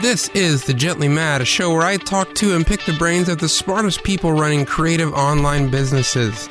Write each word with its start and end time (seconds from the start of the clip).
This 0.00 0.30
is 0.30 0.64
The 0.64 0.72
Gently 0.72 1.08
Mad, 1.08 1.42
a 1.42 1.44
show 1.44 1.74
where 1.74 1.82
I 1.82 1.98
talk 1.98 2.34
to 2.36 2.56
and 2.56 2.66
pick 2.66 2.86
the 2.86 2.94
brains 2.94 3.28
of 3.28 3.38
the 3.38 3.50
smartest 3.50 4.02
people 4.02 4.32
running 4.32 4.64
creative 4.64 5.12
online 5.12 5.68
businesses. 5.68 6.48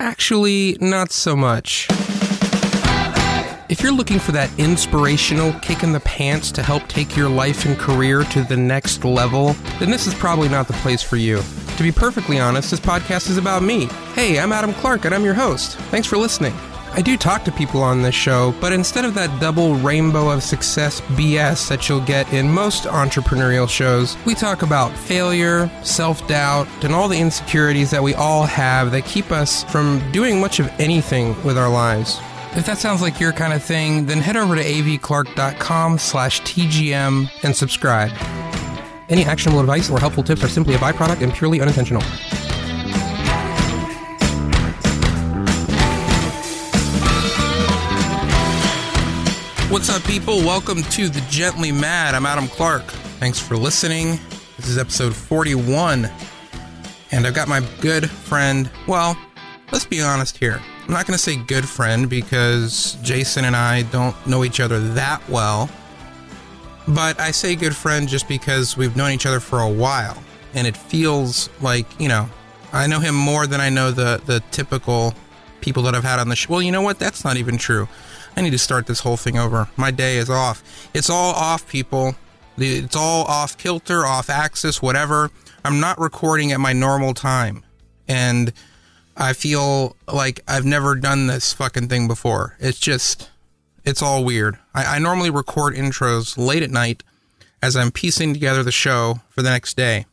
Actually, 0.00 0.78
not 0.80 1.12
so 1.12 1.36
much. 1.36 1.86
If 3.68 3.82
you're 3.82 3.92
looking 3.92 4.18
for 4.18 4.32
that 4.32 4.50
inspirational 4.58 5.52
kick 5.60 5.82
in 5.82 5.92
the 5.92 6.00
pants 6.00 6.50
to 6.52 6.62
help 6.62 6.88
take 6.88 7.14
your 7.14 7.28
life 7.28 7.66
and 7.66 7.78
career 7.78 8.24
to 8.24 8.44
the 8.44 8.56
next 8.56 9.04
level, 9.04 9.52
then 9.78 9.90
this 9.90 10.06
is 10.06 10.14
probably 10.14 10.48
not 10.48 10.66
the 10.66 10.72
place 10.74 11.02
for 11.02 11.16
you. 11.16 11.42
To 11.76 11.82
be 11.82 11.92
perfectly 11.92 12.40
honest, 12.40 12.70
this 12.70 12.80
podcast 12.80 13.28
is 13.28 13.36
about 13.36 13.62
me. 13.62 13.86
Hey, 14.14 14.38
I'm 14.38 14.52
Adam 14.52 14.72
Clark 14.72 15.04
and 15.04 15.14
I'm 15.14 15.24
your 15.24 15.34
host. 15.34 15.76
Thanks 15.90 16.08
for 16.08 16.16
listening. 16.16 16.54
I 16.96 17.02
do 17.02 17.16
talk 17.16 17.42
to 17.42 17.50
people 17.50 17.82
on 17.82 18.02
this 18.02 18.14
show, 18.14 18.54
but 18.60 18.72
instead 18.72 19.04
of 19.04 19.14
that 19.14 19.40
double 19.40 19.74
rainbow 19.74 20.30
of 20.30 20.44
success 20.44 21.00
BS 21.00 21.68
that 21.68 21.88
you'll 21.88 22.00
get 22.00 22.32
in 22.32 22.48
most 22.48 22.84
entrepreneurial 22.84 23.68
shows, 23.68 24.16
we 24.24 24.36
talk 24.36 24.62
about 24.62 24.96
failure, 24.96 25.68
self 25.82 26.24
doubt, 26.28 26.68
and 26.84 26.94
all 26.94 27.08
the 27.08 27.18
insecurities 27.18 27.90
that 27.90 28.00
we 28.00 28.14
all 28.14 28.44
have 28.44 28.92
that 28.92 29.06
keep 29.06 29.32
us 29.32 29.64
from 29.64 30.00
doing 30.12 30.40
much 30.40 30.60
of 30.60 30.68
anything 30.78 31.34
with 31.42 31.58
our 31.58 31.68
lives. 31.68 32.20
If 32.54 32.64
that 32.66 32.78
sounds 32.78 33.02
like 33.02 33.18
your 33.18 33.32
kind 33.32 33.52
of 33.52 33.60
thing, 33.60 34.06
then 34.06 34.18
head 34.18 34.36
over 34.36 34.54
to 34.54 34.62
avclark.com 34.62 35.98
slash 35.98 36.42
TGM 36.42 37.28
and 37.42 37.56
subscribe. 37.56 38.12
Any 39.08 39.24
actionable 39.24 39.58
advice 39.58 39.90
or 39.90 39.98
helpful 39.98 40.22
tips 40.22 40.44
are 40.44 40.48
simply 40.48 40.76
a 40.76 40.78
byproduct 40.78 41.22
and 41.22 41.34
purely 41.34 41.60
unintentional. 41.60 42.02
What's 49.74 49.90
up, 49.90 50.04
people? 50.04 50.36
Welcome 50.36 50.84
to 50.84 51.08
The 51.08 51.20
Gently 51.22 51.72
Mad. 51.72 52.14
I'm 52.14 52.26
Adam 52.26 52.46
Clark. 52.46 52.84
Thanks 53.18 53.40
for 53.40 53.56
listening. 53.56 54.20
This 54.56 54.68
is 54.68 54.78
episode 54.78 55.12
41. 55.12 56.08
And 57.10 57.26
I've 57.26 57.34
got 57.34 57.48
my 57.48 57.60
good 57.80 58.08
friend. 58.08 58.70
Well, 58.86 59.18
let's 59.72 59.84
be 59.84 60.00
honest 60.00 60.38
here. 60.38 60.62
I'm 60.84 60.92
not 60.92 61.08
going 61.08 61.16
to 61.16 61.22
say 61.22 61.34
good 61.34 61.68
friend 61.68 62.08
because 62.08 62.96
Jason 63.02 63.46
and 63.46 63.56
I 63.56 63.82
don't 63.82 64.14
know 64.28 64.44
each 64.44 64.60
other 64.60 64.78
that 64.90 65.28
well. 65.28 65.68
But 66.86 67.18
I 67.18 67.32
say 67.32 67.56
good 67.56 67.74
friend 67.74 68.06
just 68.06 68.28
because 68.28 68.76
we've 68.76 68.94
known 68.94 69.10
each 69.10 69.26
other 69.26 69.40
for 69.40 69.58
a 69.58 69.68
while. 69.68 70.22
And 70.54 70.68
it 70.68 70.76
feels 70.76 71.50
like, 71.60 72.00
you 72.00 72.08
know, 72.08 72.30
I 72.72 72.86
know 72.86 73.00
him 73.00 73.16
more 73.16 73.48
than 73.48 73.60
I 73.60 73.70
know 73.70 73.90
the, 73.90 74.22
the 74.24 74.38
typical 74.52 75.14
people 75.60 75.82
that 75.82 75.96
I've 75.96 76.04
had 76.04 76.20
on 76.20 76.28
the 76.28 76.36
show. 76.36 76.52
Well, 76.52 76.62
you 76.62 76.70
know 76.70 76.82
what? 76.82 77.00
That's 77.00 77.24
not 77.24 77.38
even 77.38 77.58
true. 77.58 77.88
I 78.36 78.40
need 78.40 78.50
to 78.50 78.58
start 78.58 78.86
this 78.86 79.00
whole 79.00 79.16
thing 79.16 79.38
over. 79.38 79.68
My 79.76 79.90
day 79.90 80.16
is 80.16 80.28
off. 80.28 80.88
It's 80.92 81.08
all 81.08 81.32
off, 81.34 81.68
people. 81.68 82.16
It's 82.56 82.96
all 82.96 83.24
off 83.24 83.56
kilter, 83.56 84.04
off 84.04 84.28
axis, 84.28 84.82
whatever. 84.82 85.30
I'm 85.64 85.80
not 85.80 85.98
recording 85.98 86.52
at 86.52 86.60
my 86.60 86.72
normal 86.72 87.14
time. 87.14 87.64
And 88.08 88.52
I 89.16 89.32
feel 89.32 89.96
like 90.12 90.40
I've 90.48 90.64
never 90.64 90.94
done 90.94 91.26
this 91.26 91.52
fucking 91.52 91.88
thing 91.88 92.08
before. 92.08 92.56
It's 92.58 92.78
just, 92.78 93.30
it's 93.84 94.02
all 94.02 94.24
weird. 94.24 94.58
I, 94.74 94.96
I 94.96 94.98
normally 94.98 95.30
record 95.30 95.74
intros 95.74 96.36
late 96.36 96.62
at 96.62 96.70
night 96.70 97.02
as 97.62 97.76
I'm 97.76 97.90
piecing 97.90 98.34
together 98.34 98.62
the 98.62 98.72
show 98.72 99.20
for 99.30 99.42
the 99.42 99.50
next 99.50 99.76
day. 99.76 100.06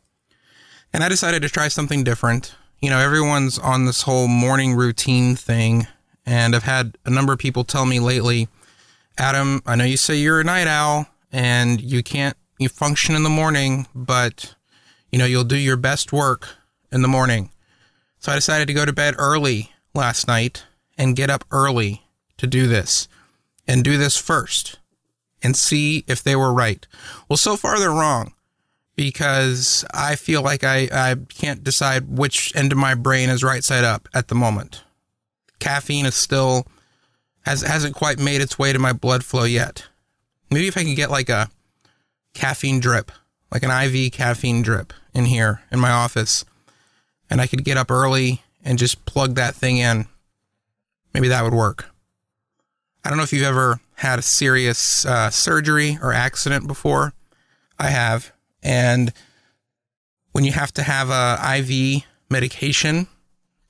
And 0.92 1.02
I 1.02 1.08
decided 1.08 1.42
to 1.42 1.48
try 1.48 1.68
something 1.68 2.04
different. 2.04 2.54
You 2.80 2.90
know, 2.90 2.98
everyone's 2.98 3.58
on 3.58 3.86
this 3.86 4.02
whole 4.02 4.28
morning 4.28 4.74
routine 4.74 5.36
thing 5.36 5.86
and 6.24 6.54
I've 6.54 6.62
had 6.62 6.96
a 7.04 7.10
number 7.10 7.32
of 7.32 7.38
people 7.38 7.64
tell 7.64 7.86
me 7.86 8.00
lately, 8.00 8.48
Adam, 9.18 9.62
I 9.66 9.76
know 9.76 9.84
you 9.84 9.96
say 9.96 10.16
you're 10.16 10.40
a 10.40 10.44
night 10.44 10.66
owl 10.66 11.06
and 11.30 11.80
you 11.80 12.02
can't 12.02 12.36
you 12.58 12.68
function 12.68 13.14
in 13.14 13.22
the 13.22 13.30
morning, 13.30 13.86
but 13.94 14.54
you 15.10 15.18
know, 15.18 15.24
you'll 15.24 15.44
do 15.44 15.56
your 15.56 15.76
best 15.76 16.12
work 16.12 16.56
in 16.90 17.02
the 17.02 17.08
morning. 17.08 17.50
So 18.20 18.32
I 18.32 18.36
decided 18.36 18.68
to 18.68 18.74
go 18.74 18.84
to 18.84 18.92
bed 18.92 19.14
early 19.18 19.72
last 19.94 20.28
night 20.28 20.64
and 20.96 21.16
get 21.16 21.30
up 21.30 21.44
early 21.50 22.02
to 22.38 22.46
do 22.46 22.66
this 22.66 23.08
and 23.66 23.82
do 23.82 23.98
this 23.98 24.16
first 24.16 24.78
and 25.42 25.56
see 25.56 26.04
if 26.06 26.22
they 26.22 26.36
were 26.36 26.52
right. 26.52 26.86
Well, 27.28 27.36
so 27.36 27.56
far 27.56 27.78
they're 27.78 27.90
wrong 27.90 28.32
because 28.94 29.84
I 29.92 30.14
feel 30.14 30.42
like 30.42 30.62
I, 30.62 30.88
I 30.92 31.16
can't 31.28 31.64
decide 31.64 32.16
which 32.16 32.54
end 32.54 32.70
of 32.70 32.78
my 32.78 32.94
brain 32.94 33.28
is 33.28 33.42
right 33.42 33.64
side 33.64 33.84
up 33.84 34.08
at 34.14 34.28
the 34.28 34.34
moment 34.34 34.84
caffeine 35.62 36.06
is 36.06 36.16
still 36.16 36.66
has 37.42 37.62
hasn't 37.62 37.94
quite 37.94 38.18
made 38.18 38.40
its 38.40 38.58
way 38.58 38.72
to 38.72 38.78
my 38.78 38.92
blood 38.92 39.24
flow 39.24 39.44
yet. 39.44 39.84
Maybe 40.50 40.66
if 40.66 40.76
I 40.76 40.82
could 40.82 40.96
get 40.96 41.10
like 41.10 41.28
a 41.28 41.48
caffeine 42.34 42.80
drip, 42.80 43.12
like 43.50 43.62
an 43.62 43.70
IV 43.70 44.12
caffeine 44.12 44.62
drip 44.62 44.92
in 45.14 45.26
here 45.26 45.62
in 45.70 45.78
my 45.78 45.90
office, 45.90 46.44
and 47.30 47.40
I 47.40 47.46
could 47.46 47.64
get 47.64 47.76
up 47.76 47.90
early 47.90 48.42
and 48.64 48.78
just 48.78 49.04
plug 49.06 49.36
that 49.36 49.54
thing 49.54 49.78
in. 49.78 50.06
Maybe 51.14 51.28
that 51.28 51.44
would 51.44 51.54
work. 51.54 51.86
I 53.04 53.08
don't 53.08 53.18
know 53.18 53.24
if 53.24 53.32
you've 53.32 53.42
ever 53.42 53.80
had 53.96 54.18
a 54.18 54.22
serious 54.22 55.06
uh, 55.06 55.30
surgery 55.30 55.98
or 56.02 56.12
accident 56.12 56.66
before. 56.66 57.12
I 57.78 57.88
have, 57.88 58.32
and 58.62 59.12
when 60.32 60.44
you 60.44 60.52
have 60.52 60.72
to 60.74 60.82
have 60.82 61.10
a 61.10 61.38
IV 61.58 62.02
medication 62.28 63.06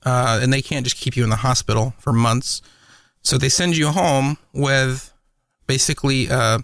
uh, 0.04 0.40
and 0.42 0.52
they 0.52 0.62
can't 0.62 0.84
just 0.84 0.96
keep 0.96 1.16
you 1.16 1.24
in 1.24 1.30
the 1.30 1.36
hospital 1.36 1.94
for 1.98 2.12
months. 2.12 2.62
So 3.22 3.38
they 3.38 3.48
send 3.48 3.76
you 3.76 3.88
home 3.88 4.38
with 4.52 5.12
basically 5.66 6.26
a 6.28 6.60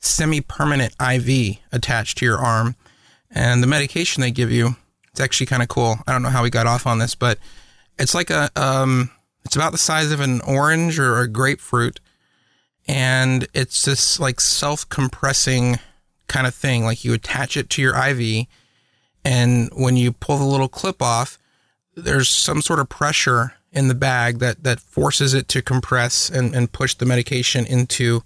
semi-permanent 0.00 0.94
IV 1.00 1.58
attached 1.72 2.18
to 2.18 2.24
your 2.24 2.38
arm, 2.38 2.76
and 3.30 3.62
the 3.62 3.66
medication 3.66 4.20
they 4.20 4.30
give 4.30 4.50
you. 4.50 4.76
It's 5.10 5.20
actually 5.20 5.46
kind 5.46 5.62
of 5.62 5.68
cool. 5.68 5.96
I 6.06 6.12
don't 6.12 6.22
know 6.22 6.28
how 6.28 6.42
we 6.42 6.50
got 6.50 6.66
off 6.66 6.86
on 6.86 6.98
this, 6.98 7.14
but 7.14 7.38
it's 7.98 8.14
like 8.14 8.30
a 8.30 8.50
um, 8.56 9.10
it's 9.44 9.56
about 9.56 9.72
the 9.72 9.78
size 9.78 10.12
of 10.12 10.20
an 10.20 10.40
orange 10.42 10.98
or 10.98 11.20
a 11.20 11.28
grapefruit, 11.28 12.00
and 12.86 13.46
it's 13.54 13.84
this 13.84 14.18
like 14.20 14.40
self-compressing 14.40 15.78
kind 16.28 16.46
of 16.46 16.54
thing. 16.54 16.84
Like 16.84 17.04
you 17.04 17.12
attach 17.12 17.56
it 17.56 17.68
to 17.70 17.82
your 17.82 17.96
IV, 17.96 18.46
and 19.24 19.70
when 19.74 19.96
you 19.96 20.12
pull 20.12 20.38
the 20.38 20.44
little 20.44 20.68
clip 20.68 21.02
off, 21.02 21.38
there's 22.04 22.28
some 22.28 22.62
sort 22.62 22.78
of 22.78 22.88
pressure 22.88 23.54
in 23.72 23.88
the 23.88 23.94
bag 23.94 24.38
that, 24.38 24.64
that 24.64 24.80
forces 24.80 25.34
it 25.34 25.48
to 25.48 25.62
compress 25.62 26.30
and, 26.30 26.54
and 26.54 26.72
push 26.72 26.94
the 26.94 27.06
medication 27.06 27.66
into 27.66 28.22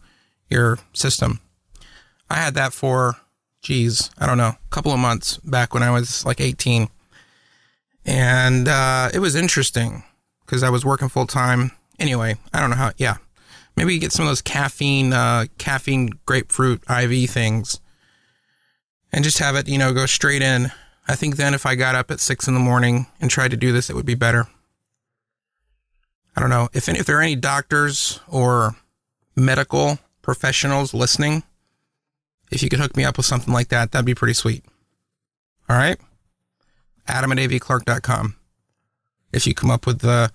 your 0.48 0.78
system. 0.92 1.40
I 2.30 2.36
had 2.36 2.54
that 2.54 2.72
for, 2.72 3.16
geez, 3.62 4.10
I 4.18 4.26
don't 4.26 4.38
know, 4.38 4.54
a 4.54 4.58
couple 4.70 4.92
of 4.92 4.98
months 4.98 5.38
back 5.38 5.74
when 5.74 5.82
I 5.82 5.90
was 5.90 6.24
like 6.24 6.40
18. 6.40 6.88
And 8.04 8.68
uh, 8.68 9.10
it 9.12 9.18
was 9.18 9.34
interesting 9.34 10.04
because 10.44 10.62
I 10.62 10.70
was 10.70 10.84
working 10.84 11.08
full 11.08 11.26
time. 11.26 11.72
Anyway, 11.98 12.36
I 12.52 12.60
don't 12.60 12.70
know 12.70 12.76
how, 12.76 12.92
yeah. 12.96 13.16
Maybe 13.76 13.94
you 13.94 14.00
get 14.00 14.12
some 14.12 14.26
of 14.26 14.30
those 14.30 14.42
caffeine, 14.42 15.12
uh, 15.12 15.46
caffeine 15.58 16.10
grapefruit 16.26 16.82
IV 16.90 17.30
things 17.30 17.80
and 19.12 19.24
just 19.24 19.38
have 19.38 19.56
it, 19.56 19.68
you 19.68 19.78
know, 19.78 19.92
go 19.92 20.06
straight 20.06 20.42
in 20.42 20.70
I 21.08 21.16
think 21.16 21.36
then 21.36 21.54
if 21.54 21.66
I 21.66 21.74
got 21.74 21.94
up 21.94 22.10
at 22.10 22.20
six 22.20 22.46
in 22.46 22.54
the 22.54 22.60
morning 22.60 23.06
and 23.20 23.30
tried 23.30 23.50
to 23.50 23.56
do 23.56 23.72
this, 23.72 23.90
it 23.90 23.96
would 23.96 24.06
be 24.06 24.14
better. 24.14 24.46
I 26.36 26.40
don't 26.40 26.50
know 26.50 26.68
if 26.72 26.88
if 26.88 27.06
there 27.06 27.18
are 27.18 27.22
any 27.22 27.36
doctors 27.36 28.20
or 28.28 28.76
medical 29.36 29.98
professionals 30.22 30.94
listening. 30.94 31.42
If 32.50 32.62
you 32.62 32.68
could 32.68 32.80
hook 32.80 32.96
me 32.96 33.04
up 33.04 33.16
with 33.16 33.26
something 33.26 33.52
like 33.52 33.68
that, 33.68 33.92
that'd 33.92 34.06
be 34.06 34.14
pretty 34.14 34.34
sweet. 34.34 34.64
All 35.68 35.76
right, 35.76 35.98
Adam 37.06 37.32
at 37.32 37.38
avclark.com. 37.38 38.36
If 39.32 39.46
you 39.46 39.54
come 39.54 39.70
up 39.70 39.86
with 39.86 40.00
the 40.00 40.30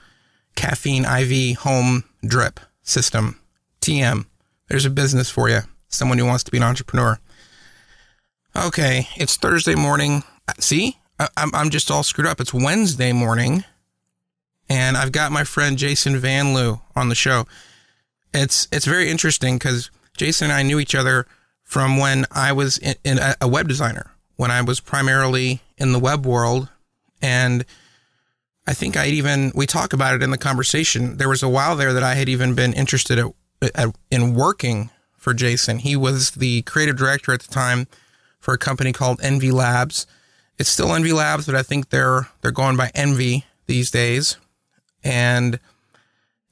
caffeine 0.56 1.06
IV 1.06 1.60
home 1.60 2.04
drip 2.26 2.60
system, 2.82 3.40
TM, 3.82 4.26
there's 4.68 4.86
a 4.86 4.90
business 4.90 5.30
for 5.30 5.50
you. 5.50 5.62
Someone 5.88 6.18
who 6.18 6.26
wants 6.26 6.44
to 6.44 6.52
be 6.52 6.58
an 6.58 6.64
entrepreneur. 6.64 7.20
Okay, 8.56 9.08
it's 9.16 9.38
Thursday 9.38 9.76
morning 9.76 10.24
see, 10.60 10.98
I, 11.20 11.28
I'm, 11.38 11.54
I'm 11.54 11.70
just 11.70 11.92
all 11.92 12.04
screwed 12.04 12.28
up. 12.28 12.40
It's 12.40 12.54
Wednesday 12.54 13.12
morning, 13.12 13.64
and 14.70 14.98
I've 14.98 15.12
got 15.12 15.32
my 15.32 15.44
friend 15.44 15.78
Jason 15.78 16.16
VanLue 16.16 16.82
on 16.96 17.10
the 17.10 17.16
show. 17.16 17.46
It's 18.34 18.68
it's 18.72 18.86
very 18.86 19.10
interesting 19.10 19.58
because 19.58 19.90
Jason 20.16 20.46
and 20.46 20.54
I 20.54 20.64
knew 20.64 20.80
each 20.80 20.96
other 20.96 21.28
from 21.64 21.98
when 21.98 22.26
I 22.32 22.52
was 22.54 22.78
in, 22.78 22.96
in 23.04 23.20
a, 23.20 23.36
a 23.42 23.48
web 23.48 23.68
designer, 23.68 24.12
when 24.36 24.52
I 24.52 24.62
was 24.62 24.80
primarily 24.80 25.62
in 25.78 25.92
the 25.92 26.00
web 26.00 26.26
world, 26.26 26.70
and 27.22 27.66
I 28.66 28.74
think 28.74 28.98
I'd 28.98 29.14
even 29.14 29.52
we 29.56 29.66
talk 29.66 29.94
about 29.94 30.16
it 30.16 30.24
in 30.24 30.32
the 30.32 30.38
conversation. 30.38 31.18
There 31.18 31.30
was 31.30 31.44
a 31.44 31.50
while 31.50 31.76
there 31.76 31.94
that 31.94 32.04
I 32.04 32.16
had 32.16 32.30
even 32.30 32.54
been 32.54 32.74
interested 32.74 33.18
at, 33.18 33.32
at, 33.76 33.96
in 34.12 34.34
working 34.34 34.90
for 35.16 35.34
Jason. 35.34 35.80
He 35.80 35.96
was 35.96 36.32
the 36.32 36.62
creative 36.64 36.98
director 36.98 37.34
at 37.34 37.42
the 37.42 37.54
time 37.54 37.88
for 38.40 38.54
a 38.54 38.58
company 38.58 38.94
called 38.94 39.20
Envy 39.22 39.52
Labs, 39.52 40.06
it's 40.60 40.70
still 40.70 40.94
Envy 40.94 41.14
Labs, 41.14 41.46
but 41.46 41.56
I 41.56 41.64
think 41.64 41.90
they're 41.90 42.28
they're 42.42 42.52
going 42.52 42.78
by 42.78 42.92
Envy 42.96 43.46
these 43.68 43.92
days, 43.92 44.38
and 45.04 45.60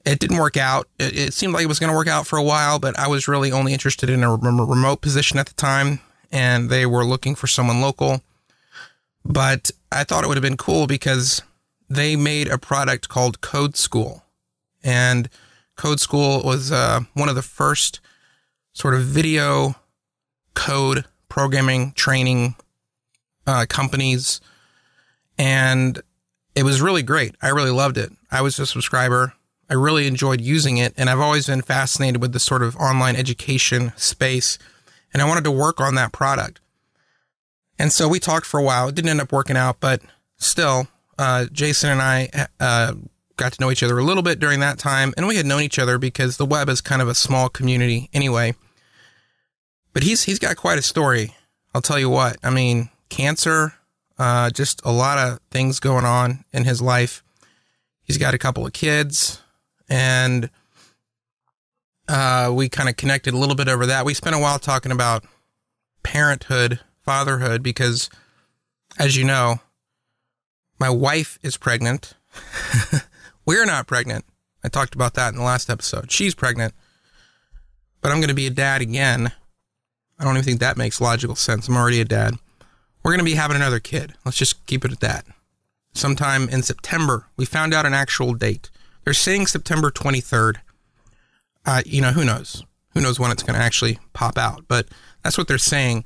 it 0.05 0.19
didn't 0.19 0.37
work 0.37 0.57
out. 0.57 0.87
It, 0.99 1.17
it 1.17 1.33
seemed 1.33 1.53
like 1.53 1.63
it 1.63 1.67
was 1.67 1.79
going 1.79 1.91
to 1.91 1.97
work 1.97 2.07
out 2.07 2.27
for 2.27 2.37
a 2.37 2.43
while, 2.43 2.79
but 2.79 2.97
I 2.97 3.07
was 3.07 3.27
really 3.27 3.51
only 3.51 3.73
interested 3.73 4.09
in 4.09 4.23
a 4.23 4.35
remote 4.35 5.01
position 5.01 5.39
at 5.39 5.47
the 5.47 5.53
time, 5.53 5.99
and 6.31 6.69
they 6.69 6.85
were 6.85 7.05
looking 7.05 7.35
for 7.35 7.47
someone 7.47 7.81
local. 7.81 8.21
But 9.23 9.71
I 9.91 10.03
thought 10.03 10.23
it 10.23 10.27
would 10.27 10.37
have 10.37 10.43
been 10.43 10.57
cool 10.57 10.85
because 10.85 11.41
they 11.89 12.15
made 12.15 12.47
a 12.47 12.59
product 12.59 13.09
called 13.09 13.41
Code 13.41 13.75
School. 13.75 14.23
And 14.83 15.29
Code 15.75 15.99
School 15.99 16.43
was 16.43 16.71
uh, 16.71 17.01
one 17.13 17.29
of 17.29 17.35
the 17.35 17.41
first 17.41 17.99
sort 18.73 18.93
of 18.93 19.01
video 19.01 19.75
code 20.53 21.05
programming 21.27 21.91
training 21.93 22.55
uh, 23.47 23.65
companies. 23.67 24.41
And 25.37 26.01
it 26.55 26.63
was 26.63 26.81
really 26.81 27.03
great. 27.03 27.35
I 27.41 27.49
really 27.49 27.71
loved 27.71 27.97
it. 27.97 28.11
I 28.31 28.41
was 28.41 28.57
a 28.59 28.65
subscriber. 28.65 29.33
I 29.69 29.73
really 29.73 30.07
enjoyed 30.07 30.41
using 30.41 30.77
it. 30.77 30.93
And 30.97 31.09
I've 31.09 31.19
always 31.19 31.47
been 31.47 31.61
fascinated 31.61 32.21
with 32.21 32.33
the 32.33 32.39
sort 32.39 32.63
of 32.63 32.75
online 32.77 33.15
education 33.15 33.93
space. 33.95 34.57
And 35.13 35.21
I 35.21 35.27
wanted 35.27 35.43
to 35.45 35.51
work 35.51 35.81
on 35.81 35.95
that 35.95 36.11
product. 36.11 36.59
And 37.77 37.91
so 37.91 38.07
we 38.07 38.19
talked 38.19 38.45
for 38.45 38.59
a 38.59 38.63
while. 38.63 38.87
It 38.87 38.95
didn't 38.95 39.09
end 39.09 39.21
up 39.21 39.31
working 39.31 39.57
out, 39.57 39.79
but 39.79 40.01
still, 40.37 40.87
uh, 41.17 41.45
Jason 41.51 41.89
and 41.89 42.01
I 42.01 42.29
uh, 42.59 42.93
got 43.37 43.53
to 43.53 43.61
know 43.61 43.71
each 43.71 43.83
other 43.83 43.97
a 43.97 44.03
little 44.03 44.23
bit 44.23 44.39
during 44.39 44.59
that 44.61 44.77
time. 44.77 45.13
And 45.17 45.27
we 45.27 45.35
had 45.35 45.45
known 45.45 45.61
each 45.61 45.79
other 45.79 45.97
because 45.97 46.37
the 46.37 46.45
web 46.45 46.69
is 46.69 46.81
kind 46.81 47.01
of 47.01 47.07
a 47.07 47.15
small 47.15 47.49
community 47.49 48.09
anyway. 48.13 48.55
But 49.93 50.03
he's 50.03 50.23
he's 50.23 50.39
got 50.39 50.57
quite 50.57 50.77
a 50.77 50.81
story. 50.81 51.35
I'll 51.73 51.81
tell 51.81 51.99
you 51.99 52.09
what. 52.09 52.37
I 52.43 52.49
mean, 52.49 52.89
cancer, 53.15 53.73
uh, 54.17 54.49
just 54.49 54.81
a 54.83 54.91
lot 54.91 55.17
of 55.17 55.39
things 55.49 55.79
going 55.79 56.03
on 56.03 56.43
in 56.51 56.65
his 56.65 56.81
life. 56.81 57.23
He's 58.03 58.17
got 58.17 58.33
a 58.33 58.37
couple 58.37 58.65
of 58.65 58.73
kids, 58.73 59.41
and 59.89 60.49
uh, 62.09 62.51
we 62.53 62.67
kind 62.67 62.89
of 62.89 62.97
connected 62.97 63.33
a 63.33 63.37
little 63.37 63.55
bit 63.55 63.69
over 63.69 63.85
that. 63.85 64.05
We 64.05 64.13
spent 64.13 64.35
a 64.35 64.39
while 64.39 64.59
talking 64.59 64.91
about 64.91 65.23
parenthood, 66.03 66.81
fatherhood, 67.03 67.63
because 67.63 68.09
as 68.99 69.15
you 69.15 69.23
know, 69.23 69.59
my 70.77 70.89
wife 70.89 71.39
is 71.41 71.55
pregnant. 71.55 72.15
We're 73.45 73.65
not 73.65 73.87
pregnant. 73.87 74.25
I 74.63 74.67
talked 74.67 74.93
about 74.93 75.13
that 75.13 75.29
in 75.29 75.39
the 75.39 75.45
last 75.45 75.69
episode. 75.69 76.11
She's 76.11 76.35
pregnant, 76.35 76.73
but 78.01 78.11
I'm 78.11 78.17
going 78.17 78.27
to 78.27 78.35
be 78.35 78.47
a 78.47 78.51
dad 78.51 78.81
again. 78.81 79.31
I 80.19 80.23
don't 80.23 80.33
even 80.33 80.43
think 80.43 80.59
that 80.59 80.77
makes 80.77 80.99
logical 80.99 81.35
sense. 81.35 81.67
I'm 81.67 81.77
already 81.77 82.01
a 82.01 82.05
dad. 82.05 82.35
We're 83.05 83.11
going 83.11 83.19
to 83.19 83.23
be 83.23 83.35
having 83.35 83.55
another 83.55 83.79
kid. 83.79 84.15
Let's 84.25 84.35
just 84.35 84.65
keep 84.65 84.83
it 84.83 84.91
at 84.91 84.99
that. 85.01 85.27
Sometime 85.93 86.49
in 86.49 86.63
September, 86.63 87.27
we 87.37 87.45
found 87.45 87.71
out 87.71 87.85
an 87.85 87.93
actual 87.93 88.33
date. 88.33 88.71
They're 89.03 89.13
saying 89.13 89.45
September 89.45 89.91
23rd. 89.91 90.55
Uh, 91.67 91.83
you 91.85 92.01
know, 92.01 92.13
who 92.13 92.25
knows? 92.25 92.63
Who 92.95 93.01
knows 93.01 93.19
when 93.19 93.29
it's 93.29 93.43
going 93.43 93.59
to 93.59 93.63
actually 93.63 93.99
pop 94.13 94.39
out? 94.39 94.65
But 94.67 94.87
that's 95.23 95.37
what 95.37 95.47
they're 95.47 95.59
saying. 95.59 96.05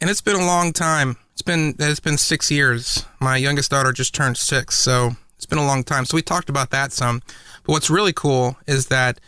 And 0.00 0.08
it's 0.08 0.20
been 0.20 0.36
a 0.36 0.46
long 0.46 0.72
time. 0.72 1.16
It's 1.32 1.42
been 1.42 1.74
it's 1.80 1.98
been 1.98 2.16
six 2.16 2.48
years. 2.48 3.04
My 3.20 3.36
youngest 3.36 3.72
daughter 3.72 3.90
just 3.90 4.14
turned 4.14 4.36
six, 4.36 4.78
so 4.78 5.16
it's 5.34 5.46
been 5.46 5.58
a 5.58 5.66
long 5.66 5.82
time. 5.82 6.04
So 6.04 6.14
we 6.14 6.22
talked 6.22 6.48
about 6.48 6.70
that 6.70 6.92
some. 6.92 7.22
But 7.64 7.72
what's 7.72 7.90
really 7.90 8.12
cool 8.12 8.56
is 8.68 8.86
that 8.86 9.20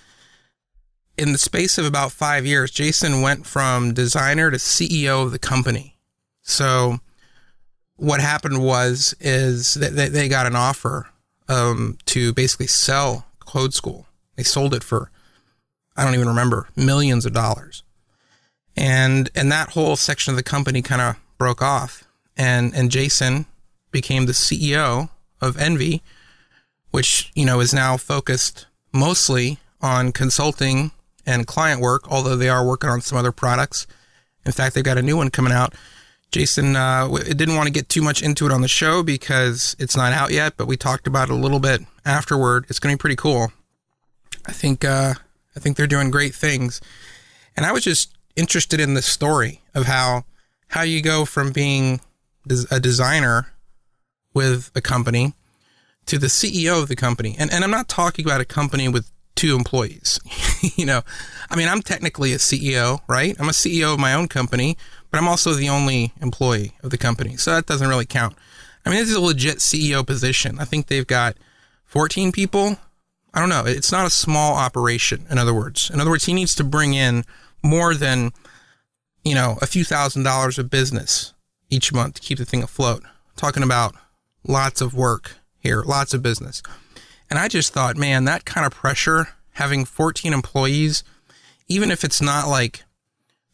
in 1.17 1.33
the 1.33 1.39
space 1.39 1.79
of 1.79 1.85
about 1.85 2.13
five 2.13 2.47
years, 2.47 2.71
Jason 2.71 3.23
went 3.23 3.45
from 3.45 3.93
designer 3.93 4.53
to 4.53 4.59
CEO 4.59 5.25
of 5.25 5.33
the 5.33 5.41
company. 5.41 5.97
So 6.43 7.01
what 7.99 8.21
happened 8.21 8.63
was 8.63 9.15
is 9.21 9.75
that 9.75 10.13
they 10.13 10.29
got 10.29 10.47
an 10.47 10.57
offer 10.57 11.09
um, 11.49 11.99
to 12.07 12.33
basically 12.33 12.69
sell 12.69 13.27
Code 13.41 13.75
School. 13.75 14.07
They 14.37 14.45
sold 14.45 14.73
it 14.73 14.85
for 14.85 15.11
I 15.97 16.05
don't 16.05 16.15
even 16.15 16.29
remember 16.29 16.69
millions 16.77 17.27
of 17.27 17.33
dollars, 17.33 17.83
and 18.77 19.29
and 19.35 19.51
that 19.51 19.71
whole 19.71 19.97
section 19.97 20.31
of 20.31 20.37
the 20.37 20.45
company 20.45 20.81
kind 20.81 21.03
of 21.03 21.17
broke 21.39 21.61
off, 21.61 22.05
and 22.37 22.73
and 22.75 22.91
Jason 22.91 23.47
became 23.91 24.27
the 24.27 24.33
CEO 24.33 25.11
of 25.41 25.59
Envy, 25.59 26.03
which 26.93 27.33
you 27.35 27.45
know 27.45 27.59
is 27.59 27.75
now 27.75 27.97
focused 27.97 28.67
mostly 28.93 29.59
on 29.81 30.13
consulting 30.13 30.93
and 31.27 31.49
client 31.49 31.81
work, 31.81 32.09
although 32.09 32.37
they 32.37 32.49
are 32.49 32.65
working 32.65 32.91
on 32.91 33.01
some 33.01 33.19
other 33.19 33.33
products. 33.33 33.89
In 34.47 34.53
fact, 34.53 34.75
they've 34.75 34.85
got 34.85 34.99
a 34.99 35.03
new 35.03 35.17
one 35.17 35.31
coming 35.31 35.53
out 35.53 35.75
Jason 36.31 36.77
uh, 36.77 37.09
didn't 37.09 37.57
want 37.57 37.67
to 37.67 37.73
get 37.73 37.89
too 37.89 38.03
much 38.03 38.23
into 38.23 38.45
it 38.47 38.53
on 38.53 38.61
the 38.61 38.69
show 38.69 39.03
because 39.03 39.75
it's 39.79 39.97
not 39.97 40.13
out 40.13 40.31
yet, 40.31 40.55
but 40.57 40.67
we 40.67 40.77
talked 40.77 41.07
about 41.07 41.31
it 41.31 41.33
a 41.33 41.37
little 41.37 41.61
bit 41.61 41.81
afterward. 42.05 42.67
It's 42.69 42.79
going 42.79 42.93
to 42.93 42.99
be 42.99 43.01
pretty 43.01 43.17
cool. 43.17 43.53
I 44.47 44.53
think 44.53 44.85
uh, 44.85 45.15
I 45.57 45.61
think 45.61 45.77
they're 45.77 45.87
doing 45.87 46.11
great 46.11 46.35
things, 46.35 46.81
and 47.57 47.65
I 47.65 47.73
was 47.73 47.85
just 47.85 48.13
interested 48.37 48.79
in 48.79 48.95
the 48.95 49.03
story 49.03 49.63
of 49.75 49.87
how 49.87 50.25
how 50.69 50.83
you 50.83 51.01
go 51.03 51.25
from 51.25 51.51
being 51.51 52.01
a 52.71 52.81
designer 52.81 53.53
with 54.35 54.71
a 54.75 54.81
company 54.81 55.35
to 56.07 56.19
the 56.19 56.29
CEO 56.29 56.83
of 56.83 56.89
the 56.89 56.97
company, 56.97 57.37
and 57.39 57.51
and 57.51 57.65
I'm 57.65 57.71
not 57.71 57.89
talking 57.89 58.25
about 58.25 58.41
a 58.41 58.47
company 58.47 58.89
with 58.89 59.11
two 59.35 59.55
employees. 59.55 60.21
you 60.77 60.85
know, 60.85 61.03
I 61.49 61.57
mean, 61.57 61.69
I'm 61.69 61.81
technically 61.81 62.33
a 62.33 62.39
CEO, 62.39 63.01
right? 63.07 63.37
I'm 63.39 63.49
a 63.49 63.53
CEO 63.53 63.95
of 63.95 64.01
my 64.01 64.13
own 64.13 64.29
company 64.29 64.77
but 65.11 65.19
I'm 65.19 65.29
also 65.29 65.53
the 65.53 65.69
only 65.69 66.13
employee 66.21 66.75
of 66.83 66.91
the 66.91 66.99
company. 66.99 67.37
So 67.37 67.55
that 67.55 67.67
doesn't 67.67 67.89
really 67.89 68.07
count. 68.07 68.37
I 68.85 68.91
mean, 68.91 68.99
this 69.01 69.11
is 69.11 69.17
a 69.17 69.21
legit 69.21 69.59
CEO 69.59 70.07
position. 70.07 70.59
I 70.59 70.65
think 70.65 70.87
they've 70.87 71.07
got 71.07 71.37
14 71.85 72.33
people. 72.33 72.79
I 73.35 73.41
don't 73.41 73.49
know. 73.49 73.65
It's 73.67 73.93
not 73.93 74.07
a 74.07 74.11
small 74.11 74.57
operation, 74.57 75.27
in 75.31 75.39
other 75.39 75.55
words. 75.55 75.91
In 75.91 76.01
other 76.01 76.11
words, 76.11 76.25
he 76.25 76.35
needs 76.35 76.55
to 76.57 76.65
bring 76.65 76.95
in 76.95 77.25
more 77.63 77.95
than, 77.95 78.33
you 79.25 79.35
know, 79.35 79.59
a 79.61 79.67
few 79.67 79.85
thousand 79.85 80.23
dollars 80.23 80.59
of 80.59 80.71
business 80.71 81.35
each 81.71 81.93
month 81.93 82.15
to 82.15 82.23
keep 82.23 82.39
the 82.39 82.45
thing 82.45 82.63
afloat. 82.63 83.03
talking 83.37 83.63
about 83.63 83.95
lots 84.45 84.81
of 84.81 84.95
work 84.95 85.37
here, 85.59 85.83
lots 85.83 86.15
of 86.15 86.23
business. 86.23 86.63
And 87.31 87.39
I 87.39 87.49
just 87.49 87.73
thought, 87.73 87.97
man, 87.97 88.25
that 88.25 88.45
kind 88.45 88.67
of 88.67 88.73
pressure, 88.73 89.29
having 89.53 89.85
14 89.85 90.33
employees, 90.33 91.05
even 91.69 91.91
if 91.91 92.05
it's 92.05 92.23
not 92.23 92.49
like 92.49 92.85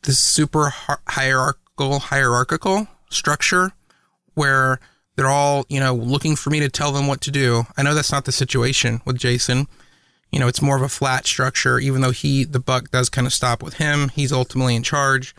this 0.04 0.18
super 0.18 0.72
hierarchical 1.08 1.98
hierarchical 1.98 2.86
structure 3.10 3.72
where 4.34 4.78
they're 5.16 5.26
all 5.26 5.64
you 5.68 5.80
know 5.80 5.94
looking 5.94 6.36
for 6.36 6.50
me 6.50 6.60
to 6.60 6.68
tell 6.68 6.92
them 6.92 7.06
what 7.06 7.20
to 7.22 7.30
do. 7.30 7.64
I 7.76 7.82
know 7.82 7.94
that's 7.94 8.12
not 8.12 8.24
the 8.24 8.32
situation 8.32 9.00
with 9.04 9.18
Jason. 9.18 9.66
You 10.30 10.40
know, 10.40 10.48
it's 10.48 10.62
more 10.62 10.76
of 10.76 10.82
a 10.82 10.88
flat 10.88 11.26
structure. 11.26 11.78
Even 11.78 12.00
though 12.00 12.10
he 12.10 12.44
the 12.44 12.60
buck 12.60 12.90
does 12.90 13.08
kind 13.08 13.26
of 13.26 13.32
stop 13.32 13.62
with 13.62 13.74
him, 13.74 14.08
he's 14.10 14.32
ultimately 14.32 14.74
in 14.74 14.82
charge. 14.82 15.34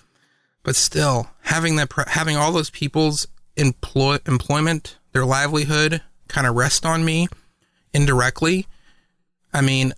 But 0.63 0.75
still, 0.75 1.29
having 1.41 1.75
that 1.75 1.91
having 2.07 2.37
all 2.37 2.51
those 2.51 2.69
people's 2.69 3.27
employ, 3.55 4.17
employment, 4.25 4.97
their 5.11 5.25
livelihood, 5.25 6.01
kind 6.27 6.47
of 6.47 6.55
rest 6.55 6.85
on 6.85 7.05
me 7.05 7.27
indirectly. 7.93 8.67
I 9.53 9.61
mean, 9.61 9.93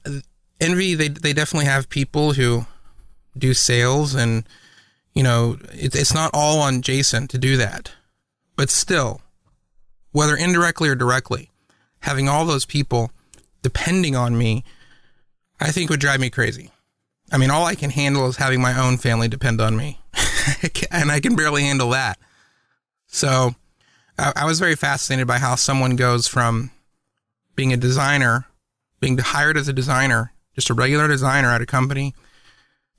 Envy 0.59 0.95
they 0.95 1.09
they 1.09 1.33
definitely 1.33 1.65
have 1.65 1.89
people 1.89 2.33
who 2.33 2.65
do 3.39 3.53
sales 3.53 4.13
and 4.15 4.43
you 5.13 5.23
know 5.23 5.57
it, 5.71 5.95
it's 5.95 6.13
not 6.13 6.31
all 6.33 6.59
on 6.59 6.81
jason 6.81 7.27
to 7.27 7.37
do 7.37 7.57
that. 7.57 7.91
But 8.55 8.69
still 8.69 9.21
whether 10.11 10.35
indirectly 10.35 10.89
or 10.89 10.95
directly 10.95 11.51
having 12.01 12.27
all 12.27 12.45
those 12.45 12.65
people 12.65 13.11
depending 13.61 14.15
on 14.15 14.37
me 14.37 14.63
i 15.59 15.71
think 15.71 15.89
would 15.89 15.99
drive 15.99 16.19
me 16.19 16.29
crazy. 16.29 16.71
I 17.31 17.37
mean 17.37 17.51
all 17.51 17.65
i 17.65 17.75
can 17.75 17.89
handle 17.89 18.27
is 18.27 18.37
having 18.37 18.61
my 18.61 18.77
own 18.79 18.97
family 18.97 19.27
depend 19.27 19.61
on 19.61 19.75
me. 19.77 19.99
And 20.91 21.11
i 21.11 21.19
can 21.19 21.35
barely 21.35 21.63
handle 21.63 21.89
that. 21.91 22.17
So 23.07 23.55
I, 24.17 24.33
I 24.35 24.45
was 24.45 24.59
very 24.59 24.75
fascinated 24.75 25.27
by 25.27 25.37
how 25.37 25.55
someone 25.55 25.95
goes 25.95 26.27
from 26.27 26.71
being 27.55 27.73
a 27.73 27.77
designer 27.77 28.45
being 28.99 29.17
hired 29.17 29.57
as 29.57 29.67
a 29.67 29.73
designer 29.73 30.31
just 30.55 30.69
a 30.69 30.73
regular 30.73 31.07
designer 31.07 31.49
at 31.49 31.61
a 31.61 31.65
company 31.65 32.15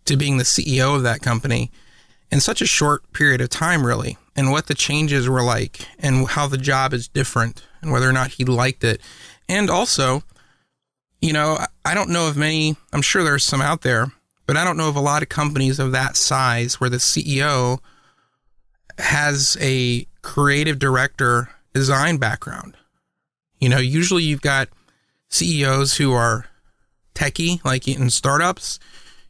to 0.08 0.16
being 0.16 0.38
the 0.38 0.44
CEO 0.44 0.96
of 0.96 1.02
that 1.02 1.20
company 1.20 1.70
in 2.30 2.40
such 2.40 2.60
a 2.62 2.66
short 2.66 3.12
period 3.12 3.40
of 3.40 3.50
time, 3.50 3.86
really, 3.86 4.16
and 4.34 4.50
what 4.50 4.66
the 4.66 4.74
changes 4.74 5.28
were 5.28 5.42
like, 5.42 5.86
and 5.98 6.26
how 6.28 6.46
the 6.46 6.58
job 6.58 6.92
is 6.92 7.08
different, 7.08 7.62
and 7.82 7.92
whether 7.92 8.08
or 8.08 8.12
not 8.12 8.32
he 8.32 8.44
liked 8.44 8.84
it. 8.84 9.00
And 9.48 9.70
also, 9.70 10.22
you 11.20 11.32
know, 11.32 11.58
I 11.84 11.94
don't 11.94 12.10
know 12.10 12.26
of 12.26 12.36
many, 12.36 12.76
I'm 12.92 13.02
sure 13.02 13.22
there's 13.22 13.44
some 13.44 13.60
out 13.60 13.82
there, 13.82 14.12
but 14.46 14.56
I 14.56 14.64
don't 14.64 14.78
know 14.78 14.88
of 14.88 14.96
a 14.96 15.00
lot 15.00 15.22
of 15.22 15.28
companies 15.28 15.78
of 15.78 15.92
that 15.92 16.16
size 16.16 16.80
where 16.80 16.90
the 16.90 16.96
CEO 16.96 17.80
has 18.98 19.58
a 19.60 20.06
creative 20.22 20.78
director 20.78 21.50
design 21.74 22.16
background. 22.16 22.76
You 23.58 23.68
know, 23.68 23.78
usually 23.78 24.22
you've 24.22 24.40
got 24.40 24.68
CEOs 25.28 25.96
who 25.96 26.12
are 26.12 26.46
techie, 27.14 27.62
like 27.64 27.86
in 27.86 28.08
startups, 28.10 28.78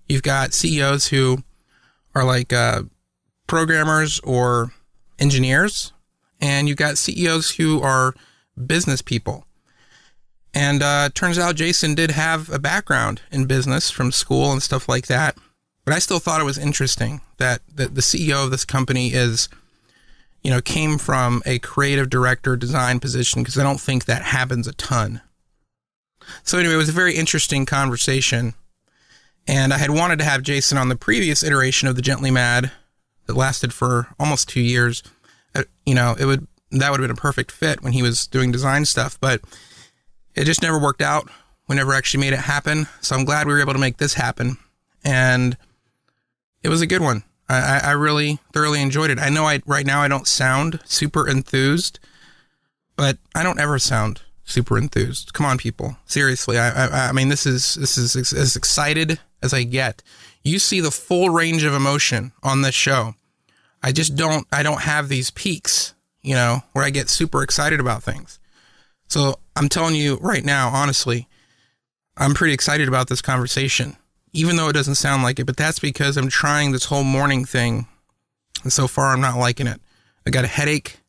You've 0.08 0.22
got 0.22 0.54
CEOs 0.54 1.08
who 1.08 1.42
are 2.14 2.24
like 2.24 2.52
uh, 2.52 2.82
programmers 3.46 4.20
or 4.20 4.72
engineers, 5.18 5.92
and 6.40 6.68
you've 6.68 6.76
got 6.76 6.98
CEOs 6.98 7.52
who 7.52 7.80
are 7.82 8.14
business 8.66 9.02
people. 9.02 9.44
And 10.54 10.82
uh, 10.82 11.10
turns 11.14 11.38
out 11.38 11.56
Jason 11.56 11.94
did 11.94 12.12
have 12.12 12.50
a 12.50 12.58
background 12.58 13.20
in 13.30 13.44
business 13.46 13.90
from 13.90 14.12
school 14.12 14.50
and 14.50 14.62
stuff 14.62 14.88
like 14.88 15.06
that. 15.06 15.36
but 15.84 15.94
I 15.94 15.98
still 15.98 16.18
thought 16.18 16.40
it 16.40 16.44
was 16.44 16.58
interesting 16.58 17.20
that 17.38 17.60
the, 17.72 17.86
the 17.86 18.00
CEO 18.00 18.44
of 18.44 18.50
this 18.50 18.64
company 18.64 19.12
is, 19.12 19.48
you 20.42 20.50
know, 20.50 20.60
came 20.60 20.98
from 20.98 21.42
a 21.46 21.58
creative 21.58 22.10
director 22.10 22.56
design 22.56 22.98
position 23.00 23.42
because 23.42 23.58
I 23.58 23.62
don't 23.62 23.80
think 23.80 24.04
that 24.04 24.22
happens 24.22 24.66
a 24.66 24.72
ton. 24.72 25.20
So 26.42 26.58
anyway, 26.58 26.74
it 26.74 26.78
was 26.78 26.88
a 26.88 26.92
very 26.92 27.14
interesting 27.14 27.64
conversation. 27.64 28.54
And 29.48 29.72
I 29.72 29.78
had 29.78 29.90
wanted 29.90 30.18
to 30.18 30.26
have 30.26 30.42
Jason 30.42 30.76
on 30.76 30.90
the 30.90 30.96
previous 30.96 31.42
iteration 31.42 31.88
of 31.88 31.96
the 31.96 32.02
Gently 32.02 32.30
Mad 32.30 32.70
that 33.26 33.34
lasted 33.34 33.72
for 33.72 34.08
almost 34.20 34.48
two 34.48 34.60
years. 34.60 35.02
Uh, 35.54 35.64
you 35.86 35.94
know, 35.94 36.14
it 36.18 36.26
would 36.26 36.46
that 36.70 36.90
would 36.90 37.00
have 37.00 37.08
been 37.08 37.16
a 37.16 37.20
perfect 37.20 37.50
fit 37.50 37.82
when 37.82 37.94
he 37.94 38.02
was 38.02 38.26
doing 38.26 38.52
design 38.52 38.84
stuff, 38.84 39.18
but 39.20 39.40
it 40.34 40.44
just 40.44 40.60
never 40.60 40.78
worked 40.78 41.00
out. 41.00 41.30
We 41.66 41.76
never 41.76 41.94
actually 41.94 42.20
made 42.20 42.34
it 42.34 42.40
happen. 42.40 42.88
So 43.00 43.16
I'm 43.16 43.24
glad 43.24 43.46
we 43.46 43.54
were 43.54 43.60
able 43.60 43.72
to 43.72 43.78
make 43.78 43.96
this 43.96 44.14
happen. 44.14 44.58
And 45.02 45.56
it 46.62 46.68
was 46.68 46.82
a 46.82 46.86
good 46.86 47.00
one. 47.00 47.22
I, 47.48 47.80
I 47.82 47.90
really 47.92 48.40
thoroughly 48.52 48.82
enjoyed 48.82 49.10
it. 49.10 49.18
I 49.18 49.30
know 49.30 49.46
I 49.46 49.62
right 49.64 49.86
now 49.86 50.02
I 50.02 50.08
don't 50.08 50.28
sound 50.28 50.80
super 50.84 51.26
enthused, 51.26 51.98
but 52.96 53.16
I 53.34 53.42
don't 53.42 53.58
ever 53.58 53.78
sound 53.78 54.20
super 54.44 54.76
enthused. 54.76 55.32
Come 55.32 55.46
on, 55.46 55.56
people. 55.56 55.96
Seriously, 56.04 56.58
I, 56.58 56.86
I, 56.86 57.08
I 57.08 57.12
mean, 57.12 57.30
this 57.30 57.46
is 57.46 57.76
this 57.76 57.96
is 57.96 58.14
as 58.34 58.54
excited 58.54 59.18
as 59.42 59.54
I 59.54 59.62
get. 59.62 60.02
You 60.42 60.59
see 60.59 60.80
the 60.80 60.90
full 60.90 61.30
range 61.30 61.64
of 61.64 61.75
emotion 61.75 62.33
on 62.42 62.62
this 62.62 62.75
show. 62.75 63.14
I 63.83 63.92
just 63.92 64.16
don't. 64.16 64.47
I 64.52 64.62
don't 64.62 64.83
have 64.83 65.09
these 65.09 65.30
peaks, 65.30 65.95
you 66.23 66.35
know, 66.35 66.62
where 66.73 66.85
I 66.85 66.90
get 66.90 67.09
super 67.09 67.42
excited 67.42 67.80
about 67.80 68.02
things. 68.02 68.38
So 69.09 69.38
I'm 69.57 69.68
telling 69.68 69.95
you 69.95 70.18
right 70.21 70.45
now, 70.45 70.68
honestly, 70.68 71.28
I'm 72.16 72.35
pretty 72.35 72.54
excited 72.54 72.88
about 72.88 73.09
this 73.09 73.23
conversation 73.23 73.97
even 74.33 74.57
though 74.57 74.68
it 74.68 74.75
doesn't 74.75 74.97
sound 74.97 75.23
like 75.23 75.38
it, 75.38 75.47
but 75.47 75.57
that's 75.57 75.78
because 75.78 76.16
I'm 76.16 76.28
trying 76.28 76.73
this 76.73 76.87
whole 76.87 77.04
morning 77.04 77.45
thing. 77.45 77.87
And 78.62 78.73
so 78.73 78.87
far, 78.87 79.09
I'm 79.09 79.21
not 79.21 79.38
liking 79.38 79.66
it. 79.66 79.80
I 80.26 80.30
got 80.30 80.45
a 80.45 80.49
headache. 80.49 81.00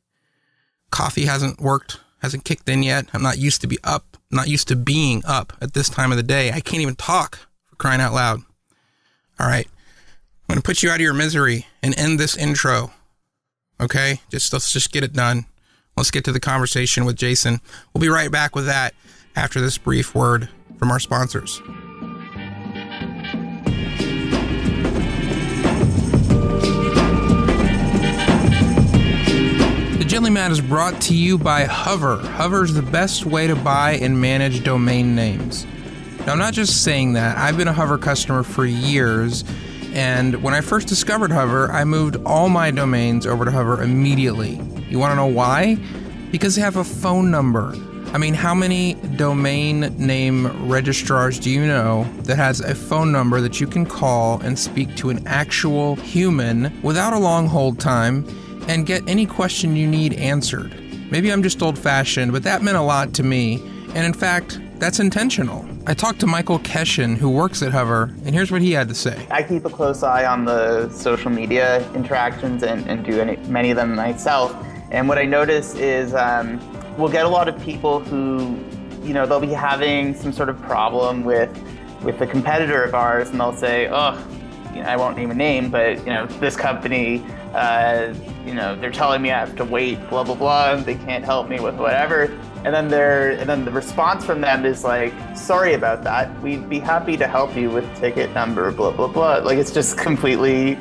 Coffee 0.92 1.26
hasn't 1.26 1.60
worked, 1.60 2.00
hasn't 2.22 2.46
kicked 2.46 2.70
in 2.70 2.84
yet. 2.84 3.08
I'm 3.14 3.22
not 3.22 3.38
used 3.38 3.62
to 3.62 3.68
be 3.68 3.78
up, 3.84 4.18
not 4.32 4.48
used 4.48 4.68
to 4.70 4.76
being 4.76 5.22
up 5.26 5.54
at 5.62 5.74
this 5.74 5.90
time 5.90 6.12
of 6.12 6.18
the 6.18 6.24
day. 6.24 6.52
I 6.52 6.60
can't 6.60 6.82
even 6.82 6.96
talk 6.96 7.40
crying 7.80 8.02
out 8.02 8.14
loud. 8.14 8.42
All 9.40 9.48
right. 9.48 9.68
I'm 10.48 10.54
going 10.54 10.62
to 10.62 10.66
put 10.66 10.84
you 10.84 10.92
out 10.92 10.96
of 10.96 11.02
your 11.02 11.14
misery 11.14 11.66
and 11.82 11.98
end 11.98 12.20
this 12.20 12.38
intro. 12.38 12.92
Okay? 13.82 14.22
Just 14.30 14.54
let's 14.54 14.72
just 14.72 14.92
get 14.92 15.04
it 15.04 15.14
done. 15.14 15.46
Let's 15.98 16.12
get 16.12 16.24
to 16.26 16.32
the 16.32 16.40
conversation 16.40 17.06
with 17.06 17.16
Jason. 17.16 17.62
We'll 17.94 18.02
be 18.02 18.10
right 18.10 18.32
back 18.32 18.56
with 18.56 18.66
that 18.68 18.94
after 19.36 19.60
this 19.60 19.78
brief 19.78 20.14
word 20.14 20.50
from 20.78 20.92
our 20.92 21.00
sponsors. 21.00 21.62
The 29.98 30.06
Gently 30.06 30.30
Mad 30.30 30.52
is 30.52 30.62
brought 30.62 31.00
to 31.02 31.16
you 31.16 31.38
by 31.38 31.66
Hover. 31.66 32.18
Hover 32.18 32.64
is 32.64 32.74
the 32.74 32.82
best 32.82 33.26
way 33.26 33.48
to 33.48 33.56
buy 33.56 33.94
and 33.94 34.20
manage 34.20 34.64
domain 34.64 35.16
names. 35.16 35.66
Now, 36.26 36.34
I'm 36.34 36.40
not 36.40 36.54
just 36.54 36.84
saying 36.84 37.14
that. 37.14 37.38
I've 37.38 37.58
been 37.58 37.68
a 37.68 37.74
Hover 37.74 37.98
customer 37.98 38.44
for 38.44 38.66
years, 38.66 39.44
and 39.94 40.44
when 40.44 40.54
I 40.54 40.62
first 40.62 40.88
discovered 40.88 41.32
Hover, 41.32 41.72
I 41.72 41.84
moved 41.86 42.18
all 42.26 42.50
my 42.50 42.72
domains 42.72 43.26
over 43.26 43.46
to 43.46 43.52
Hover 43.52 43.82
immediately. 43.82 44.62
You 44.90 45.00
want 45.00 45.12
to 45.12 45.16
know 45.16 45.26
why? 45.26 45.76
Because 46.32 46.56
they 46.56 46.62
have 46.62 46.76
a 46.76 46.84
phone 46.84 47.32
number. 47.32 47.74
I 48.12 48.18
mean, 48.18 48.34
how 48.34 48.56
many 48.56 48.96
domain 49.16 49.82
name 49.98 50.68
registrars 50.68 51.40
do 51.40 51.50
you 51.50 51.66
know 51.66 52.04
that 52.24 52.38
has 52.38 52.60
a 52.60 52.74
phone 52.74 53.12
number 53.12 53.40
that 53.42 53.60
you 53.60 53.68
can 53.68 53.86
call 53.86 54.40
and 54.42 54.58
speak 54.58 54.96
to 54.98 55.12
an 55.12 55.26
actual 55.28 55.96
human 55.96 56.82
without 56.82 57.14
a 57.14 57.20
long 57.20 57.48
hold 57.48 57.80
time 57.80 58.26
and 58.68 58.86
get 58.86 59.08
any 59.08 59.26
question 59.26 59.76
you 59.76 59.88
need 59.88 60.14
answered. 60.14 60.74
Maybe 61.12 61.32
I'm 61.32 61.44
just 61.44 61.62
old 61.62 61.78
fashioned, 61.78 62.32
but 62.32 62.44
that 62.44 62.62
meant 62.62 62.78
a 62.78 62.82
lot 62.82 63.14
to 63.14 63.24
me, 63.24 63.62
and 63.96 64.06
in 64.06 64.14
fact, 64.14 64.60
that's 64.80 65.00
intentional. 65.00 65.66
I 65.86 65.94
talked 65.94 66.20
to 66.22 66.28
Michael 66.28 66.60
Keshin, 66.60 67.18
who 67.18 67.30
works 67.30 67.62
at 67.62 67.72
Hover, 67.72 68.04
and 68.26 68.34
here's 68.34 68.52
what 68.52 68.62
he 68.62 68.72
had 68.72 68.88
to 68.90 68.96
say. 68.96 69.28
I 69.30 69.44
keep 69.44 69.66
a 69.66 69.70
close 69.70 70.04
eye 70.04 70.26
on 70.26 70.46
the 70.46 70.90
social 70.90 71.30
media 71.30 71.88
interactions 71.94 72.64
and, 72.64 72.88
and 72.90 73.04
do 73.04 73.20
any, 73.20 73.36
many 73.48 73.72
of 73.72 73.76
them 73.76 73.96
myself. 73.96 74.56
And 74.92 75.08
what 75.08 75.18
I 75.18 75.26
notice 75.26 75.76
is 75.76 76.14
um, 76.14 76.60
we'll 76.98 77.12
get 77.12 77.26
a 77.26 77.30
lot 77.30 77.48
of 77.48 77.62
people 77.62 78.00
who, 78.00 78.58
you 79.04 79.14
know, 79.14 79.26
they'll 79.26 79.40
be 79.40 79.48
having 79.48 80.16
some 80.16 80.32
sort 80.32 80.50
of 80.50 80.60
problem 80.62 81.24
with 81.24 81.50
with 82.04 82.22
a 82.22 82.28
competitor 82.28 82.82
of 82.82 82.96
ours, 82.96 83.30
and 83.30 83.40
they'll 83.42 83.52
say, 83.52 83.90
"Oh, 83.92 84.18
you 84.74 84.82
know, 84.82 84.88
I 84.88 84.96
won't 84.96 85.18
name 85.18 85.32
a 85.32 85.36
name, 85.36 85.70
but 85.70 85.98
you 86.00 86.14
know, 86.14 86.28
this 86.40 86.56
company 86.56 87.22
uh, 87.54 88.14
you 88.46 88.54
know, 88.54 88.76
they're 88.76 88.92
telling 88.92 89.22
me 89.22 89.32
I 89.32 89.40
have 89.40 89.56
to 89.56 89.66
wait, 89.66 89.98
blah 90.10 90.24
blah 90.24 90.36
blah, 90.36 90.74
and 90.74 90.86
they 90.86 90.96
can't 90.96 91.24
help 91.24 91.50
me 91.50 91.60
with 91.60 91.76
whatever. 91.76 92.38
And 92.66 92.76
then 92.76 92.90
they're, 92.90 93.32
and 93.32 93.50
then 93.50 93.64
the 93.64 93.72
response 93.72 94.26
from 94.26 94.42
them 94.42 94.66
is 94.66 94.84
like, 94.84 95.14
sorry 95.36 95.74
about 95.74 96.04
that. 96.04 96.42
We'd 96.42 96.68
be 96.68 96.80
happy 96.80 97.16
to 97.16 97.26
help 97.26 97.56
you 97.56 97.70
with 97.70 97.86
ticket 97.98 98.34
number, 98.34 98.72
blah 98.72 98.92
blah 98.92 99.08
blah. 99.08 99.38
Like 99.38 99.58
it's 99.58 99.72
just 99.72 99.98
completely 100.08 100.78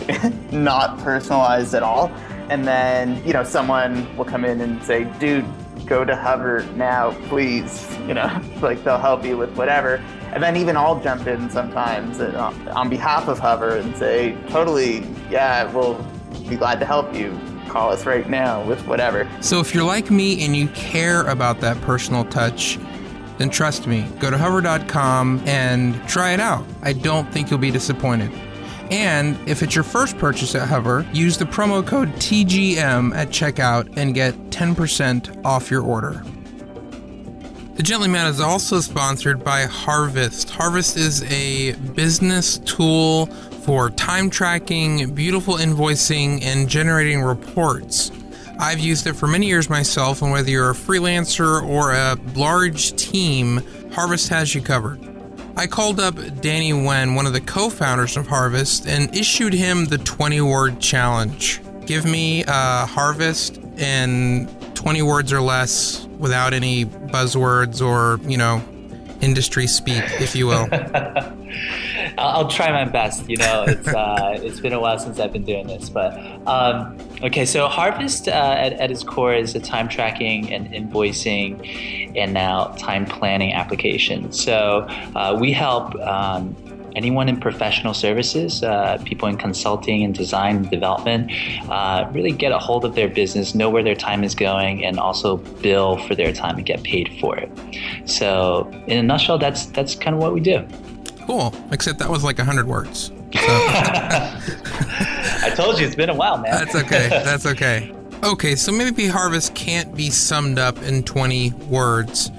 not 0.50 0.98
personalized 0.98 1.74
at 1.74 1.82
all. 1.82 2.08
And 2.50 2.66
then 2.66 3.24
you 3.24 3.32
know, 3.32 3.44
someone 3.44 4.16
will 4.16 4.24
come 4.24 4.44
in 4.44 4.60
and 4.60 4.82
say, 4.82 5.04
dude, 5.20 5.44
go 5.86 6.04
to 6.04 6.16
Hover 6.16 6.66
now, 6.74 7.12
please. 7.28 7.88
You 8.06 8.14
know, 8.14 8.42
like 8.60 8.82
they'll 8.82 8.98
help 8.98 9.24
you 9.24 9.36
with 9.36 9.56
whatever. 9.56 10.02
And 10.32 10.42
then 10.42 10.56
even 10.56 10.76
I'll 10.76 11.00
jump 11.00 11.26
in 11.26 11.48
sometimes 11.48 12.20
uh, 12.20 12.52
on 12.74 12.88
behalf 12.88 13.28
of 13.28 13.38
Hover 13.38 13.76
and 13.76 13.96
say, 13.96 14.36
totally, 14.48 15.06
yeah, 15.30 15.72
we'll 15.72 15.94
be 16.48 16.56
glad 16.56 16.80
to 16.80 16.86
help 16.86 17.14
you. 17.14 17.38
Call 17.78 17.92
us 17.92 18.06
right 18.06 18.28
now 18.28 18.64
with 18.64 18.84
whatever. 18.88 19.30
So 19.40 19.60
if 19.60 19.72
you're 19.72 19.84
like 19.84 20.10
me 20.10 20.44
and 20.44 20.56
you 20.56 20.66
care 20.70 21.24
about 21.28 21.60
that 21.60 21.80
personal 21.82 22.24
touch, 22.24 22.76
then 23.36 23.50
trust 23.50 23.86
me, 23.86 24.04
go 24.18 24.32
to 24.32 24.36
hover.com 24.36 25.40
and 25.46 25.94
try 26.08 26.32
it 26.32 26.40
out. 26.40 26.66
I 26.82 26.92
don't 26.92 27.32
think 27.32 27.50
you'll 27.50 27.60
be 27.60 27.70
disappointed. 27.70 28.32
And 28.90 29.38
if 29.48 29.62
it's 29.62 29.76
your 29.76 29.84
first 29.84 30.18
purchase 30.18 30.56
at 30.56 30.66
Hover, 30.66 31.06
use 31.12 31.38
the 31.38 31.44
promo 31.44 31.86
code 31.86 32.08
TGM 32.14 33.14
at 33.14 33.28
checkout 33.28 33.96
and 33.96 34.12
get 34.12 34.34
10% 34.50 35.44
off 35.44 35.70
your 35.70 35.82
order. 35.84 36.24
The 37.76 37.84
Gently 37.84 38.08
Mad 38.08 38.26
is 38.26 38.40
also 38.40 38.80
sponsored 38.80 39.44
by 39.44 39.66
Harvest. 39.66 40.50
Harvest 40.50 40.96
is 40.96 41.22
a 41.30 41.74
business 41.94 42.58
tool 42.58 43.26
for 43.68 43.90
time 43.90 44.30
tracking, 44.30 45.14
beautiful 45.14 45.56
invoicing, 45.56 46.42
and 46.42 46.70
generating 46.70 47.20
reports. 47.20 48.10
I've 48.58 48.78
used 48.78 49.06
it 49.06 49.12
for 49.12 49.26
many 49.26 49.44
years 49.44 49.68
myself, 49.68 50.22
and 50.22 50.32
whether 50.32 50.48
you're 50.48 50.70
a 50.70 50.74
freelancer 50.74 51.62
or 51.62 51.92
a 51.92 52.16
large 52.34 52.96
team, 52.96 53.60
Harvest 53.92 54.30
has 54.30 54.54
you 54.54 54.62
covered. 54.62 54.98
I 55.54 55.66
called 55.66 56.00
up 56.00 56.14
Danny 56.40 56.72
Wen, 56.72 57.14
one 57.14 57.26
of 57.26 57.34
the 57.34 57.42
co 57.42 57.68
founders 57.68 58.16
of 58.16 58.26
Harvest, 58.26 58.86
and 58.86 59.14
issued 59.14 59.52
him 59.52 59.84
the 59.84 59.98
20 59.98 60.40
word 60.40 60.80
challenge. 60.80 61.60
Give 61.84 62.06
me 62.06 62.44
a 62.48 62.86
Harvest 62.86 63.58
in 63.76 64.48
20 64.76 65.02
words 65.02 65.30
or 65.30 65.42
less 65.42 66.06
without 66.16 66.54
any 66.54 66.86
buzzwords 66.86 67.86
or, 67.86 68.18
you 68.26 68.38
know, 68.38 68.62
industry 69.20 69.66
speak, 69.66 70.04
if 70.22 70.34
you 70.34 70.46
will. 70.46 70.68
I'll, 72.18 72.44
I'll, 72.44 72.48
try 72.48 72.70
my 72.72 72.84
best. 72.90 73.28
You 73.28 73.36
know, 73.36 73.64
it's 73.66 73.88
uh, 73.88 74.38
it's 74.42 74.60
been 74.60 74.72
a 74.72 74.80
while 74.80 74.98
since 74.98 75.18
I've 75.18 75.32
been 75.32 75.44
doing 75.44 75.66
this, 75.66 75.88
but 75.88 76.12
um, 76.46 76.98
okay. 77.22 77.44
So 77.44 77.68
Harvest 77.68 78.28
uh, 78.28 78.32
at, 78.58 78.72
at 78.74 78.90
its 78.90 79.02
core 79.02 79.34
is 79.34 79.54
a 79.54 79.60
time 79.60 79.88
tracking 79.88 80.52
and 80.52 80.68
invoicing, 80.72 82.16
and 82.16 82.32
now 82.34 82.74
time 82.78 83.06
planning 83.06 83.52
application. 83.52 84.32
So 84.32 84.86
uh, 85.14 85.36
we 85.40 85.52
help. 85.52 85.94
Um, 85.96 86.56
anyone 86.96 87.28
in 87.28 87.38
professional 87.38 87.94
services, 87.94 88.62
uh, 88.64 88.98
people 89.04 89.28
in 89.28 89.36
consulting 89.36 90.02
and 90.02 90.14
design 90.14 90.56
and 90.56 90.70
development, 90.70 91.30
uh, 91.70 92.08
really 92.12 92.32
get 92.32 92.50
a 92.50 92.58
hold 92.58 92.84
of 92.84 92.96
their 92.96 93.08
business, 93.08 93.54
know 93.54 93.70
where 93.70 93.84
their 93.84 93.94
time 93.94 94.24
is 94.24 94.34
going, 94.34 94.84
and 94.84 94.98
also 94.98 95.36
bill 95.36 95.96
for 96.08 96.16
their 96.16 96.32
time 96.32 96.56
and 96.56 96.66
get 96.66 96.82
paid 96.82 97.08
for 97.20 97.36
it. 97.36 97.50
So, 98.04 98.68
in 98.88 98.98
a 98.98 99.02
nutshell, 99.02 99.38
that's 99.38 99.66
that's 99.66 99.94
kind 99.94 100.16
of 100.16 100.20
what 100.20 100.34
we 100.34 100.40
do. 100.40 100.66
Cool. 101.28 101.54
Except 101.72 101.98
that 101.98 102.08
was 102.08 102.24
like 102.24 102.38
100 102.38 102.66
words. 102.66 103.08
So. 103.08 103.14
I 103.34 105.52
told 105.54 105.78
you 105.78 105.86
it's 105.86 105.94
been 105.94 106.08
a 106.08 106.14
while, 106.14 106.38
man. 106.38 106.52
That's 106.52 106.74
okay. 106.74 107.08
That's 107.10 107.44
okay. 107.44 107.94
Okay, 108.24 108.56
so 108.56 108.72
maybe 108.72 109.06
Harvest 109.06 109.54
can't 109.54 109.94
be 109.94 110.08
summed 110.08 110.58
up 110.58 110.82
in 110.84 111.02
20 111.02 111.50
words, 111.68 112.30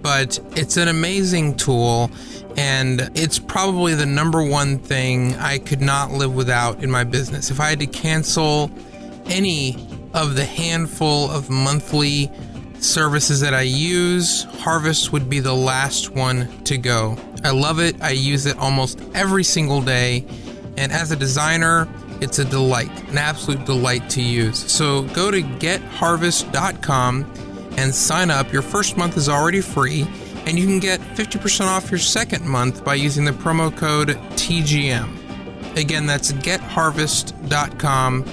but 0.00 0.40
it's 0.56 0.78
an 0.78 0.88
amazing 0.88 1.58
tool 1.58 2.10
and 2.56 3.10
it's 3.14 3.38
probably 3.38 3.94
the 3.94 4.06
number 4.06 4.42
one 4.42 4.78
thing 4.78 5.34
I 5.34 5.58
could 5.58 5.82
not 5.82 6.10
live 6.10 6.34
without 6.34 6.82
in 6.82 6.90
my 6.90 7.04
business. 7.04 7.50
If 7.50 7.60
I 7.60 7.68
had 7.68 7.80
to 7.80 7.86
cancel 7.86 8.70
any 9.26 9.76
of 10.14 10.34
the 10.34 10.46
handful 10.46 11.30
of 11.30 11.50
monthly 11.50 12.32
services 12.82 13.40
that 13.40 13.54
I 13.54 13.62
use, 13.62 14.44
Harvest 14.60 15.12
would 15.12 15.28
be 15.28 15.40
the 15.40 15.54
last 15.54 16.10
one 16.10 16.48
to 16.64 16.78
go. 16.78 17.16
I 17.44 17.50
love 17.50 17.80
it. 17.80 18.00
I 18.02 18.10
use 18.10 18.46
it 18.46 18.56
almost 18.58 19.00
every 19.14 19.44
single 19.44 19.80
day, 19.80 20.24
And 20.76 20.92
as 20.92 21.10
a 21.10 21.16
designer, 21.16 21.88
it's 22.20 22.38
a 22.38 22.44
delight, 22.44 22.90
an 23.10 23.18
absolute 23.18 23.64
delight 23.66 24.08
to 24.10 24.22
use. 24.22 24.58
So 24.70 25.02
go 25.08 25.30
to 25.30 25.42
getharvest.com 25.42 27.26
and 27.76 27.94
sign 27.94 28.30
up. 28.30 28.52
Your 28.52 28.62
first 28.62 28.96
month 28.96 29.16
is 29.16 29.28
already 29.28 29.60
free, 29.60 30.06
and 30.46 30.58
you 30.58 30.66
can 30.66 30.78
get 30.78 31.00
50% 31.00 31.66
off 31.66 31.90
your 31.90 31.98
second 31.98 32.46
month 32.46 32.84
by 32.84 32.94
using 32.94 33.24
the 33.24 33.32
promo 33.32 33.74
code 33.76 34.08
TGM. 34.36 35.76
Again, 35.76 36.06
that's 36.06 36.32
getharvest.com, 36.32 38.24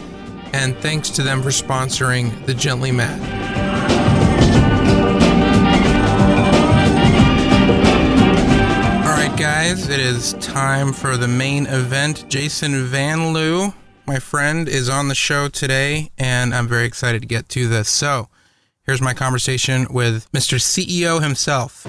and 0.53 0.77
thanks 0.77 1.09
to 1.11 1.21
them 1.23 1.41
for 1.41 1.49
sponsoring 1.49 2.45
the 2.45 2.53
Gently 2.53 2.91
Mad. 2.91 3.66
It 9.97 10.05
is 10.05 10.33
time 10.33 10.93
for 10.93 11.17
the 11.17 11.27
main 11.27 11.65
event. 11.65 12.29
Jason 12.29 12.73
VanLue, 12.85 13.73
my 14.05 14.19
friend, 14.19 14.69
is 14.69 14.89
on 14.89 15.07
the 15.07 15.15
show 15.15 15.49
today, 15.49 16.11
and 16.19 16.53
I'm 16.53 16.67
very 16.67 16.85
excited 16.85 17.23
to 17.23 17.27
get 17.27 17.49
to 17.49 17.67
this. 17.67 17.89
So, 17.89 18.29
here's 18.83 19.01
my 19.01 19.15
conversation 19.15 19.87
with 19.89 20.31
Mr. 20.31 20.59
CEO 20.59 21.19
himself. 21.19 21.83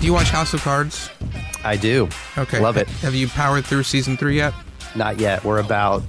Do 0.00 0.06
you 0.06 0.14
watch 0.14 0.30
House 0.30 0.54
of 0.54 0.62
Cards? 0.62 1.10
I 1.66 1.76
do. 1.76 2.08
Okay. 2.38 2.60
Love 2.60 2.76
it. 2.76 2.88
Have 2.88 3.14
you 3.14 3.28
powered 3.28 3.64
through 3.64 3.82
season 3.82 4.16
three 4.16 4.36
yet? 4.36 4.54
Not 4.94 5.18
yet. 5.18 5.44
We're 5.44 5.58
about 5.58 6.02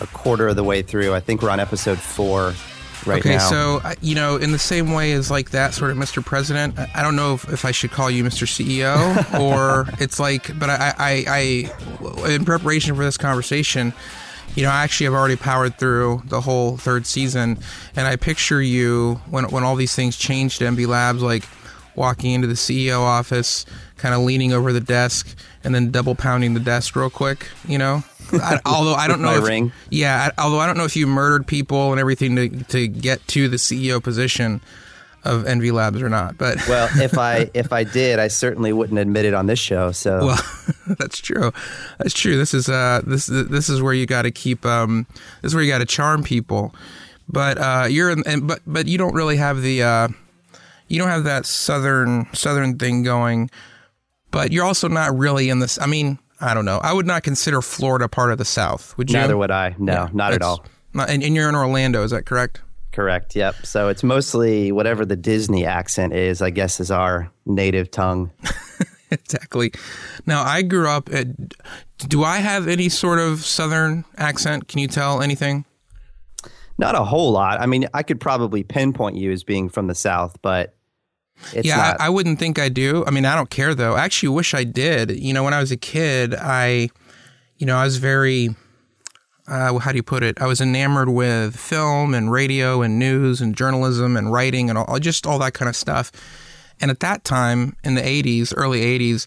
a 0.00 0.06
quarter 0.08 0.48
of 0.48 0.56
the 0.56 0.64
way 0.64 0.82
through. 0.82 1.14
I 1.14 1.20
think 1.20 1.42
we're 1.42 1.50
on 1.50 1.60
episode 1.60 1.98
four 1.98 2.54
right 3.06 3.20
okay, 3.20 3.36
now. 3.36 3.48
so 3.50 3.80
you 4.00 4.14
know, 4.14 4.36
in 4.36 4.52
the 4.52 4.58
same 4.58 4.92
way 4.92 5.12
as 5.12 5.30
like 5.30 5.50
that 5.50 5.74
sort 5.74 5.90
of 5.90 5.96
Mr. 5.96 6.24
President, 6.24 6.78
I 6.78 7.02
don't 7.02 7.16
know 7.16 7.34
if, 7.34 7.50
if 7.52 7.64
I 7.64 7.70
should 7.70 7.90
call 7.90 8.10
you 8.10 8.24
Mr. 8.24 8.46
CEO 8.46 9.40
or 9.40 9.86
it's 9.98 10.18
like, 10.18 10.58
but 10.58 10.70
I, 10.70 10.94
I, 10.98 11.24
I, 11.28 12.30
in 12.30 12.44
preparation 12.44 12.94
for 12.94 13.04
this 13.04 13.16
conversation, 13.16 13.92
you 14.54 14.64
know, 14.64 14.70
I 14.70 14.82
actually 14.82 15.04
have 15.04 15.14
already 15.14 15.36
powered 15.36 15.78
through 15.78 16.22
the 16.24 16.40
whole 16.40 16.76
third 16.76 17.06
season, 17.06 17.58
and 17.94 18.06
I 18.06 18.16
picture 18.16 18.60
you 18.60 19.20
when 19.28 19.44
when 19.44 19.62
all 19.62 19.76
these 19.76 19.94
things 19.94 20.16
changed 20.16 20.60
at 20.60 20.66
Envy 20.66 20.86
Labs, 20.86 21.22
like 21.22 21.44
walking 21.94 22.32
into 22.32 22.46
the 22.46 22.54
CEO 22.54 23.00
office, 23.00 23.66
kind 23.96 24.14
of 24.14 24.22
leaning 24.22 24.52
over 24.52 24.72
the 24.72 24.80
desk, 24.80 25.36
and 25.64 25.74
then 25.74 25.90
double 25.90 26.14
pounding 26.14 26.54
the 26.54 26.60
desk 26.60 26.96
real 26.96 27.10
quick. 27.10 27.48
You 27.66 27.78
know, 27.78 28.04
I, 28.32 28.60
although 28.66 28.94
I 28.94 29.08
don't 29.08 29.20
know. 29.20 29.36
if, 29.36 29.44
ring? 29.44 29.72
Yeah, 29.90 30.30
I, 30.36 30.42
although 30.42 30.58
I 30.58 30.66
don't 30.66 30.76
know 30.76 30.84
if 30.84 30.96
you 30.96 31.06
murdered 31.06 31.46
people 31.46 31.92
and 31.92 32.00
everything 32.00 32.36
to 32.36 32.48
to 32.48 32.88
get 32.88 33.26
to 33.28 33.48
the 33.48 33.56
CEO 33.56 34.02
position 34.02 34.60
of 35.22 35.46
Envy 35.46 35.70
Labs 35.70 36.00
or 36.00 36.08
not, 36.08 36.38
but 36.38 36.56
well, 36.68 36.88
if 37.00 37.18
I 37.18 37.50
if 37.54 37.72
I 37.72 37.84
did, 37.84 38.18
I 38.18 38.28
certainly 38.28 38.72
wouldn't 38.72 38.98
admit 38.98 39.24
it 39.24 39.34
on 39.34 39.46
this 39.46 39.58
show. 39.58 39.92
So 39.92 40.26
well, 40.26 40.42
that's 40.98 41.18
true. 41.18 41.52
That's 41.98 42.14
true. 42.14 42.36
This 42.36 42.54
is 42.54 42.68
uh 42.68 43.02
this 43.06 43.26
this 43.26 43.68
is 43.68 43.82
where 43.82 43.94
you 43.94 44.06
got 44.06 44.22
to 44.22 44.30
keep 44.30 44.64
um 44.64 45.06
this 45.42 45.50
is 45.50 45.54
where 45.54 45.64
you 45.64 45.70
got 45.70 45.78
to 45.78 45.86
charm 45.86 46.22
people. 46.22 46.74
But 47.32 47.58
uh, 47.58 47.86
you're 47.88 48.10
in, 48.10 48.24
and 48.26 48.48
but 48.48 48.60
but 48.66 48.88
you 48.88 48.98
don't 48.98 49.14
really 49.14 49.36
have 49.36 49.62
the 49.62 49.82
uh, 49.84 50.08
you 50.90 50.98
don't 50.98 51.08
have 51.08 51.24
that 51.24 51.46
southern 51.46 52.26
southern 52.34 52.76
thing 52.76 53.02
going. 53.02 53.48
But 54.30 54.52
you're 54.52 54.64
also 54.64 54.88
not 54.88 55.16
really 55.16 55.48
in 55.48 55.60
this. 55.60 55.80
I 55.80 55.86
mean, 55.86 56.18
I 56.40 56.52
don't 56.54 56.64
know. 56.64 56.78
I 56.82 56.92
would 56.92 57.06
not 57.06 57.22
consider 57.22 57.62
Florida 57.62 58.08
part 58.08 58.30
of 58.32 58.38
the 58.38 58.44
South. 58.44 58.96
Would 58.98 59.10
you? 59.10 59.18
neither 59.18 59.36
would 59.36 59.50
I. 59.50 59.74
No, 59.78 59.92
Yeah, 59.92 60.08
not 60.12 60.32
at 60.32 60.42
all. 60.42 60.64
Not, 60.92 61.08
and, 61.08 61.22
and 61.22 61.34
you're 61.34 61.48
in 61.48 61.54
Orlando. 61.54 62.02
Is 62.02 62.10
that 62.10 62.26
correct? 62.26 62.60
Correct. 62.92 63.36
Yep. 63.36 63.54
So 63.64 63.88
it's 63.88 64.02
mostly 64.02 64.72
whatever 64.72 65.06
the 65.06 65.16
Disney 65.16 65.64
accent 65.64 66.12
is. 66.12 66.42
I 66.42 66.50
guess 66.50 66.80
is 66.80 66.90
our 66.90 67.30
native 67.46 67.90
tongue. 67.90 68.30
exactly. 69.10 69.72
Now, 70.26 70.42
I 70.42 70.62
grew 70.62 70.88
up 70.88 71.08
at. 71.12 71.26
Do 71.98 72.24
I 72.24 72.38
have 72.38 72.66
any 72.66 72.88
sort 72.88 73.18
of 73.18 73.44
Southern 73.44 74.04
accent? 74.16 74.68
Can 74.68 74.80
you 74.80 74.88
tell 74.88 75.22
anything? 75.22 75.64
Not 76.78 76.94
a 76.94 77.04
whole 77.04 77.30
lot. 77.30 77.60
I 77.60 77.66
mean, 77.66 77.86
I 77.92 78.02
could 78.02 78.20
probably 78.20 78.62
pinpoint 78.62 79.16
you 79.16 79.30
as 79.32 79.44
being 79.44 79.68
from 79.68 79.86
the 79.86 79.94
South, 79.94 80.38
but 80.40 80.74
it's 81.52 81.66
yeah, 81.66 81.76
not. 81.76 82.00
I, 82.00 82.06
I 82.06 82.08
wouldn't 82.08 82.38
think 82.38 82.58
I 82.58 82.68
do. 82.68 83.04
I 83.06 83.10
mean, 83.10 83.24
I 83.24 83.34
don't 83.34 83.50
care 83.50 83.74
though. 83.74 83.94
I 83.94 84.04
actually 84.04 84.30
wish 84.30 84.54
I 84.54 84.64
did. 84.64 85.10
You 85.10 85.32
know, 85.32 85.44
when 85.44 85.54
I 85.54 85.60
was 85.60 85.72
a 85.72 85.76
kid, 85.76 86.34
I, 86.34 86.90
you 87.58 87.66
know, 87.66 87.76
I 87.76 87.84
was 87.84 87.98
very. 87.98 88.50
Uh, 89.48 89.76
how 89.78 89.90
do 89.90 89.96
you 89.96 90.02
put 90.02 90.22
it? 90.22 90.40
I 90.40 90.46
was 90.46 90.60
enamored 90.60 91.08
with 91.08 91.56
film 91.56 92.14
and 92.14 92.30
radio 92.30 92.82
and 92.82 93.00
news 93.00 93.40
and 93.40 93.56
journalism 93.56 94.16
and 94.16 94.32
writing 94.32 94.70
and 94.70 94.78
all, 94.78 94.98
just 95.00 95.26
all 95.26 95.40
that 95.40 95.54
kind 95.54 95.68
of 95.68 95.74
stuff. 95.74 96.12
And 96.80 96.88
at 96.88 97.00
that 97.00 97.24
time, 97.24 97.76
in 97.82 97.94
the 97.94 98.02
'80s, 98.02 98.54
early 98.56 98.80
'80s, 98.80 99.26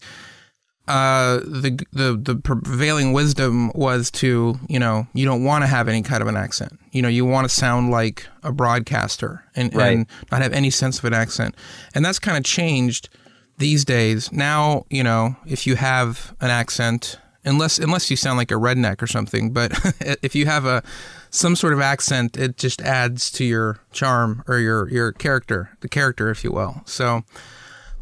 uh, 0.87 1.37
the 1.45 1.79
the 1.93 2.17
the 2.21 2.35
prevailing 2.35 3.13
wisdom 3.13 3.71
was 3.73 4.11
to 4.11 4.59
you 4.67 4.79
know 4.79 5.07
you 5.13 5.25
don't 5.25 5.43
want 5.43 5.63
to 5.63 5.67
have 5.67 5.87
any 5.87 6.01
kind 6.01 6.21
of 6.21 6.27
an 6.27 6.35
accent. 6.35 6.79
You 6.91 7.01
know 7.01 7.07
you 7.07 7.25
want 7.25 7.47
to 7.47 7.55
sound 7.55 7.89
like 7.91 8.27
a 8.43 8.51
broadcaster 8.51 9.45
and, 9.55 9.73
Right. 9.73 9.95
and 9.97 10.07
not 10.31 10.41
have 10.41 10.51
any 10.53 10.69
sense 10.69 10.99
of 10.99 11.05
an 11.05 11.13
accent. 11.13 11.55
And 11.95 12.03
that's 12.03 12.19
kind 12.19 12.37
of 12.37 12.43
changed 12.43 13.09
these 13.57 13.85
days. 13.85 14.31
Now 14.31 14.85
you 14.89 15.03
know 15.03 15.35
if 15.45 15.65
you 15.65 15.75
have 15.77 16.35
an 16.41 16.49
accent, 16.49 17.17
unless 17.45 17.79
unless 17.79 18.11
you 18.11 18.17
sound 18.17 18.37
like 18.37 18.51
a 18.51 18.55
redneck 18.55 19.01
or 19.01 19.07
something, 19.07 19.51
but 19.53 19.71
if 20.21 20.35
you 20.35 20.45
have 20.47 20.65
a 20.65 20.83
some 21.29 21.55
sort 21.55 21.73
of 21.73 21.79
accent, 21.79 22.37
it 22.37 22.57
just 22.57 22.81
adds 22.81 23.31
to 23.31 23.45
your 23.45 23.79
charm 23.93 24.43
or 24.47 24.59
your 24.59 24.89
your 24.89 25.11
character, 25.13 25.77
the 25.79 25.87
character, 25.87 26.29
if 26.29 26.43
you 26.43 26.51
will. 26.51 26.81
So 26.85 27.23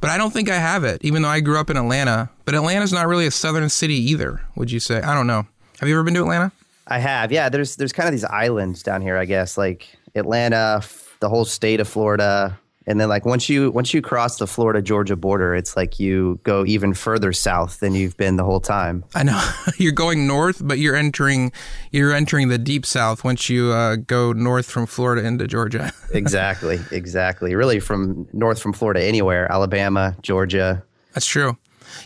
but 0.02 0.10
I 0.10 0.18
don't 0.18 0.32
think 0.32 0.50
I 0.50 0.58
have 0.58 0.84
it, 0.84 1.04
even 1.06 1.22
though 1.22 1.30
I 1.30 1.40
grew 1.40 1.58
up 1.58 1.70
in 1.70 1.78
Atlanta. 1.78 2.30
But 2.44 2.56
Atlanta's 2.56 2.92
not 2.92 3.08
really 3.08 3.28
a 3.28 3.32
southern 3.32 3.70
city 3.70 3.96
either, 3.96 4.42
would 4.56 4.72
you 4.72 4.80
say? 4.80 5.02
I 5.02 5.14
don't 5.14 5.28
know. 5.28 5.46
Have 5.80 5.88
you 5.88 5.96
ever 5.96 6.04
been 6.04 6.16
to 6.16 6.22
Atlanta? 6.22 6.52
I 6.88 7.00
have. 7.00 7.32
Yeah, 7.32 7.48
there's 7.48 7.78
there's 7.78 7.94
kind 7.94 8.08
of 8.08 8.12
these 8.12 8.26
islands 8.26 8.84
down 8.84 9.02
here, 9.02 9.16
I 9.16 9.26
guess, 9.26 9.58
like 9.58 9.88
Atlanta, 10.16 10.84
the 11.22 11.30
whole 11.30 11.46
state 11.46 11.80
of 11.80 11.88
Florida, 11.88 12.60
and 12.88 13.00
then 13.00 13.10
like 13.10 13.26
once 13.26 13.48
you 13.48 13.70
once 13.72 13.94
you 13.94 14.02
cross 14.02 14.38
the 14.38 14.48
Florida 14.48 14.82
Georgia 14.82 15.16
border, 15.16 15.54
it's 15.54 15.78
like 15.78 16.00
you 16.00 16.40
go 16.44 16.66
even 16.66 16.94
further 16.94 17.32
south 17.32 17.80
than 17.80 17.94
you've 17.94 18.18
been 18.18 18.38
the 18.38 18.44
whole 18.44 18.60
time. 18.60 19.04
I 19.14 19.24
know 19.24 19.42
you're 19.78 19.92
going 19.92 20.26
north, 20.26 20.62
but 20.66 20.80
you're 20.80 20.96
entering 20.96 21.52
you're 21.92 22.14
entering 22.14 22.50
the 22.50 22.58
deep 22.58 22.86
south 22.86 23.24
once 23.24 23.50
you 23.50 23.72
uh, 23.72 23.98
go 23.98 24.34
north 24.34 24.70
from 24.70 24.88
Florida 24.88 25.26
into 25.26 25.48
Georgia. 25.48 25.92
Exactly, 26.14 26.78
exactly. 26.92 27.56
Really 27.56 27.80
from 27.80 28.28
north 28.34 28.62
from 28.62 28.74
Florida 28.74 29.02
anywhere, 29.02 29.50
Alabama, 29.50 30.14
Georgia. 30.22 30.84
That's 31.14 31.26
true. 31.26 31.58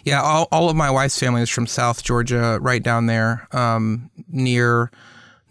Yeah, 0.03 0.21
all, 0.21 0.47
all 0.51 0.69
of 0.69 0.75
my 0.75 0.91
wife's 0.91 1.17
family 1.19 1.41
is 1.41 1.49
from 1.49 1.65
South 1.65 2.03
Georgia, 2.03 2.59
right 2.61 2.83
down 2.83 3.07
there, 3.07 3.47
um, 3.51 4.11
near 4.29 4.91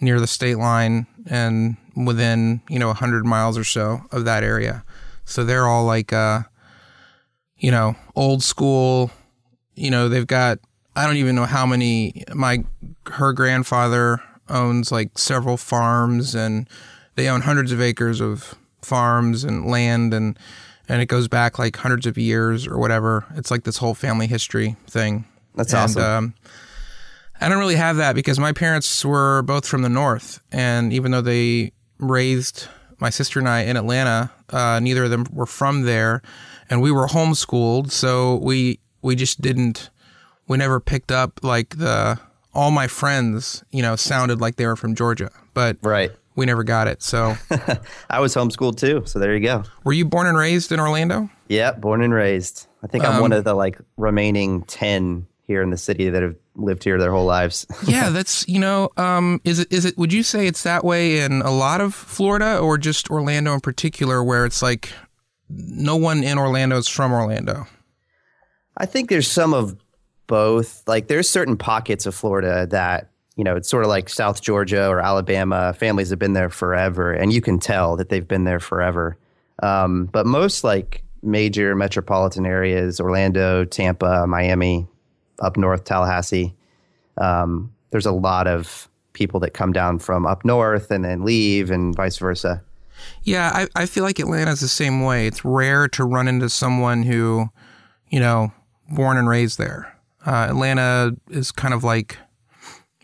near 0.01 0.21
the 0.21 0.29
state 0.29 0.57
line, 0.57 1.09
and 1.27 1.77
within 1.97 2.61
you 2.69 2.79
know 2.79 2.93
hundred 2.93 3.27
miles 3.27 3.59
or 3.59 3.65
so 3.65 4.03
of 4.13 4.25
that 4.25 4.45
area. 4.45 4.85
So 5.25 5.45
they're 5.45 5.67
all 5.67 5.85
like, 5.85 6.13
uh, 6.13 6.43
you 7.59 7.71
know, 7.71 7.97
old 8.15 8.43
school. 8.43 9.11
You 9.75 9.91
know, 9.91 10.09
they've 10.09 10.27
got 10.27 10.59
I 10.97 11.07
don't 11.07 11.17
even 11.17 11.35
know 11.35 11.47
how 11.47 11.67
many. 11.67 12.25
My 12.33 12.65
her 13.07 13.33
grandfather 13.33 14.23
owns 14.49 14.93
like 14.93 15.19
several 15.19 15.57
farms, 15.57 16.35
and 16.35 16.69
they 17.17 17.29
own 17.29 17.43
hundreds 17.43 17.73
of 17.73 17.81
acres 17.81 18.21
of 18.21 18.55
farms 18.83 19.45
and 19.45 19.67
land 19.67 20.13
and 20.13 20.39
and 20.89 21.01
it 21.01 21.07
goes 21.07 21.29
back 21.29 21.59
like 21.59 21.77
hundreds 21.77 22.07
of 22.07 22.19
years 22.19 22.67
or 22.67 22.79
whatever. 22.79 23.25
It's 23.37 23.51
like 23.51 23.65
this 23.65 23.79
whole 23.79 23.95
family 23.95 24.27
history 24.27 24.77
thing. 24.87 25.25
That's 25.55 25.73
and, 25.73 25.83
awesome. 25.83 26.03
Um, 26.03 26.35
I 27.41 27.49
don't 27.49 27.59
really 27.59 27.77
have 27.77 27.97
that 27.97 28.15
because 28.15 28.39
my 28.39 28.53
parents 28.53 29.05
were 29.05 29.43
both 29.43 29.67
from 29.67 29.83
the 29.83 29.89
north, 29.89 30.41
and 30.53 30.93
even 30.93 31.11
though 31.11 31.21
they 31.21 31.73
raised 31.99 32.69
my 33.01 33.11
sister 33.11 33.39
and 33.39 33.49
I 33.49 33.63
in 33.63 33.77
Atlanta, 33.77 34.31
uh, 34.51 34.81
neither 34.81 35.05
of 35.05 35.11
them 35.11 35.27
were 35.33 35.47
from 35.47 35.83
there, 35.83 36.23
and 36.71 36.81
we 36.83 36.91
were 36.93 37.07
homeschooled, 37.07 37.91
so 37.91 38.37
we 38.37 38.79
we 39.03 39.15
just 39.17 39.41
didn't. 39.41 39.91
We 40.49 40.59
never 40.59 40.81
picked 40.81 41.11
up 41.11 41.41
like 41.43 41.79
the 41.79 42.19
all 42.53 42.71
my 42.71 42.87
friends, 42.87 43.65
you 43.73 43.83
know, 43.83 43.97
sounded 43.97 44.41
like 44.41 44.57
they 44.57 44.67
were 44.67 44.77
from 44.77 44.95
Georgia, 44.95 45.31
but 45.55 45.77
Right. 45.83 46.13
we 46.37 46.47
never 46.47 46.63
got 46.63 46.87
it. 46.87 47.03
So, 47.03 47.37
I 48.11 48.21
was 48.21 48.35
homeschooled 48.35 48.77
too, 48.79 49.03
so 49.07 49.19
there 49.19 49.35
you 49.35 49.41
go. 49.41 49.65
were 49.85 49.93
you 49.93 50.05
born 50.05 50.27
and 50.27 50.37
raised 50.39 50.71
in 50.71 50.79
Orlando? 50.79 51.29
Yeah, 51.49 51.73
born 51.73 52.01
and 52.03 52.15
raised. 52.15 52.67
I 52.83 52.87
think 52.87 53.05
I'm 53.05 53.15
Um, 53.17 53.21
one 53.23 53.33
of 53.33 53.45
the 53.45 53.55
like 53.55 53.79
remaining 53.97 54.63
10 54.63 55.27
here 55.47 55.63
in 55.63 55.71
the 55.71 55.77
city 55.77 56.09
that 56.09 56.23
have 56.23 56.37
lived 56.57 56.85
here 56.85 56.99
their 56.99 57.13
whole 57.13 57.27
lives. 57.27 57.67
yeah, 57.87 58.11
that's 58.11 58.47
you 58.49 58.59
know, 58.59 58.91
um, 58.97 59.41
is 59.45 59.59
it 59.59 59.73
is 59.73 59.85
it? 59.85 59.97
Would 59.99 60.13
you 60.13 60.23
say 60.23 60.47
it's 60.47 60.63
that 60.63 60.85
way 60.85 61.21
in 61.21 61.43
a 61.43 61.51
lot 61.51 61.81
of 61.81 61.95
Florida, 61.95 62.59
or 62.59 62.79
just 62.79 63.11
Orlando 63.11 63.55
in 63.55 63.61
particular, 63.61 64.23
where 64.23 64.47
it's 64.47 64.63
like 64.63 64.93
no 65.49 65.97
one 65.97 66.25
in 66.25 66.39
Orlando 66.39 66.77
is 66.77 66.89
from 66.89 67.13
Orlando? 67.13 67.67
I 68.77 68.87
think 68.87 69.11
there's 69.11 69.31
some 69.31 69.55
of 69.55 69.77
both. 70.27 70.83
Like 70.87 71.09
there's 71.09 71.29
certain 71.29 71.57
pockets 71.57 72.07
of 72.07 72.15
Florida 72.15 72.67
that 72.71 73.11
you 73.37 73.43
know, 73.43 73.57
it's 73.57 73.69
sort 73.69 73.85
of 73.85 73.89
like 73.89 74.09
South 74.09 74.41
Georgia 74.43 74.89
or 74.89 75.01
Alabama. 75.01 75.73
Families 75.75 76.11
have 76.11 76.19
been 76.19 76.35
there 76.35 76.51
forever, 76.51 77.13
and 77.13 77.33
you 77.33 77.41
can 77.41 77.59
tell 77.59 77.97
that 77.97 78.09
they've 78.09 78.27
been 78.27 78.45
there 78.45 78.61
forever. 78.61 79.19
Um, 79.63 80.07
but 80.07 80.27
most 80.27 80.65
like 80.65 81.03
major 81.23 81.75
metropolitan 81.75 82.47
areas, 82.47 83.01
Orlando, 83.01 83.65
Tampa, 83.65 84.27
Miami, 84.27 84.87
up 85.41 85.57
north, 85.57 85.85
Tallahassee, 85.85 86.55
um, 87.19 87.73
there's 87.91 88.07
a 88.07 88.13
lot 88.13 88.47
of 88.47 88.89
people 89.13 89.39
that 89.41 89.55
come 89.55 89.73
down 89.73 89.99
from 89.99 90.27
up 90.27 90.45
north 90.45 90.91
and 90.91 91.05
then 91.05 91.25
leave, 91.25 91.71
and 91.71 91.95
vice 91.95 92.19
versa. 92.19 92.63
Yeah, 93.23 93.51
I, 93.55 93.83
I 93.83 93.87
feel 93.87 94.05
like 94.05 94.19
Atlanta's 94.19 94.61
the 94.61 94.69
same 94.69 95.03
way. 95.03 95.27
It's 95.27 95.45
rare 95.45 95.89
to 95.89 96.05
run 96.05 96.29
into 96.29 96.49
someone 96.49 97.03
who, 97.03 97.49
you 98.09 98.21
know, 98.21 98.53
born 98.91 99.17
and 99.17 99.29
raised 99.29 99.59
there. 99.59 99.97
Uh, 100.27 100.47
Atlanta 100.49 101.17
is 101.31 101.53
kind 101.53 101.75
of 101.75 101.85
like, 101.85 102.17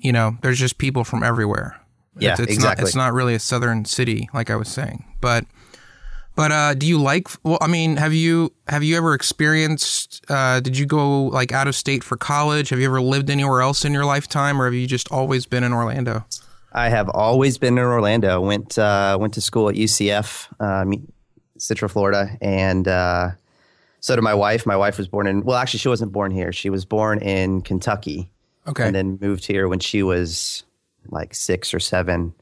you 0.01 0.13
know, 0.13 0.39
there's 0.43 0.59
just 0.59 0.79
people 0.79 1.05
from 1.05 1.23
everywhere. 1.23 1.79
Yeah, 2.19 2.33
it's, 2.33 2.41
it's 2.41 2.53
exactly. 2.55 2.83
Not, 2.83 2.89
it's 2.89 2.97
not 2.97 3.13
really 3.13 3.35
a 3.35 3.39
southern 3.39 3.85
city, 3.85 4.29
like 4.33 4.51
I 4.51 4.57
was 4.57 4.69
saying. 4.69 5.05
But, 5.21 5.45
but 6.41 6.53
uh, 6.53 6.73
do 6.75 6.87
you 6.87 6.99
like? 6.99 7.29
Well, 7.43 7.59
I 7.61 7.67
mean, 7.67 7.97
have 7.99 8.15
you 8.15 8.53
have 8.67 8.83
you 8.83 8.97
ever 8.97 9.13
experienced? 9.13 10.25
Uh, 10.29 10.61
did 10.61 10.77
you 10.79 10.87
go 10.87 11.25
like 11.25 11.53
out 11.53 11.69
of 11.69 11.75
state 11.75 12.03
for 12.03 12.17
college? 12.17 12.71
Have 12.71 12.79
you 12.81 12.87
ever 12.87 13.01
lived 13.01 13.29
anywhere 13.29 13.61
else 13.61 13.85
in 13.85 13.93
your 13.93 14.05
lifetime, 14.07 14.61
or 14.61 14.65
have 14.65 14.75
you 14.75 14.87
just 14.87 15.11
always 15.13 15.45
been 15.47 15.65
in 15.65 15.73
Orlando? 15.73 16.25
I 16.73 16.89
have 16.89 17.09
always 17.11 17.59
been 17.59 17.77
in 17.77 17.85
Orlando. 17.85 18.41
Went 18.41 18.79
uh, 18.79 19.19
went 19.21 19.35
to 19.35 19.41
school 19.41 19.69
at 19.69 19.75
UCF, 19.75 20.47
uh, 20.61 20.85
Central 21.59 21.89
Florida, 21.91 22.39
and 22.41 22.89
uh, 22.89 23.31
so 24.01 24.15
did 24.17 24.23
my 24.23 24.35
wife. 24.35 24.65
My 24.65 24.77
wife 24.77 24.97
was 24.97 25.09
born 25.09 25.27
in 25.27 25.43
well, 25.43 25.57
actually, 25.59 25.81
she 25.81 25.89
wasn't 25.89 26.13
born 26.13 26.31
here. 26.31 26.53
She 26.53 26.71
was 26.71 26.85
born 26.87 27.19
in 27.21 27.61
Kentucky, 27.61 28.31
Okay. 28.67 28.87
and 28.87 28.95
then 28.95 29.19
moved 29.21 29.45
here 29.45 29.69
when 29.69 29.81
she 29.81 30.03
was 30.03 30.63
like 31.09 31.35
six 31.35 31.75
or 31.75 31.81
seven. 31.81 32.33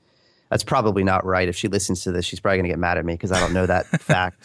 That's 0.50 0.64
probably 0.64 1.04
not 1.04 1.24
right. 1.24 1.48
If 1.48 1.56
she 1.56 1.68
listens 1.68 2.02
to 2.04 2.12
this, 2.12 2.24
she's 2.24 2.40
probably 2.40 2.58
gonna 2.58 2.68
get 2.68 2.78
mad 2.78 2.98
at 2.98 3.04
me 3.04 3.14
because 3.14 3.32
I 3.32 3.40
don't 3.40 3.52
know 3.52 3.66
that 3.66 3.87
fact. 4.00 4.42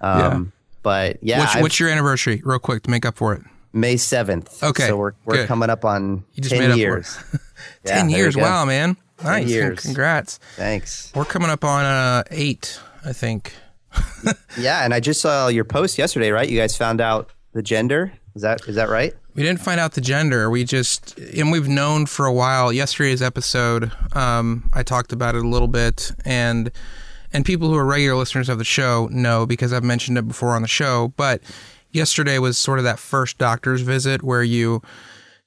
Um, 0.00 0.52
But 0.82 1.18
yeah, 1.22 1.40
what's, 1.40 1.56
what's 1.60 1.80
your 1.80 1.88
anniversary, 1.90 2.40
real 2.44 2.58
quick, 2.58 2.82
to 2.84 2.90
make 2.90 3.04
up 3.04 3.16
for 3.16 3.34
it? 3.34 3.42
May 3.72 3.96
seventh. 3.96 4.62
Okay, 4.62 4.86
so 4.88 4.96
we're 4.96 5.12
we're 5.24 5.36
good. 5.36 5.48
coming 5.48 5.70
up 5.70 5.84
on 5.84 6.24
You 6.34 6.42
just 6.42 6.52
made 6.54 6.60
ten 6.62 6.70
up 6.70 6.74
for 6.74 6.78
years. 6.78 7.18
Ten 7.84 8.06
there 8.08 8.16
you 8.16 8.22
years. 8.24 8.36
Wow, 8.36 8.64
man. 8.64 8.96
Nice. 9.22 9.48
years. 9.48 9.80
Congrats. 9.80 10.38
Thanks. 10.56 11.12
We're 11.14 11.26
coming 11.26 11.50
up 11.50 11.62
on 11.62 11.84
uh, 11.84 12.22
eight, 12.30 12.80
I 13.04 13.12
think. 13.12 13.52
Yeah, 14.58 14.84
and 14.84 14.92
I 14.94 15.00
just 15.00 15.20
saw 15.20 15.48
your 15.48 15.64
post 15.64 15.96
yesterday. 15.98 16.30
Right, 16.30 16.48
you 16.48 16.58
guys 16.58 16.76
found 16.76 17.00
out 17.00 17.30
the 17.52 17.62
gender. 17.62 18.12
Is 18.34 18.42
that 18.42 18.66
is 18.68 18.76
that 18.76 18.88
right? 18.88 19.14
We 19.40 19.46
didn't 19.46 19.62
find 19.62 19.80
out 19.80 19.94
the 19.94 20.02
gender. 20.02 20.50
We 20.50 20.64
just, 20.64 21.18
and 21.18 21.50
we've 21.50 21.66
known 21.66 22.04
for 22.04 22.26
a 22.26 22.32
while. 22.32 22.74
Yesterday's 22.74 23.22
episode, 23.22 23.90
um, 24.12 24.68
I 24.74 24.82
talked 24.82 25.14
about 25.14 25.34
it 25.34 25.42
a 25.42 25.48
little 25.48 25.66
bit, 25.66 26.12
and 26.26 26.70
and 27.32 27.42
people 27.42 27.70
who 27.70 27.74
are 27.76 27.86
regular 27.86 28.18
listeners 28.18 28.50
of 28.50 28.58
the 28.58 28.64
show 28.64 29.08
know 29.10 29.46
because 29.46 29.72
I've 29.72 29.82
mentioned 29.82 30.18
it 30.18 30.28
before 30.28 30.50
on 30.50 30.60
the 30.60 30.68
show. 30.68 31.14
But 31.16 31.40
yesterday 31.90 32.38
was 32.38 32.58
sort 32.58 32.80
of 32.80 32.84
that 32.84 32.98
first 32.98 33.38
doctor's 33.38 33.80
visit 33.80 34.22
where 34.22 34.42
you 34.42 34.82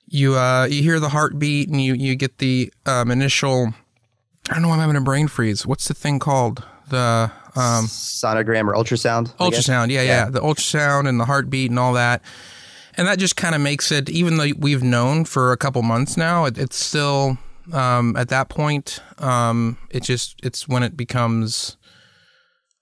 you 0.07 0.33
uh, 0.33 0.65
you 0.65 0.81
hear 0.81 0.99
the 0.99 1.09
heartbeat 1.09 1.69
and 1.69 1.79
you 1.79 1.93
you 1.93 2.15
get 2.15 2.39
the 2.39 2.73
um, 2.87 3.11
initial. 3.11 3.75
I 4.49 4.53
don't 4.53 4.63
know. 4.63 4.69
why 4.69 4.73
I'm 4.73 4.79
having 4.79 4.95
a 4.95 5.01
brain 5.01 5.27
freeze. 5.27 5.67
What's 5.67 5.87
the 5.87 5.93
thing 5.93 6.17
called? 6.17 6.65
The 6.89 7.31
um, 7.55 7.85
Sonogram 7.85 8.67
or 8.67 8.73
ultrasound? 8.73 9.35
Ultrasound 9.35 9.91
yeah, 9.91 10.01
yeah 10.01 10.29
the 10.31 10.41
ultrasound 10.41 11.07
and 11.07 11.19
the 11.19 11.25
heartbeat 11.25 11.69
and 11.69 11.77
all 11.77 11.93
that 11.93 12.23
and 12.97 13.07
that 13.07 13.19
just 13.19 13.35
kind 13.35 13.55
of 13.55 13.61
makes 13.61 13.91
it 13.91 14.09
even 14.09 14.37
though 14.37 14.49
we've 14.57 14.83
known 14.83 15.25
for 15.25 15.51
a 15.51 15.57
couple 15.57 15.81
months 15.81 16.17
now 16.17 16.45
it, 16.45 16.57
it's 16.57 16.77
still 16.77 17.37
um, 17.71 18.15
at 18.15 18.29
that 18.29 18.49
point 18.49 18.99
um, 19.19 19.77
it 19.89 20.03
just 20.03 20.39
it's 20.43 20.67
when 20.67 20.83
it 20.83 20.97
becomes 20.97 21.77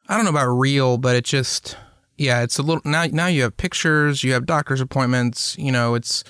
i 0.08 0.16
don't 0.16 0.26
know 0.26 0.32
about 0.32 0.48
real 0.48 0.98
but 0.98 1.16
it 1.16 1.24
just 1.24 1.78
yeah 2.18 2.42
it's 2.42 2.58
a 2.58 2.64
little 2.64 2.82
now 2.84 3.06
now 3.12 3.28
you 3.28 3.44
have 3.44 3.56
pictures 3.58 4.24
you 4.24 4.34
have 4.34 4.46
doctor's 4.46 4.82
appointments 4.82 5.58
you 5.58 5.72
know 5.72 5.96
it's 5.96 6.24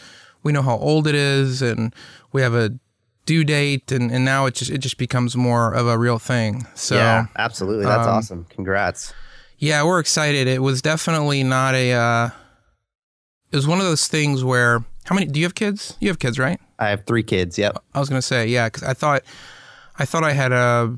we 0.44 0.52
know 0.52 0.62
how 0.62 0.78
old 0.78 1.08
it 1.08 1.16
is 1.16 1.62
and 1.62 1.94
we 2.32 2.42
have 2.42 2.54
a 2.54 2.72
due 3.26 3.44
date 3.44 3.92
and, 3.92 4.12
and 4.12 4.26
now 4.26 4.46
it 4.46 4.56
just 4.56 4.72
it 4.72 4.80
just 4.80 4.98
becomes 4.98 5.36
more 5.36 5.74
of 5.74 5.88
a 5.88 5.98
real 5.98 6.20
thing 6.20 6.66
so 6.76 6.96
yeah, 6.96 7.28
absolutely. 7.38 7.86
That's 7.86 8.08
um, 8.08 8.16
awesome. 8.16 8.46
Congrats. 8.50 9.14
yeah, 9.58 9.84
we're 9.84 10.00
excited. 10.00 10.48
It 10.48 10.62
was 10.62 10.82
definitely 10.82 11.44
not 11.44 11.76
a. 11.76 11.94
Uh, 11.94 12.30
it 13.52 13.56
was 13.56 13.68
one 13.68 13.80
of 13.80 13.86
those 13.86 14.08
things 14.08 14.44
where 14.44 14.84
how 15.06 15.16
many? 15.16 15.28
Do 15.28 15.40
you 15.40 15.46
have 15.46 15.56
kids? 15.56 15.98
You 16.00 16.10
have 16.10 16.20
kids, 16.20 16.38
right? 16.38 16.60
I 16.80 16.90
have 16.90 17.06
three 17.06 17.24
kids. 17.24 17.58
Yep. 17.58 17.78
I 17.94 18.00
was 18.00 18.10
gonna 18.10 18.22
say 18.22 18.48
yeah, 18.48 18.68
because 18.68 18.84
I 18.84 18.94
thought, 18.94 19.24
I 19.98 20.06
thought 20.06 20.24
I 20.24 20.32
had 20.32 20.52
a. 20.52 20.96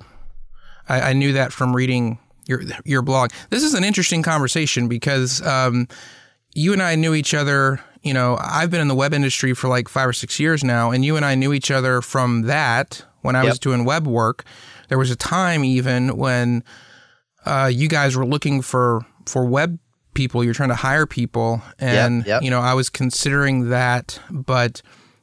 I, 0.90 1.02
I 1.02 1.14
knew 1.14 1.34
that 1.34 1.54
from 1.54 1.76
reading 1.76 2.20
your 2.46 2.62
your 2.86 3.02
blog. 3.02 3.32
This 3.50 3.64
is 3.64 3.74
an 3.74 3.84
interesting 3.84 4.22
conversation 4.22 4.88
because 4.88 5.42
um, 5.46 5.88
you 6.54 6.74
and 6.74 6.82
I 6.82 6.96
knew 6.96 7.14
each 7.14 7.34
other. 7.34 7.80
You 8.02 8.14
know, 8.14 8.38
I've 8.42 8.70
been 8.70 8.82
in 8.82 8.90
the 8.90 8.96
web 8.96 9.14
industry 9.14 9.54
for 9.54 9.70
like 9.70 9.88
five 9.88 10.10
or 10.10 10.14
six 10.14 10.40
years 10.40 10.64
now, 10.64 10.92
and 10.92 11.06
you 11.06 11.16
and 11.16 11.26
I 11.26 11.36
knew 11.36 11.54
each 11.54 11.72
other 11.72 12.02
from 12.02 12.44
that 12.44 13.06
when 13.22 13.36
I 13.38 13.46
was 13.46 13.60
doing 13.60 13.86
web 13.86 14.06
work. 14.06 14.44
There 14.90 14.98
was 14.98 15.10
a 15.10 15.16
time 15.16 15.64
even 15.64 16.18
when 16.18 16.66
uh, 17.46 17.72
you 17.74 17.88
guys 17.88 18.18
were 18.18 18.26
looking 18.26 18.62
for 18.62 19.06
for 19.26 19.46
web 19.46 19.80
people. 20.14 20.44
You're 20.44 20.54
trying 20.54 20.70
to 20.70 20.76
hire 20.76 21.06
people, 21.06 21.62
and 21.80 22.26
yep. 22.26 22.42
you 22.42 22.50
know 22.50 22.60
I 22.60 22.74
was 22.74 22.90
considering 22.90 23.70
that, 23.70 24.20
but 24.30 24.82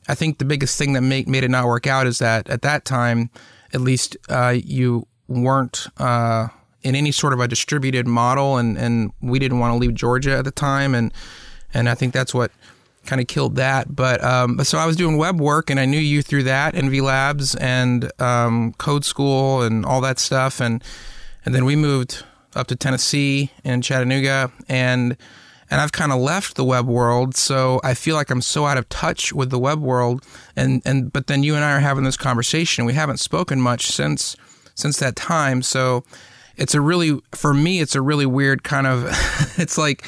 I 0.09 0.15
think 0.15 0.39
the 0.39 0.45
biggest 0.45 0.77
thing 0.79 0.93
that 0.95 1.03
made 1.03 1.29
made 1.29 1.45
it 1.45 1.51
not 1.51 1.67
work 1.67 1.87
out 1.87 2.07
is 2.07 2.19
that 2.19 2.49
at 2.49 2.63
that 2.63 2.85
time, 2.85 3.31
at 3.73 3.81
least, 3.81 4.17
uh, 4.29 4.55
you 4.57 5.07
weren't 5.29 5.87
uh, 5.99 6.49
in 6.83 6.95
any 6.95 7.13
sort 7.13 7.33
of 7.33 7.41
a 7.41 7.49
distributed 7.49 8.07
model, 8.07 8.57
and 8.57 8.77
and 8.77 9.13
we 9.21 9.39
didn't 9.39 9.59
want 9.59 9.73
to 9.73 9.79
leave 9.79 9.95
Georgia 9.95 10.37
at 10.37 10.45
the 10.45 10.51
time, 10.51 10.95
and 10.95 11.13
and 11.73 11.89
I 11.89 11.95
think 11.95 12.13
that's 12.13 12.35
what 12.35 12.51
kind 13.07 13.21
of 13.21 13.27
killed 13.29 13.57
that. 13.57 13.95
But 13.95 14.23
um, 14.23 14.63
so 14.65 14.79
I 14.79 14.87
was 14.87 14.97
doing 14.97 15.17
web 15.17 15.41
work, 15.41 15.71
and 15.71 15.79
I 15.79 15.85
knew 15.85 15.99
you 15.99 16.23
through 16.23 16.45
that, 16.45 16.75
Envy 16.75 17.01
Labs, 17.01 17.55
and 17.55 18.11
um, 18.21 18.73
Code 18.75 19.05
School, 19.05 19.63
and 19.63 19.85
all 19.85 20.01
that 20.01 20.19
stuff, 20.19 20.61
and 20.61 20.83
and 21.45 21.55
then 21.55 21.65
we 21.65 21.77
moved 21.77 22.25
up 22.55 22.67
to 22.69 22.77
Tennessee 22.77 23.51
and 23.65 23.83
Chattanooga, 23.83 24.51
and 24.69 25.17
and 25.71 25.81
I've 25.81 25.93
kind 25.93 26.11
of 26.11 26.19
left 26.19 26.57
the 26.57 26.65
web 26.65 26.87
world, 26.87 27.37
so 27.37 27.81
I 27.85 27.95
feel 27.95 28.17
like 28.17 28.31
I'm 28.31 28.43
so 28.43 28.67
out 28.67 28.77
of 28.77 28.89
touch 28.89 29.33
with 29.33 29.51
the 29.51 29.59
web 29.59 29.81
world, 29.81 30.25
and 30.57 30.83
and 30.85 31.13
but 31.13 31.29
then 31.29 31.43
you 31.43 31.55
and 31.55 31.65
I 31.65 31.73
are 31.73 31.81
having 31.81 32.05
this 32.05 32.17
conversation. 32.17 32.85
We 32.85 32.95
haven't 32.95 33.19
spoken 33.19 33.61
much 33.61 33.87
since 33.87 34.37
since 34.75 34.99
that 34.99 35.17
time, 35.17 35.63
so 35.63 36.05
it's 36.57 36.75
a 36.75 36.81
really 36.81 37.21
for 37.33 37.55
me 37.55 37.81
it's 37.81 37.95
a 37.95 38.03
really 38.03 38.27
weird 38.27 38.65
kind 38.65 38.87
of 38.87 39.05
it's 39.59 39.79
like 39.79 40.05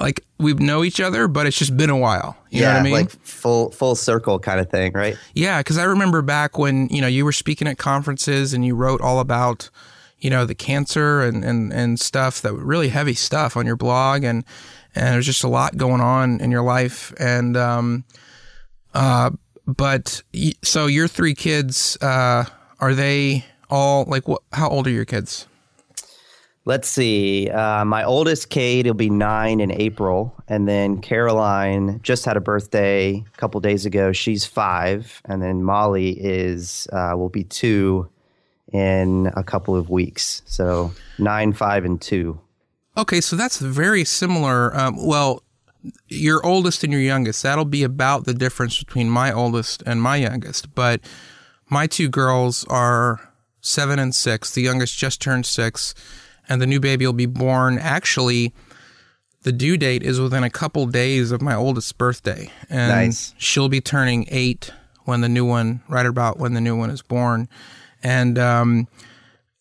like 0.00 0.24
we 0.38 0.54
know 0.54 0.82
each 0.82 1.00
other, 1.00 1.28
but 1.28 1.46
it's 1.46 1.58
just 1.58 1.76
been 1.76 1.90
a 1.90 1.96
while. 1.96 2.36
You 2.48 2.62
yeah, 2.62 2.68
know 2.68 2.72
what 2.72 2.80
I 2.80 2.82
mean? 2.84 2.92
like 2.92 3.10
full 3.10 3.70
full 3.70 3.94
circle 3.94 4.38
kind 4.38 4.58
of 4.58 4.70
thing, 4.70 4.92
right? 4.92 5.16
Yeah, 5.34 5.58
because 5.58 5.76
I 5.76 5.84
remember 5.84 6.22
back 6.22 6.56
when 6.56 6.88
you 6.88 7.00
know 7.00 7.06
you 7.06 7.24
were 7.24 7.32
speaking 7.32 7.68
at 7.68 7.78
conferences 7.78 8.54
and 8.54 8.64
you 8.64 8.74
wrote 8.74 9.00
all 9.00 9.20
about 9.20 9.70
you 10.20 10.30
know 10.30 10.44
the 10.44 10.54
cancer 10.54 11.22
and 11.22 11.44
and 11.44 11.72
and 11.72 11.98
stuff 11.98 12.40
that 12.42 12.54
really 12.54 12.88
heavy 12.88 13.14
stuff 13.14 13.56
on 13.56 13.66
your 13.66 13.76
blog 13.76 14.24
and 14.24 14.44
and 14.94 15.14
there's 15.14 15.26
just 15.26 15.44
a 15.44 15.48
lot 15.48 15.76
going 15.76 16.00
on 16.00 16.40
in 16.40 16.50
your 16.50 16.62
life 16.62 17.12
and 17.18 17.56
um 17.56 18.04
uh 18.94 19.30
but 19.66 20.22
so 20.62 20.86
your 20.86 21.08
three 21.08 21.34
kids 21.34 21.96
uh 22.02 22.44
are 22.80 22.94
they 22.94 23.44
all 23.68 24.04
like 24.04 24.28
what 24.28 24.42
how 24.52 24.68
old 24.68 24.86
are 24.86 24.90
your 24.90 25.04
kids 25.04 25.46
Let's 26.66 26.88
see. 26.88 27.48
Uh, 27.48 27.86
my 27.86 28.04
oldest, 28.04 28.50
Cade, 28.50 28.86
will 28.86 28.92
be 28.92 29.08
nine 29.08 29.60
in 29.60 29.72
April, 29.72 30.34
and 30.46 30.68
then 30.68 31.00
Caroline 31.00 32.00
just 32.02 32.26
had 32.26 32.36
a 32.36 32.40
birthday 32.40 33.24
a 33.26 33.36
couple 33.38 33.58
days 33.60 33.86
ago. 33.86 34.12
She's 34.12 34.44
five, 34.44 35.22
and 35.24 35.42
then 35.42 35.62
Molly 35.64 36.10
is 36.10 36.86
uh, 36.92 37.14
will 37.16 37.30
be 37.30 37.44
two 37.44 38.10
in 38.72 39.30
a 39.36 39.42
couple 39.42 39.74
of 39.76 39.90
weeks. 39.90 40.42
So 40.46 40.92
nine, 41.18 41.52
five, 41.52 41.84
and 41.84 42.00
two. 42.00 42.40
Okay, 42.96 43.20
so 43.20 43.36
that's 43.36 43.58
very 43.58 44.04
similar. 44.04 44.76
Um, 44.76 45.04
well, 45.06 45.42
your 46.08 46.44
oldest 46.44 46.84
and 46.84 46.92
your 46.92 47.00
youngest, 47.02 47.42
that'll 47.42 47.64
be 47.64 47.82
about 47.82 48.24
the 48.24 48.34
difference 48.34 48.78
between 48.78 49.08
my 49.08 49.32
oldest 49.32 49.82
and 49.86 50.02
my 50.02 50.16
youngest. 50.16 50.74
But 50.74 51.00
my 51.70 51.86
two 51.86 52.08
girls 52.08 52.64
are 52.68 53.20
seven 53.60 53.98
and 53.98 54.14
six. 54.14 54.52
The 54.52 54.62
youngest 54.62 54.98
just 54.98 55.20
turned 55.22 55.46
six, 55.46 55.94
and 56.48 56.60
the 56.60 56.66
new 56.66 56.80
baby 56.80 57.06
will 57.06 57.12
be 57.12 57.26
born. 57.26 57.78
Actually, 57.78 58.52
the 59.42 59.52
due 59.52 59.76
date 59.78 60.02
is 60.02 60.20
within 60.20 60.44
a 60.44 60.50
couple 60.50 60.84
days 60.86 61.30
of 61.30 61.40
my 61.40 61.54
oldest's 61.54 61.92
birthday. 61.92 62.50
And 62.68 62.90
Nice. 62.90 63.34
she'll 63.38 63.68
be 63.70 63.80
turning 63.80 64.26
eight 64.30 64.70
when 65.04 65.22
the 65.22 65.28
new 65.28 65.46
one, 65.46 65.80
right 65.88 66.04
about 66.04 66.38
when 66.38 66.52
the 66.52 66.60
new 66.60 66.76
one 66.76 66.90
is 66.90 67.00
born. 67.02 67.48
And, 68.02 68.38
um, 68.38 68.88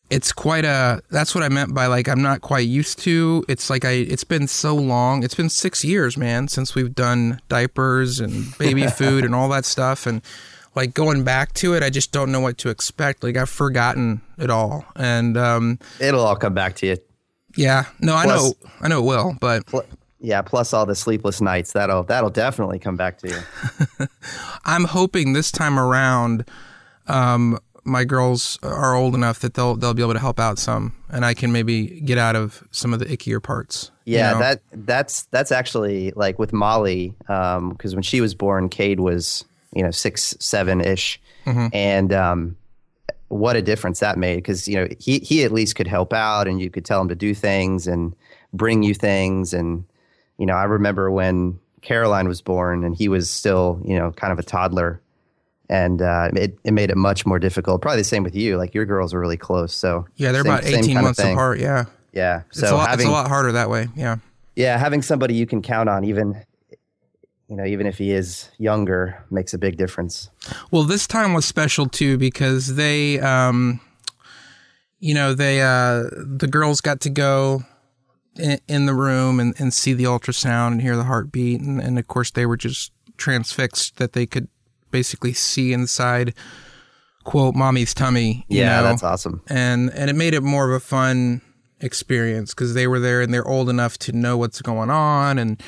it's 0.10 0.32
quite 0.32 0.66
a 0.66 1.00
that's 1.12 1.36
what 1.36 1.44
i 1.44 1.50
meant 1.50 1.72
by 1.76 1.86
like 1.86 2.10
i'm 2.10 2.24
not 2.24 2.42
quite 2.42 2.68
used 2.68 2.98
to 2.98 3.46
it's 3.48 3.70
like 3.70 3.86
i 3.86 3.92
it's 3.92 4.24
been 4.24 4.48
so 4.48 4.74
long 4.74 5.22
it's 5.22 5.36
been 5.36 5.50
six 5.52 5.86
years 5.86 6.18
man 6.18 6.48
since 6.48 6.74
we've 6.74 6.96
done 6.96 7.40
diapers 7.48 8.20
and 8.20 8.58
baby 8.58 8.88
food 8.98 9.24
and 9.24 9.36
all 9.36 9.48
that 9.50 9.66
stuff 9.66 10.08
and 10.08 10.24
like 10.76 10.94
going 10.94 11.24
back 11.24 11.54
to 11.56 11.74
it, 11.74 11.84
I 11.84 11.90
just 11.90 12.12
don't 12.12 12.32
know 12.32 12.40
what 12.40 12.58
to 12.60 12.70
expect. 12.70 13.24
Like 13.24 13.36
I've 13.36 13.50
forgotten 13.50 14.22
it 14.38 14.50
all, 14.50 14.86
and 14.96 15.36
um, 15.36 15.80
It'll 16.00 16.24
all 16.24 16.36
come 16.36 16.54
back 16.54 16.76
to 16.78 16.88
you. 16.88 16.98
yeah, 17.58 17.86
no, 18.00 18.16
I 18.16 18.26
know, 18.26 18.54
I 18.80 18.88
know 18.88 19.00
it 19.00 19.06
will, 19.06 19.36
but 19.42 19.66
Pl- 19.66 19.84
Yeah, 20.20 20.42
plus 20.42 20.72
all 20.72 20.86
the 20.86 20.96
sleepless 20.96 21.42
nights. 21.42 21.74
That'll 21.74 22.04
that'll 22.04 22.30
definitely 22.30 22.80
come 22.80 22.96
back 22.96 23.18
to 23.20 23.30
you. 23.30 24.08
I'm 24.66 24.86
hoping 24.86 25.34
this 25.34 25.52
time 25.52 25.80
around, 25.80 26.46
um, 27.08 27.60
my 27.90 28.06
girls 28.06 28.58
are 28.64 28.96
old 28.96 29.16
enough 29.16 29.40
that 29.40 29.56
they'll 29.56 29.76
they'll 29.76 29.94
be 29.94 30.02
able 30.02 30.14
to 30.14 30.20
help 30.20 30.40
out 30.40 30.60
some, 30.60 30.96
and 31.10 31.26
I 31.26 31.34
can 31.34 31.52
maybe 31.52 32.00
get 32.02 32.18
out 32.18 32.36
of 32.36 32.64
some 32.72 32.94
of 32.94 33.00
the 33.00 33.06
ickier 33.06 33.42
parts. 33.42 33.92
you 34.06 34.18
Yeah, 34.18 34.34
know? 34.34 34.40
that 34.40 34.62
that's 34.72 35.24
that's 35.32 35.52
actually 35.52 36.12
like 36.16 36.40
with 36.40 36.54
Molly, 36.54 37.14
because 37.28 37.94
when 37.94 38.04
she 38.04 38.22
was 38.22 38.34
born, 38.36 38.70
Cade 38.70 39.00
was 39.00 39.44
you 39.76 39.84
know 39.84 39.92
six 39.92 40.36
seven 40.40 40.82
ish, 40.82 41.20
and 41.74 42.14
um, 42.14 42.56
what 43.30 43.56
a 43.56 43.62
difference 43.62 44.00
that 44.00 44.18
made. 44.18 44.38
Because 44.38 44.68
you 44.68 44.76
know 44.76 44.88
he 45.00 45.20
he 45.20 45.44
at 45.44 45.52
least 45.52 45.76
could 45.76 45.88
help 45.88 46.14
out, 46.14 46.48
and 46.48 46.62
you 46.62 46.70
could 46.70 46.86
tell 46.86 47.02
him 47.02 47.10
to 47.10 47.16
do 47.16 47.34
things 47.34 47.88
and 47.88 48.16
bring 48.54 48.84
you 48.84 48.94
things, 48.94 49.54
and 49.54 49.84
you 50.38 50.46
know 50.46 50.54
I 50.54 50.64
remember 50.64 51.12
when 51.12 51.60
Caroline 51.82 52.28
was 52.28 52.42
born, 52.42 52.84
and 52.84 52.96
he 52.96 53.08
was 53.10 53.30
still 53.30 53.82
you 53.84 53.98
know 53.98 54.12
kind 54.12 54.32
of 54.32 54.40
a 54.40 54.44
toddler. 54.44 55.02
And 55.70 56.02
uh, 56.02 56.30
it, 56.34 56.58
it 56.64 56.72
made 56.72 56.90
it 56.90 56.98
much 56.98 57.26
more 57.28 57.38
difficult. 57.38 57.82
Probably 57.82 58.00
the 58.02 58.04
same 58.04 58.24
with 58.24 58.36
you. 58.36 58.58
Like 58.58 58.74
your 58.74 58.86
girls 58.86 59.14
are 59.14 59.20
really 59.20 59.38
close, 59.38 59.72
so 59.74 60.08
yeah, 60.16 60.32
they're 60.32 60.44
same- 60.44 60.54
about 60.54 60.66
18 60.66 60.94
months 61.02 61.20
apart. 61.20 61.60
Yeah, 61.60 61.86
Yeah, 62.12 62.42
it's 62.50 62.60
so 62.60 62.76
a 62.76 62.78
lot. 62.78 62.90
having 62.90 63.06
it's 63.06 63.10
a 63.10 63.12
lot 63.12 63.28
harder 63.28 63.52
that 63.52 63.70
way. 63.70 63.88
Yeah. 63.96 64.18
yeah, 64.56 64.78
having 64.80 65.04
somebody 65.04 65.36
you 65.36 65.46
can 65.46 65.62
count 65.62 65.88
on, 65.88 66.04
even 66.06 66.44
you 67.48 67.56
know, 67.56 67.66
even 67.66 67.88
if 67.88 67.98
he 67.98 68.12
is 68.12 68.50
younger, 68.60 69.24
makes 69.32 69.54
a 69.54 69.58
big 69.58 69.76
difference. 69.78 70.30
Well, 70.72 70.84
this 70.84 71.08
time 71.08 71.34
was 71.34 71.46
special 71.46 71.88
too 71.88 72.18
because 72.18 72.76
they, 72.76 73.20
um, 73.20 73.80
you 75.00 75.14
know, 75.16 75.34
they 75.34 75.62
uh, 75.62 76.04
the 76.14 76.48
girls 76.50 76.80
got 76.82 77.00
to 77.02 77.10
go 77.10 77.64
in, 78.36 78.60
in 78.68 78.86
the 78.86 78.94
room 78.94 79.40
and, 79.40 79.54
and 79.60 79.74
see 79.74 79.94
the 79.94 80.04
ultrasound 80.06 80.74
and 80.74 80.82
hear 80.82 80.96
the 80.96 81.04
heartbeat, 81.06 81.62
and, 81.62 81.80
and 81.82 81.98
of 82.00 82.08
course 82.08 82.30
they 82.32 82.46
were 82.46 82.58
just 82.58 82.92
transfixed 83.18 83.98
that 83.98 84.14
they 84.14 84.26
could 84.26 84.48
basically 84.92 85.34
see 85.34 85.74
inside 85.74 86.34
quote 87.24 87.56
mommy's 87.56 87.94
tummy. 87.94 88.46
You 88.48 88.60
Yeah, 88.62 88.78
know? 88.78 88.84
that's 88.84 89.04
awesome. 89.04 89.42
and 89.48 89.90
and 89.94 90.10
it 90.10 90.16
made 90.16 90.34
it 90.34 90.42
more 90.44 90.68
of 90.70 90.76
a 90.76 90.80
fun 90.80 91.42
experience 91.82 92.54
because 92.54 92.74
they 92.74 92.88
were 92.88 93.00
there 93.00 93.22
and 93.22 93.34
they're 93.34 93.48
old 93.48 93.70
enough 93.70 93.98
to 94.00 94.12
know 94.12 94.38
what's 94.38 94.62
going 94.62 94.90
on 94.90 95.38
and 95.40 95.62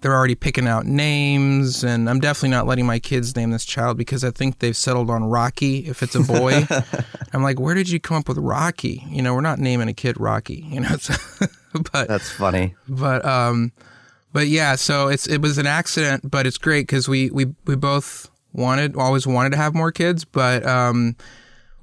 they're 0.00 0.14
already 0.14 0.36
picking 0.36 0.68
out 0.68 0.86
names 0.86 1.82
and 1.82 2.08
i'm 2.08 2.20
definitely 2.20 2.50
not 2.50 2.68
letting 2.68 2.86
my 2.86 3.00
kids 3.00 3.34
name 3.34 3.50
this 3.50 3.64
child 3.64 3.98
because 3.98 4.22
i 4.22 4.30
think 4.30 4.60
they've 4.60 4.76
settled 4.76 5.10
on 5.10 5.24
rocky 5.24 5.78
if 5.88 6.04
it's 6.04 6.14
a 6.14 6.20
boy 6.20 6.64
i'm 7.32 7.42
like 7.42 7.58
where 7.58 7.74
did 7.74 7.88
you 7.90 7.98
come 7.98 8.16
up 8.18 8.28
with 8.28 8.38
rocky 8.38 9.02
you 9.08 9.20
know 9.20 9.34
we're 9.34 9.40
not 9.40 9.58
naming 9.58 9.88
a 9.88 9.92
kid 9.92 10.20
rocky 10.20 10.64
you 10.68 10.78
know 10.78 10.96
but 11.92 12.06
That's 12.06 12.30
funny. 12.30 12.76
but 12.88 13.24
um 13.24 13.72
but 14.32 14.46
yeah 14.46 14.76
so 14.76 15.08
it's 15.08 15.26
it 15.26 15.38
was 15.42 15.58
an 15.58 15.66
accident 15.66 16.30
but 16.30 16.46
it's 16.46 16.58
great 16.58 16.82
because 16.86 17.08
we 17.08 17.28
we 17.30 17.46
we 17.66 17.74
both 17.74 18.30
wanted 18.56 18.96
always 18.96 19.26
wanted 19.26 19.50
to 19.50 19.56
have 19.56 19.74
more 19.74 19.92
kids 19.92 20.24
but 20.24 20.66
um 20.66 21.14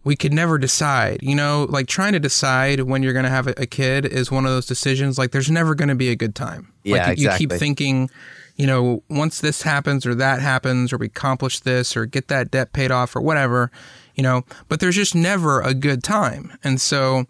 we 0.04 0.18
could 0.18 0.34
never 0.34 0.58
decide 0.58 1.20
you 1.22 1.36
know? 1.36 1.66
Like 1.70 1.88
trying 1.88 2.12
to 2.14 2.20
decide 2.20 2.82
when 2.82 3.04
you're 3.04 3.14
going 3.14 3.24
to 3.24 3.30
have 3.30 3.48
a, 3.48 3.54
a 3.56 3.66
kid 3.66 4.06
is 4.06 4.30
one 4.30 4.46
of 4.46 4.52
those 4.52 4.66
decisions 4.66 5.18
like 5.18 5.32
there's 5.32 5.50
never 5.50 5.76
going 5.76 5.90
to 5.90 5.96
be 5.96 6.10
a 6.10 6.16
good 6.16 6.36
time. 6.36 6.74
Yeah, 6.84 7.08
like 7.08 7.18
you, 7.18 7.32
you 7.32 7.38
keep 7.38 7.52
thinking 7.52 8.10
you 8.58 8.68
know 8.68 9.02
once 9.10 9.40
this 9.40 9.62
happens 9.62 10.06
or 10.06 10.14
that 10.16 10.42
happens 10.42 10.92
or 10.92 10.98
we 10.98 11.06
accomplish 11.06 11.62
this 11.62 11.96
or 11.96 12.06
get 12.06 12.28
that 12.28 12.52
debt 12.52 12.74
paid 12.74 12.92
off 12.92 13.16
or 13.16 13.22
whatever 13.22 13.72
you 14.16 14.22
know? 14.22 14.44
But 14.68 14.80
there's 14.80 14.96
just 14.96 15.16
never 15.16 15.62
a 15.62 15.74
good 15.74 16.04
time. 16.04 16.58
And 16.64 16.80
so 16.80 17.26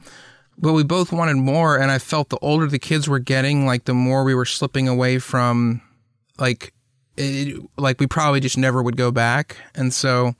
but 0.57 0.73
we 0.73 0.83
both 0.83 1.11
wanted 1.11 1.35
more 1.35 1.77
and 1.79 1.89
i 1.89 1.97
felt 1.97 2.29
the 2.29 2.37
older 2.37 2.67
the 2.67 2.77
kids 2.77 3.07
were 3.07 3.17
getting 3.17 3.65
like 3.65 3.85
the 3.85 3.93
more 3.93 4.23
we 4.23 4.35
were 4.35 4.45
slipping 4.45 4.87
away 4.87 5.17
from 5.17 5.81
like 6.37 6.73
it, 7.17 7.61
like 7.77 7.99
we 7.99 8.07
probably 8.07 8.39
just 8.39 8.57
never 8.57 8.81
would 8.81 8.97
go 8.97 9.11
back. 9.11 9.57
And 9.75 9.93
so 9.93 10.35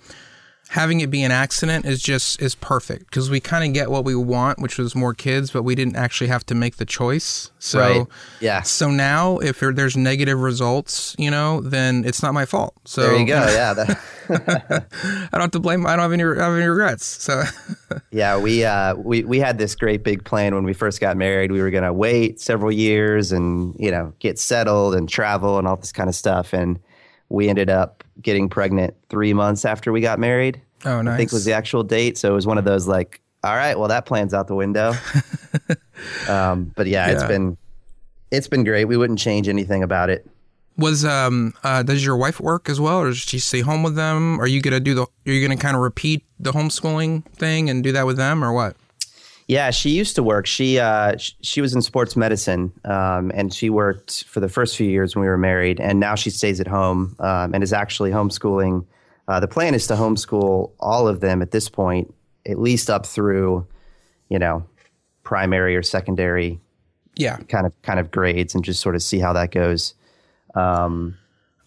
having 0.74 1.02
it 1.02 1.12
be 1.12 1.22
an 1.22 1.32
accident 1.32 1.86
is 1.86 2.02
just 2.02 2.42
is 2.42 2.56
perfect 2.56 3.06
because 3.06 3.30
we 3.30 3.40
kind 3.40 3.64
of 3.64 3.74
get 3.76 3.92
what 3.92 4.04
we 4.04 4.16
want 4.16 4.58
which 4.58 4.80
was 4.80 4.96
more 4.96 5.14
kids 5.14 5.52
but 5.52 5.62
we 5.62 5.76
didn't 5.76 5.96
actually 5.96 6.28
have 6.28 6.44
to 6.44 6.56
make 6.56 6.78
the 6.78 6.86
choice 6.86 7.52
so 7.60 7.80
Right. 7.80 8.08
Yeah. 8.42 8.64
so 8.64 8.90
now 8.90 9.38
if 9.38 9.60
there's 9.60 9.96
negative 9.96 10.40
results 10.40 11.16
you 11.20 11.30
know 11.30 11.62
then 11.62 12.04
it's 12.06 12.24
not 12.24 12.34
my 12.34 12.46
fault 12.46 12.74
so 12.86 13.02
There 13.04 13.16
you 13.20 13.28
go. 13.28 13.46
Yeah. 13.54 13.74
That, 13.76 14.00
i 14.30 15.28
don't 15.32 15.42
have 15.42 15.52
to 15.52 15.60
blame 15.60 15.86
i 15.86 15.92
don't 15.96 16.00
have 16.00 16.12
any, 16.12 16.24
I 16.24 16.28
don't 16.28 16.38
have 16.40 16.54
any 16.58 16.66
regrets 16.66 17.06
so 17.06 17.44
yeah. 18.12 18.40
We 18.40 18.64
uh 18.66 18.96
we 18.96 19.24
we 19.24 19.40
had 19.40 19.58
this 19.60 19.76
great 19.76 20.04
big 20.04 20.24
plan 20.24 20.56
when 20.56 20.64
we 20.64 20.74
first 20.74 21.00
got 21.00 21.18
married. 21.18 21.52
We 21.52 21.62
were 21.62 21.70
gonna 21.70 21.94
wait 21.94 22.40
several 22.40 22.72
years 22.72 23.32
and 23.32 23.76
you 23.78 23.92
know 23.92 24.14
get 24.20 24.40
settled 24.40 24.96
and 24.96 25.08
travel 25.08 25.60
and 25.60 25.68
all 25.68 25.76
this 25.76 25.92
kind 25.92 26.10
of 26.10 26.16
stuff. 26.16 26.54
And 26.54 26.80
we 27.34 27.50
ended 27.50 27.68
up 27.70 28.04
getting 28.22 28.48
pregnant 28.48 28.94
three 29.10 29.34
months 29.34 29.66
after 29.66 29.92
we 29.92 30.00
got 30.02 30.20
married. 30.20 30.62
oh 30.86 31.02
nice 31.02 31.14
I 31.14 31.18
think 31.18 31.32
was 31.32 31.46
the 31.46 31.54
actual 31.54 31.82
date. 31.84 32.18
So 32.18 32.32
it 32.32 32.36
was 32.36 32.46
one 32.46 32.60
of 32.60 32.64
those 32.64 32.88
like, 32.88 33.20
all 33.44 33.56
right, 33.56 33.78
well 33.78 33.88
that 33.90 34.06
plan's 34.06 34.34
out 34.36 34.48
the 34.48 34.56
window. 34.56 34.94
um, 36.30 36.72
but 36.76 36.88
yeah, 36.88 37.08
it's 37.10 37.22
Yeah. 37.24 37.28
been 37.28 37.58
it's 38.32 38.48
been 38.48 38.64
great. 38.64 38.86
We 38.86 38.98
wouldn't 38.98 39.20
change 39.20 39.48
anything 39.50 39.84
about 39.84 40.10
it. 40.10 40.26
Was 40.78 41.06
um 41.06 41.54
uh 41.64 41.84
does 41.84 42.04
your 42.06 42.18
wife 42.18 42.40
work 42.40 42.70
as 42.70 42.80
well, 42.80 43.00
or 43.00 43.06
does 43.10 43.18
she 43.18 43.40
stay 43.40 43.62
home 43.62 43.84
with 43.84 43.96
them? 43.96 44.40
Are 44.40 44.48
you 44.48 44.62
gonna 44.62 44.80
do 44.80 44.94
the? 44.96 45.02
Are 45.04 45.08
you 45.32 45.42
gonna 45.46 45.60
kind 45.60 45.76
of 45.76 45.82
repeat 45.82 46.24
the 46.40 46.52
homeschooling 46.52 47.26
thing 47.34 47.70
and 47.70 47.84
do 47.84 47.92
that 47.92 48.06
with 48.08 48.18
them, 48.18 48.44
or 48.44 48.52
what? 48.54 48.76
Yeah, 49.48 49.72
she 49.72 49.90
used 49.90 50.16
to 50.16 50.24
work. 50.24 50.46
She 50.46 50.80
uh, 50.80 51.18
sh- 51.18 51.34
she 51.42 51.62
was 51.62 51.74
in 51.74 51.82
sports 51.82 52.16
medicine, 52.16 52.72
um, 52.86 53.32
and 53.36 53.54
she 53.54 53.70
worked 53.70 54.24
for 54.24 54.40
the 54.40 54.48
first 54.48 54.78
few 54.78 54.90
years 54.90 55.16
when 55.16 55.22
we 55.22 55.28
were 55.28 55.38
married. 55.38 55.80
And 55.80 56.00
now 56.00 56.16
she 56.16 56.30
stays 56.30 56.60
at 56.62 56.68
home 56.68 57.16
um, 57.20 57.54
and 57.54 57.62
is 57.64 57.74
actually 57.74 58.12
homeschooling. 58.12 58.86
Uh, 59.28 59.40
the 59.40 59.48
plan 59.48 59.74
is 59.74 59.88
to 59.88 59.96
homeschool 59.96 60.72
all 60.80 61.08
of 61.08 61.20
them 61.20 61.42
at 61.42 61.52
this 61.52 61.70
point, 61.70 62.14
at 62.46 62.60
least 62.60 62.90
up 62.90 63.06
through, 63.06 63.66
you 64.30 64.40
know, 64.40 64.66
primary 65.24 65.76
or 65.76 65.84
secondary 65.84 66.60
Yeah, 67.16 67.38
kind 67.50 67.66
of 67.66 67.74
kind 67.82 68.00
of 68.00 68.12
grades, 68.12 68.56
and 68.56 68.64
just 68.64 68.82
sort 68.82 68.96
of 68.96 69.04
see 69.04 69.20
how 69.20 69.34
that 69.34 69.52
goes. 69.52 69.94
Um, 70.56 71.18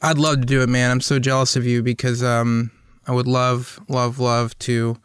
I'd 0.00 0.18
love 0.18 0.40
to 0.40 0.46
do 0.46 0.62
it, 0.62 0.68
man. 0.68 0.90
I'm 0.90 1.00
so 1.00 1.18
jealous 1.18 1.56
of 1.56 1.66
you 1.66 1.82
because 1.82 2.22
um 2.22 2.70
I 3.06 3.12
would 3.12 3.26
love, 3.26 3.80
love, 3.88 4.18
love 4.18 4.58
to 4.60 4.96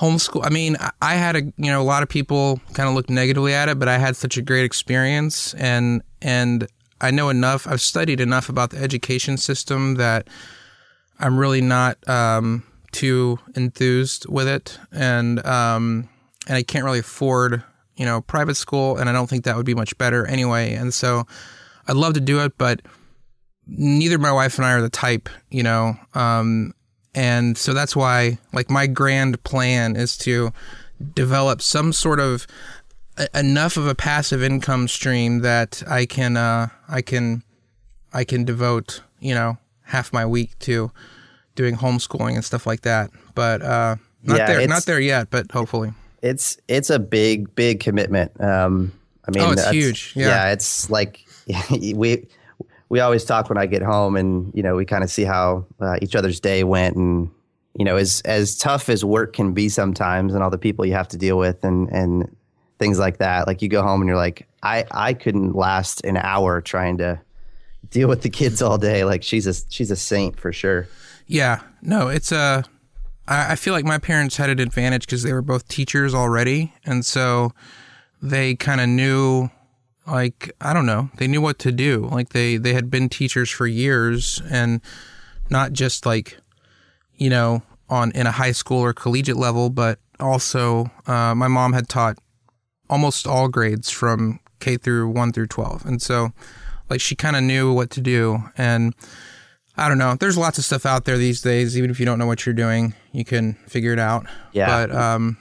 homeschool. 0.00 0.44
I 0.44 0.48
mean, 0.48 0.76
I- 1.02 1.14
had 1.14 1.36
a 1.36 1.42
you 1.42 1.70
know 1.70 1.80
a 1.80 1.84
lot 1.84 2.02
of 2.02 2.08
people 2.08 2.60
kind 2.72 2.88
of 2.88 2.94
look 2.94 3.10
negatively 3.10 3.54
at 3.54 3.68
it, 3.68 3.78
but 3.78 3.88
I 3.88 3.98
had 3.98 4.16
such 4.16 4.36
a 4.36 4.42
great 4.42 4.64
experience, 4.64 5.54
and 5.54 6.02
and 6.22 6.66
I 7.00 7.10
know 7.10 7.28
enough. 7.28 7.66
I've 7.66 7.80
studied 7.80 8.20
enough 8.20 8.48
about 8.48 8.70
the 8.70 8.78
education 8.78 9.36
system 9.36 9.94
that 9.96 10.28
I'm 11.18 11.38
really 11.38 11.60
not 11.60 11.96
um, 12.08 12.64
too 12.92 13.38
enthused 13.54 14.26
with 14.28 14.48
it, 14.48 14.78
and 14.90 15.44
um, 15.46 16.08
and 16.46 16.56
I 16.56 16.62
can't 16.62 16.84
really 16.84 17.00
afford 17.00 17.62
you 17.96 18.06
know 18.06 18.22
private 18.22 18.56
school, 18.56 18.96
and 18.96 19.08
I 19.08 19.12
don't 19.12 19.28
think 19.28 19.44
that 19.44 19.56
would 19.56 19.66
be 19.66 19.74
much 19.74 19.96
better 19.98 20.26
anyway. 20.26 20.74
And 20.74 20.92
so 20.94 21.26
I'd 21.86 21.96
love 21.96 22.14
to 22.14 22.20
do 22.20 22.40
it, 22.40 22.56
but 22.56 22.80
neither 23.66 24.18
my 24.18 24.32
wife 24.32 24.56
and 24.58 24.66
I 24.66 24.72
are 24.72 24.80
the 24.82 24.90
type, 24.90 25.28
you 25.50 25.62
know. 25.62 25.94
Um, 26.14 26.72
and 27.14 27.56
so 27.58 27.72
that's 27.74 27.94
why, 27.96 28.38
like, 28.52 28.70
my 28.70 28.86
grand 28.86 29.42
plan 29.44 29.96
is 29.96 30.16
to 30.18 30.52
develop 31.14 31.62
some 31.62 31.92
sort 31.92 32.20
of 32.20 32.46
a- 33.16 33.38
enough 33.38 33.76
of 33.76 33.86
a 33.86 33.94
passive 33.94 34.42
income 34.42 34.86
stream 34.88 35.40
that 35.40 35.82
I 35.88 36.06
can, 36.06 36.36
uh, 36.36 36.68
I 36.88 37.02
can, 37.02 37.42
I 38.12 38.24
can 38.24 38.44
devote, 38.44 39.02
you 39.20 39.34
know, 39.34 39.58
half 39.84 40.12
my 40.12 40.24
week 40.26 40.58
to 40.60 40.90
doing 41.56 41.76
homeschooling 41.76 42.34
and 42.34 42.44
stuff 42.44 42.66
like 42.66 42.82
that. 42.82 43.10
But 43.34 43.62
uh, 43.62 43.96
not 44.22 44.38
Yeah, 44.38 44.46
there, 44.46 44.68
not 44.68 44.84
there 44.86 45.00
yet. 45.00 45.30
But 45.30 45.50
hopefully, 45.50 45.92
it's 46.22 46.58
it's 46.68 46.90
a 46.90 46.98
big 46.98 47.54
big 47.54 47.80
commitment. 47.80 48.38
Um, 48.40 48.92
I 49.26 49.30
mean, 49.32 49.42
Oh, 49.44 49.52
it's 49.52 49.62
that's- 49.62 49.74
huge. 49.74 50.12
Yeah. 50.16 50.52
it's 50.52 50.90
like 50.90 51.24
we 51.70 52.26
we 52.90 53.00
always 53.00 53.24
talk 53.24 53.48
when 53.48 53.56
I 53.56 53.64
get 53.64 53.82
home, 53.82 54.16
and 54.16 54.52
you 54.54 54.62
know, 54.62 54.76
we 54.76 54.84
kind 54.84 55.02
of 55.02 55.10
see 55.10 55.24
how 55.24 55.64
uh, 55.80 55.96
each 56.02 56.14
other's 56.14 56.40
day 56.40 56.64
went, 56.64 56.96
and 56.96 57.30
you 57.78 57.84
know, 57.84 57.96
as 57.96 58.20
as 58.26 58.58
tough 58.58 58.90
as 58.90 59.02
work 59.04 59.32
can 59.32 59.54
be 59.54 59.70
sometimes, 59.70 60.34
and 60.34 60.42
all 60.42 60.50
the 60.50 60.58
people 60.58 60.84
you 60.84 60.92
have 60.92 61.08
to 61.08 61.16
deal 61.16 61.38
with, 61.38 61.64
and 61.64 61.88
and 61.88 62.36
things 62.78 62.98
like 62.98 63.18
that. 63.18 63.46
Like 63.46 63.62
you 63.62 63.68
go 63.68 63.82
home 63.82 64.00
and 64.00 64.08
you're 64.08 64.16
like, 64.16 64.46
I 64.62 64.84
I 64.90 65.14
couldn't 65.14 65.54
last 65.54 66.04
an 66.04 66.18
hour 66.18 66.60
trying 66.60 66.98
to 66.98 67.20
deal 67.90 68.08
with 68.08 68.22
the 68.22 68.30
kids 68.30 68.60
all 68.60 68.76
day. 68.76 69.04
Like 69.04 69.22
she's 69.22 69.46
a 69.46 69.54
she's 69.70 69.90
a 69.90 69.96
saint 69.96 70.38
for 70.38 70.52
sure. 70.52 70.88
Yeah, 71.26 71.60
no, 71.80 72.08
it's 72.08 72.32
a. 72.32 72.64
I 73.28 73.52
I 73.52 73.56
feel 73.56 73.72
like 73.72 73.84
my 73.84 73.98
parents 73.98 74.36
had 74.36 74.50
an 74.50 74.58
advantage 74.58 75.06
because 75.06 75.22
they 75.22 75.32
were 75.32 75.42
both 75.42 75.68
teachers 75.68 76.12
already, 76.12 76.74
and 76.84 77.04
so 77.04 77.52
they 78.20 78.56
kind 78.56 78.80
of 78.80 78.88
knew, 78.88 79.48
like 80.10 80.52
I 80.60 80.72
don't 80.72 80.86
know, 80.86 81.10
they 81.16 81.26
knew 81.26 81.40
what 81.40 81.58
to 81.60 81.72
do. 81.72 82.08
Like 82.10 82.30
they 82.30 82.56
they 82.56 82.74
had 82.74 82.90
been 82.90 83.08
teachers 83.08 83.50
for 83.50 83.66
years, 83.66 84.42
and 84.50 84.80
not 85.48 85.72
just 85.72 86.06
like, 86.06 86.38
you 87.14 87.30
know, 87.30 87.62
on 87.88 88.12
in 88.12 88.26
a 88.26 88.32
high 88.32 88.52
school 88.52 88.80
or 88.80 88.92
collegiate 88.92 89.36
level, 89.36 89.70
but 89.70 89.98
also 90.18 90.90
uh, 91.06 91.34
my 91.34 91.48
mom 91.48 91.72
had 91.72 91.88
taught 91.88 92.18
almost 92.88 93.26
all 93.26 93.48
grades 93.48 93.90
from 93.90 94.40
K 94.58 94.76
through 94.76 95.08
one 95.10 95.32
through 95.32 95.46
twelve, 95.46 95.84
and 95.84 96.00
so 96.02 96.30
like 96.88 97.00
she 97.00 97.14
kind 97.14 97.36
of 97.36 97.42
knew 97.42 97.72
what 97.72 97.90
to 97.90 98.00
do. 98.00 98.42
And 98.58 98.94
I 99.76 99.88
don't 99.88 99.98
know, 99.98 100.16
there's 100.18 100.36
lots 100.36 100.58
of 100.58 100.64
stuff 100.64 100.84
out 100.84 101.04
there 101.04 101.16
these 101.16 101.40
days. 101.40 101.78
Even 101.78 101.90
if 101.90 102.00
you 102.00 102.06
don't 102.06 102.18
know 102.18 102.26
what 102.26 102.44
you're 102.44 102.54
doing, 102.54 102.94
you 103.12 103.24
can 103.24 103.54
figure 103.66 103.92
it 103.92 103.98
out. 103.98 104.26
Yeah. 104.52 104.66
But 104.66 104.94
um, 104.94 105.38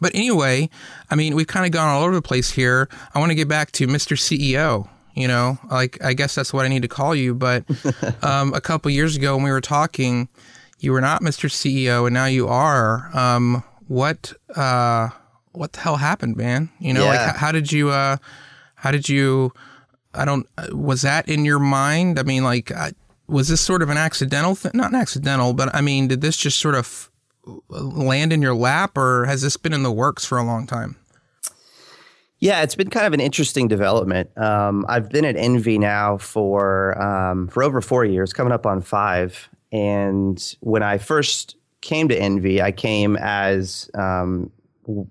but 0.00 0.14
anyway, 0.14 0.68
I 1.10 1.14
mean, 1.14 1.34
we've 1.34 1.46
kind 1.46 1.66
of 1.66 1.72
gone 1.72 1.88
all 1.88 2.02
over 2.02 2.14
the 2.14 2.22
place 2.22 2.50
here. 2.50 2.88
I 3.14 3.18
want 3.18 3.30
to 3.30 3.34
get 3.34 3.48
back 3.48 3.72
to 3.72 3.86
Mr. 3.86 4.16
CEO. 4.16 4.88
You 5.14 5.28
know, 5.28 5.58
like 5.70 6.02
I 6.04 6.12
guess 6.12 6.34
that's 6.34 6.52
what 6.52 6.66
I 6.66 6.68
need 6.68 6.82
to 6.82 6.88
call 6.88 7.14
you. 7.14 7.34
But 7.34 7.64
um, 8.22 8.52
a 8.52 8.60
couple 8.60 8.90
years 8.90 9.16
ago 9.16 9.34
when 9.36 9.44
we 9.44 9.50
were 9.50 9.62
talking, 9.62 10.28
you 10.78 10.92
were 10.92 11.00
not 11.00 11.22
Mr. 11.22 11.48
CEO, 11.48 12.06
and 12.06 12.12
now 12.12 12.26
you 12.26 12.48
are. 12.48 13.10
Um, 13.16 13.64
what 13.88 14.34
uh, 14.54 15.08
what 15.52 15.72
the 15.72 15.80
hell 15.80 15.96
happened, 15.96 16.36
man? 16.36 16.68
You 16.78 16.92
know, 16.92 17.06
like 17.06 17.18
how, 17.20 17.32
how 17.46 17.52
did 17.52 17.72
you 17.72 17.88
uh, 17.88 18.18
how 18.74 18.90
did 18.90 19.08
you? 19.08 19.52
I 20.12 20.26
don't. 20.26 20.46
uh, 20.58 20.76
Was 20.76 21.00
that 21.02 21.28
in 21.30 21.46
your 21.46 21.58
mind? 21.60 22.18
I 22.18 22.22
mean, 22.22 22.44
like, 22.44 22.70
uh, 22.70 22.90
was 23.26 23.48
this 23.48 23.60
sort 23.62 23.80
of 23.80 23.88
an 23.88 23.96
accidental 23.96 24.54
thing? 24.54 24.72
Not 24.74 24.90
an 24.92 24.96
accidental, 25.00 25.54
but 25.54 25.74
I 25.74 25.80
mean, 25.80 26.08
did 26.08 26.20
this 26.20 26.36
just 26.36 26.58
sort 26.58 26.74
of 26.74 27.10
land 27.68 28.32
in 28.32 28.42
your 28.42 28.54
lap, 28.54 28.96
or 28.96 29.24
has 29.24 29.42
this 29.42 29.56
been 29.56 29.72
in 29.72 29.82
the 29.82 29.92
works 29.92 30.24
for 30.24 30.38
a 30.38 30.44
long 30.44 30.66
time? 30.66 30.96
Yeah, 32.38 32.62
it's 32.62 32.74
been 32.74 32.90
kind 32.90 33.06
of 33.06 33.14
an 33.14 33.20
interesting 33.20 33.66
development. 33.66 34.36
Um, 34.36 34.84
I've 34.88 35.08
been 35.08 35.24
at 35.24 35.36
Envy 35.36 35.78
now 35.78 36.18
for 36.18 37.00
um, 37.00 37.48
for 37.48 37.62
over 37.62 37.80
four 37.80 38.04
years, 38.04 38.32
coming 38.32 38.52
up 38.52 38.66
on 38.66 38.82
five. 38.82 39.48
And 39.72 40.54
when 40.60 40.82
I 40.82 40.98
first 40.98 41.56
came 41.80 42.08
to 42.08 42.16
Envy, 42.16 42.60
I 42.60 42.72
came 42.72 43.16
as 43.16 43.90
um, 43.94 44.50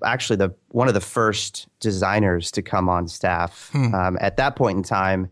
actually 0.03 0.37
the 0.37 0.53
one 0.69 0.87
of 0.87 0.93
the 0.93 1.01
first 1.01 1.67
designers 1.79 2.51
to 2.51 2.61
come 2.61 2.89
on 2.89 3.07
staff. 3.07 3.71
Um, 3.93 4.17
at 4.21 4.37
that 4.37 4.55
point 4.55 4.77
in 4.77 4.83
time, 4.83 5.29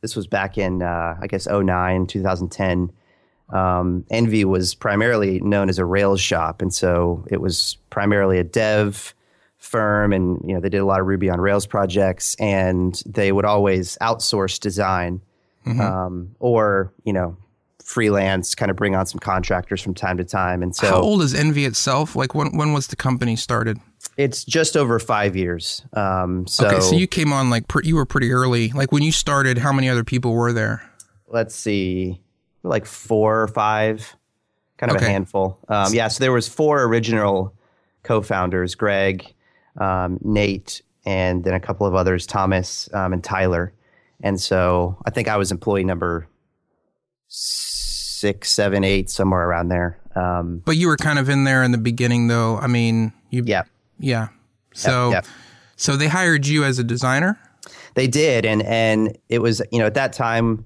this 0.00 0.16
was 0.16 0.26
back 0.26 0.58
in 0.58 0.82
uh, 0.82 1.16
I 1.20 1.26
guess 1.28 1.46
09, 1.46 2.06
2010. 2.06 2.90
Um, 3.50 4.04
Envy 4.10 4.44
was 4.44 4.74
primarily 4.74 5.40
known 5.40 5.68
as 5.68 5.78
a 5.78 5.84
Rails 5.84 6.20
shop, 6.20 6.60
and 6.60 6.74
so 6.74 7.24
it 7.30 7.40
was 7.40 7.76
primarily 7.90 8.38
a 8.38 8.44
dev 8.44 9.14
firm, 9.58 10.12
and 10.12 10.40
you 10.44 10.54
know 10.54 10.60
they 10.60 10.68
did 10.68 10.78
a 10.78 10.84
lot 10.84 11.00
of 11.00 11.06
Ruby 11.06 11.30
on 11.30 11.40
Rails 11.40 11.66
projects, 11.66 12.34
and 12.36 13.00
they 13.06 13.32
would 13.32 13.44
always 13.44 13.96
outsource 14.00 14.58
design, 14.58 15.20
um, 15.66 16.34
or 16.40 16.92
you 17.04 17.12
know 17.12 17.36
freelance, 17.84 18.56
kind 18.56 18.68
of 18.68 18.76
bring 18.76 18.96
on 18.96 19.06
some 19.06 19.20
contractors 19.20 19.80
from 19.80 19.94
time 19.94 20.16
to 20.16 20.24
time, 20.24 20.62
and 20.62 20.74
so 20.74 20.88
How 20.88 21.00
old 21.00 21.22
is 21.22 21.32
Envy 21.32 21.64
itself? 21.64 22.16
Like, 22.16 22.34
when 22.34 22.56
when 22.56 22.72
was 22.72 22.88
the 22.88 22.96
company 22.96 23.36
started? 23.36 23.78
it's 24.16 24.44
just 24.44 24.76
over 24.76 24.98
five 24.98 25.36
years. 25.36 25.82
Um, 25.92 26.46
so, 26.46 26.66
okay, 26.66 26.80
so 26.80 26.94
you 26.94 27.06
came 27.06 27.32
on 27.32 27.50
like 27.50 27.68
pre- 27.68 27.86
you 27.86 27.96
were 27.96 28.06
pretty 28.06 28.32
early. 28.32 28.68
Like 28.70 28.92
when 28.92 29.02
you 29.02 29.12
started, 29.12 29.58
how 29.58 29.72
many 29.72 29.88
other 29.88 30.04
people 30.04 30.32
were 30.32 30.52
there? 30.52 30.82
let's 31.28 31.54
see, 31.56 32.20
like 32.66 32.86
four 32.86 33.40
or 33.42 33.48
five, 33.48 34.16
kind 34.78 34.90
of 34.90 34.96
Okay. 34.96 35.06
a 35.06 35.10
handful. 35.10 35.58
Um, 35.68 35.94
yeah, 35.94 36.08
so 36.08 36.22
there 36.22 36.32
was 36.32 36.48
four 36.48 36.82
original 36.84 37.54
co-founders: 38.02 38.74
Greg, 38.74 39.32
um, 39.78 40.18
Nate, 40.22 40.82
and 41.04 41.44
then 41.44 41.54
a 41.54 41.60
couple 41.60 41.86
of 41.86 41.94
others, 41.94 42.26
Thomas 42.26 42.88
um, 42.92 43.12
and 43.12 43.22
Tyler. 43.22 43.72
And 44.22 44.40
so 44.40 44.96
I 45.06 45.10
think 45.10 45.28
I 45.28 45.36
was 45.36 45.50
employee 45.52 45.84
number 45.84 46.26
six, 47.28 48.50
seven, 48.50 48.84
eight, 48.84 49.10
somewhere 49.10 49.46
around 49.46 49.68
there. 49.68 49.98
Um, 50.14 50.62
But 50.64 50.76
you 50.76 50.88
were 50.88 50.96
kind 50.96 51.18
of 51.18 51.28
in 51.28 51.44
there 51.44 51.62
in 51.62 51.72
the 51.72 51.78
beginning, 51.78 52.28
though. 52.28 52.56
I 52.56 52.66
mean, 52.66 53.12
you 53.30 53.42
yeah, 53.46 53.64
yeah. 53.98 54.28
So 54.74 55.10
yep. 55.10 55.26
so 55.76 55.96
they 55.96 56.08
hired 56.08 56.46
you 56.46 56.64
as 56.64 56.78
a 56.78 56.84
designer. 56.84 57.38
They 57.94 58.06
did, 58.06 58.44
and 58.46 58.62
and 58.62 59.16
it 59.28 59.40
was 59.40 59.60
you 59.70 59.78
know 59.78 59.86
at 59.86 59.94
that 59.94 60.12
time, 60.12 60.64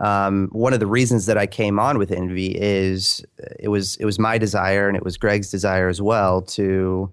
um, 0.00 0.48
one 0.52 0.72
of 0.72 0.80
the 0.80 0.86
reasons 0.86 1.26
that 1.26 1.36
I 1.36 1.46
came 1.46 1.78
on 1.78 1.98
with 1.98 2.10
Envy 2.10 2.56
is 2.58 3.24
it 3.58 3.68
was 3.68 3.96
it 3.96 4.06
was 4.06 4.18
my 4.18 4.38
desire 4.38 4.88
and 4.88 4.96
it 4.96 5.04
was 5.04 5.18
Greg's 5.18 5.50
desire 5.50 5.88
as 5.88 6.00
well 6.00 6.40
to 6.42 7.12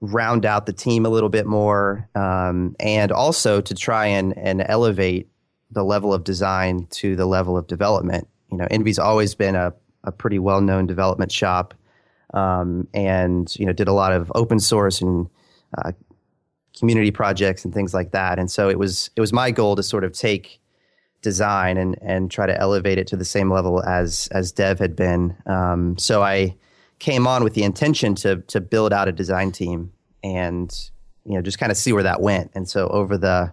round 0.00 0.44
out 0.44 0.66
the 0.66 0.72
team 0.72 1.06
a 1.06 1.08
little 1.08 1.28
bit 1.28 1.46
more, 1.46 2.08
um, 2.14 2.74
and 2.80 3.12
also 3.12 3.60
to 3.60 3.74
try 3.74 4.06
and 4.06 4.36
and 4.36 4.64
elevate 4.66 5.28
the 5.70 5.84
level 5.84 6.12
of 6.12 6.24
design 6.24 6.86
to 6.90 7.14
the 7.14 7.26
level 7.26 7.56
of 7.56 7.68
development. 7.68 8.26
You 8.50 8.58
know, 8.58 8.66
Envy's 8.70 8.98
always 8.98 9.34
been 9.36 9.54
a 9.54 9.72
a 10.02 10.10
pretty 10.10 10.40
well 10.40 10.60
known 10.60 10.88
development 10.88 11.30
shop, 11.30 11.72
um, 12.34 12.88
and 12.92 13.54
you 13.56 13.64
know 13.64 13.72
did 13.72 13.86
a 13.86 13.92
lot 13.92 14.12
of 14.12 14.32
open 14.34 14.58
source 14.58 15.00
and 15.00 15.28
uh, 15.76 15.92
community 16.76 17.12
projects 17.12 17.64
and 17.64 17.72
things 17.72 17.94
like 17.94 18.10
that. 18.10 18.40
And 18.40 18.50
so 18.50 18.68
it 18.68 18.78
was 18.78 19.10
it 19.14 19.20
was 19.20 19.32
my 19.32 19.52
goal 19.52 19.76
to 19.76 19.84
sort 19.84 20.02
of 20.02 20.12
take 20.12 20.60
design 21.22 21.76
and 21.76 21.96
and 22.00 22.30
try 22.30 22.46
to 22.46 22.58
elevate 22.58 22.98
it 22.98 23.06
to 23.08 23.16
the 23.16 23.24
same 23.24 23.50
level 23.50 23.82
as 23.82 24.28
as 24.32 24.52
Dev 24.52 24.78
had 24.78 24.96
been. 24.96 25.36
Um, 25.46 25.98
so 25.98 26.22
I 26.22 26.56
came 26.98 27.26
on 27.26 27.44
with 27.44 27.54
the 27.54 27.62
intention 27.62 28.14
to 28.16 28.36
to 28.42 28.60
build 28.60 28.92
out 28.92 29.08
a 29.08 29.12
design 29.12 29.52
team 29.52 29.92
and 30.22 30.90
you 31.24 31.34
know 31.34 31.42
just 31.42 31.58
kind 31.58 31.72
of 31.72 31.78
see 31.78 31.92
where 31.92 32.02
that 32.02 32.20
went. 32.20 32.50
And 32.54 32.68
so 32.68 32.88
over 32.88 33.18
the 33.18 33.52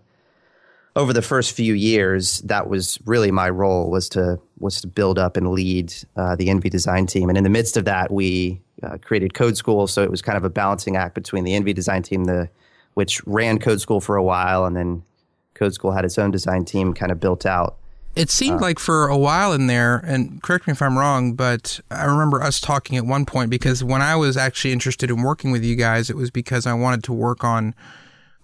over 0.96 1.12
the 1.12 1.22
first 1.22 1.52
few 1.52 1.74
years, 1.74 2.40
that 2.42 2.70
was 2.70 3.00
really 3.06 3.30
my 3.30 3.50
role 3.50 3.90
was 3.90 4.08
to 4.10 4.40
was 4.60 4.82
to 4.82 4.88
build 4.88 5.20
up 5.20 5.36
and 5.36 5.52
lead 5.52 5.94
uh, 6.16 6.36
the 6.36 6.50
Envy 6.50 6.70
design 6.70 7.06
team. 7.06 7.30
And 7.30 7.38
in 7.38 7.44
the 7.44 7.50
midst 7.50 7.76
of 7.76 7.86
that, 7.86 8.12
we 8.12 8.62
uh, 8.82 8.98
created 9.00 9.34
Code 9.34 9.58
School. 9.58 9.88
So 9.88 10.04
it 10.04 10.12
was 10.12 10.22
kind 10.22 10.38
of 10.38 10.46
a 10.46 10.50
balancing 10.50 10.96
act 10.96 11.16
between 11.16 11.44
the 11.44 11.54
Envy 11.54 11.74
design 11.74 12.04
team, 12.04 12.26
the 12.26 12.50
which 12.94 13.26
ran 13.28 13.60
Code 13.60 13.82
School 13.82 14.00
for 14.00 14.16
a 14.16 14.24
while, 14.24 14.66
and 14.66 14.76
then 14.76 15.04
Code 15.56 15.74
School 15.74 15.92
had 15.92 16.06
its 16.06 16.20
own 16.20 16.32
design 16.32 16.66
team 16.66 16.94
kind 16.94 17.12
of 17.12 17.20
built 17.20 17.46
out. 17.46 17.78
It 18.16 18.30
seemed 18.30 18.62
like 18.62 18.80
for 18.80 19.08
a 19.08 19.18
while 19.18 19.52
in 19.52 19.68
there, 19.68 19.98
and 20.06 20.42
correct 20.42 20.68
me 20.68 20.72
if 20.72 20.82
I'm 20.82 20.98
wrong, 20.98 21.34
but 21.34 21.82
I 21.92 22.06
remember 22.06 22.42
us 22.42 22.62
talking 22.62 22.96
at 22.96 23.06
one 23.06 23.26
point 23.26 23.50
because 23.50 23.84
when 23.84 24.02
I 24.02 24.16
was 24.16 24.38
actually 24.38 24.72
interested 24.72 25.10
in 25.10 25.22
working 25.22 25.52
with 25.52 25.66
you 25.66 25.76
guys, 25.76 26.10
it 26.10 26.16
was 26.16 26.32
because 26.32 26.66
I 26.66 26.74
wanted 26.74 27.04
to 27.06 27.14
work 27.14 27.44
on 27.44 27.76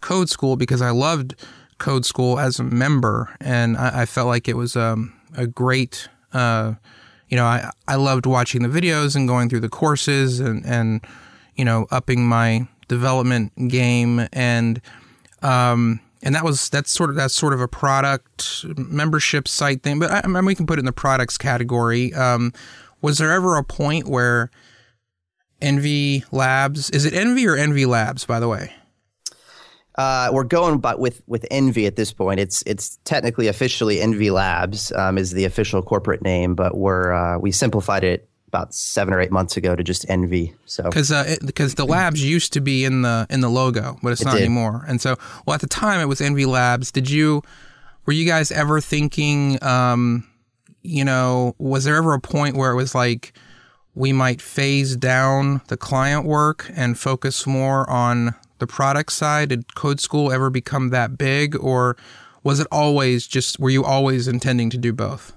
Code 0.02 0.30
School 0.30 0.58
because 0.58 0.82
I 0.82 0.90
loved 0.90 1.36
Code 1.78 2.06
School 2.06 2.38
as 2.38 2.60
a 2.60 2.64
member, 2.64 3.34
and 3.40 3.78
I, 3.78 4.02
I 4.02 4.06
felt 4.06 4.28
like 4.28 4.50
it 4.50 4.58
was 4.58 4.76
um, 4.76 5.14
a 5.38 5.48
great. 5.48 6.10
Uh, 6.34 6.74
you 7.30 7.38
know, 7.38 7.46
I 7.46 7.72
I 7.88 7.96
loved 7.96 8.26
watching 8.26 8.64
the 8.64 8.68
videos 8.68 9.16
and 9.16 9.26
going 9.26 9.48
through 9.48 9.62
the 9.62 9.70
courses 9.70 10.42
and 10.42 10.66
and 10.66 11.00
you 11.56 11.64
know 11.64 11.88
upping 11.92 12.28
my 12.28 12.68
development 12.90 13.70
game 13.70 14.28
and 14.34 14.82
um, 15.42 16.02
and 16.24 16.36
that 16.36 16.44
was 16.44 16.70
that's 16.70 16.92
sort 16.92 17.10
of 17.10 17.16
that's 17.16 17.34
sort 17.34 17.54
of 17.54 17.62
a 17.62 17.68
product 17.68 18.66
membership 18.78 19.48
site 19.48 19.84
thing. 19.84 20.00
But 20.00 20.12
I, 20.12 20.22
I 20.24 20.28
mean, 20.28 20.46
we 20.46 20.56
can 20.56 20.66
put 20.66 20.78
it 20.78 20.82
in 20.82 20.86
the 20.86 20.92
products 20.92 21.38
category. 21.38 22.14
Um, 22.14 22.54
was 23.02 23.18
there 23.18 23.32
ever 23.32 23.58
a 23.58 23.64
point 23.64 24.08
where 24.08 24.52
Envy 25.62 26.24
Labs 26.32 26.90
is 26.92 27.06
it 27.06 27.14
Envy 27.14 27.48
or 27.48 27.56
Envy 27.56 27.86
Labs? 27.86 28.26
By 28.26 28.40
the 28.40 28.48
way, 28.48 28.72
Uh, 29.98 30.30
we're 30.32 30.44
going 30.44 30.80
but 30.80 31.00
with 31.00 31.22
with 31.28 31.46
Envy 31.52 31.86
at 31.86 31.96
this 31.96 32.14
point. 32.14 32.40
It's 32.40 32.64
it's 32.66 32.98
technically 33.04 33.48
officially 33.48 34.02
Envy 34.02 34.32
Labs 34.32 34.92
um, 34.94 35.18
is 35.18 35.32
the 35.32 35.46
official 35.46 35.82
corporate 35.82 36.22
name, 36.22 36.56
but 36.56 36.78
we're 36.78 37.12
uh, 37.12 37.38
we 37.40 37.52
simplified 37.52 38.04
it 38.04 38.28
about 38.52 38.74
seven 38.74 39.14
or 39.14 39.22
eight 39.22 39.32
months 39.32 39.56
ago 39.56 39.78
to 39.78 39.84
just 39.84 40.06
Envy. 40.10 40.54
So 40.66 40.84
because 40.84 41.12
because 41.46 41.76
the 41.76 41.86
labs 41.86 42.22
used 42.24 42.52
to 42.54 42.60
be 42.60 42.84
in 42.84 43.02
the 43.02 43.26
in 43.30 43.40
the 43.40 43.50
logo, 43.50 43.98
but 44.04 44.12
it's 44.12 44.26
not 44.26 44.34
did. 44.34 44.42
anymore. 44.42 44.84
And 44.90 45.00
so, 45.00 45.16
well, 45.46 45.54
at 45.54 45.62
the 45.62 45.68
time 45.68 46.02
it 46.02 46.06
was 46.06 46.20
Envy 46.20 46.46
Labs. 46.46 46.92
Did 46.92 47.10
you 47.10 47.44
were 48.06 48.14
you 48.14 48.26
guys 48.26 48.52
ever 48.52 48.82
thinking? 48.82 49.64
Um, 49.64 50.28
you 50.82 51.06
know, 51.06 51.56
was 51.60 51.86
there 51.86 51.96
ever 51.96 52.14
a 52.14 52.20
point 52.20 52.58
where 52.58 52.72
it 52.72 52.76
was 52.76 52.94
like 52.94 53.34
we 53.96 54.12
might 54.12 54.42
phase 54.42 54.98
down 54.98 55.62
the 55.68 55.78
client 55.78 56.26
work 56.26 56.70
and 56.76 57.00
focus 57.00 57.48
more 57.48 57.90
on 57.90 58.36
the 58.60 58.68
product 58.68 59.14
side? 59.14 59.50
Did 59.50 59.76
Code 59.76 60.02
School 60.02 60.30
ever 60.30 60.50
become 60.50 60.90
that 60.90 61.18
big, 61.18 61.56
or 61.56 61.96
was 62.44 62.60
it 62.60 62.68
always 62.70 63.28
just 63.28 63.62
were 63.62 63.70
you 63.70 63.86
always 63.86 64.28
intending 64.28 64.70
to 64.72 64.78
do 64.78 64.92
both? 64.92 65.32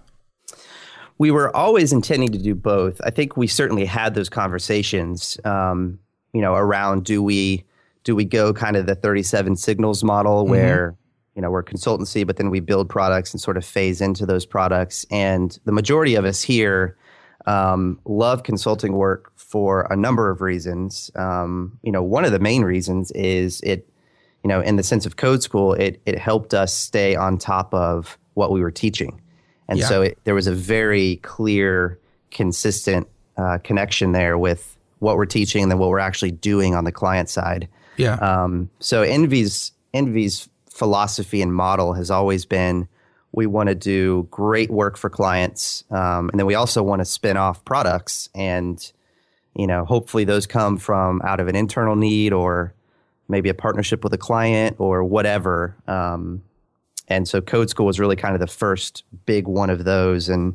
We 1.18 1.30
were 1.30 1.54
always 1.54 1.92
intending 1.92 2.32
to 2.32 2.38
do 2.38 2.54
both. 2.54 3.00
I 3.04 3.10
think 3.10 3.36
we 3.36 3.46
certainly 3.46 3.84
had 3.84 4.14
those 4.14 4.28
conversations, 4.28 5.38
um, 5.44 5.98
you 6.32 6.40
know, 6.40 6.54
around 6.54 7.04
do 7.04 7.22
we 7.22 7.64
do 8.02 8.14
we 8.14 8.24
go 8.24 8.52
kind 8.52 8.76
of 8.76 8.86
the 8.86 8.94
37 8.94 9.56
signals 9.56 10.04
model 10.04 10.46
where 10.46 10.94
you 11.34 11.42
know 11.42 11.50
we're 11.50 11.62
consultancy, 11.62 12.26
but 12.26 12.36
then 12.36 12.50
we 12.50 12.60
build 12.60 12.88
products 12.88 13.32
and 13.32 13.40
sort 13.40 13.56
of 13.56 13.64
phase 13.64 14.00
into 14.00 14.26
those 14.26 14.44
products. 14.44 15.06
And 15.10 15.58
the 15.64 15.72
majority 15.72 16.14
of 16.14 16.24
us 16.24 16.42
here 16.42 16.96
um, 17.46 18.00
love 18.04 18.42
consulting 18.42 18.94
work 18.94 19.32
for 19.36 19.82
a 19.90 19.96
number 19.96 20.30
of 20.30 20.40
reasons. 20.40 21.10
Um, 21.14 21.78
you 21.82 21.92
know, 21.92 22.02
one 22.02 22.24
of 22.24 22.32
the 22.32 22.38
main 22.38 22.62
reasons 22.62 23.10
is 23.12 23.60
it, 23.60 23.88
you 24.42 24.48
know, 24.48 24.60
in 24.60 24.76
the 24.76 24.82
sense 24.82 25.06
of 25.06 25.16
code 25.16 25.42
school, 25.42 25.74
it 25.74 26.00
it 26.06 26.18
helped 26.18 26.54
us 26.54 26.74
stay 26.74 27.14
on 27.14 27.38
top 27.38 27.72
of 27.72 28.18
what 28.34 28.50
we 28.50 28.60
were 28.60 28.70
teaching. 28.70 29.20
And 29.68 29.78
Yeah. 29.78 29.86
so 29.86 30.02
it, 30.02 30.18
there 30.24 30.34
was 30.34 30.46
a 30.46 30.54
very 30.54 31.16
clear, 31.16 31.98
consistent 32.30 33.08
uh, 33.36 33.58
connection 33.64 34.12
there 34.12 34.36
with 34.38 34.76
what 34.98 35.16
we're 35.16 35.26
teaching 35.26 35.62
and 35.62 35.70
then 35.70 35.78
what 35.78 35.88
we're 35.90 35.98
actually 35.98 36.30
doing 36.30 36.74
on 36.74 36.84
the 36.84 36.92
client 36.92 37.28
side. 37.28 37.68
Yeah. 37.96 38.14
Um, 38.14 38.70
so 38.80 39.02
Envy's 39.02 39.72
Envy's 39.92 40.48
philosophy 40.68 41.40
and 41.40 41.54
model 41.54 41.92
has 41.92 42.10
always 42.10 42.44
been 42.44 42.88
we 43.32 43.46
want 43.46 43.68
to 43.68 43.74
do 43.74 44.28
great 44.30 44.70
work 44.70 44.96
for 44.96 45.10
clients, 45.10 45.82
um, 45.90 46.30
and 46.30 46.38
then 46.38 46.46
we 46.46 46.54
also 46.54 46.82
want 46.84 47.00
to 47.00 47.04
spin 47.04 47.36
off 47.36 47.64
products, 47.64 48.28
and 48.34 48.92
you 49.56 49.66
know, 49.66 49.84
hopefully 49.84 50.24
those 50.24 50.46
come 50.46 50.78
from 50.78 51.20
out 51.22 51.40
of 51.40 51.48
an 51.48 51.56
internal 51.56 51.96
need 51.96 52.32
or 52.32 52.74
maybe 53.28 53.48
a 53.48 53.54
partnership 53.54 54.04
with 54.04 54.12
a 54.12 54.18
client 54.18 54.76
or 54.78 55.02
whatever. 55.04 55.76
Um, 55.86 56.42
and 57.08 57.28
so 57.28 57.40
Code 57.40 57.70
School 57.70 57.86
was 57.86 58.00
really 58.00 58.16
kind 58.16 58.34
of 58.34 58.40
the 58.40 58.46
first 58.46 59.04
big 59.26 59.46
one 59.46 59.70
of 59.70 59.84
those, 59.84 60.28
and 60.28 60.54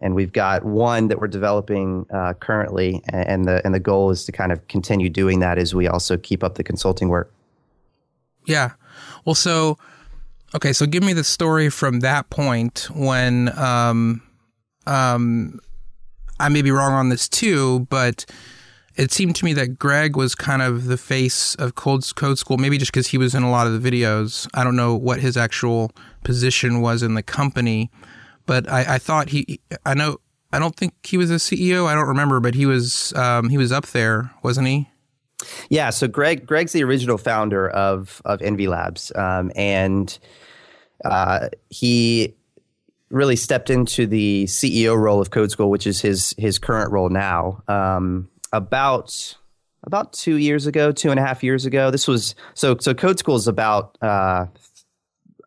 and 0.00 0.14
we've 0.14 0.32
got 0.32 0.64
one 0.64 1.08
that 1.08 1.20
we're 1.20 1.28
developing 1.28 2.06
uh, 2.12 2.34
currently, 2.34 3.02
and 3.08 3.44
the 3.44 3.60
and 3.64 3.74
the 3.74 3.80
goal 3.80 4.10
is 4.10 4.24
to 4.24 4.32
kind 4.32 4.52
of 4.52 4.66
continue 4.68 5.08
doing 5.08 5.40
that 5.40 5.58
as 5.58 5.74
we 5.74 5.86
also 5.86 6.16
keep 6.16 6.42
up 6.42 6.54
the 6.54 6.64
consulting 6.64 7.08
work. 7.08 7.32
Yeah. 8.46 8.72
Well, 9.24 9.34
so 9.34 9.78
okay, 10.54 10.72
so 10.72 10.86
give 10.86 11.02
me 11.02 11.12
the 11.12 11.24
story 11.24 11.70
from 11.70 12.00
that 12.00 12.30
point 12.30 12.88
when 12.94 13.56
um 13.58 14.22
um 14.86 15.60
I 16.40 16.48
may 16.48 16.62
be 16.62 16.70
wrong 16.70 16.92
on 16.92 17.10
this 17.10 17.28
too, 17.28 17.86
but 17.90 18.24
it 19.00 19.10
seemed 19.12 19.34
to 19.36 19.46
me 19.46 19.54
that 19.54 19.78
Greg 19.78 20.14
was 20.14 20.34
kind 20.34 20.60
of 20.60 20.84
the 20.84 20.98
face 20.98 21.54
of 21.54 21.74
Code, 21.74 22.04
Code 22.16 22.38
School, 22.38 22.58
maybe 22.58 22.76
just 22.76 22.92
because 22.92 23.06
he 23.06 23.16
was 23.16 23.34
in 23.34 23.42
a 23.42 23.50
lot 23.50 23.66
of 23.66 23.82
the 23.82 23.90
videos. 23.90 24.46
I 24.52 24.62
don't 24.62 24.76
know 24.76 24.94
what 24.94 25.20
his 25.20 25.38
actual 25.38 25.90
position 26.22 26.82
was 26.82 27.02
in 27.02 27.14
the 27.14 27.22
company, 27.22 27.90
but 28.44 28.70
I, 28.70 28.96
I 28.96 28.98
thought 28.98 29.30
he, 29.30 29.58
I 29.86 29.94
know, 29.94 30.18
I 30.52 30.58
don't 30.58 30.76
think 30.76 30.92
he 31.02 31.16
was 31.16 31.30
a 31.30 31.36
CEO. 31.36 31.86
I 31.86 31.94
don't 31.94 32.08
remember, 32.08 32.40
but 32.40 32.54
he 32.54 32.66
was, 32.66 33.14
um, 33.14 33.48
he 33.48 33.56
was 33.56 33.72
up 33.72 33.86
there, 33.86 34.32
wasn't 34.42 34.68
he? 34.68 34.90
Yeah, 35.70 35.88
so 35.88 36.06
Greg 36.06 36.46
Greg's 36.46 36.72
the 36.72 36.84
original 36.84 37.16
founder 37.16 37.70
of 37.70 38.20
of 38.26 38.42
Envy 38.42 38.68
Labs, 38.68 39.10
um, 39.14 39.50
and 39.56 40.18
uh, 41.02 41.48
he 41.70 42.36
really 43.08 43.36
stepped 43.36 43.70
into 43.70 44.06
the 44.06 44.44
CEO 44.44 44.98
role 44.98 45.18
of 45.18 45.30
Code 45.30 45.50
School, 45.50 45.70
which 45.70 45.86
is 45.86 46.02
his 46.02 46.34
his 46.36 46.58
current 46.58 46.92
role 46.92 47.08
now. 47.08 47.62
Um, 47.68 48.28
about 48.52 49.36
about 49.84 50.12
two 50.12 50.36
years 50.36 50.66
ago, 50.66 50.92
two 50.92 51.10
and 51.10 51.18
a 51.18 51.22
half 51.22 51.42
years 51.42 51.64
ago. 51.66 51.90
This 51.90 52.06
was 52.06 52.34
so 52.54 52.76
so 52.80 52.94
Code 52.94 53.18
School 53.18 53.36
is 53.36 53.48
about 53.48 53.96
uh, 54.02 54.46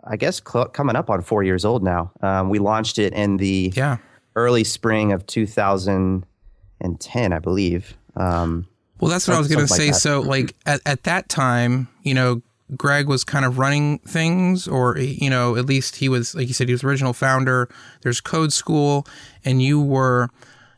I 0.05 0.17
guess 0.17 0.41
cl- 0.45 0.67
coming 0.69 0.95
up 0.95 1.09
on 1.09 1.21
four 1.21 1.43
years 1.43 1.65
old 1.65 1.83
now. 1.83 2.11
Um, 2.21 2.49
we 2.49 2.59
launched 2.59 2.97
it 2.97 3.13
in 3.13 3.37
the 3.37 3.71
Yeah. 3.75 3.97
early 4.35 4.63
spring 4.63 5.11
of 5.13 5.25
2010, 5.27 7.33
I 7.33 7.39
believe. 7.39 7.95
Um, 8.15 8.67
Well, 8.99 9.11
that's 9.11 9.27
what 9.27 9.35
I 9.35 9.39
was 9.39 9.47
going 9.47 9.65
to 9.65 9.73
say. 9.73 9.87
like 9.87 9.95
so, 9.95 10.21
like 10.21 10.55
at, 10.65 10.81
at 10.85 11.03
that 11.03 11.29
time, 11.29 11.87
you 12.03 12.13
know, 12.13 12.41
Greg 12.75 13.07
was 13.07 13.23
kind 13.23 13.45
of 13.45 13.59
running 13.59 13.99
things, 13.99 14.67
or 14.67 14.97
you 14.97 15.29
know, 15.29 15.55
at 15.57 15.65
least 15.67 15.97
he 15.97 16.09
was, 16.09 16.33
like 16.33 16.47
you 16.47 16.53
said, 16.53 16.67
he 16.67 16.73
was 16.73 16.83
original 16.83 17.13
founder. 17.13 17.69
There's 18.01 18.19
Code 18.21 18.51
School, 18.51 19.05
and 19.45 19.61
you 19.61 19.79
were, 19.81 20.29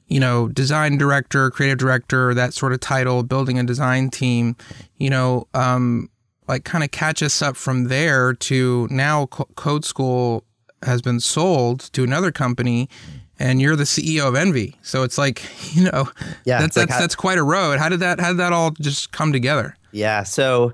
you 0.08 0.20
know, 0.20 0.48
design 0.48 0.98
director, 0.98 1.50
creative 1.52 1.78
director, 1.78 2.34
that 2.34 2.54
sort 2.54 2.74
of 2.74 2.80
title, 2.80 3.24
building 3.24 3.58
a 3.60 3.64
design 3.64 4.10
team. 4.10 4.56
You 4.98 5.10
know, 5.10 5.48
um, 5.54 6.10
like 6.48 6.64
kind 6.64 6.84
of 6.84 6.92
catch 6.92 7.24
us 7.24 7.42
up 7.42 7.56
from 7.56 7.86
there 7.86 8.34
to 8.34 8.88
now. 8.92 9.26
Co- 9.28 9.50
Code 9.56 9.84
School 9.86 10.44
has 10.84 11.02
been 11.02 11.20
sold 11.20 11.80
to 11.94 12.04
another 12.04 12.32
company. 12.32 12.90
And 13.38 13.62
you're 13.62 13.76
the 13.76 13.84
CEO 13.84 14.30
of 14.30 14.36
Envy, 14.36 14.78
so 14.82 15.04
it's 15.04 15.18
like 15.18 15.44
you 15.76 15.84
know, 15.92 16.08
Yeah, 16.46 16.60
that's 16.62 16.78
like 16.78 16.88
that's 16.88 16.94
how- 16.94 17.00
that's 17.02 17.16
quite 17.16 17.38
a 17.38 17.44
road. 17.44 17.80
How 17.80 17.90
did 17.90 18.00
that 18.00 18.22
how 18.22 18.30
did 18.30 18.38
that 18.38 18.54
all 18.54 18.72
just 18.80 19.12
come 19.12 19.34
together? 19.34 19.76
Yeah. 19.92 20.24
So, 20.24 20.72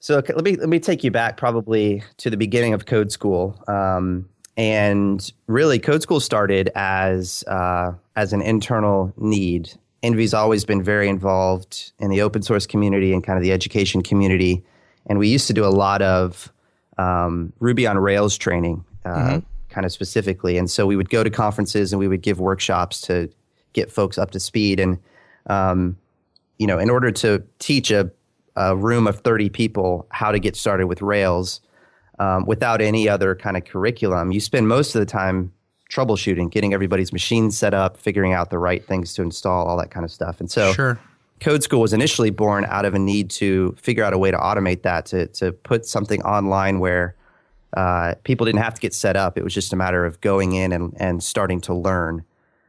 so 0.00 0.14
let 0.34 0.44
me 0.44 0.56
let 0.56 0.70
me 0.70 0.80
take 0.80 1.04
you 1.04 1.10
back 1.10 1.36
probably 1.36 2.02
to 2.18 2.30
the 2.30 2.38
beginning 2.38 2.72
of 2.72 2.86
Code 2.86 3.12
School. 3.12 3.62
Um, 3.68 4.26
and 4.56 5.32
really, 5.46 5.78
Code 5.78 6.02
School 6.02 6.20
started 6.20 6.70
as 6.74 7.42
uh, 7.46 7.92
as 8.14 8.32
an 8.32 8.40
internal 8.40 9.12
need. 9.16 9.72
Envy's 10.02 10.34
always 10.34 10.64
been 10.64 10.82
very 10.82 11.08
involved 11.08 11.92
in 11.98 12.10
the 12.10 12.20
open 12.20 12.42
source 12.42 12.66
community 12.66 13.12
and 13.12 13.24
kind 13.24 13.38
of 13.38 13.42
the 13.42 13.52
education 13.52 14.02
community. 14.02 14.62
And 15.06 15.18
we 15.18 15.28
used 15.28 15.46
to 15.46 15.52
do 15.52 15.64
a 15.64 15.68
lot 15.68 16.02
of 16.02 16.52
um, 16.98 17.52
Ruby 17.58 17.86
on 17.86 17.98
Rails 17.98 18.36
training, 18.36 18.84
uh, 19.04 19.40
kind 19.70 19.84
of 19.84 19.92
specifically. 19.92 20.58
And 20.58 20.70
so 20.70 20.86
we 20.86 20.94
would 20.94 21.10
go 21.10 21.24
to 21.24 21.30
conferences 21.30 21.92
and 21.92 21.98
we 21.98 22.06
would 22.06 22.22
give 22.22 22.38
workshops 22.38 23.00
to 23.02 23.30
get 23.72 23.90
folks 23.90 24.18
up 24.18 24.30
to 24.32 24.40
speed. 24.40 24.78
And 24.78 24.98
um, 25.46 25.96
you 26.58 26.66
know, 26.66 26.78
in 26.78 26.90
order 26.90 27.10
to 27.10 27.42
teach 27.58 27.90
a, 27.90 28.10
a 28.56 28.76
room 28.76 29.06
of 29.06 29.20
30 29.20 29.48
people 29.48 30.06
how 30.10 30.30
to 30.30 30.38
get 30.38 30.54
started 30.54 30.86
with 30.86 31.02
Rails 31.02 31.60
um, 32.18 32.44
without 32.46 32.80
any 32.80 33.08
other 33.08 33.34
kind 33.34 33.56
of 33.56 33.64
curriculum, 33.64 34.32
you 34.32 34.40
spend 34.40 34.68
most 34.68 34.94
of 34.94 35.00
the 35.00 35.06
time 35.06 35.52
troubleshooting, 35.90 36.50
getting 36.50 36.74
everybody's 36.74 37.12
machines 37.12 37.56
set 37.56 37.74
up, 37.74 37.96
figuring 37.96 38.32
out 38.32 38.50
the 38.50 38.58
right 38.58 38.84
things 38.86 39.14
to 39.14 39.22
install, 39.22 39.66
all 39.66 39.76
that 39.76 39.90
kind 39.90 40.04
of 40.04 40.10
stuff. 40.10 40.40
And 40.40 40.50
so, 40.50 40.72
Sure. 40.72 40.98
Code 41.40 41.62
School 41.62 41.80
was 41.80 41.92
initially 41.92 42.30
born 42.30 42.64
out 42.68 42.84
of 42.84 42.94
a 42.94 42.98
need 42.98 43.28
to 43.30 43.74
figure 43.78 44.04
out 44.04 44.12
a 44.12 44.18
way 44.18 44.30
to 44.30 44.36
automate 44.36 44.82
that, 44.82 45.04
to 45.06 45.26
to 45.28 45.52
put 45.52 45.84
something 45.84 46.22
online 46.22 46.78
where 46.78 47.16
uh, 47.76 48.14
people 48.22 48.46
didn't 48.46 48.62
have 48.62 48.74
to 48.74 48.80
get 48.80 48.94
set 48.94 49.16
up. 49.16 49.36
It 49.36 49.44
was 49.44 49.52
just 49.52 49.72
a 49.72 49.76
matter 49.76 50.06
of 50.06 50.20
going 50.20 50.52
in 50.52 50.72
and, 50.72 50.94
and 50.96 51.22
starting 51.22 51.60
to 51.62 51.74
learn. 51.74 52.24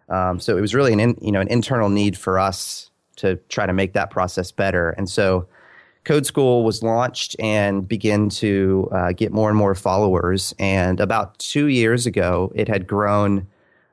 Um, 0.09 0.39
so 0.39 0.57
it 0.57 0.61
was 0.61 0.73
really 0.73 0.93
an 0.93 0.99
in, 0.99 1.17
you 1.21 1.31
know 1.31 1.41
an 1.41 1.47
internal 1.47 1.89
need 1.89 2.17
for 2.17 2.39
us 2.39 2.89
to 3.17 3.37
try 3.49 3.65
to 3.65 3.73
make 3.73 3.93
that 3.93 4.09
process 4.09 4.51
better. 4.51 4.89
And 4.91 5.09
so 5.09 5.47
Code 6.05 6.25
School 6.25 6.63
was 6.63 6.83
launched 6.83 7.35
and 7.39 7.87
began 7.87 8.29
to 8.29 8.87
uh, 8.91 9.11
get 9.11 9.33
more 9.33 9.49
and 9.49 9.57
more 9.57 9.75
followers. 9.75 10.53
And 10.59 10.99
about 10.99 11.37
two 11.39 11.65
years 11.65 12.05
ago, 12.05 12.51
it 12.55 12.67
had 12.67 12.87
grown 12.87 13.47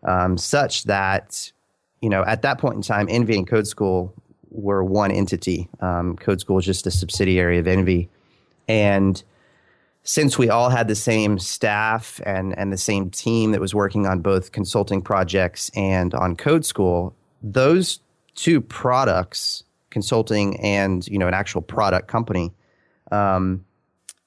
um, 0.04 0.36
such 0.36 0.84
that 0.84 1.50
you 2.00 2.10
know 2.10 2.22
at 2.24 2.42
that 2.42 2.58
point 2.58 2.76
in 2.76 2.82
time, 2.82 3.08
Envy 3.10 3.36
and 3.36 3.46
Code 3.46 3.66
School 3.66 4.14
were 4.50 4.84
one 4.84 5.10
entity. 5.10 5.68
Um, 5.80 6.16
Code 6.16 6.40
School 6.40 6.58
is 6.58 6.66
just 6.66 6.86
a 6.86 6.90
subsidiary 6.90 7.58
of 7.58 7.66
Envy, 7.66 8.08
and 8.68 9.22
since 10.04 10.36
we 10.36 10.50
all 10.50 10.68
had 10.68 10.88
the 10.88 10.94
same 10.94 11.38
staff 11.38 12.20
and 12.26 12.56
and 12.58 12.72
the 12.72 12.78
same 12.78 13.08
team 13.08 13.52
that 13.52 13.60
was 13.60 13.74
working 13.74 14.06
on 14.06 14.20
both 14.20 14.52
consulting 14.52 15.00
projects 15.00 15.70
and 15.74 16.12
on 16.14 16.36
Code 16.36 16.66
School, 16.66 17.14
those 17.42 18.00
two 18.34 18.60
products, 18.60 19.64
consulting 19.92 20.58
and 20.60 21.06
you 21.06 21.18
know 21.18 21.28
an 21.28 21.34
actual 21.34 21.62
product 21.62 22.08
company, 22.08 22.52
um, 23.12 23.64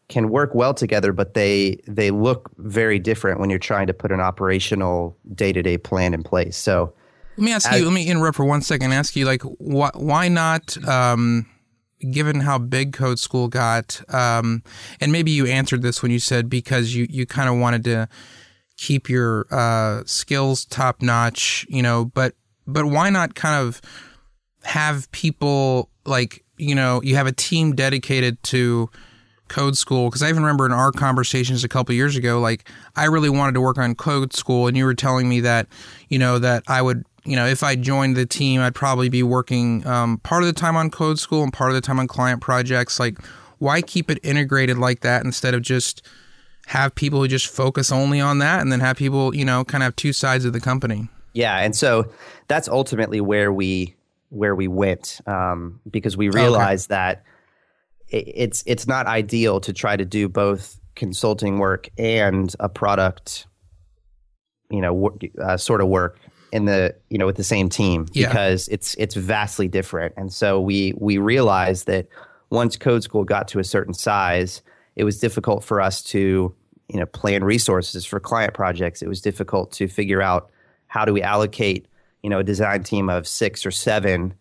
can 0.07 0.29
work 0.29 0.55
well 0.55 0.73
together, 0.73 1.11
but 1.11 1.33
they 1.33 1.81
they 1.87 2.11
look 2.11 2.49
very 2.57 2.99
different 2.99 3.39
when 3.41 3.49
you're 3.49 3.59
trying 3.59 3.87
to 3.87 3.93
put 3.93 4.11
an 4.11 4.21
operational 4.21 5.17
day 5.33 5.51
to 5.51 5.61
day 5.61 5.77
plan 5.77 6.13
in 6.13 6.23
place. 6.23 6.55
So. 6.55 6.93
Let 7.37 7.43
me 7.43 7.51
ask 7.51 7.69
As- 7.69 7.79
you. 7.79 7.85
Let 7.85 7.93
me 7.93 8.07
interrupt 8.07 8.37
for 8.37 8.45
one 8.45 8.61
second. 8.61 8.85
and 8.85 8.93
Ask 8.93 9.13
you, 9.17 9.25
like, 9.25 9.41
why 9.41 9.89
why 9.93 10.29
not? 10.29 10.77
Um, 10.87 11.45
given 12.11 12.39
how 12.41 12.57
big 12.57 12.93
Code 12.93 13.19
School 13.19 13.47
got, 13.49 14.01
um, 14.13 14.63
and 15.01 15.11
maybe 15.11 15.31
you 15.31 15.45
answered 15.45 15.81
this 15.81 16.01
when 16.01 16.11
you 16.11 16.19
said 16.19 16.49
because 16.49 16.95
you 16.95 17.07
you 17.09 17.25
kind 17.25 17.49
of 17.49 17.57
wanted 17.57 17.83
to 17.85 18.07
keep 18.77 19.09
your 19.09 19.47
uh, 19.51 20.03
skills 20.05 20.63
top 20.65 21.01
notch, 21.01 21.65
you 21.69 21.81
know. 21.81 22.05
But 22.05 22.35
but 22.65 22.85
why 22.85 23.09
not 23.09 23.35
kind 23.35 23.67
of 23.67 23.81
have 24.65 25.09
people 25.11 25.89
like 26.05 26.43
you 26.57 26.75
know 26.75 27.01
you 27.01 27.15
have 27.15 27.27
a 27.27 27.31
team 27.31 27.73
dedicated 27.75 28.41
to 28.43 28.89
code 29.47 29.77
school. 29.77 30.09
Because 30.09 30.23
i 30.23 30.29
even 30.29 30.43
remember 30.43 30.65
in 30.65 30.71
our 30.71 30.91
conversations 30.91 31.63
a 31.63 31.67
couple 31.67 31.93
years 31.93 32.15
ago 32.15 32.39
like 32.39 32.67
i 32.95 33.05
really 33.05 33.29
wanted 33.29 33.53
to 33.53 33.61
work 33.61 33.77
on 33.77 33.93
code 33.95 34.33
school 34.33 34.67
and 34.67 34.75
you 34.75 34.85
were 34.85 34.95
telling 34.95 35.29
me 35.29 35.39
that 35.41 35.67
you 36.09 36.17
know 36.17 36.39
that 36.39 36.63
i 36.67 36.81
would 36.81 37.05
you 37.25 37.35
know 37.35 37.45
if 37.45 37.61
i 37.61 37.75
joined 37.75 38.15
the 38.15 38.25
team 38.25 38.59
i'd 38.61 38.73
probably 38.73 39.07
be 39.07 39.21
working 39.21 39.85
um, 39.85 40.17
part 40.19 40.41
of 40.41 40.47
the 40.47 40.53
time 40.53 40.75
on 40.75 40.89
code 40.89 41.19
school 41.19 41.43
and 41.43 41.53
part 41.53 41.69
of 41.69 41.75
the 41.75 41.81
time 41.81 41.99
on 41.99 42.07
client 42.07 42.41
projects. 42.41 42.99
Like 42.99 43.19
why 43.59 43.81
keep 43.81 44.09
it 44.09 44.19
integrated 44.23 44.77
like 44.77 45.01
that 45.01 45.23
instead 45.23 45.53
of 45.53 45.61
just 45.61 46.05
have 46.67 46.95
people 46.95 47.19
who 47.19 47.27
just 47.27 47.47
focus 47.47 47.91
only 47.91 48.19
on 48.19 48.39
that 48.39 48.61
and 48.61 48.71
then 48.71 48.79
have 48.79 48.97
people 48.97 49.35
you 49.35 49.45
know 49.45 49.63
kind 49.63 49.83
of 49.83 49.85
have 49.85 49.95
two 49.95 50.13
sides 50.13 50.45
of 50.45 50.53
the 50.53 50.59
company? 50.59 51.07
Yeah, 51.33 51.57
and 51.57 51.75
so 51.75 52.11
that's 52.47 52.69
ultimately 52.69 53.19
where 53.19 53.51
we 53.51 53.94
where 54.29 54.55
we 54.55 54.67
went 54.67 55.21
um, 55.27 55.79
because 55.89 56.17
we 56.17 56.29
realized 56.29 56.89
that 56.89 57.17
i 57.17 57.29
it's 58.11 58.63
it's 58.67 58.87
not 58.87 59.07
ideal 59.07 59.59
to 59.59 59.73
try 59.73 59.95
to 59.97 60.05
do 60.05 60.29
both 60.29 60.79
consulting 60.95 61.57
work 61.57 61.89
and 61.97 62.55
a 62.59 62.69
product, 62.69 63.47
you 64.69 64.79
know, 64.79 64.93
wor- 64.93 65.17
uh, 65.41 65.57
sort 65.57 65.81
of 65.81 65.87
work 65.87 66.19
in 66.51 66.65
the 66.65 66.95
you 67.09 67.17
know 67.17 67.25
with 67.25 67.35
the 67.35 67.43
same 67.43 67.67
team 67.67 68.05
Yeah. 68.13 68.27
because 68.27 68.67
it's 68.69 68.95
it's 68.95 69.15
vastly 69.15 69.67
different. 69.67 70.13
And 70.17 70.31
so 70.31 70.61
we 70.61 70.93
we 70.97 71.17
realized 71.17 71.87
that 71.87 72.07
once 72.51 72.77
Code 72.77 73.03
School 73.03 73.23
got 73.23 73.47
to 73.49 73.59
a 73.59 73.63
certain 73.63 73.93
size, 73.93 74.61
it 74.95 75.03
was 75.03 75.19
difficult 75.19 75.63
for 75.63 75.81
us 75.81 76.03
to 76.03 76.53
you 76.87 76.99
know 76.99 77.07
plan 77.07 77.43
resources 77.43 78.05
for 78.05 78.19
client 78.19 78.53
projects. 78.53 79.01
It 79.01 79.07
was 79.09 79.19
difficult 79.19 79.71
to 79.73 79.87
figure 79.87 80.21
out 80.21 80.51
how 80.87 81.03
do 81.05 81.11
we 81.11 81.23
allocate 81.23 81.87
you 82.25 82.29
know 82.29 82.39
a 82.39 82.43
design 82.43 82.81
team 82.81 83.07
of 83.07 83.27
six 83.27 83.67
or 83.67 83.71
seven 83.71 84.33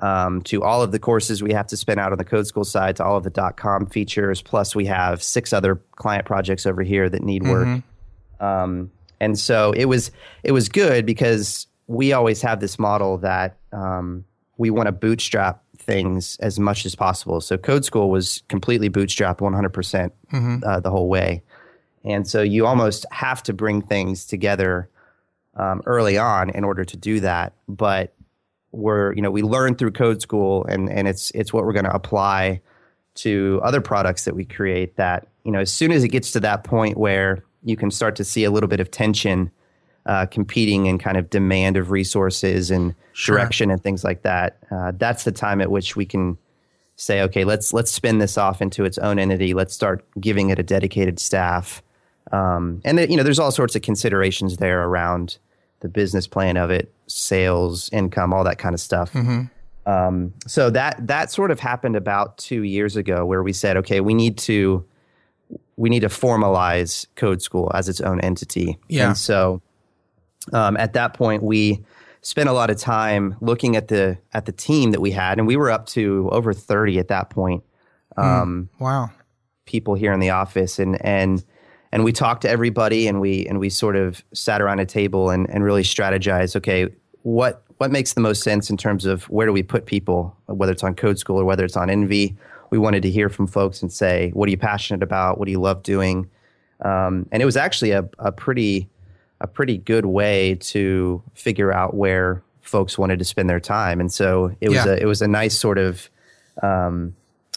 um, 0.00 0.42
to 0.42 0.62
all 0.62 0.80
of 0.80 0.92
the 0.92 1.00
courses 1.00 1.42
we 1.42 1.52
have 1.52 1.66
to 1.66 1.76
spin 1.76 1.98
out 1.98 2.12
on 2.12 2.18
the 2.18 2.24
code 2.24 2.46
school 2.46 2.62
side 2.62 2.94
to 2.94 3.04
all 3.04 3.16
of 3.16 3.24
the 3.24 3.30
dot 3.30 3.56
com 3.56 3.84
features 3.84 4.40
plus 4.40 4.76
we 4.76 4.86
have 4.86 5.20
six 5.20 5.52
other 5.52 5.80
client 5.96 6.24
projects 6.24 6.66
over 6.66 6.84
here 6.84 7.10
that 7.10 7.24
need 7.24 7.42
work. 7.42 7.66
Um, 8.38 8.92
and 9.18 9.36
so 9.36 9.72
it 9.72 9.86
was 9.86 10.12
it 10.44 10.52
was 10.52 10.68
good 10.68 11.04
because 11.04 11.66
we 11.88 12.12
always 12.12 12.40
have 12.42 12.60
this 12.60 12.78
model 12.78 13.18
that 13.18 13.56
um, 13.72 14.24
we 14.56 14.70
want 14.70 14.86
to 14.86 14.92
bootstrap 14.92 15.64
things 15.78 16.36
as 16.38 16.60
much 16.60 16.86
as 16.86 16.94
possible. 16.94 17.40
So 17.40 17.58
code 17.58 17.84
school 17.84 18.08
was 18.08 18.44
completely 18.48 18.88
bootstrapped 18.88 19.38
100% 19.38 20.12
uh, 20.64 20.78
the 20.78 20.90
whole 20.90 21.08
way. 21.08 21.42
And 22.04 22.24
so 22.28 22.40
you 22.40 22.66
almost 22.66 23.04
have 23.10 23.42
to 23.42 23.52
bring 23.52 23.82
things 23.82 24.24
together 24.26 24.88
um, 25.56 25.82
early 25.86 26.18
on 26.18 26.50
in 26.50 26.64
order 26.64 26.84
to 26.84 26.96
do 26.96 27.20
that. 27.20 27.52
But 27.68 28.14
we're, 28.72 29.12
you 29.12 29.22
know, 29.22 29.30
we 29.30 29.42
learn 29.42 29.74
through 29.74 29.92
code 29.92 30.22
school 30.22 30.64
and, 30.66 30.88
and 30.90 31.06
it's, 31.06 31.30
it's 31.32 31.52
what 31.52 31.64
we're 31.64 31.72
going 31.72 31.84
to 31.84 31.94
apply 31.94 32.60
to 33.14 33.60
other 33.62 33.80
products 33.80 34.24
that 34.24 34.34
we 34.34 34.44
create 34.44 34.96
that, 34.96 35.28
you 35.44 35.52
know, 35.52 35.60
as 35.60 35.72
soon 35.72 35.92
as 35.92 36.02
it 36.02 36.08
gets 36.08 36.32
to 36.32 36.40
that 36.40 36.64
point 36.64 36.96
where 36.96 37.44
you 37.62 37.76
can 37.76 37.90
start 37.90 38.16
to 38.16 38.24
see 38.24 38.44
a 38.44 38.50
little 38.50 38.68
bit 38.68 38.80
of 38.80 38.90
tension 38.90 39.50
uh, 40.06 40.26
competing 40.26 40.88
and 40.88 40.98
kind 40.98 41.16
of 41.16 41.28
demand 41.30 41.76
of 41.76 41.90
resources 41.90 42.70
and 42.70 42.94
Sure. 43.14 43.36
direction 43.36 43.70
and 43.70 43.82
things 43.82 44.04
like 44.04 44.22
that, 44.22 44.56
uh, 44.70 44.92
that's 44.96 45.24
the 45.24 45.32
time 45.32 45.60
at 45.60 45.70
which 45.70 45.96
we 45.96 46.06
can 46.06 46.38
say, 46.96 47.20
okay, 47.20 47.44
let's 47.44 47.74
let's 47.74 47.90
spin 47.90 48.18
this 48.18 48.38
off 48.38 48.62
into 48.62 48.86
its 48.86 48.96
own 48.98 49.18
entity. 49.18 49.52
Let's 49.52 49.74
start 49.74 50.02
giving 50.18 50.48
it 50.48 50.58
a 50.58 50.62
dedicated 50.62 51.18
staff. 51.18 51.82
Um, 52.30 52.80
and 52.84 52.96
then, 52.98 53.10
you 53.10 53.16
know, 53.16 53.22
there's 53.22 53.38
all 53.38 53.50
sorts 53.50 53.74
of 53.74 53.82
considerations 53.82 54.58
there 54.58 54.84
around 54.84 55.38
the 55.80 55.88
business 55.88 56.26
plan 56.26 56.56
of 56.56 56.70
it, 56.70 56.92
sales, 57.08 57.90
income, 57.92 58.32
all 58.32 58.44
that 58.44 58.58
kind 58.58 58.74
of 58.74 58.80
stuff. 58.80 59.14
Um, 59.84 60.32
so 60.46 60.70
that 60.70 61.04
that 61.08 61.32
sort 61.32 61.50
of 61.50 61.58
happened 61.58 61.96
about 61.96 62.38
two 62.38 62.62
years 62.62 62.96
ago, 62.96 63.26
where 63.26 63.42
we 63.42 63.52
said, 63.52 63.76
okay, 63.78 64.00
we 64.00 64.14
need 64.14 64.38
to 64.38 64.84
we 65.76 65.90
need 65.90 66.00
to 66.00 66.08
formalize 66.08 67.06
Code 67.16 67.42
School 67.42 67.70
as 67.74 67.88
its 67.88 68.00
own 68.00 68.20
entity. 68.20 68.78
Yeah. 68.88 69.08
And 69.08 69.18
so 69.18 69.60
um, 70.52 70.76
at 70.76 70.92
that 70.92 71.14
point, 71.14 71.42
we 71.42 71.84
spent 72.20 72.48
a 72.48 72.52
lot 72.52 72.70
of 72.70 72.76
time 72.76 73.34
looking 73.40 73.74
at 73.74 73.88
the 73.88 74.18
at 74.32 74.46
the 74.46 74.52
team 74.52 74.92
that 74.92 75.00
we 75.00 75.10
had, 75.10 75.38
and 75.38 75.48
we 75.48 75.56
were 75.56 75.70
up 75.70 75.86
to 75.86 76.28
over 76.30 76.52
thirty 76.52 77.00
at 77.00 77.08
that 77.08 77.30
point. 77.30 77.64
Um, 78.16 78.68
Wow. 78.78 79.10
people 79.64 79.94
here 79.94 80.12
in 80.12 80.20
the 80.20 80.30
office 80.30 80.78
and 80.78 81.04
and 81.04 81.42
and 81.92 82.04
we 82.04 82.12
talked 82.12 82.42
to 82.42 82.48
everybody 82.48 83.06
and 83.06 83.20
we 83.20 83.46
and 83.46 83.58
we 83.60 83.68
sort 83.70 83.96
of 83.96 84.24
sat 84.32 84.60
around 84.62 84.80
a 84.80 84.86
table 84.86 85.30
and, 85.30 85.48
and 85.50 85.62
really 85.64 85.82
strategized 85.82 86.56
okay 86.56 86.88
what 87.22 87.62
what 87.78 87.90
makes 87.90 88.14
the 88.14 88.20
most 88.20 88.42
sense 88.42 88.70
in 88.70 88.76
terms 88.76 89.04
of 89.06 89.24
where 89.24 89.46
do 89.46 89.52
we 89.52 89.62
put 89.62 89.86
people 89.86 90.36
whether 90.46 90.72
it's 90.72 90.84
on 90.84 90.94
code 90.94 91.18
school 91.18 91.38
or 91.40 91.44
whether 91.44 91.64
it's 91.64 91.76
on 91.76 91.90
envy? 91.90 92.36
We 92.70 92.78
wanted 92.78 93.02
to 93.02 93.10
hear 93.10 93.28
from 93.28 93.46
folks 93.46 93.82
and 93.82 93.92
say 93.92 94.30
what 94.34 94.46
are 94.48 94.50
you 94.50 94.56
passionate 94.58 95.02
about? 95.02 95.38
What 95.38 95.46
do 95.46 95.52
you 95.52 95.60
love 95.60 95.82
doing? 95.82 96.28
Um, 96.80 97.26
and 97.30 97.42
it 97.42 97.44
was 97.44 97.56
actually 97.56 97.90
a, 97.92 98.08
a 98.18 98.32
pretty 98.32 98.88
a 99.40 99.46
pretty 99.46 99.76
good 99.78 100.06
way 100.06 100.54
to 100.56 101.22
figure 101.34 101.72
out 101.72 101.94
where 101.94 102.42
folks 102.60 102.96
wanted 102.96 103.18
to 103.18 103.24
spend 103.24 103.50
their 103.50 103.60
time. 103.60 104.00
And 104.00 104.12
so 104.12 104.54
it 104.60 104.68
was 104.68 104.84
Yeah. 104.86 104.92
a 104.92 104.96
it 104.96 105.06
was 105.06 105.20
a 105.20 105.28
nice 105.28 105.58
sort 105.58 105.78
of 105.78 106.08
um, 106.62 107.14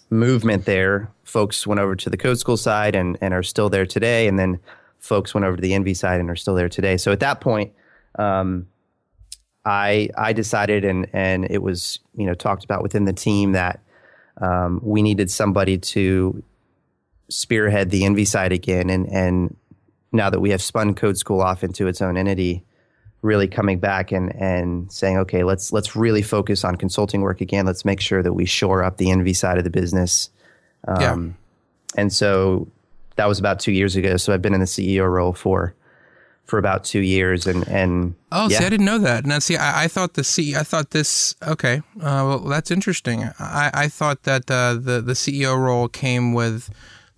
movement 0.10 0.66
there. 0.66 1.12
Folks 1.24 1.66
went 1.66 1.80
over 1.80 1.95
to 1.95 2.10
the 2.10 2.18
code 2.18 2.39
school 2.39 2.58
side 2.58 2.95
and, 2.95 3.18
and 3.22 3.34
are 3.34 3.43
still 3.43 3.70
there 3.70 3.86
today. 3.86 4.28
And 4.28 4.38
then 4.38 4.60
folks 4.99 5.34
went 5.34 5.45
over 5.45 5.56
to 5.56 5.62
the 5.62 5.74
Envy 5.74 5.93
side 5.93 6.20
and 6.20 6.30
are 6.30 6.36
still 6.36 6.56
there 6.56 6.70
today. 6.70 6.97
So 6.97 7.12
at 7.12 7.20
that 7.20 7.41
point, 7.41 7.74
um, 8.18 8.68
I 9.66 10.10
I 10.18 10.34
decided 10.34 10.86
and 10.86 11.08
and 11.12 11.47
it 11.49 11.62
was 11.62 11.99
you 12.16 12.26
know 12.26 12.36
talked 12.36 12.64
about 12.64 12.84
within 12.84 13.06
the 13.06 13.14
team 13.14 13.53
that 13.53 13.80
um, 14.38 14.80
we 14.84 15.01
needed 15.01 15.32
somebody 15.32 15.78
to 15.78 16.43
spearhead 17.30 17.89
the 17.89 18.06
Envy 18.06 18.26
side 18.26 18.51
again. 18.51 18.89
And 18.89 19.08
and 19.10 19.56
now 20.12 20.30
that 20.30 20.39
we 20.39 20.51
have 20.51 20.62
spun 20.62 20.93
Code 20.93 21.18
School 21.18 21.41
off 21.41 21.64
into 21.64 21.88
its 21.88 22.01
own 22.01 22.16
entity, 22.16 22.64
really 23.22 23.47
coming 23.47 23.80
back 23.80 24.11
and 24.11 24.34
and 24.36 24.91
saying, 24.91 25.18
okay, 25.20 25.43
let's 25.43 25.72
let's 25.74 25.95
really 25.95 26.22
focus 26.22 26.63
on 26.63 26.76
consulting 26.76 27.22
work 27.22 27.41
again. 27.41 27.66
Let's 27.66 27.86
make 27.86 28.01
sure 28.01 28.22
that 28.24 28.34
we 28.34 28.45
shore 28.45 28.84
up 28.84 28.97
the 28.97 29.09
Envy 29.11 29.34
side 29.34 29.57
of 29.57 29.63
the 29.63 29.70
business. 29.70 30.30
yeah. 30.99 31.11
Um, 31.13 31.36
And 31.97 32.11
so 32.13 32.68
that 33.16 33.28
was 33.28 33.39
about 33.39 33.59
two 33.59 33.72
years 33.72 33.95
ago. 33.95 34.18
So 34.18 34.34
I've 34.34 34.41
been 34.41 34.53
in 34.53 34.59
the 34.59 34.68
CEO 34.68 35.09
role 35.09 35.34
for 35.34 35.74
for 36.45 36.59
about 36.59 36.84
two 36.84 36.99
years, 36.99 37.47
and 37.47 37.68
and 37.68 38.13
Oh, 38.32 38.47
yeah. 38.49 38.59
see, 38.59 38.66
I 38.66 38.70
didn't 38.70 38.86
know 38.86 38.99
that. 38.99 39.26
Now, 39.26 39.39
see, 39.39 39.55
I, 39.57 39.86
I 39.86 39.88
thought 39.88 40.13
the 40.13 40.24
C, 40.24 40.55
I 40.55 40.61
thought 40.63 40.91
this. 40.91 41.34
Okay, 41.41 41.78
uh, 41.99 42.22
well, 42.28 42.39
that's 42.39 42.70
interesting. 42.70 43.24
I, 43.39 43.72
I 43.74 43.88
thought 43.88 44.24
that 44.24 44.51
uh, 44.51 44.74
the 44.76 45.01
the 45.01 45.13
CEO 45.16 45.57
role 45.57 45.88
came 45.88 46.34
with 46.36 46.70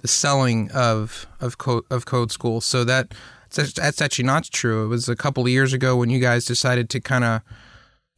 the 0.02 0.08
selling 0.08 0.72
of 0.72 1.26
of 1.42 1.58
code 1.58 1.84
of 1.90 2.06
Code 2.06 2.32
School. 2.32 2.62
So 2.62 2.86
that 2.86 3.14
that's 3.56 4.02
actually 4.02 4.26
not 4.26 4.46
true. 4.46 4.86
It 4.86 4.88
was 4.88 5.10
a 5.10 5.16
couple 5.16 5.44
of 5.44 5.50
years 5.50 5.74
ago 5.74 5.96
when 5.96 6.10
you 6.10 6.20
guys 6.20 6.46
decided 6.46 6.90
to 6.92 7.00
kind 7.00 7.24
of, 7.24 7.42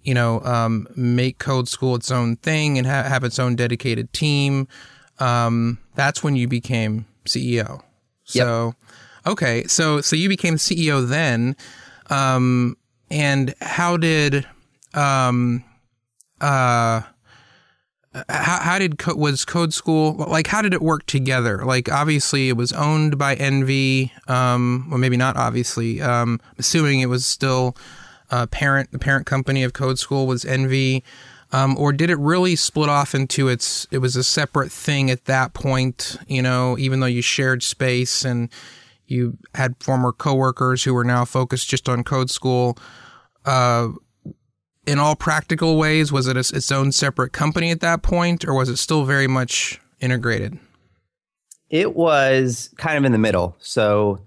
you 0.01 0.13
know, 0.13 0.41
um, 0.41 0.87
make 0.95 1.37
Code 1.37 1.67
School 1.67 1.95
its 1.95 2.11
own 2.11 2.35
thing 2.37 2.77
and 2.77 2.87
ha- 2.87 3.03
have 3.03 3.23
its 3.23 3.39
own 3.39 3.55
dedicated 3.55 4.11
team. 4.13 4.67
Um, 5.19 5.79
that's 5.95 6.23
when 6.23 6.35
you 6.35 6.47
became 6.47 7.05
CEO. 7.25 7.81
So, 8.23 8.75
okay, 9.25 9.63
so 9.65 10.01
so 10.01 10.15
you 10.15 10.29
became 10.29 10.55
CEO 10.55 11.07
then 11.07 11.55
um, 12.09 12.75
and 13.09 13.53
how 13.61 13.97
did 13.97 14.47
um, 14.93 15.63
uh, 16.41 17.01
how, 18.27 18.59
how 18.59 18.79
did 18.79 19.05
was 19.07 19.45
Code 19.45 19.73
School 19.73 20.13
like? 20.27 20.47
How 20.47 20.61
did 20.61 20.73
it 20.73 20.81
work 20.81 21.05
together? 21.05 21.63
Like, 21.65 21.89
obviously, 21.91 22.49
it 22.49 22.57
was 22.57 22.73
owned 22.73 23.17
by 23.17 23.35
Envy, 23.35 24.11
um, 24.27 24.87
or 24.91 24.97
maybe 24.97 25.17
not. 25.17 25.37
Obviously, 25.37 26.01
um, 26.01 26.39
assuming 26.57 26.99
it 26.99 27.07
was 27.07 27.25
still 27.25 27.75
uh, 28.31 28.47
parent. 28.47 28.91
The 28.91 28.99
parent 28.99 29.25
company 29.25 29.63
of 29.63 29.73
Code 29.73 29.99
School 29.99 30.27
was 30.27 30.45
Envy. 30.45 31.03
Um, 31.51 31.75
or 31.79 31.91
did 31.91 32.11
it 32.11 32.19
really 32.19 32.55
split 32.55 32.89
off 32.89 33.15
into 33.15 33.47
its? 33.47 33.87
It 33.89 33.99
was 33.99 34.15
a 34.15 34.23
separate 34.23 34.71
thing 34.71 35.09
at 35.09 35.25
that 35.25 35.53
point, 35.53 36.17
you 36.27 36.41
know. 36.41 36.77
Even 36.77 36.99
though 36.99 37.07
you 37.07 37.21
shared 37.21 37.63
space 37.63 38.23
and 38.23 38.49
you 39.07 39.37
had 39.55 39.75
former 39.79 40.11
coworkers 40.11 40.83
who 40.83 40.93
were 40.93 41.03
now 41.03 41.25
focused 41.25 41.69
just 41.69 41.89
on 41.89 42.03
Code 42.03 42.29
School. 42.29 42.77
Uh, 43.45 43.89
in 44.89 44.97
all 44.97 45.15
practical 45.15 45.77
ways, 45.77 46.11
was 46.11 46.27
it 46.27 46.35
a, 46.35 46.39
its 46.39 46.71
own 46.71 46.91
separate 46.91 47.31
company 47.31 47.69
at 47.69 47.79
that 47.81 48.01
point, 48.01 48.43
or 48.43 48.55
was 48.55 48.69
it 48.69 48.77
still 48.77 49.05
very 49.05 49.27
much 49.27 49.79
integrated? 49.99 50.57
It 51.69 51.95
was 51.95 52.73
kind 52.77 52.97
of 52.97 53.05
in 53.05 53.11
the 53.11 53.19
middle. 53.19 53.55
So, 53.59 54.21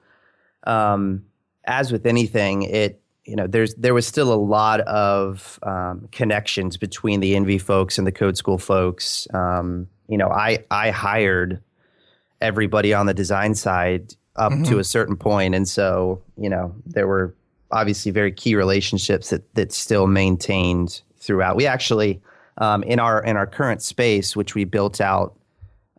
um, 0.65 1.25
as 1.65 1.91
with 1.91 2.07
anything, 2.07 2.63
it 2.63 3.01
you 3.25 3.35
know 3.35 3.49
there's 3.49 3.75
there 3.75 3.93
was 3.93 4.07
still 4.07 4.33
a 4.33 4.39
lot 4.39 4.81
of 4.83 5.59
um, 5.65 6.09
connections 6.13 6.77
between 6.77 7.19
the 7.19 7.35
Envy 7.35 7.59
folks 7.59 7.99
and 7.99 8.07
the 8.07 8.13
Code 8.13 8.37
School 8.37 8.59
folks. 8.59 9.27
Um, 9.35 9.89
you 10.07 10.17
know, 10.17 10.29
I 10.29 10.65
I 10.71 10.91
hired 10.91 11.61
everybody 12.41 12.95
on 12.95 13.07
the 13.07 13.15
design 13.15 13.57
side 13.57 14.15
up 14.37 14.53
to 14.65 14.79
a 14.79 14.85
certain 14.85 15.17
point, 15.17 15.57
and 15.57 15.69
so 15.69 16.23
you 16.37 16.49
know 16.49 16.73
there 16.87 17.09
were 17.09 17.35
obviously 17.73 18.13
very 18.13 18.33
key 18.33 18.55
relationships 18.55 19.31
that 19.31 19.55
that 19.55 19.73
still 19.73 20.07
maintained 20.07 21.03
throughout. 21.19 21.57
We 21.57 21.67
actually 21.67 22.21
um, 22.59 22.83
in 22.85 23.01
our 23.01 23.23
in 23.25 23.37
our 23.37 23.47
current 23.47 23.83
space, 23.83 24.37
which 24.37 24.55
we 24.55 24.65
built 24.65 25.01
out 25.01 25.35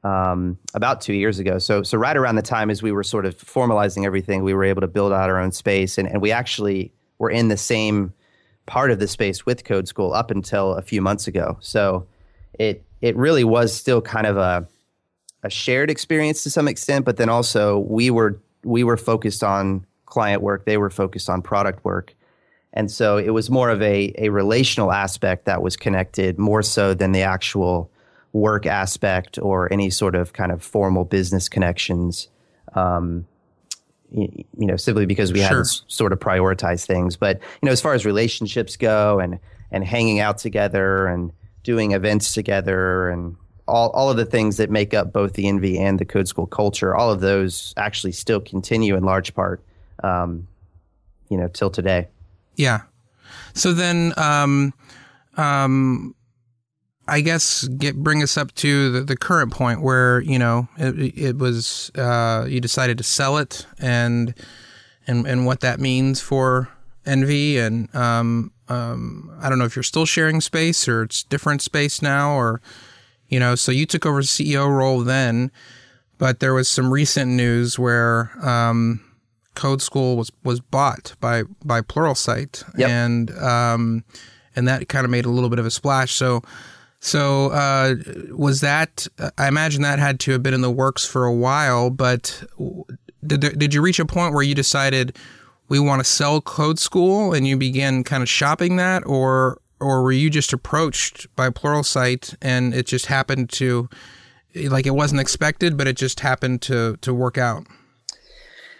um, 0.03 0.57
about 0.73 1.01
two 1.01 1.13
years 1.13 1.39
ago. 1.39 1.57
So, 1.57 1.81
so 1.81 1.97
right 1.97 2.15
around 2.15 2.35
the 2.35 2.41
time 2.41 2.69
as 2.69 2.83
we 2.83 2.91
were 2.91 3.03
sort 3.03 3.25
of 3.25 3.37
formalizing 3.37 4.05
everything, 4.05 4.43
we 4.43 4.53
were 4.53 4.65
able 4.65 4.81
to 4.81 4.87
build 4.87 5.13
out 5.13 5.29
our 5.29 5.39
own 5.39 5.51
space, 5.51 5.97
and, 5.97 6.07
and 6.07 6.21
we 6.21 6.31
actually 6.31 6.91
were 7.19 7.29
in 7.29 7.47
the 7.47 7.57
same 7.57 8.13
part 8.65 8.91
of 8.91 8.99
the 8.99 9.07
space 9.07 9.45
with 9.45 9.63
Code 9.63 9.87
School 9.87 10.13
up 10.13 10.29
until 10.29 10.73
a 10.75 10.81
few 10.81 11.01
months 11.01 11.27
ago. 11.27 11.57
So, 11.61 12.05
it 12.59 12.83
it 13.01 13.15
really 13.15 13.43
was 13.43 13.73
still 13.73 14.01
kind 14.01 14.27
of 14.27 14.37
a 14.37 14.67
a 15.43 15.49
shared 15.49 15.89
experience 15.89 16.43
to 16.43 16.49
some 16.49 16.67
extent, 16.67 17.05
but 17.05 17.17
then 17.17 17.29
also 17.29 17.79
we 17.79 18.09
were 18.09 18.39
we 18.63 18.83
were 18.83 18.97
focused 18.97 19.43
on 19.43 19.85
client 20.13 20.43
work, 20.43 20.65
they 20.65 20.77
were 20.77 20.91
focused 20.91 21.27
on 21.27 21.41
product 21.41 21.83
work. 21.83 22.13
And 22.71 22.91
so 22.91 23.17
it 23.17 23.31
was 23.31 23.49
more 23.49 23.71
of 23.71 23.81
a, 23.81 24.13
a 24.19 24.29
relational 24.29 24.91
aspect 24.91 25.45
that 25.45 25.63
was 25.63 25.75
connected 25.75 26.37
more 26.37 26.61
so 26.61 26.93
than 26.93 27.13
the 27.13 27.23
actual 27.23 27.89
work 28.31 28.67
aspect 28.67 29.39
or 29.39 29.71
any 29.73 29.89
sort 29.89 30.13
of 30.13 30.33
kind 30.33 30.51
of 30.51 30.63
formal 30.63 31.03
business 31.03 31.49
connections. 31.49 32.27
Um, 32.75 33.25
you, 34.11 34.45
you 34.55 34.67
know, 34.67 34.75
simply 34.75 35.07
because 35.07 35.33
we 35.33 35.39
had 35.39 35.49
to 35.49 35.65
sort 35.87 36.13
of 36.13 36.19
prioritize 36.19 36.85
things. 36.85 37.17
But 37.17 37.39
you 37.61 37.65
know, 37.65 37.71
as 37.71 37.81
far 37.81 37.95
as 37.95 38.05
relationships 38.05 38.75
go, 38.75 39.19
and 39.19 39.39
and 39.71 39.83
hanging 39.83 40.19
out 40.19 40.37
together, 40.37 41.07
and 41.07 41.31
doing 41.63 41.93
events 41.93 42.33
together, 42.33 43.09
and 43.09 43.35
all 43.67 43.89
all 43.89 44.11
of 44.11 44.17
the 44.17 44.25
things 44.25 44.57
that 44.57 44.69
make 44.69 44.93
up 44.93 45.11
both 45.11 45.33
the 45.33 45.47
Envy 45.47 45.79
and 45.79 45.97
the 45.97 46.05
Code 46.05 46.27
School 46.27 46.45
culture, 46.45 46.95
all 46.95 47.11
of 47.11 47.21
those 47.21 47.73
actually 47.77 48.11
still 48.11 48.39
continue 48.39 48.95
in 48.95 49.03
large 49.03 49.33
part, 49.33 49.63
um, 50.03 50.47
you 51.29 51.37
know, 51.37 51.47
till 51.47 51.69
today. 51.69 52.07
Yeah. 52.55 52.81
So 53.53 53.73
then, 53.73 54.13
um, 54.17 54.73
um, 55.37 56.15
I 57.07 57.21
guess 57.21 57.67
get 57.67 57.97
bring 57.97 58.23
us 58.23 58.37
up 58.37 58.53
to 58.55 58.91
the, 58.91 59.01
the 59.01 59.17
current 59.17 59.51
point 59.51 59.81
where 59.81 60.21
you 60.21 60.39
know 60.39 60.69
it, 60.77 61.17
it 61.17 61.37
was 61.37 61.91
uh, 61.95 62.45
you 62.47 62.61
decided 62.61 62.97
to 62.97 63.03
sell 63.03 63.37
it 63.37 63.65
and 63.79 64.33
and 65.05 65.27
and 65.27 65.45
what 65.45 65.59
that 65.61 65.79
means 65.79 66.21
for 66.21 66.69
Envy 67.05 67.57
and 67.57 67.93
um, 67.93 68.53
um, 68.69 69.37
I 69.41 69.49
don't 69.49 69.59
know 69.59 69.65
if 69.65 69.75
you're 69.75 69.83
still 69.83 70.05
sharing 70.05 70.39
space 70.39 70.87
or 70.87 71.03
it's 71.03 71.23
different 71.23 71.61
space 71.61 72.01
now 72.01 72.31
or 72.35 72.61
you 73.27 73.39
know 73.39 73.55
so 73.55 73.73
you 73.73 73.85
took 73.85 74.05
over 74.05 74.21
the 74.21 74.27
CEO 74.27 74.69
role 74.69 75.01
then, 75.01 75.51
but 76.17 76.39
there 76.39 76.53
was 76.53 76.69
some 76.69 76.93
recent 76.93 77.31
news 77.31 77.77
where 77.77 78.31
um, 78.41 79.03
Code 79.55 79.81
School 79.81 80.17
was 80.17 80.31
was 80.43 80.59
bought 80.59 81.15
by 81.19 81.43
by 81.63 81.81
Pluralsight 81.81 82.63
Yep. 82.77 82.89
and 82.89 83.31
um, 83.37 84.03
and 84.55 84.67
that 84.67 84.87
kind 84.89 85.05
of 85.05 85.11
made 85.11 85.25
a 85.25 85.29
little 85.29 85.49
bit 85.49 85.59
of 85.59 85.65
a 85.65 85.71
splash 85.71 86.11
so. 86.13 86.41
So 86.99 87.49
uh, 87.51 87.95
was 88.31 88.61
that? 88.61 89.07
I 89.37 89.49
imagine 89.49 89.81
that 89.81 89.99
had 89.99 90.21
to 90.21 90.31
have 90.31 90.41
been 90.41 90.53
in 90.53 90.61
the 90.61 90.71
works 90.71 91.05
for 91.05 91.25
a 91.25 91.33
while. 91.33 91.89
But 91.89 92.41
did 93.27 93.41
there, 93.41 93.51
did 93.51 93.73
you 93.73 93.81
reach 93.81 93.99
a 93.99 94.05
point 94.05 94.33
where 94.33 94.41
you 94.41 94.55
decided 94.55 95.17
we 95.67 95.79
want 95.79 95.99
to 95.99 96.05
sell 96.09 96.39
Code 96.39 96.79
School 96.79 97.33
and 97.33 97.45
you 97.45 97.57
began 97.57 98.05
kind 98.05 98.23
of 98.23 98.29
shopping 98.29 98.77
that, 98.77 99.05
or 99.05 99.59
or 99.81 100.01
were 100.01 100.13
you 100.13 100.29
just 100.29 100.53
approached 100.53 101.27
by 101.35 101.49
Pluralsight 101.49 102.37
and 102.41 102.73
it 102.73 102.85
just 102.87 103.07
happened 103.07 103.49
to 103.49 103.89
like 104.55 104.85
it 104.85 104.91
wasn't 104.95 105.19
expected, 105.19 105.75
but 105.75 105.87
it 105.89 105.97
just 105.97 106.21
happened 106.21 106.61
to 106.61 106.95
to 107.01 107.13
work 107.13 107.37
out? 107.37 107.67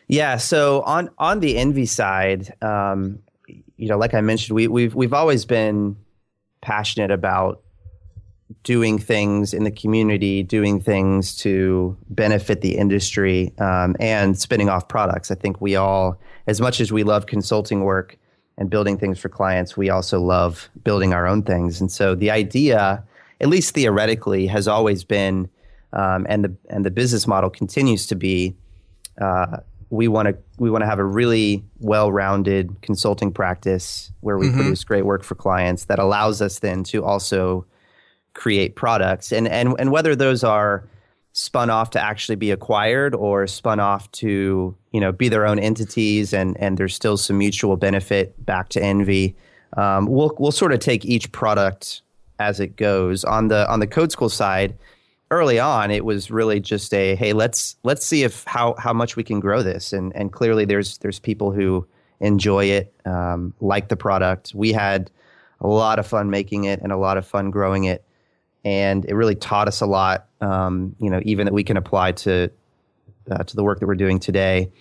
Yeah. 0.07 0.37
So 0.37 0.81
on 0.81 1.09
on 1.17 1.39
the 1.39 1.57
envy 1.57 1.85
side, 1.85 2.53
um, 2.61 3.19
you 3.77 3.87
know, 3.87 3.97
like 3.97 4.13
I 4.13 4.21
mentioned, 4.21 4.55
we, 4.55 4.67
we've 4.67 4.93
we've 4.95 5.13
always 5.13 5.45
been 5.45 5.97
passionate 6.61 7.11
about 7.11 7.61
doing 8.63 8.97
things 8.97 9.53
in 9.53 9.63
the 9.63 9.71
community, 9.71 10.43
doing 10.43 10.79
things 10.79 11.35
to 11.37 11.97
benefit 12.09 12.61
the 12.61 12.77
industry, 12.77 13.51
um, 13.59 13.95
and 13.99 14.39
spinning 14.39 14.69
off 14.69 14.87
products. 14.87 15.31
I 15.31 15.35
think 15.35 15.59
we 15.59 15.75
all, 15.75 16.19
as 16.47 16.61
much 16.61 16.79
as 16.79 16.91
we 16.91 17.03
love 17.03 17.25
consulting 17.25 17.81
work 17.83 18.17
and 18.57 18.69
building 18.69 18.97
things 18.97 19.19
for 19.19 19.29
clients, 19.29 19.75
we 19.75 19.89
also 19.89 20.21
love 20.21 20.69
building 20.83 21.13
our 21.13 21.27
own 21.27 21.43
things. 21.43 21.81
And 21.81 21.91
so 21.91 22.15
the 22.15 22.31
idea, 22.31 23.03
at 23.41 23.47
least 23.47 23.73
theoretically, 23.73 24.47
has 24.47 24.67
always 24.67 25.03
been, 25.03 25.49
um, 25.91 26.25
and 26.29 26.45
the 26.45 26.55
and 26.69 26.85
the 26.85 26.91
business 26.91 27.27
model 27.27 27.49
continues 27.49 28.07
to 28.07 28.15
be. 28.15 28.55
Uh, 29.19 29.57
we 29.93 30.07
want 30.07 30.27
to 30.27 30.35
we 30.57 30.71
want 30.71 30.81
to 30.81 30.87
have 30.87 30.97
a 30.97 31.05
really 31.05 31.63
well-rounded 31.79 32.75
consulting 32.81 33.31
practice 33.31 34.11
where 34.21 34.39
we 34.39 34.49
produce 34.49 34.83
great 34.83 35.05
work 35.05 35.23
for 35.23 35.35
clients 35.35 35.85
that 35.85 35.99
allows 35.99 36.41
us 36.41 36.59
then 36.59 36.83
to 36.83 37.03
also 37.03 37.63
create 38.33 38.75
products. 38.75 39.31
And 39.31 39.47
and 39.47 39.75
and 39.77 39.91
whether 39.91 40.15
those 40.15 40.43
are 40.43 40.83
spun 41.33 41.69
off 41.69 41.91
to 41.91 42.01
actually 42.01 42.35
be 42.35 42.49
acquired 42.49 43.13
or 43.13 43.45
spun 43.45 43.79
off 43.79 44.11
to 44.13 44.75
you 44.91 44.99
know 44.99 45.11
be 45.11 45.29
their 45.29 45.45
own 45.45 45.59
entities 45.59 46.33
and 46.33 46.57
and 46.59 46.77
there's 46.77 46.95
still 46.95 47.15
some 47.15 47.37
mutual 47.37 47.77
benefit 47.77 48.33
back 48.43 48.69
to 48.69 48.83
envy 48.83 49.35
um, 49.77 50.07
we'll 50.07 50.35
we'll 50.39 50.51
sort 50.51 50.73
of 50.73 50.79
take 50.79 51.05
each 51.05 51.31
product 51.31 52.01
as 52.39 52.59
it 52.59 52.75
goes. 52.77 53.23
On 53.23 53.47
the 53.47 53.69
on 53.71 53.79
the 53.79 53.87
code 53.87 54.11
school 54.11 54.29
side 54.29 54.75
early 55.33 55.59
on 55.59 55.89
it 55.89 56.05
was 56.05 56.29
really 56.29 56.59
just 56.59 56.93
a 56.93 57.15
hey 57.15 57.33
let's 57.33 57.75
let's 57.83 58.05
see 58.05 58.23
if 58.23 58.43
how 58.45 58.75
how 58.77 58.93
much 58.93 59.15
we 59.15 59.23
can 59.23 59.39
grow 59.39 59.63
this. 59.63 59.91
And 59.91 60.15
and 60.15 60.31
clearly 60.31 60.65
there's 60.65 60.99
there's 60.99 61.19
people 61.19 61.51
who 61.51 61.87
enjoy 62.19 62.65
it 62.65 62.93
um, 63.05 63.53
like 63.59 63.89
the 63.89 63.95
product. 63.95 64.53
We 64.53 64.71
had 64.71 65.09
a 65.59 65.67
lot 65.67 65.97
of 65.97 66.05
fun 66.05 66.29
making 66.29 66.65
it 66.65 66.81
and 66.81 66.91
a 66.91 66.97
lot 66.97 67.17
of 67.17 67.25
fun 67.25 67.49
growing 67.51 67.85
it. 67.85 68.05
And 68.63 69.03
it 69.05 69.15
really 69.15 69.35
taught 69.35 69.67
us 69.67 69.81
a 69.81 69.85
lot 69.85 70.27
um, 70.39 70.95
you 70.99 71.09
know 71.09 71.19
even 71.23 71.45
that 71.45 71.53
we 71.53 71.63
can 71.63 71.77
apply 71.77 72.13
to 72.23 72.51
uh, 73.31 73.43
to 73.43 73.55
the 73.55 73.63
work 73.63 73.79
that 73.79 73.87
we're 73.87 73.95
doing 73.95 74.19
today. 74.19 74.71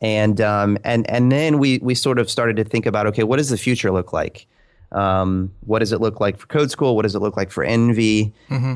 And 0.00 0.40
um, 0.40 0.78
and 0.84 1.10
and 1.10 1.32
then 1.32 1.58
we 1.58 1.78
we 1.78 1.94
sort 1.96 2.20
of 2.20 2.30
started 2.30 2.56
to 2.56 2.64
think 2.64 2.86
about 2.86 3.08
okay 3.08 3.24
what 3.24 3.38
does 3.38 3.48
the 3.48 3.58
future 3.58 3.90
look 3.90 4.12
like 4.12 4.46
um, 4.92 5.52
what 5.60 5.80
does 5.80 5.92
it 5.92 6.00
look 6.00 6.20
like 6.20 6.38
for 6.38 6.46
code 6.46 6.70
school? 6.70 6.96
What 6.96 7.02
does 7.02 7.14
it 7.14 7.20
look 7.20 7.36
like 7.36 7.50
for 7.50 7.62
envy? 7.64 8.32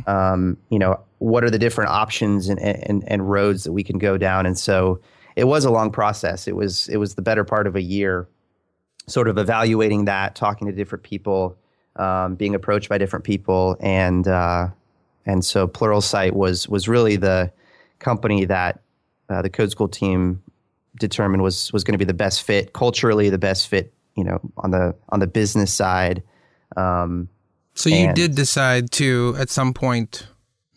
Um, 0.06 0.58
you 0.68 0.78
know 0.78 1.00
what 1.18 1.44
are 1.44 1.50
the 1.50 1.58
different 1.58 1.90
options 1.90 2.48
and, 2.48 2.60
and 2.60 3.04
and 3.06 3.30
roads 3.30 3.64
that 3.64 3.72
we 3.72 3.82
can 3.82 3.98
go 3.98 4.18
down? 4.18 4.44
And 4.46 4.58
so 4.58 5.00
it 5.36 5.44
was 5.44 5.64
a 5.64 5.70
long 5.70 5.90
process. 5.90 6.46
It 6.46 6.56
was 6.56 6.88
it 6.88 6.96
was 6.96 7.14
the 7.14 7.22
better 7.22 7.44
part 7.44 7.66
of 7.66 7.76
a 7.76 7.82
year 7.82 8.28
sort 9.06 9.28
of 9.28 9.38
evaluating 9.38 10.04
that 10.04 10.34
talking 10.34 10.66
to 10.68 10.72
different 10.72 11.04
people 11.04 11.56
um, 11.96 12.34
being 12.34 12.54
approached 12.54 12.88
by 12.88 12.98
different 12.98 13.24
people. 13.24 13.76
And 13.80 14.26
uh, 14.28 14.68
and 15.26 15.44
so 15.44 15.68
Pluralsight 15.68 16.32
was 16.32 16.68
was 16.68 16.88
really 16.88 17.16
the 17.16 17.52
company 17.98 18.44
that 18.46 18.80
uh, 19.28 19.42
the 19.42 19.50
code 19.50 19.70
school 19.70 19.88
team 19.88 20.42
determined 20.96 21.42
was 21.42 21.72
was 21.72 21.84
going 21.84 21.92
to 21.92 21.98
be 21.98 22.04
the 22.04 22.12
best 22.12 22.42
fit 22.42 22.74
culturally 22.74 23.30
the 23.30 23.38
best 23.38 23.68
fit 23.68 23.94
you 24.16 24.24
know 24.24 24.40
on 24.58 24.70
the 24.70 24.94
on 25.08 25.20
the 25.20 25.26
business 25.26 25.72
side 25.72 26.22
um, 26.76 27.28
So 27.74 27.90
you 27.90 28.12
did 28.12 28.34
decide 28.34 28.90
to 28.92 29.34
at 29.38 29.50
some 29.50 29.72
point 29.74 30.26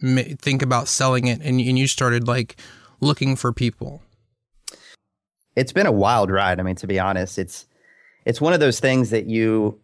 ma- 0.02 0.22
think 0.40 0.62
about 0.62 0.88
selling 0.88 1.28
it, 1.28 1.40
and 1.42 1.60
and 1.60 1.80
you 1.80 1.88
started 1.88 2.28
like 2.28 2.58
looking 3.02 3.36
for 3.36 3.52
people. 3.54 4.02
it's 5.56 5.72
been 5.72 5.86
a 5.88 5.92
wild 5.92 6.30
ride. 6.32 6.60
I 6.60 6.64
mean, 6.64 6.76
to 6.78 6.88
be 6.88 7.00
honest, 7.00 7.38
it's 7.38 7.66
it's 8.26 8.42
one 8.42 8.54
of 8.54 8.60
those 8.60 8.80
things 8.80 9.10
that 9.12 9.26
you 9.28 9.80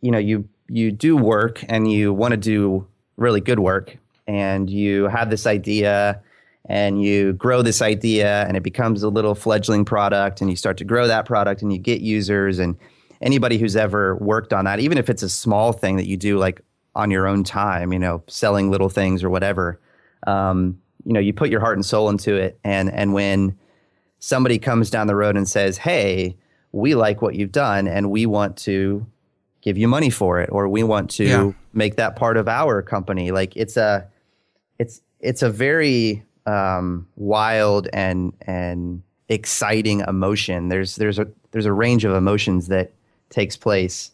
you 0.00 0.10
know 0.10 0.18
you 0.18 0.48
you 0.68 0.90
do 0.92 1.16
work 1.16 1.64
and 1.68 1.90
you 1.90 2.12
want 2.12 2.32
to 2.32 2.36
do 2.36 2.86
really 3.16 3.40
good 3.40 3.58
work, 3.58 3.96
and 4.26 4.68
you 4.68 5.08
have 5.08 5.30
this 5.30 5.46
idea 5.46 6.20
and 6.66 7.02
you 7.02 7.32
grow 7.34 7.62
this 7.62 7.82
idea 7.82 8.44
and 8.46 8.56
it 8.56 8.62
becomes 8.62 9.02
a 9.02 9.08
little 9.08 9.34
fledgling 9.34 9.84
product 9.84 10.40
and 10.40 10.48
you 10.50 10.56
start 10.56 10.76
to 10.78 10.84
grow 10.84 11.06
that 11.06 11.24
product 11.26 11.62
and 11.62 11.72
you 11.72 11.78
get 11.78 12.00
users 12.00 12.58
and 12.58 12.76
anybody 13.20 13.58
who's 13.58 13.76
ever 13.76 14.16
worked 14.16 14.52
on 14.52 14.64
that 14.64 14.78
even 14.80 14.96
if 14.98 15.08
it's 15.10 15.22
a 15.22 15.28
small 15.28 15.72
thing 15.72 15.96
that 15.96 16.06
you 16.06 16.16
do 16.16 16.38
like 16.38 16.60
on 16.94 17.10
your 17.10 17.26
own 17.26 17.42
time 17.44 17.92
you 17.92 17.98
know 17.98 18.22
selling 18.26 18.70
little 18.70 18.88
things 18.88 19.24
or 19.24 19.30
whatever 19.30 19.80
um, 20.26 20.78
you 21.04 21.12
know 21.12 21.20
you 21.20 21.32
put 21.32 21.50
your 21.50 21.60
heart 21.60 21.76
and 21.76 21.84
soul 21.84 22.08
into 22.08 22.34
it 22.34 22.58
and 22.64 22.90
and 22.92 23.12
when 23.12 23.56
somebody 24.20 24.56
comes 24.58 24.88
down 24.88 25.08
the 25.08 25.16
road 25.16 25.36
and 25.36 25.48
says, 25.48 25.78
"Hey, 25.78 26.36
we 26.70 26.94
like 26.94 27.20
what 27.22 27.34
you've 27.34 27.50
done, 27.50 27.88
and 27.88 28.08
we 28.08 28.24
want 28.24 28.56
to 28.58 29.04
give 29.62 29.76
you 29.76 29.88
money 29.88 30.10
for 30.10 30.40
it, 30.40 30.48
or 30.52 30.68
we 30.68 30.84
want 30.84 31.10
to 31.10 31.24
Yeah. 31.24 31.52
make 31.72 31.96
that 31.96 32.14
part 32.14 32.36
of 32.36 32.46
our 32.46 32.82
company." 32.82 33.32
Like 33.32 33.56
it's 33.56 33.76
a, 33.76 34.06
it's 34.78 35.00
it's 35.18 35.42
a 35.42 35.50
very 35.50 36.22
um, 36.46 37.06
wild 37.16 37.88
and 37.92 38.32
and 38.42 39.02
exciting 39.28 40.00
emotion. 40.00 40.68
There's 40.68 40.96
there's 40.96 41.18
a 41.18 41.26
there's 41.52 41.66
a 41.66 41.72
range 41.72 42.04
of 42.04 42.14
emotions 42.14 42.68
that 42.68 42.92
takes 43.30 43.56
place. 43.56 44.10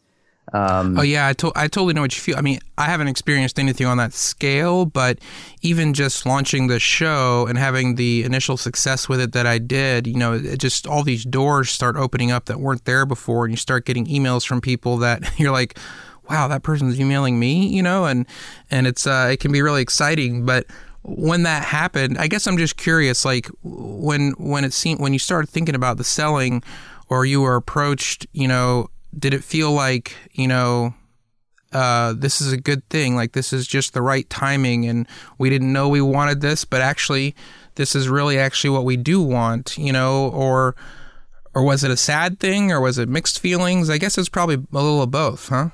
Um, 0.55 0.99
Oh 0.99 1.03
yeah, 1.03 1.27
I, 1.29 1.35
to- 1.35 1.53
I 1.55 1.69
totally 1.69 1.93
know 1.93 2.01
what 2.01 2.17
you 2.17 2.23
feel. 2.23 2.39
I 2.39 2.41
mean, 2.41 2.59
I 2.79 2.85
haven't 2.85 3.09
experienced 3.09 3.59
anything 3.59 3.87
on 3.87 3.99
that 3.99 4.15
scale, 4.15 4.87
but 4.87 5.19
even 5.61 5.93
just 5.93 6.25
launching 6.25 6.69
the 6.69 6.81
show 6.81 7.47
and 7.47 7.59
having 7.59 7.97
the 7.97 8.25
initial 8.25 8.57
success 8.57 9.11
with 9.11 9.21
it 9.21 9.33
that 9.33 9.47
I 9.47 9.59
did, 9.59 10.07
you 10.07 10.15
know, 10.17 10.33
it 10.33 10.57
just 10.59 10.87
all 10.87 11.03
these 11.03 11.25
doors 11.25 11.69
start 11.69 11.97
opening 11.97 12.31
up 12.31 12.47
that 12.47 12.61
weren't 12.61 12.87
there 12.87 13.05
before, 13.05 13.45
and 13.45 13.53
you 13.53 13.59
start 13.59 13.85
getting 13.85 14.07
emails 14.07 14.47
from 14.47 14.63
people 14.63 14.97
that 14.99 15.23
you're 15.39 15.53
like, 15.53 15.79
"Wow, 16.31 16.49
that 16.49 16.63
person's 16.63 16.99
emailing 16.99 17.39
me," 17.39 17.67
you 17.69 17.83
know, 17.83 18.07
and 18.07 18.27
and 18.71 18.87
it's 18.87 19.07
uh, 19.07 19.29
it 19.31 19.41
can 19.41 19.53
be 19.53 19.61
really 19.63 19.83
exciting, 19.83 20.47
but. 20.47 20.65
When 21.09 21.45
that 21.45 21.65
happened, 21.65 22.19
I 22.19 22.29
guess 22.29 22.47
I'm 22.47 22.59
just 22.59 22.77
curious. 22.77 23.25
Like 23.25 23.49
when 23.63 24.33
when 24.33 24.65
it 24.65 24.73
seemed 24.73 25.01
when 25.01 25.13
you 25.13 25.19
started 25.19 25.49
thinking 25.49 25.75
about 25.75 25.97
the 25.97 26.05
selling, 26.05 26.63
or 27.09 27.25
you 27.25 27.41
were 27.41 27.57
approached, 27.57 28.27
you 28.33 28.47
know, 28.47 28.91
did 29.19 29.35
it 29.35 29.43
feel 29.45 29.73
like 29.73 30.15
you 30.33 30.47
know 30.47 30.95
uh, 31.73 32.15
this 32.17 32.41
is 32.41 32.53
a 32.53 32.57
good 32.57 32.87
thing 32.89 33.15
like 33.15 33.33
this 33.33 33.53
is 33.53 33.67
just 33.67 33.93
the 33.93 34.03
right 34.03 34.29
timing 34.31 34.87
and 34.87 35.07
we 35.37 35.51
didn't 35.51 35.73
know 35.73 35.89
we 35.89 36.01
wanted 36.01 36.41
this 36.41 36.65
but 36.65 36.81
actually 36.81 37.35
this 37.75 37.95
is 37.95 38.09
really 38.09 38.39
actually 38.39 38.71
what 38.71 38.85
we 38.85 38.97
do 38.97 39.21
want 39.21 39.77
you 39.77 39.93
know 39.93 40.29
or 40.31 40.75
or 41.55 41.63
was 41.63 41.85
it 41.85 41.91
a 41.91 41.97
sad 41.97 42.41
thing 42.41 42.73
or 42.73 42.81
was 42.81 42.97
it 42.99 43.09
mixed 43.09 43.39
feelings 43.39 43.91
i 43.91 43.99
guess 43.99 44.17
it's 44.17 44.31
probably 44.31 44.55
a 44.55 44.61
little 44.73 45.03
of 45.03 45.11
both 45.11 45.49
huh 45.49 45.69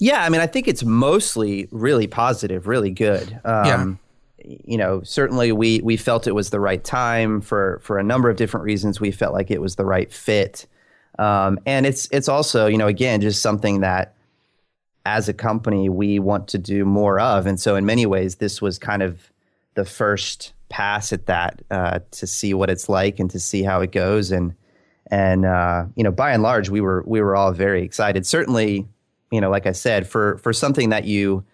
Yeah, 0.00 0.24
I 0.24 0.28
mean, 0.28 0.40
I 0.40 0.46
think 0.46 0.66
it's 0.66 0.82
mostly 0.82 1.68
really 1.70 2.06
positive, 2.08 2.66
really 2.66 2.90
good. 2.90 3.40
Um, 3.44 3.66
You 4.64 4.78
know, 4.78 5.02
certainly 5.02 5.52
we 5.52 5.80
we 5.82 5.96
felt 5.96 6.26
it 6.26 6.34
was 6.34 6.50
the 6.50 6.60
right 6.60 6.82
time 6.82 7.40
for 7.40 7.80
for 7.82 7.98
a 7.98 8.02
number 8.02 8.30
of 8.30 8.36
different 8.36 8.64
reasons. 8.64 9.00
We 9.00 9.10
felt 9.10 9.34
like 9.34 9.50
it 9.50 9.60
was 9.60 9.76
the 9.76 9.84
right 9.84 10.12
fit, 10.12 10.66
um, 11.18 11.58
and 11.66 11.84
it's 11.84 12.08
it's 12.10 12.28
also 12.28 12.66
you 12.66 12.78
know 12.78 12.86
again 12.86 13.20
just 13.20 13.42
something 13.42 13.80
that 13.80 14.14
as 15.04 15.28
a 15.28 15.34
company 15.34 15.88
we 15.88 16.18
want 16.18 16.48
to 16.48 16.58
do 16.58 16.84
more 16.84 17.20
of, 17.20 17.46
and 17.46 17.60
so 17.60 17.76
in 17.76 17.84
many 17.84 18.06
ways 18.06 18.36
this 18.36 18.62
was 18.62 18.78
kind 18.78 19.02
of 19.02 19.30
the 19.74 19.84
first 19.84 20.52
pass 20.68 21.12
at 21.12 21.26
that 21.26 21.62
uh, 21.70 22.00
to 22.10 22.26
see 22.26 22.54
what 22.54 22.70
it's 22.70 22.88
like 22.88 23.20
and 23.20 23.30
to 23.30 23.40
see 23.40 23.62
how 23.62 23.80
it 23.80 23.92
goes 23.92 24.30
and 24.30 24.54
and 25.10 25.44
uh, 25.44 25.86
you 25.96 26.04
know, 26.04 26.10
by 26.10 26.32
and 26.32 26.42
large, 26.42 26.68
we 26.68 26.80
were 26.80 27.02
we 27.06 27.20
were 27.20 27.34
all 27.34 27.52
very 27.52 27.82
excited. 27.82 28.26
Certainly, 28.26 28.86
you 29.30 29.40
know, 29.40 29.50
like 29.50 29.66
I 29.66 29.72
said, 29.72 30.06
for 30.06 30.38
for 30.38 30.52
something 30.52 30.90
that 30.90 31.04
you 31.04 31.44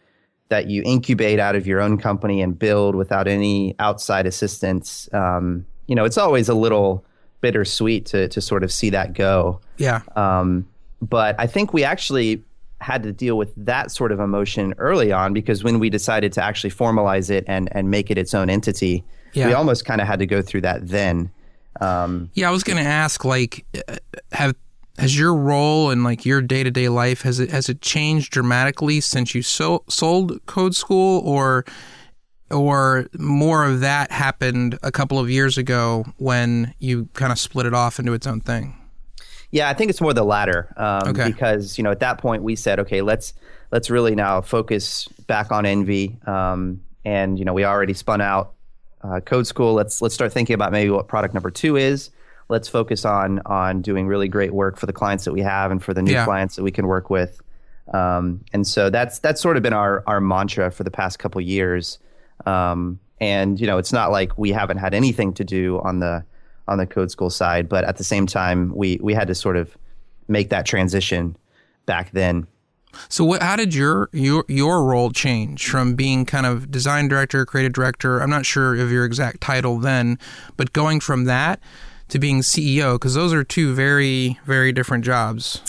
that 0.48 0.68
you 0.68 0.82
incubate 0.84 1.38
out 1.38 1.56
of 1.56 1.66
your 1.66 1.80
own 1.80 1.96
company 1.98 2.42
and 2.42 2.58
build 2.58 2.94
without 2.94 3.26
any 3.26 3.74
outside 3.78 4.26
assistance, 4.26 5.08
um, 5.12 5.64
you 5.86 5.94
know, 5.94 6.04
it's 6.04 6.18
always 6.18 6.48
a 6.48 6.54
little 6.54 7.04
bittersweet 7.40 8.06
to 8.06 8.28
to 8.28 8.40
sort 8.40 8.62
of 8.64 8.72
see 8.72 8.90
that 8.90 9.12
go. 9.14 9.60
Yeah. 9.76 10.00
Um, 10.16 10.66
but 11.02 11.34
I 11.38 11.46
think 11.46 11.72
we 11.72 11.84
actually 11.84 12.42
had 12.80 13.02
to 13.02 13.12
deal 13.12 13.36
with 13.38 13.52
that 13.56 13.90
sort 13.90 14.12
of 14.12 14.20
emotion 14.20 14.74
early 14.78 15.12
on 15.12 15.32
because 15.32 15.64
when 15.64 15.78
we 15.78 15.88
decided 15.90 16.32
to 16.34 16.42
actually 16.42 16.70
formalize 16.70 17.30
it 17.30 17.44
and 17.46 17.68
and 17.72 17.90
make 17.90 18.10
it 18.10 18.18
its 18.18 18.34
own 18.34 18.50
entity, 18.50 19.04
Yeah. 19.32 19.46
we 19.48 19.52
almost 19.54 19.84
kind 19.84 20.00
of 20.00 20.06
had 20.06 20.18
to 20.20 20.26
go 20.26 20.42
through 20.42 20.62
that 20.62 20.86
then. 20.88 21.30
Um, 21.80 22.30
Yeah, 22.34 22.48
I 22.48 22.52
was 22.52 22.62
going 22.62 22.76
to 22.76 22.88
ask, 22.88 23.24
like, 23.24 23.64
uh, 23.88 23.96
have 24.32 24.54
has 24.98 25.18
your 25.18 25.34
role 25.34 25.90
and 25.90 26.04
like 26.04 26.24
your 26.24 26.40
day 26.40 26.62
to 26.62 26.70
day 26.70 26.88
life 26.88 27.22
has 27.22 27.40
it 27.40 27.50
has 27.50 27.68
it 27.68 27.80
changed 27.80 28.32
dramatically 28.32 29.00
since 29.00 29.34
you 29.34 29.42
so, 29.42 29.84
sold 29.88 30.44
Code 30.46 30.74
School, 30.74 31.20
or 31.26 31.64
or 32.50 33.06
more 33.18 33.64
of 33.64 33.80
that 33.80 34.10
happened 34.10 34.78
a 34.82 34.92
couple 34.92 35.18
of 35.18 35.28
years 35.28 35.58
ago 35.58 36.04
when 36.18 36.74
you 36.78 37.08
kind 37.14 37.32
of 37.32 37.38
split 37.38 37.66
it 37.66 37.74
off 37.74 37.98
into 37.98 38.12
its 38.12 38.26
own 38.26 38.40
thing? 38.40 38.76
Yeah, 39.50 39.68
I 39.68 39.74
think 39.74 39.90
it's 39.90 40.00
more 40.00 40.12
the 40.12 40.24
latter. 40.24 40.72
Um, 40.76 41.08
Okay. 41.08 41.28
Because 41.28 41.78
you 41.78 41.84
know, 41.84 41.90
at 41.90 42.00
that 42.00 42.18
point, 42.18 42.42
we 42.42 42.56
said, 42.56 42.78
okay, 42.80 43.02
let's 43.02 43.34
let's 43.72 43.90
really 43.90 44.14
now 44.14 44.40
focus 44.40 45.08
back 45.26 45.50
on 45.50 45.66
Envy. 45.66 46.16
Um, 46.26 46.80
and 47.04 47.38
you 47.38 47.44
know, 47.44 47.52
we 47.52 47.64
already 47.64 47.94
spun 47.94 48.20
out 48.20 48.54
uh, 49.02 49.20
Code 49.20 49.46
School. 49.46 49.74
Let's 49.74 50.00
let's 50.00 50.14
start 50.14 50.32
thinking 50.32 50.54
about 50.54 50.72
maybe 50.72 50.90
what 50.90 51.08
product 51.08 51.34
number 51.34 51.50
two 51.50 51.76
is. 51.76 52.10
Let's 52.48 52.68
focus 52.68 53.04
on 53.04 53.40
on 53.46 53.80
doing 53.82 54.06
really 54.06 54.28
great 54.28 54.52
work 54.52 54.76
for 54.76 54.86
the 54.86 54.92
clients 54.92 55.24
that 55.24 55.32
we 55.32 55.40
have 55.40 55.70
and 55.70 55.82
for 55.82 55.94
the 55.94 56.02
new 56.02 56.12
Yeah. 56.12 56.24
clients 56.24 56.56
that 56.56 56.62
we 56.62 56.70
can 56.70 56.86
work 56.86 57.08
with. 57.10 57.40
Um, 57.92 58.40
and 58.52 58.66
so 58.66 58.90
that's 58.90 59.18
that's 59.18 59.40
sort 59.40 59.56
of 59.56 59.62
been 59.62 59.72
our 59.72 60.02
our 60.06 60.20
mantra 60.20 60.70
for 60.70 60.84
the 60.84 60.90
past 60.90 61.18
couple 61.18 61.40
years. 61.40 61.98
Um, 62.46 62.98
and 63.20 63.60
you 63.60 63.66
know, 63.66 63.78
it's 63.78 63.92
not 63.92 64.10
like 64.10 64.36
we 64.38 64.50
haven't 64.50 64.78
had 64.78 64.94
anything 64.94 65.32
to 65.34 65.44
do 65.44 65.80
on 65.80 66.00
the 66.00 66.24
on 66.66 66.78
the 66.78 66.86
code 66.86 67.10
school 67.10 67.30
side, 67.30 67.68
but 67.68 67.84
at 67.84 67.96
the 67.96 68.04
same 68.04 68.26
time, 68.26 68.72
we 68.74 68.98
we 69.02 69.14
had 69.14 69.28
to 69.28 69.34
sort 69.34 69.56
of 69.56 69.76
make 70.28 70.48
that 70.50 70.64
transition 70.66 71.36
back 71.86 72.10
then. 72.12 72.46
So, 73.08 73.24
what? 73.24 73.42
How 73.42 73.56
did 73.56 73.74
your 73.74 74.08
your 74.12 74.44
your 74.48 74.82
role 74.84 75.10
change 75.10 75.68
from 75.68 75.94
being 75.94 76.24
kind 76.24 76.46
of 76.46 76.70
design 76.70 77.08
director, 77.08 77.44
creative 77.44 77.72
director? 77.72 78.20
I'm 78.20 78.30
not 78.30 78.46
sure 78.46 78.74
of 78.76 78.90
your 78.90 79.04
exact 79.04 79.40
title 79.40 79.78
then, 79.78 80.18
but 80.56 80.72
going 80.72 81.00
from 81.00 81.24
that 81.24 81.60
to 82.08 82.18
being 82.18 82.40
CEO, 82.40 82.94
because 82.94 83.14
those 83.14 83.32
are 83.32 83.44
two 83.44 83.74
very 83.74 84.38
very 84.44 84.72
different 84.72 85.04
jobs. 85.04 85.60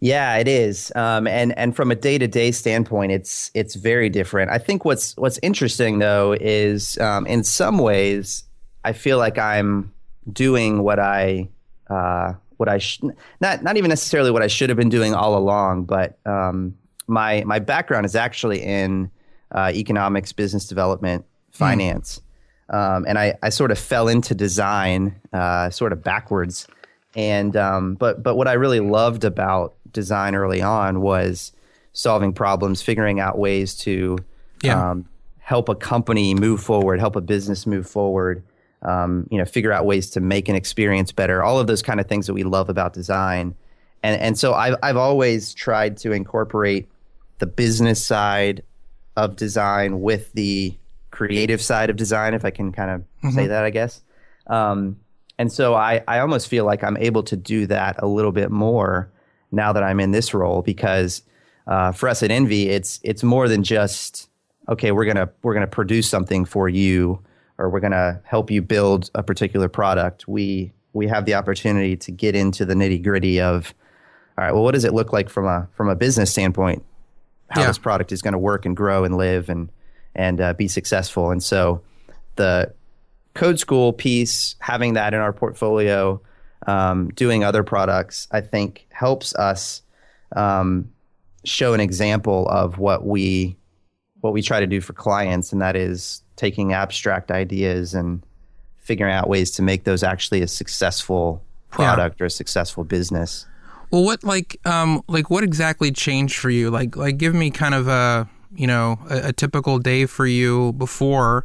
Yeah, 0.00 0.36
it 0.36 0.46
is. 0.46 0.92
Um, 0.94 1.26
and 1.26 1.56
and 1.58 1.74
from 1.74 1.90
a 1.90 1.94
day 1.94 2.18
to 2.18 2.28
day 2.28 2.52
standpoint, 2.52 3.12
it's 3.12 3.50
it's 3.54 3.74
very 3.74 4.08
different. 4.08 4.50
I 4.50 4.58
think 4.58 4.84
what's 4.84 5.16
what's 5.16 5.38
interesting 5.42 5.98
though 5.98 6.36
is 6.38 6.98
um, 6.98 7.26
in 7.26 7.42
some 7.44 7.78
ways, 7.78 8.44
I 8.84 8.92
feel 8.92 9.18
like 9.18 9.38
I'm 9.38 9.92
doing 10.32 10.82
what 10.82 10.98
I 10.98 11.48
uh, 11.88 12.34
what 12.58 12.68
I 12.68 12.78
sh- 12.78 13.00
not 13.40 13.62
not 13.62 13.76
even 13.76 13.88
necessarily 13.88 14.30
what 14.30 14.42
I 14.42 14.48
should 14.48 14.68
have 14.68 14.76
been 14.76 14.90
doing 14.90 15.14
all 15.14 15.36
along, 15.36 15.84
but 15.84 16.18
um, 16.26 16.76
my 17.06 17.42
my 17.44 17.58
background 17.58 18.04
is 18.04 18.14
actually 18.14 18.62
in 18.62 19.10
uh, 19.52 19.70
economics, 19.74 20.32
business 20.32 20.66
development, 20.66 21.24
finance, 21.52 22.20
um, 22.70 23.04
and 23.06 23.18
I 23.18 23.34
I 23.42 23.48
sort 23.50 23.70
of 23.70 23.78
fell 23.78 24.08
into 24.08 24.34
design 24.34 25.14
uh, 25.32 25.70
sort 25.70 25.92
of 25.92 26.02
backwards. 26.02 26.66
And 27.14 27.56
um, 27.56 27.94
but 27.94 28.22
but 28.22 28.36
what 28.36 28.48
I 28.48 28.54
really 28.54 28.80
loved 28.80 29.24
about 29.24 29.74
design 29.92 30.34
early 30.34 30.60
on 30.62 31.00
was 31.00 31.52
solving 31.92 32.32
problems, 32.34 32.82
figuring 32.82 33.20
out 33.20 33.38
ways 33.38 33.74
to 33.78 34.18
Yeah. 34.62 34.90
um, 34.90 35.06
help 35.38 35.68
a 35.68 35.74
company 35.74 36.34
move 36.34 36.60
forward, 36.60 37.00
help 37.00 37.16
a 37.16 37.20
business 37.20 37.66
move 37.66 37.86
forward. 37.88 38.42
Um, 38.82 39.26
you 39.30 39.38
know, 39.38 39.44
figure 39.46 39.72
out 39.72 39.86
ways 39.86 40.10
to 40.10 40.20
make 40.20 40.48
an 40.50 40.54
experience 40.54 41.10
better. 41.10 41.42
All 41.42 41.58
of 41.58 41.66
those 41.66 41.82
kind 41.82 41.98
of 42.00 42.06
things 42.06 42.26
that 42.26 42.34
we 42.34 42.42
love 42.44 42.68
about 42.68 42.92
design. 42.92 43.54
And 44.02 44.20
and 44.20 44.38
so 44.38 44.52
I've 44.52 44.76
I've 44.82 44.98
always 44.98 45.54
tried 45.54 45.96
to 45.98 46.12
incorporate 46.12 46.86
the 47.38 47.46
business 47.46 48.04
side 48.04 48.62
of 49.16 49.36
design 49.36 50.02
with 50.02 50.32
the 50.34 50.76
creative 51.16 51.62
side 51.62 51.88
of 51.90 51.96
design, 51.96 52.34
if 52.34 52.44
I 52.44 52.50
can 52.50 52.72
kind 52.72 52.90
of 53.24 53.32
say 53.32 53.46
that, 53.46 53.64
I 53.64 53.70
guess. 53.70 54.02
Um, 54.46 54.96
and 55.38 55.50
so 55.52 55.74
I, 55.74 56.02
I 56.06 56.20
almost 56.20 56.48
feel 56.48 56.64
like 56.64 56.84
I'm 56.84 56.96
able 56.98 57.22
to 57.24 57.36
do 57.36 57.66
that 57.66 57.96
a 57.98 58.06
little 58.06 58.32
bit 58.32 58.50
more 58.50 59.10
now 59.50 59.72
that 59.72 59.82
I'm 59.82 60.00
in 60.00 60.10
this 60.10 60.34
role 60.34 60.62
because 60.62 61.22
uh, 61.66 61.92
for 61.92 62.08
us 62.08 62.22
at 62.22 62.30
Envy, 62.30 62.68
it's 62.68 63.00
it's 63.02 63.22
more 63.22 63.48
than 63.48 63.62
just 63.62 64.28
okay, 64.68 64.92
we're 64.92 65.04
gonna 65.06 65.30
we're 65.42 65.54
gonna 65.54 65.66
produce 65.66 66.08
something 66.08 66.44
for 66.44 66.68
you 66.68 67.20
or 67.58 67.70
we're 67.70 67.80
gonna 67.80 68.20
help 68.24 68.50
you 68.50 68.60
build 68.62 69.10
a 69.14 69.22
particular 69.22 69.68
product. 69.68 70.28
We 70.28 70.72
we 70.92 71.06
have 71.08 71.24
the 71.26 71.34
opportunity 71.34 71.96
to 71.96 72.10
get 72.12 72.34
into 72.34 72.64
the 72.64 72.74
nitty 72.74 73.02
gritty 73.02 73.40
of 73.40 73.74
all 74.38 74.44
right, 74.44 74.52
well, 74.52 74.62
what 74.64 74.72
does 74.74 74.84
it 74.84 74.92
look 74.94 75.12
like 75.12 75.28
from 75.30 75.46
a 75.46 75.68
from 75.76 75.88
a 75.88 75.96
business 75.96 76.30
standpoint? 76.30 76.84
How 77.50 77.62
Yeah. 77.62 77.66
this 77.68 77.78
product 77.78 78.12
is 78.12 78.22
going 78.22 78.32
to 78.32 78.38
work 78.38 78.66
and 78.66 78.76
grow 78.76 79.04
and 79.04 79.16
live 79.16 79.48
and 79.48 79.68
and 80.16 80.40
uh, 80.40 80.54
be 80.54 80.66
successful. 80.66 81.30
And 81.30 81.42
so 81.42 81.80
the 82.34 82.74
code 83.34 83.60
school 83.60 83.92
piece, 83.92 84.56
having 84.58 84.94
that 84.94 85.14
in 85.14 85.20
our 85.20 85.32
portfolio, 85.32 86.20
um, 86.66 87.10
doing 87.10 87.44
other 87.44 87.62
products, 87.62 88.26
I 88.32 88.40
think 88.40 88.86
helps 88.90 89.34
us 89.36 89.82
um, 90.34 90.90
show 91.44 91.74
an 91.74 91.80
example 91.80 92.48
of 92.48 92.78
what 92.78 93.06
we 93.06 93.56
what 94.20 94.32
we 94.32 94.42
try 94.42 94.58
to 94.58 94.66
do 94.66 94.80
for 94.80 94.92
clients, 94.92 95.52
and 95.52 95.62
that 95.62 95.76
is 95.76 96.22
taking 96.34 96.72
abstract 96.72 97.30
ideas 97.30 97.94
and 97.94 98.22
figuring 98.78 99.12
out 99.12 99.28
ways 99.28 99.50
to 99.52 99.62
make 99.62 99.84
those 99.84 100.02
actually 100.02 100.42
a 100.42 100.48
successful 100.48 101.42
product 101.70 102.20
or 102.20 102.24
a 102.24 102.30
successful 102.30 102.82
business. 102.82 103.46
Well, 103.90 104.02
what 104.02 104.24
like 104.24 104.58
um 104.66 105.02
like 105.08 105.30
what 105.30 105.44
exactly 105.44 105.92
changed 105.92 106.38
for 106.38 106.50
you? 106.50 106.70
Like 106.70 106.96
like 106.96 107.18
give 107.18 107.34
me 107.34 107.50
kind 107.50 107.74
of 107.74 107.86
a 107.86 108.28
you 108.54 108.66
know 108.66 108.98
a, 109.10 109.28
a 109.28 109.32
typical 109.32 109.78
day 109.78 110.06
for 110.06 110.26
you 110.26 110.72
before 110.74 111.44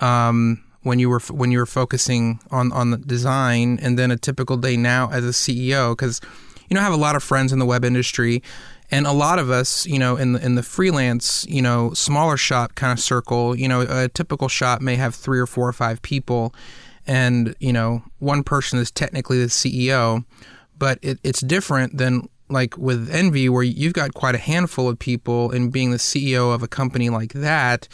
um 0.00 0.62
when 0.82 0.98
you 0.98 1.08
were 1.08 1.20
when 1.30 1.52
you 1.52 1.58
were 1.58 1.66
focusing 1.66 2.40
on 2.50 2.72
on 2.72 2.90
the 2.90 2.96
design, 2.96 3.78
and 3.82 3.98
then 3.98 4.10
a 4.10 4.16
typical 4.16 4.56
day 4.56 4.76
now 4.76 5.10
as 5.10 5.24
a 5.24 5.28
CEO 5.28 5.92
because 5.92 6.20
you 6.68 6.74
know 6.74 6.80
I 6.80 6.84
have 6.84 6.92
a 6.92 6.96
lot 6.96 7.16
of 7.16 7.22
friends 7.22 7.52
in 7.52 7.58
the 7.58 7.66
web 7.66 7.84
industry. 7.84 8.42
And 8.90 9.06
a 9.06 9.12
lot 9.12 9.38
of 9.38 9.50
us, 9.50 9.84
you 9.84 9.98
know, 9.98 10.16
in 10.16 10.32
the 10.32 10.42
in 10.42 10.54
the 10.54 10.62
freelance, 10.62 11.44
you 11.46 11.60
know, 11.60 11.92
smaller 11.92 12.38
shop 12.38 12.74
kind 12.74 12.90
of 12.90 12.98
circle, 12.98 13.54
you 13.54 13.68
know, 13.68 13.82
a 13.82 14.08
typical 14.08 14.48
shop 14.48 14.80
may 14.80 14.96
have 14.96 15.14
three 15.14 15.38
or 15.38 15.46
four 15.46 15.68
or 15.68 15.74
five 15.74 16.00
people, 16.00 16.54
and 17.06 17.54
you 17.60 17.70
know, 17.70 18.02
one 18.18 18.42
person 18.42 18.78
is 18.78 18.90
technically 18.90 19.38
the 19.40 19.50
CEO, 19.50 20.24
but 20.78 20.98
it, 21.02 21.18
it's 21.22 21.40
different 21.40 21.98
than 21.98 22.30
like 22.48 22.76
with 22.76 23.10
Envy, 23.10 23.48
where 23.48 23.62
you've 23.62 23.92
got 23.92 24.14
quite 24.14 24.34
a 24.34 24.38
handful 24.38 24.88
of 24.88 24.98
people, 24.98 25.50
and 25.50 25.72
being 25.72 25.90
the 25.90 25.98
CEO 25.98 26.54
of 26.54 26.62
a 26.62 26.68
company 26.68 27.10
like 27.10 27.32
that, 27.34 27.88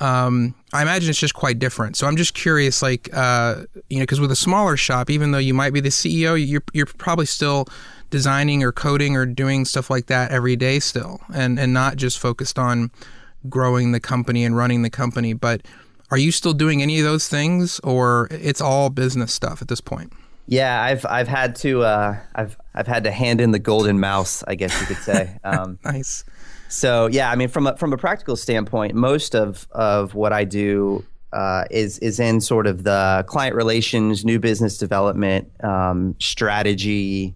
um, 0.00 0.54
I 0.72 0.82
imagine 0.82 1.10
it's 1.10 1.18
just 1.18 1.34
quite 1.34 1.58
different. 1.58 1.96
So 1.96 2.06
I'm 2.06 2.16
just 2.16 2.34
curious, 2.34 2.82
like, 2.82 3.08
uh, 3.12 3.62
you 3.88 3.98
know, 3.98 4.02
because 4.02 4.20
with 4.20 4.30
a 4.30 4.36
smaller 4.36 4.76
shop, 4.76 5.08
even 5.10 5.30
though 5.30 5.38
you 5.38 5.54
might 5.54 5.72
be 5.72 5.80
the 5.80 5.88
CEO, 5.88 6.36
you're 6.36 6.62
you're 6.72 6.86
probably 6.86 7.26
still 7.26 7.66
designing 8.10 8.62
or 8.62 8.72
coding 8.72 9.16
or 9.16 9.26
doing 9.26 9.64
stuff 9.64 9.90
like 9.90 10.06
that 10.06 10.30
every 10.30 10.56
day 10.56 10.78
still, 10.78 11.20
and 11.32 11.58
and 11.58 11.72
not 11.72 11.96
just 11.96 12.18
focused 12.18 12.58
on 12.58 12.90
growing 13.48 13.92
the 13.92 14.00
company 14.00 14.44
and 14.44 14.56
running 14.56 14.82
the 14.82 14.90
company, 14.90 15.32
but 15.32 15.62
are 16.10 16.18
you 16.18 16.30
still 16.30 16.52
doing 16.52 16.82
any 16.82 16.98
of 16.98 17.04
those 17.04 17.28
things, 17.28 17.80
or 17.80 18.28
it's 18.30 18.60
all 18.60 18.90
business 18.90 19.32
stuff 19.32 19.62
at 19.62 19.68
this 19.68 19.80
point? 19.80 20.12
Yeah, 20.46 20.80
I've 20.80 21.04
I've 21.06 21.28
had 21.28 21.56
to 21.56 21.82
uh, 21.82 22.16
I've 22.34 22.56
I've 22.74 22.86
had 22.86 23.04
to 23.04 23.10
hand 23.10 23.40
in 23.40 23.50
the 23.50 23.58
golden 23.58 23.98
mouse, 23.98 24.44
I 24.46 24.54
guess 24.54 24.78
you 24.80 24.86
could 24.86 24.98
say. 24.98 25.38
Um, 25.44 25.78
Nice. 25.84 26.24
so 26.68 27.08
yeah, 27.08 27.30
I 27.30 27.36
mean, 27.36 27.48
from 27.48 27.66
a, 27.66 27.76
from 27.76 27.92
a 27.92 27.96
practical 27.96 28.36
standpoint, 28.36 28.94
most 28.94 29.34
of 29.34 29.66
of 29.72 30.14
what 30.14 30.32
I 30.32 30.44
do 30.44 31.04
uh, 31.32 31.64
is 31.70 31.98
is 31.98 32.20
in 32.20 32.40
sort 32.40 32.66
of 32.66 32.84
the 32.84 33.24
client 33.28 33.54
relations, 33.56 34.24
new 34.24 34.38
business 34.38 34.78
development, 34.78 35.50
um, 35.64 36.14
strategy 36.18 37.34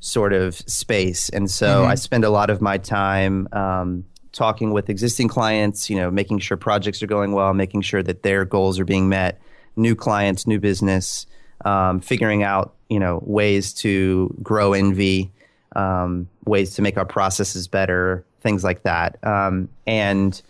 sort 0.00 0.32
of 0.32 0.56
space, 0.56 1.28
and 1.28 1.50
so 1.50 1.84
I 1.84 1.94
spend 1.96 2.24
a 2.24 2.30
lot 2.30 2.50
of 2.50 2.60
my 2.60 2.78
time. 2.78 3.48
Um, 3.52 4.04
talking 4.32 4.72
with 4.72 4.88
existing 4.88 5.28
clients 5.28 5.90
you 5.90 5.96
know 5.96 6.10
making 6.10 6.38
sure 6.38 6.56
projects 6.56 7.02
are 7.02 7.06
going 7.06 7.32
well 7.32 7.52
making 7.52 7.82
sure 7.82 8.02
that 8.02 8.22
their 8.22 8.46
goals 8.46 8.80
are 8.80 8.84
being 8.86 9.06
met 9.06 9.38
new 9.76 9.94
clients 9.94 10.46
new 10.46 10.58
business 10.58 11.26
um, 11.64 12.00
figuring 12.00 12.42
out 12.42 12.74
you 12.88 12.98
know 12.98 13.22
ways 13.24 13.72
to 13.72 14.34
grow 14.42 14.72
envy 14.72 15.30
um, 15.76 16.28
ways 16.44 16.74
to 16.74 16.82
make 16.82 16.96
our 16.96 17.06
processes 17.06 17.68
better 17.68 18.24
things 18.40 18.64
like 18.64 18.82
that 18.82 19.22
um, 19.24 19.68
and 19.86 20.42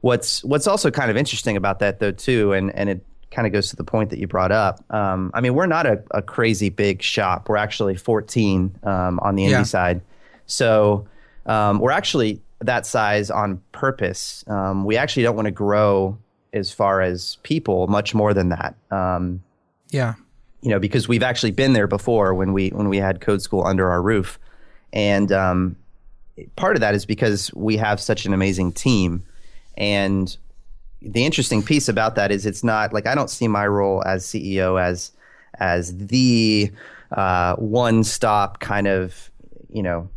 what's 0.00 0.42
what's 0.44 0.66
also 0.66 0.90
kind 0.90 1.10
of 1.10 1.16
interesting 1.16 1.56
about 1.56 1.78
that 1.78 1.98
though 2.00 2.12
too 2.12 2.52
and 2.52 2.74
and 2.74 2.88
it 2.88 3.04
kind 3.32 3.46
of 3.46 3.52
goes 3.52 3.70
to 3.70 3.76
the 3.76 3.84
point 3.84 4.10
that 4.10 4.18
you 4.18 4.26
brought 4.26 4.52
up. 4.52 4.84
Um, 4.92 5.30
I 5.34 5.40
mean, 5.40 5.54
we're 5.54 5.66
not 5.66 5.86
a, 5.86 6.02
a, 6.10 6.22
crazy 6.22 6.68
big 6.68 7.02
shop. 7.02 7.48
We're 7.48 7.56
actually 7.56 7.96
14 7.96 8.78
um, 8.82 9.18
on 9.20 9.36
the 9.36 9.44
Envy 9.44 9.52
yeah. 9.52 9.62
side. 9.62 10.02
So 10.46 11.08
um, 11.46 11.78
we're 11.78 11.90
actually 11.92 12.42
that 12.60 12.86
size 12.86 13.30
on 13.30 13.60
purpose. 13.72 14.44
Um, 14.46 14.84
we 14.84 14.96
actually 14.96 15.22
don't 15.24 15.36
want 15.36 15.46
to 15.46 15.52
grow 15.52 16.18
as 16.52 16.72
far 16.72 17.00
as 17.00 17.38
people 17.42 17.86
much 17.86 18.14
more 18.14 18.34
than 18.34 18.50
that. 18.50 18.74
Um, 18.90 19.42
yeah. 19.90 20.14
You 20.62 20.70
know, 20.70 20.78
because 20.78 21.08
we've 21.08 21.22
actually 21.22 21.50
been 21.50 21.72
there 21.72 21.86
before 21.86 22.34
when 22.34 22.52
we 22.52 22.70
when 22.70 22.88
we 22.88 22.98
had 22.98 23.20
Code 23.20 23.42
School 23.42 23.64
under 23.64 23.90
our 23.90 24.00
roof, 24.00 24.38
and 24.92 25.30
um, 25.32 25.76
part 26.56 26.76
of 26.76 26.80
that 26.80 26.94
is 26.94 27.04
because 27.04 27.52
we 27.54 27.76
have 27.76 28.00
such 28.00 28.24
an 28.26 28.32
amazing 28.32 28.72
team, 28.72 29.24
and 29.76 30.36
the 31.00 31.24
interesting 31.24 31.62
piece 31.62 31.88
about 31.88 32.14
that 32.14 32.30
is 32.30 32.46
it's 32.46 32.62
not 32.62 32.92
like 32.92 33.06
I 33.06 33.14
don't 33.14 33.30
see 33.30 33.48
my 33.48 33.66
role 33.66 34.02
as 34.04 34.24
CEO 34.24 34.80
as 34.80 35.12
as 35.58 35.96
the 35.96 36.70
uh, 37.10 37.56
one 37.56 38.04
stop 38.04 38.60
kind 38.60 38.86
of 38.86 39.30
you 39.70 39.82
know 39.82 40.08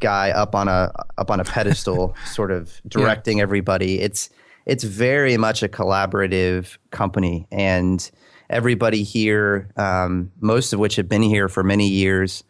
guy 0.00 0.30
up 0.30 0.54
on 0.54 0.68
a 0.68 0.92
up 1.18 1.30
on 1.30 1.40
a 1.40 1.44
pedestal, 1.44 2.14
sort 2.26 2.50
of 2.50 2.80
directing 2.86 3.38
yeah. 3.38 3.42
everybody. 3.42 4.00
It's 4.00 4.30
it's 4.66 4.84
very 4.84 5.36
much 5.36 5.62
a 5.62 5.68
collaborative 5.68 6.76
company, 6.90 7.46
and 7.50 8.10
everybody 8.54 9.02
here, 9.02 9.68
um, 9.76 10.30
most 10.40 10.72
of 10.72 10.78
which 10.78 10.96
have 10.96 11.08
been 11.08 11.22
here 11.22 11.48
for 11.48 11.64
many 11.64 11.88
years, 11.88 12.44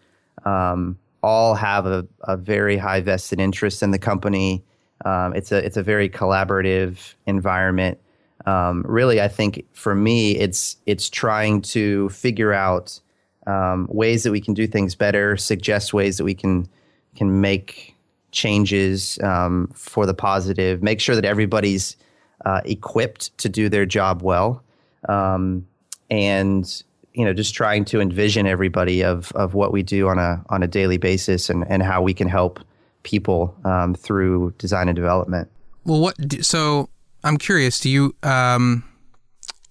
um, 0.44 0.98
all 1.22 1.54
have 1.54 1.86
a, 1.86 2.06
a, 2.24 2.36
very 2.36 2.76
high 2.76 3.00
vested 3.00 3.40
interest 3.40 3.82
in 3.82 3.90
the 3.90 3.98
company. 3.98 4.62
Um, 5.06 5.34
it's 5.34 5.50
a 5.50 5.64
it's 5.64 5.78
a 5.78 5.82
very 5.82 6.10
collaborative 6.10 7.14
environment. 7.26 7.98
Um, 8.44 8.84
really, 8.86 9.22
I 9.22 9.28
think 9.28 9.64
for 9.72 9.94
me, 9.94 10.36
it's 10.36 10.76
it's 10.84 11.08
trying 11.08 11.62
to 11.62 12.10
figure 12.10 12.52
out 12.52 13.00
um, 13.46 13.88
ways 13.90 14.22
that 14.24 14.32
we 14.32 14.40
can 14.42 14.52
do 14.52 14.66
things 14.66 14.94
better, 14.94 15.38
suggest 15.38 15.94
ways 15.94 16.18
that 16.18 16.24
we 16.24 16.34
can 16.34 16.68
can 17.16 17.40
make 17.40 17.96
changes 18.30 19.18
um, 19.22 19.70
for 19.74 20.04
the 20.04 20.14
positive, 20.14 20.82
make 20.82 21.00
sure 21.00 21.14
that 21.14 21.24
everybody's 21.24 21.96
uh, 22.44 22.60
equipped 22.66 23.36
to 23.38 23.48
do 23.48 23.70
their 23.70 23.86
job 23.86 24.22
well, 24.22 24.62
um, 25.08 25.66
and 26.10 26.82
you 27.12 27.24
know 27.24 27.32
just 27.32 27.54
trying 27.54 27.84
to 27.86 28.00
envision 28.00 28.46
everybody 28.46 29.02
of 29.02 29.32
of 29.32 29.54
what 29.54 29.72
we 29.72 29.82
do 29.82 30.08
on 30.08 30.18
a 30.18 30.44
on 30.50 30.62
a 30.62 30.66
daily 30.66 30.98
basis 30.98 31.48
and 31.48 31.64
and 31.68 31.82
how 31.82 32.02
we 32.02 32.14
can 32.14 32.28
help 32.28 32.60
people 33.02 33.54
um, 33.64 33.94
through 33.94 34.52
design 34.58 34.88
and 34.88 34.96
development. 34.96 35.48
Well, 35.84 36.00
what 36.00 36.16
so 36.44 36.88
I'm 37.22 37.36
curious. 37.36 37.78
Do 37.78 37.88
you 37.88 38.14
um, 38.22 38.82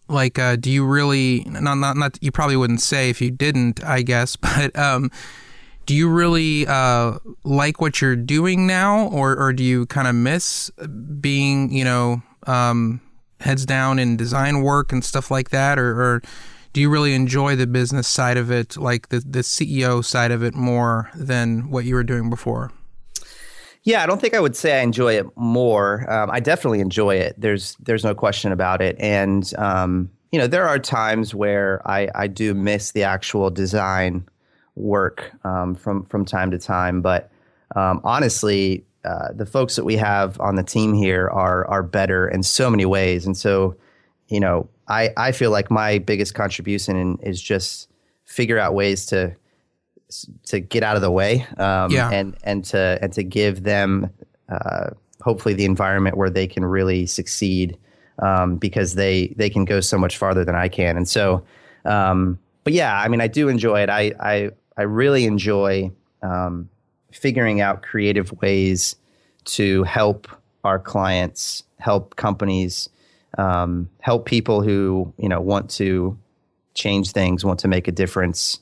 like 0.07 0.39
uh, 0.39 0.55
do 0.55 0.71
you 0.71 0.86
really 0.86 1.43
not 1.45 1.75
not 1.75 1.97
not 1.97 2.17
you 2.21 2.31
probably 2.31 2.55
wouldn't 2.55 2.81
say 2.81 3.09
if 3.09 3.21
you 3.21 3.31
didn't, 3.31 3.84
I 3.84 4.01
guess, 4.01 4.36
but 4.38 4.77
um, 4.77 5.11
do 5.86 5.93
you 5.93 6.09
really 6.09 6.65
uh, 6.67 7.17
like 7.43 7.81
what 7.81 8.01
you're 8.01 8.15
doing 8.15 8.65
now, 8.65 9.07
or 9.09 9.36
or 9.36 9.51
do 9.51 9.63
you 9.63 9.86
kind 9.88 10.07
of 10.07 10.15
miss 10.15 10.71
being, 11.19 11.71
you 11.71 11.84
know, 11.84 12.21
um, 12.47 13.01
heads 13.44 13.66
down 13.66 14.00
in 14.00 14.18
design 14.18 14.62
work 14.62 14.91
and 14.91 15.04
stuff 15.04 15.30
like 15.30 15.50
that, 15.52 15.78
or, 15.78 16.02
or 16.02 16.22
do 16.74 16.82
you 16.82 16.89
really 16.89 17.14
enjoy 17.14 17.56
the 17.56 17.68
business 17.68 18.08
side 18.08 18.38
of 18.38 18.52
it, 18.52 18.76
like 18.78 19.10
the 19.10 19.20
the 19.20 19.39
CEO 19.39 20.04
side 20.04 20.32
of 20.32 20.44
it, 20.44 20.56
more 20.56 21.12
than 21.14 21.70
what 21.70 21.86
you 21.86 21.96
were 21.96 22.04
doing 22.04 22.30
before? 22.30 22.72
Yeah, 23.84 24.02
I 24.02 24.06
don't 24.06 24.22
think 24.22 24.34
I 24.34 24.39
would 24.39 24.56
say 24.56 24.80
I 24.80 24.82
enjoy 24.82 25.18
it 25.18 25.26
more. 25.36 26.10
Um, 26.12 26.32
I 26.32 26.39
definitely 26.39 26.80
enjoy 26.80 27.16
it. 27.16 27.36
There's 27.38 27.76
there's 27.82 28.04
no 28.04 28.16
question 28.16 28.52
about 28.52 28.82
it, 28.82 28.96
and 29.00 29.54
um, 29.58 30.10
you 30.32 30.39
know 30.39 30.48
there 30.48 30.68
are 30.68 30.80
times 30.80 31.36
where 31.36 31.82
I 31.88 32.10
I 32.16 32.28
do 32.28 32.54
miss 32.54 32.91
the 32.91 33.04
actual 33.04 33.50
design 33.52 34.28
work 34.76 35.32
um, 35.44 35.76
from 35.76 36.06
from 36.06 36.26
time 36.26 36.50
to 36.52 36.58
time. 36.58 37.02
But 37.02 37.30
um, 37.76 38.02
honestly, 38.04 38.86
uh, 39.06 39.34
the 39.34 39.45
folks 39.45 39.76
that 39.76 39.84
we 39.84 39.97
have 39.97 40.39
on 40.39 40.56
the 40.56 40.64
team 40.64 40.93
here 40.93 41.30
are 41.30 41.66
are 41.68 41.84
better 41.84 42.28
in 42.28 42.43
so 42.43 42.70
many 42.70 42.86
ways, 42.86 43.26
and 43.26 43.36
so 43.36 43.76
you 44.30 44.39
know, 44.39 44.70
I 44.88 45.12
I 45.18 45.32
feel 45.32 45.51
like 45.51 45.70
my 45.70 45.99
biggest 45.99 46.34
contribution 46.34 47.18
is 47.22 47.41
just 47.41 47.89
figure 48.26 48.58
out 48.58 48.74
ways 48.74 49.06
to 49.08 49.36
to 50.45 50.60
get 50.60 50.84
out 50.84 50.95
of 50.95 51.01
the 51.01 51.12
way, 51.12 51.45
um, 51.58 51.91
yeah. 51.91 52.10
and 52.10 52.36
and 52.43 52.64
to 52.66 52.99
and 53.01 53.12
to 53.14 53.24
give 53.24 53.64
them 53.64 54.10
uh, 54.49 54.91
hopefully 55.22 55.54
the 55.54 55.66
environment 55.66 56.18
where 56.18 56.30
they 56.30 56.47
can 56.47 56.64
really 56.64 57.06
succeed 57.06 57.78
um, 58.20 58.58
because 58.58 58.95
they 58.95 59.34
they 59.36 59.49
can 59.49 59.66
go 59.66 59.80
so 59.82 59.97
much 59.97 60.18
farther 60.18 60.45
than 60.45 60.56
I 60.56 60.68
can, 60.68 60.97
and 60.97 61.08
so. 61.08 61.43
Um, 61.86 62.39
but 62.64 62.72
yeah, 62.72 62.97
I 62.97 63.10
mean, 63.10 63.20
I 63.20 63.28
do 63.28 63.49
enjoy 63.49 63.82
it. 63.82 63.89
I 63.89 64.14
I 64.20 64.51
I 64.78 64.84
really 64.84 65.26
enjoy 65.26 65.91
um, 66.22 66.70
figuring 67.14 67.61
out 67.61 67.84
creative 67.84 68.32
ways 68.41 68.95
to 69.45 69.84
help 69.84 70.28
our 70.64 70.80
clients, 70.80 71.64
help 71.78 72.16
companies, 72.16 72.89
um, 73.38 73.89
help 73.99 74.26
people 74.26 74.61
who 74.61 75.14
you 75.18 75.30
know 75.30 75.41
want 75.41 75.70
to 75.70 76.18
change 76.74 77.11
things, 77.11 77.45
want 77.45 77.59
to 77.59 77.68
make 77.68 77.88
a 77.88 77.91
difference. 77.91 78.59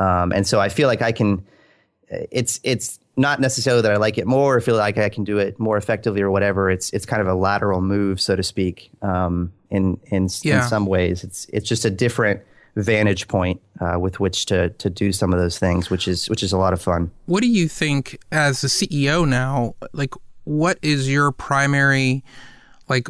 Um, 0.00 0.32
and 0.32 0.46
so 0.46 0.60
I 0.60 0.68
feel 0.68 0.88
like 0.88 1.02
I 1.02 1.12
can. 1.12 1.46
It's 2.30 2.60
it's 2.62 2.98
not 3.16 3.40
necessarily 3.40 3.82
that 3.82 3.92
I 3.92 3.96
like 3.96 4.18
it 4.18 4.26
more 4.26 4.56
or 4.56 4.60
feel 4.60 4.76
like 4.76 4.98
I 4.98 5.08
can 5.08 5.24
do 5.24 5.38
it 5.38 5.58
more 5.58 5.76
effectively 5.76 6.22
or 6.22 6.30
whatever. 6.30 6.70
It's 6.70 6.90
it's 6.92 7.06
kind 7.06 7.22
of 7.22 7.28
a 7.28 7.34
lateral 7.34 7.80
move, 7.80 8.20
so 8.20 8.36
to 8.36 8.42
speak. 8.42 8.90
Um, 9.02 9.52
in 9.70 9.98
in 10.06 10.28
yeah. 10.42 10.62
in 10.62 10.68
some 10.68 10.86
ways, 10.86 11.24
it's 11.24 11.46
it's 11.46 11.68
just 11.68 11.84
a 11.84 11.90
different 11.90 12.42
vantage 12.76 13.28
point 13.28 13.60
uh, 13.80 13.98
with 13.98 14.20
which 14.20 14.46
to 14.46 14.70
to 14.70 14.88
do 14.88 15.12
some 15.12 15.32
of 15.32 15.38
those 15.38 15.58
things, 15.58 15.90
which 15.90 16.08
is 16.08 16.28
which 16.30 16.42
is 16.42 16.52
a 16.52 16.58
lot 16.58 16.72
of 16.72 16.80
fun. 16.80 17.10
What 17.26 17.42
do 17.42 17.48
you 17.48 17.68
think 17.68 18.18
as 18.30 18.60
the 18.60 18.68
CEO 18.68 19.28
now? 19.28 19.74
Like, 19.92 20.14
what 20.44 20.78
is 20.82 21.10
your 21.10 21.32
primary 21.32 22.24
like? 22.88 23.08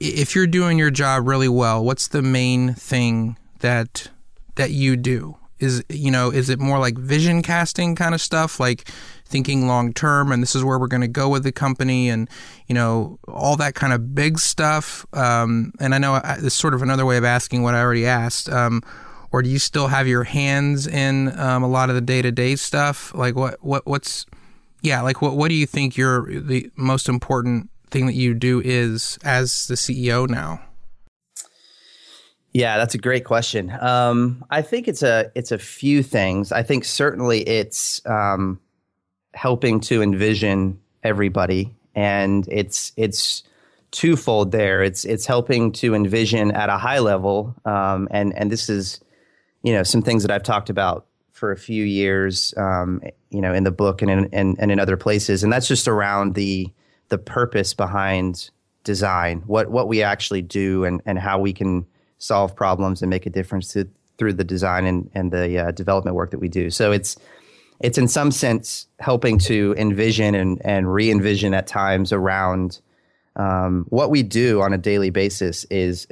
If 0.00 0.34
you're 0.34 0.48
doing 0.48 0.78
your 0.78 0.90
job 0.90 1.26
really 1.26 1.48
well, 1.48 1.84
what's 1.84 2.08
the 2.08 2.20
main 2.20 2.74
thing 2.74 3.38
that 3.60 4.10
that 4.56 4.70
you 4.70 4.96
do? 4.96 5.36
Is 5.60 5.84
you 5.88 6.10
know, 6.10 6.30
is 6.30 6.50
it 6.50 6.58
more 6.58 6.78
like 6.78 6.98
vision 6.98 7.42
casting 7.42 7.94
kind 7.94 8.14
of 8.14 8.20
stuff, 8.20 8.58
like 8.58 8.88
thinking 9.24 9.66
long 9.66 9.92
term 9.92 10.30
and 10.30 10.42
this 10.42 10.54
is 10.54 10.62
where 10.62 10.78
we're 10.78 10.86
going 10.86 11.00
to 11.00 11.08
go 11.08 11.28
with 11.28 11.42
the 11.42 11.52
company 11.52 12.08
and 12.08 12.28
you 12.66 12.74
know 12.74 13.18
all 13.26 13.56
that 13.56 13.74
kind 13.74 13.92
of 13.92 14.14
big 14.14 14.38
stuff 14.38 15.06
um, 15.12 15.72
and 15.80 15.94
i 15.94 15.98
know 15.98 16.20
this 16.36 16.44
is 16.44 16.54
sort 16.54 16.74
of 16.74 16.82
another 16.82 17.06
way 17.06 17.16
of 17.16 17.24
asking 17.24 17.62
what 17.62 17.74
i 17.74 17.80
already 17.80 18.06
asked 18.06 18.48
um, 18.50 18.82
or 19.32 19.42
do 19.42 19.48
you 19.48 19.58
still 19.58 19.88
have 19.88 20.06
your 20.06 20.24
hands 20.24 20.86
in 20.86 21.36
um, 21.38 21.62
a 21.62 21.68
lot 21.68 21.88
of 21.88 21.94
the 21.94 22.00
day-to-day 22.00 22.54
stuff 22.54 23.14
like 23.14 23.34
what 23.34 23.56
what 23.64 23.86
what's 23.86 24.26
yeah 24.82 25.00
like 25.00 25.22
what 25.22 25.36
what 25.36 25.48
do 25.48 25.54
you 25.54 25.66
think 25.66 25.96
your 25.96 26.40
the 26.40 26.70
most 26.76 27.08
important 27.08 27.70
thing 27.90 28.06
that 28.06 28.14
you 28.14 28.34
do 28.34 28.60
is 28.64 29.18
as 29.24 29.66
the 29.66 29.74
ceo 29.74 30.28
now 30.28 30.60
yeah, 32.54 32.78
that's 32.78 32.94
a 32.94 32.98
great 32.98 33.24
question. 33.24 33.76
Um, 33.80 34.44
I 34.48 34.62
think 34.62 34.86
it's 34.86 35.02
a 35.02 35.32
it's 35.34 35.50
a 35.50 35.58
few 35.58 36.04
things. 36.04 36.52
I 36.52 36.62
think 36.62 36.84
certainly 36.84 37.40
it's 37.40 38.00
um, 38.06 38.60
helping 39.34 39.80
to 39.80 40.02
envision 40.02 40.80
everybody, 41.02 41.74
and 41.94 42.46
it's 42.50 42.92
it's 42.96 43.42
twofold 43.90 44.52
there. 44.52 44.82
It's 44.82 45.04
it's 45.04 45.26
helping 45.26 45.72
to 45.72 45.94
envision 45.94 46.50
at 46.50 46.68
a 46.68 46.78
high 46.78 46.98
level, 46.98 47.54
um, 47.64 48.08
and 48.10 48.36
and 48.36 48.50
this 48.50 48.68
is 48.68 49.00
you 49.62 49.72
know 49.72 49.82
some 49.82 50.02
things 50.02 50.22
that 50.22 50.30
I've 50.30 50.42
talked 50.42 50.70
about 50.70 51.06
for 51.32 51.50
a 51.50 51.56
few 51.56 51.84
years, 51.84 52.54
um, 52.56 53.02
you 53.30 53.40
know, 53.40 53.52
in 53.52 53.64
the 53.64 53.72
book 53.72 54.02
and 54.02 54.10
in, 54.10 54.28
and, 54.32 54.56
and 54.58 54.70
in 54.70 54.78
other 54.78 54.96
places, 54.96 55.42
and 55.42 55.52
that's 55.52 55.68
just 55.68 55.88
around 55.88 56.34
the 56.34 56.68
the 57.08 57.18
purpose 57.18 57.74
behind 57.74 58.50
design, 58.84 59.42
what 59.46 59.70
what 59.70 59.88
we 59.88 60.02
actually 60.02 60.42
do, 60.42 60.84
and 60.84 61.02
and 61.06 61.18
how 61.18 61.38
we 61.38 61.52
can 61.52 61.86
solve 62.18 62.54
problems 62.54 63.02
and 63.02 63.10
make 63.10 63.26
a 63.26 63.30
difference 63.30 63.72
to, 63.72 63.86
through 64.16 64.32
the 64.32 64.44
design 64.44 64.86
and 64.86 65.10
and 65.14 65.32
the 65.32 65.58
uh, 65.58 65.70
development 65.72 66.14
work 66.14 66.30
that 66.30 66.38
we 66.38 66.48
do. 66.48 66.70
So 66.70 66.92
it's 66.92 67.16
it's 67.80 67.98
in 67.98 68.08
some 68.08 68.30
sense 68.30 68.86
helping 69.00 69.38
to 69.38 69.74
envision 69.76 70.34
and, 70.34 70.60
and 70.64 70.92
re 70.92 71.10
envision 71.10 71.54
at 71.54 71.66
times 71.66 72.12
around 72.12 72.80
um, 73.36 73.86
what 73.88 74.10
we 74.10 74.22
do 74.22 74.62
on 74.62 74.72
a 74.72 74.78
daily 74.78 75.10
basis 75.10 75.64
is 75.64 76.06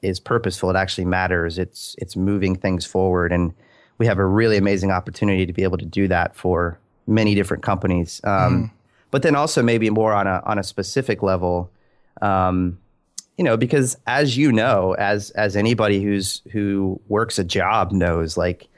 is 0.00 0.20
purposeful. 0.20 0.70
It 0.70 0.76
actually 0.76 1.04
matters. 1.04 1.58
It's 1.58 1.94
it's 1.98 2.16
moving 2.16 2.56
things 2.56 2.86
forward, 2.86 3.32
and 3.32 3.52
we 3.98 4.06
have 4.06 4.18
a 4.18 4.24
really 4.24 4.56
amazing 4.56 4.90
opportunity 4.90 5.44
to 5.46 5.52
be 5.52 5.62
able 5.62 5.78
to 5.78 5.84
do 5.84 6.08
that 6.08 6.34
for 6.34 6.78
many 7.06 7.34
different 7.34 7.62
companies. 7.62 8.20
Um, 8.24 8.30
mm. 8.30 8.70
But 9.10 9.22
then 9.22 9.34
also 9.34 9.62
maybe 9.62 9.90
more 9.90 10.12
on 10.12 10.26
a 10.26 10.42
on 10.44 10.58
a 10.58 10.62
specific 10.62 11.22
level, 11.22 11.70
um, 12.22 12.78
you 13.36 13.44
know, 13.44 13.56
because 13.56 13.96
as 14.06 14.36
you 14.36 14.52
know, 14.52 14.94
as 14.94 15.30
as 15.30 15.56
anybody 15.56 16.02
who's 16.02 16.42
who 16.52 17.00
works 17.08 17.38
a 17.38 17.44
job 17.44 17.92
knows, 17.92 18.36
like 18.36 18.68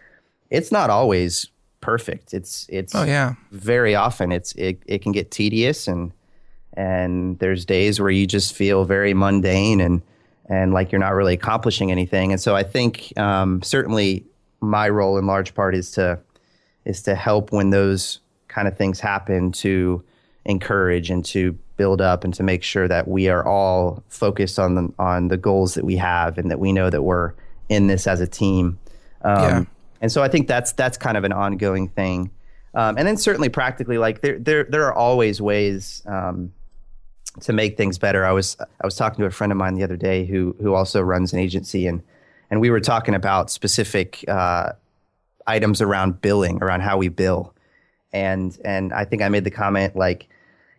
it's 0.51 0.73
not 0.73 0.91
always 0.91 1.49
perfect. 1.81 2.35
It's 2.35 2.67
it's 2.69 2.95
oh 2.95 3.05
yeah. 3.05 3.35
Very 3.51 3.95
often 3.95 4.33
it's 4.33 4.53
it 4.53 4.83
it 4.87 5.03
can 5.03 5.13
get 5.13 5.31
tedious 5.31 5.89
and 5.89 6.13
and 6.75 7.39
there's 7.39 7.65
days 7.65 8.01
where 8.01 8.11
you 8.11 8.27
just 8.27 8.55
feel 8.55 8.85
very 8.85 9.15
mundane 9.15 9.81
and 9.81 10.03
and 10.49 10.73
like 10.73 10.93
you're 10.93 11.01
not 11.01 11.15
really 11.15 11.35
accomplishing 11.35 11.91
anything. 11.91 12.33
And 12.33 12.41
so 12.41 12.57
I 12.57 12.63
think 12.63 13.17
um, 13.17 13.63
certainly 13.63 14.25
my 14.61 14.89
role 14.89 15.17
in 15.19 15.27
large 15.27 15.55
part 15.55 15.75
is 15.75 15.93
to 15.93 16.19
is 16.85 17.03
to 17.03 17.15
help 17.15 17.53
when 17.53 17.71
those 17.71 18.21
kind 18.49 18.67
of 18.67 18.77
things 18.77 19.01
happen 19.01 19.53
to 19.53 20.03
encourage 20.45 21.11
and 21.11 21.25
to 21.25 21.53
build 21.77 22.01
up 22.01 22.25
and 22.25 22.35
to 22.35 22.43
make 22.43 22.63
sure 22.63 22.89
that 22.89 23.07
we 23.07 23.29
are 23.29 23.47
all 23.47 24.03
focused 24.09 24.59
on 24.59 24.75
the 24.75 24.93
on 24.99 25.29
the 25.29 25.37
goals 25.37 25.75
that 25.75 25.85
we 25.85 25.97
have 25.97 26.37
and 26.37 26.51
that 26.51 26.59
we 26.59 26.73
know 26.73 26.91
that 26.91 27.03
we're 27.03 27.33
in 27.69 27.87
this 27.87 28.07
as 28.07 28.21
a 28.21 28.27
team. 28.27 28.79
Um, 29.23 29.43
Yeah. 29.43 29.65
And 30.01 30.11
so 30.11 30.23
I 30.23 30.29
think 30.29 30.49
that's 30.49 30.73
that's 30.73 30.97
kind 30.97 31.17
of 31.17 31.25
an 31.25 31.33
ongoing 31.33 31.89
thing. 31.89 32.31
Um, 32.75 32.97
and 32.97 33.07
then 33.07 33.17
certainly 33.17 33.49
practically, 33.49 33.99
like 33.99 34.21
there 34.21 34.39
there 34.39 34.65
there 34.65 34.87
are 34.87 34.95
always 34.95 35.41
ways 35.41 36.03
um, 36.07 36.53
to 37.41 37.53
make 37.53 37.77
things 37.77 37.99
better. 37.99 38.25
I 38.25 38.33
was 38.33 38.57
I 38.61 38.87
was 38.87 38.97
talking 38.97 39.19
to 39.19 39.27
a 39.27 39.31
friend 39.31 39.53
of 39.53 39.59
mine 39.59 39.75
the 39.75 39.85
other 39.85 39.97
day 39.97 40.25
who 40.25 40.55
who 40.61 40.75
also 40.75 41.01
runs 41.01 41.33
an 41.33 41.39
agency 41.39 41.87
and 41.87 42.03
and 42.51 42.61
we 42.61 42.71
were 42.71 42.81
talking 42.81 43.15
about 43.15 43.51
specific 43.51 44.25
uh, 44.29 44.73
items 45.47 45.81
around 45.81 46.21
billing, 46.21 46.63
around 46.63 46.81
how 46.81 46.99
we 46.99 47.09
bill, 47.09 47.55
and 48.13 48.59
and 48.65 48.93
I 48.93 49.05
think 49.05 49.23
I 49.23 49.29
made 49.29 49.45
the 49.45 49.51
comment 49.51 49.95
like, 49.95 50.29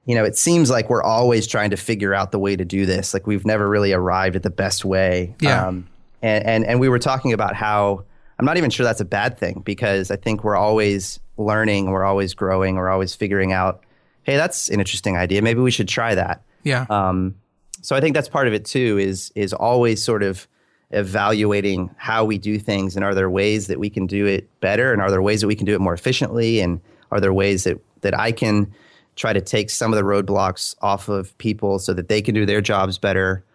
you 0.06 0.16
know, 0.16 0.26
it 0.26 0.38
seems 0.38 0.70
like 0.70 0.90
we're 0.90 1.04
always 1.04 1.48
trying 1.48 1.70
to 1.70 1.78
figure 1.78 2.14
out 2.14 2.32
the 2.32 2.40
way 2.40 2.56
to 2.56 2.66
do 2.66 2.86
this. 2.86 3.14
Like 3.14 3.26
we've 3.26 3.46
never 3.46 3.70
really 3.70 3.94
arrived 3.94 4.36
at 4.36 4.44
the 4.44 4.50
best 4.50 4.84
way. 4.84 5.34
Yeah. 5.40 5.68
Um, 5.68 5.88
and 6.22 6.46
and 6.46 6.66
and 6.66 6.80
we 6.80 6.90
were 6.90 7.00
talking 7.00 7.32
about 7.32 7.56
how 7.56 8.04
I'm 8.42 8.46
not 8.46 8.58
even 8.58 8.72
sure 8.72 8.84
that's 8.84 9.00
a 9.00 9.06
bad 9.06 9.38
thing 9.38 9.62
because 9.64 10.10
I 10.10 10.16
think 10.16 10.44
we're 10.44 10.56
always 10.56 11.20
learning, 11.38 11.92
we're 11.92 12.04
always 12.04 12.34
growing, 12.34 12.76
we're 12.76 12.90
always 12.90 13.14
figuring 13.14 13.54
out, 13.54 13.84
hey, 14.24 14.36
that's 14.36 14.68
an 14.70 14.80
interesting 14.80 15.16
idea. 15.16 15.44
Maybe 15.44 15.60
we 15.60 15.70
should 15.70 15.88
try 15.88 16.16
that. 16.16 16.42
Yeah. 16.64 16.88
Um, 16.90 17.36
so 17.84 17.96
I 17.96 18.02
think 18.02 18.16
that's 18.16 18.28
part 18.28 18.48
of 18.48 18.54
it 18.56 18.66
too. 18.66 18.98
Is 18.98 19.32
is 19.36 19.54
always 19.54 20.04
sort 20.04 20.24
of 20.24 20.48
evaluating 20.90 21.94
how 21.98 22.26
we 22.26 22.40
do 22.40 22.58
things, 22.58 22.96
and 22.96 23.06
are 23.06 23.14
there 23.14 23.30
ways 23.30 23.68
that 23.68 23.80
we 23.80 23.92
can 23.92 24.08
do 24.08 24.26
it 24.26 24.50
better, 24.60 24.92
and 24.92 25.04
are 25.04 25.12
there 25.12 25.22
ways 25.22 25.42
that 25.42 25.48
we 25.48 25.56
can 25.56 25.68
do 25.68 25.76
it 25.76 25.80
more 25.80 25.94
efficiently, 25.94 26.62
and 26.62 26.82
are 27.12 27.22
there 27.22 27.34
ways 27.34 27.66
that 27.66 27.80
that 28.02 28.20
I 28.20 28.32
can 28.32 28.74
try 29.16 29.34
to 29.34 29.42
take 29.42 29.70
some 29.70 29.94
of 29.94 29.98
the 29.98 30.04
roadblocks 30.04 30.76
off 30.82 31.10
of 31.10 31.38
people 31.38 31.78
so 31.78 31.94
that 31.94 32.08
they 32.08 32.24
can 32.24 32.34
do 32.34 32.48
their 32.48 32.62
jobs 32.62 32.98
better. 32.98 33.46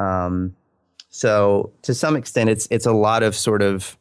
Um, 0.00 0.56
so 1.10 1.70
to 1.82 1.94
some 1.94 2.16
extent, 2.16 2.50
it's 2.50 2.66
it's 2.72 2.86
a 2.86 2.92
lot 2.92 3.22
of 3.22 3.36
sort 3.36 3.62
of 3.62 3.96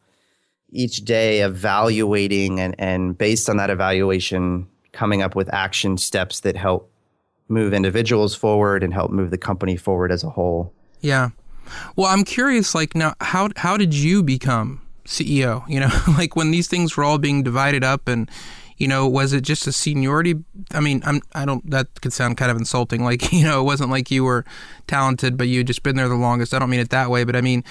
each 0.71 0.97
day 0.97 1.41
evaluating 1.41 2.59
and 2.59 2.75
and 2.79 3.17
based 3.17 3.49
on 3.49 3.57
that 3.57 3.69
evaluation, 3.69 4.67
coming 4.91 5.21
up 5.21 5.35
with 5.35 5.53
action 5.53 5.97
steps 5.97 6.41
that 6.41 6.55
help 6.55 6.91
move 7.47 7.73
individuals 7.73 8.33
forward 8.33 8.83
and 8.83 8.93
help 8.93 9.11
move 9.11 9.29
the 9.29 9.37
company 9.37 9.75
forward 9.75 10.11
as 10.11 10.23
a 10.23 10.29
whole. 10.29 10.73
Yeah. 11.01 11.29
Well, 11.95 12.07
I'm 12.07 12.23
curious. 12.23 12.73
Like 12.73 12.95
now, 12.95 13.13
how 13.21 13.49
how 13.57 13.77
did 13.77 13.93
you 13.93 14.23
become 14.23 14.81
CEO? 15.05 15.67
You 15.67 15.81
know, 15.81 15.89
like 16.17 16.35
when 16.35 16.51
these 16.51 16.67
things 16.67 16.97
were 16.97 17.03
all 17.03 17.17
being 17.17 17.43
divided 17.43 17.83
up, 17.83 18.07
and 18.07 18.29
you 18.77 18.87
know, 18.87 19.07
was 19.07 19.33
it 19.33 19.41
just 19.41 19.67
a 19.67 19.71
seniority? 19.71 20.35
I 20.71 20.79
mean, 20.79 21.01
I'm 21.05 21.21
I 21.33 21.45
don't. 21.45 21.69
That 21.69 21.87
could 22.01 22.13
sound 22.13 22.37
kind 22.37 22.51
of 22.51 22.57
insulting. 22.57 23.03
Like 23.11 23.31
you 23.31 23.43
know, 23.43 23.61
it 23.61 23.65
wasn't 23.65 23.91
like 23.91 24.09
you 24.09 24.23
were 24.23 24.45
talented, 24.87 25.37
but 25.37 25.47
you 25.47 25.63
just 25.63 25.83
been 25.83 25.95
there 25.95 26.09
the 26.09 26.15
longest. 26.15 26.53
I 26.53 26.59
don't 26.59 26.69
mean 26.69 26.79
it 26.79 26.89
that 26.89 27.09
way, 27.09 27.23
but 27.23 27.35
I 27.35 27.41
mean, 27.41 27.63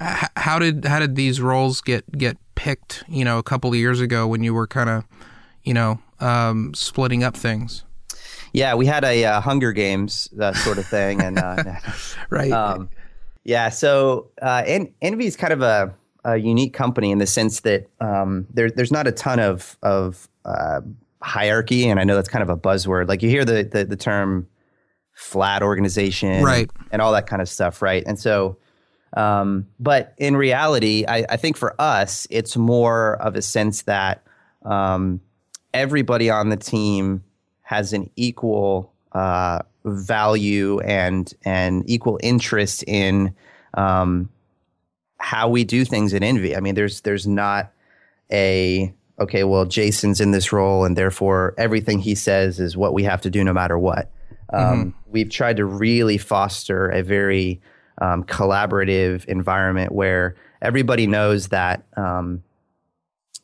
how 0.00 0.58
did 0.58 0.84
how 0.84 0.98
did 0.98 1.16
these 1.16 1.40
roles 1.40 1.80
get 1.80 2.10
get 2.16 2.36
picked? 2.58 3.04
You 3.08 3.24
know, 3.24 3.38
a 3.38 3.42
couple 3.42 3.70
of 3.70 3.76
years 3.76 4.00
ago 4.00 4.26
when 4.26 4.42
you 4.42 4.52
were 4.52 4.66
kind 4.66 4.90
of, 4.90 5.04
you 5.62 5.72
know, 5.72 6.00
um, 6.20 6.74
splitting 6.74 7.22
up 7.22 7.36
things. 7.36 7.84
Yeah, 8.52 8.74
we 8.74 8.86
had 8.86 9.04
a 9.04 9.24
uh, 9.24 9.40
Hunger 9.40 9.72
Games 9.72 10.28
that 10.32 10.56
sort 10.56 10.78
of 10.78 10.86
thing, 10.86 11.20
and 11.22 11.38
uh, 11.38 11.62
Right. 12.30 12.50
Um, 12.50 12.88
yeah, 13.44 13.68
so 13.68 14.30
uh, 14.42 14.62
En- 14.66 14.92
Envy 15.00 15.26
is 15.26 15.36
kind 15.36 15.52
of 15.52 15.62
a, 15.62 15.94
a 16.24 16.36
unique 16.36 16.74
company 16.74 17.10
in 17.10 17.18
the 17.18 17.26
sense 17.26 17.60
that 17.60 17.88
um, 18.00 18.46
there, 18.52 18.70
there's 18.70 18.90
not 18.92 19.06
a 19.06 19.12
ton 19.12 19.38
of 19.38 19.76
of 19.82 20.28
uh, 20.44 20.80
hierarchy, 21.22 21.88
and 21.88 22.00
I 22.00 22.04
know 22.04 22.14
that's 22.16 22.28
kind 22.28 22.42
of 22.42 22.48
a 22.50 22.56
buzzword. 22.56 23.08
Like 23.08 23.22
you 23.22 23.28
hear 23.30 23.44
the 23.44 23.62
the, 23.62 23.84
the 23.84 23.96
term 23.96 24.48
flat 25.14 25.62
organization, 25.62 26.42
Right. 26.42 26.70
and 26.90 27.00
all 27.02 27.12
that 27.12 27.26
kind 27.26 27.42
of 27.42 27.48
stuff, 27.48 27.82
right? 27.82 28.02
And 28.06 28.18
so, 28.18 28.56
um, 29.16 29.66
but 29.80 30.14
in 30.18 30.36
reality, 30.36 31.04
I, 31.06 31.24
I 31.28 31.36
think 31.36 31.56
for 31.56 31.74
us, 31.80 32.26
it's 32.30 32.56
more 32.56 33.16
of 33.16 33.36
a 33.36 33.42
sense 33.42 33.82
that 33.82 34.22
um, 34.64 35.20
everybody 35.72 36.30
on 36.30 36.50
the 36.50 36.56
team 36.56 37.24
has 37.62 37.92
an 37.92 38.10
equal 38.16 38.92
uh, 39.12 39.60
value 39.84 40.80
and 40.80 41.32
and 41.44 41.88
equal 41.88 42.18
interest 42.22 42.84
in 42.86 43.34
um, 43.74 44.28
how 45.18 45.48
we 45.48 45.64
do 45.64 45.84
things 45.84 46.14
at 46.14 46.22
Envy. 46.22 46.56
I 46.56 46.60
mean, 46.60 46.74
there's 46.74 47.00
there's 47.02 47.26
not 47.26 47.72
a 48.30 48.92
okay, 49.18 49.44
well, 49.44 49.64
Jason's 49.64 50.20
in 50.20 50.30
this 50.30 50.52
role, 50.52 50.84
and 50.84 50.96
therefore 50.96 51.54
everything 51.58 51.98
he 51.98 52.14
says 52.14 52.60
is 52.60 52.76
what 52.76 52.92
we 52.92 53.04
have 53.04 53.22
to 53.22 53.30
do 53.30 53.42
no 53.42 53.52
matter 53.52 53.78
what. 53.78 54.10
Um, 54.52 54.94
We've 55.06 55.30
tried 55.30 55.56
to 55.56 55.64
really 55.64 56.18
foster 56.18 56.88
a 56.88 57.02
very 57.02 57.60
um, 58.00 58.24
collaborative 58.24 59.24
environment 59.26 59.92
where 59.92 60.36
everybody 60.62 61.06
knows 61.06 61.48
that 61.48 61.84
um, 61.96 62.42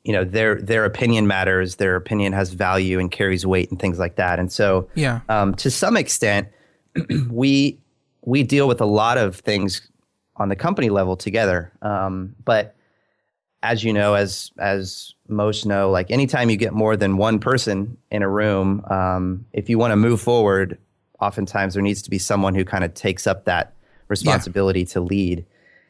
you 0.05 0.13
know 0.13 0.25
their 0.25 0.61
their 0.61 0.85
opinion 0.85 1.27
matters, 1.27 1.77
their 1.77 1.97
opinion 1.97 2.33
has 2.33 2.53
value 2.53 2.99
and 2.99 3.11
carries 3.11 3.47
weight 3.47 3.71
and 3.71 3.81
things 3.81 3.99
like 3.99 4.17
that. 4.17 4.39
And 4.39 4.53
so, 4.53 4.89
yeah. 4.95 5.21
um, 5.29 5.55
to 5.57 5.71
some 5.71 5.97
extent, 5.97 6.49
we 7.31 7.79
we 8.23 8.43
deal 8.43 8.69
with 8.69 8.81
a 8.81 8.87
lot 8.87 9.19
of 9.19 9.37
things 9.37 9.89
on 10.37 10.49
the 10.49 10.57
company 10.57 10.91
level 10.91 11.17
together. 11.17 11.73
Um, 11.83 12.35
but 12.45 12.75
as 13.63 13.83
you 13.83 13.93
know, 13.93 14.15
as 14.15 14.53
as 14.59 15.15
most 15.29 15.65
know, 15.65 15.91
like 15.91 16.11
anytime 16.11 16.51
you 16.51 16.57
get 16.57 16.75
more 16.75 16.97
than 16.97 17.17
one 17.17 17.39
person 17.39 17.97
in 18.11 18.23
a 18.23 18.29
room, 18.29 18.85
um, 18.91 19.47
if 19.53 19.71
you 19.71 19.79
want 19.79 19.93
to 19.93 19.97
move 19.97 20.21
forward, 20.21 20.79
oftentimes 21.21 21.75
there 21.75 21.83
needs 21.83 22.03
to 22.03 22.11
be 22.11 22.19
someone 22.19 22.55
who 22.55 22.65
kind 22.65 22.85
of 22.85 22.93
takes 22.93 23.27
up 23.27 23.47
that 23.47 23.74
responsibility 24.09 24.85
to 24.87 25.01
lead. 25.01 25.45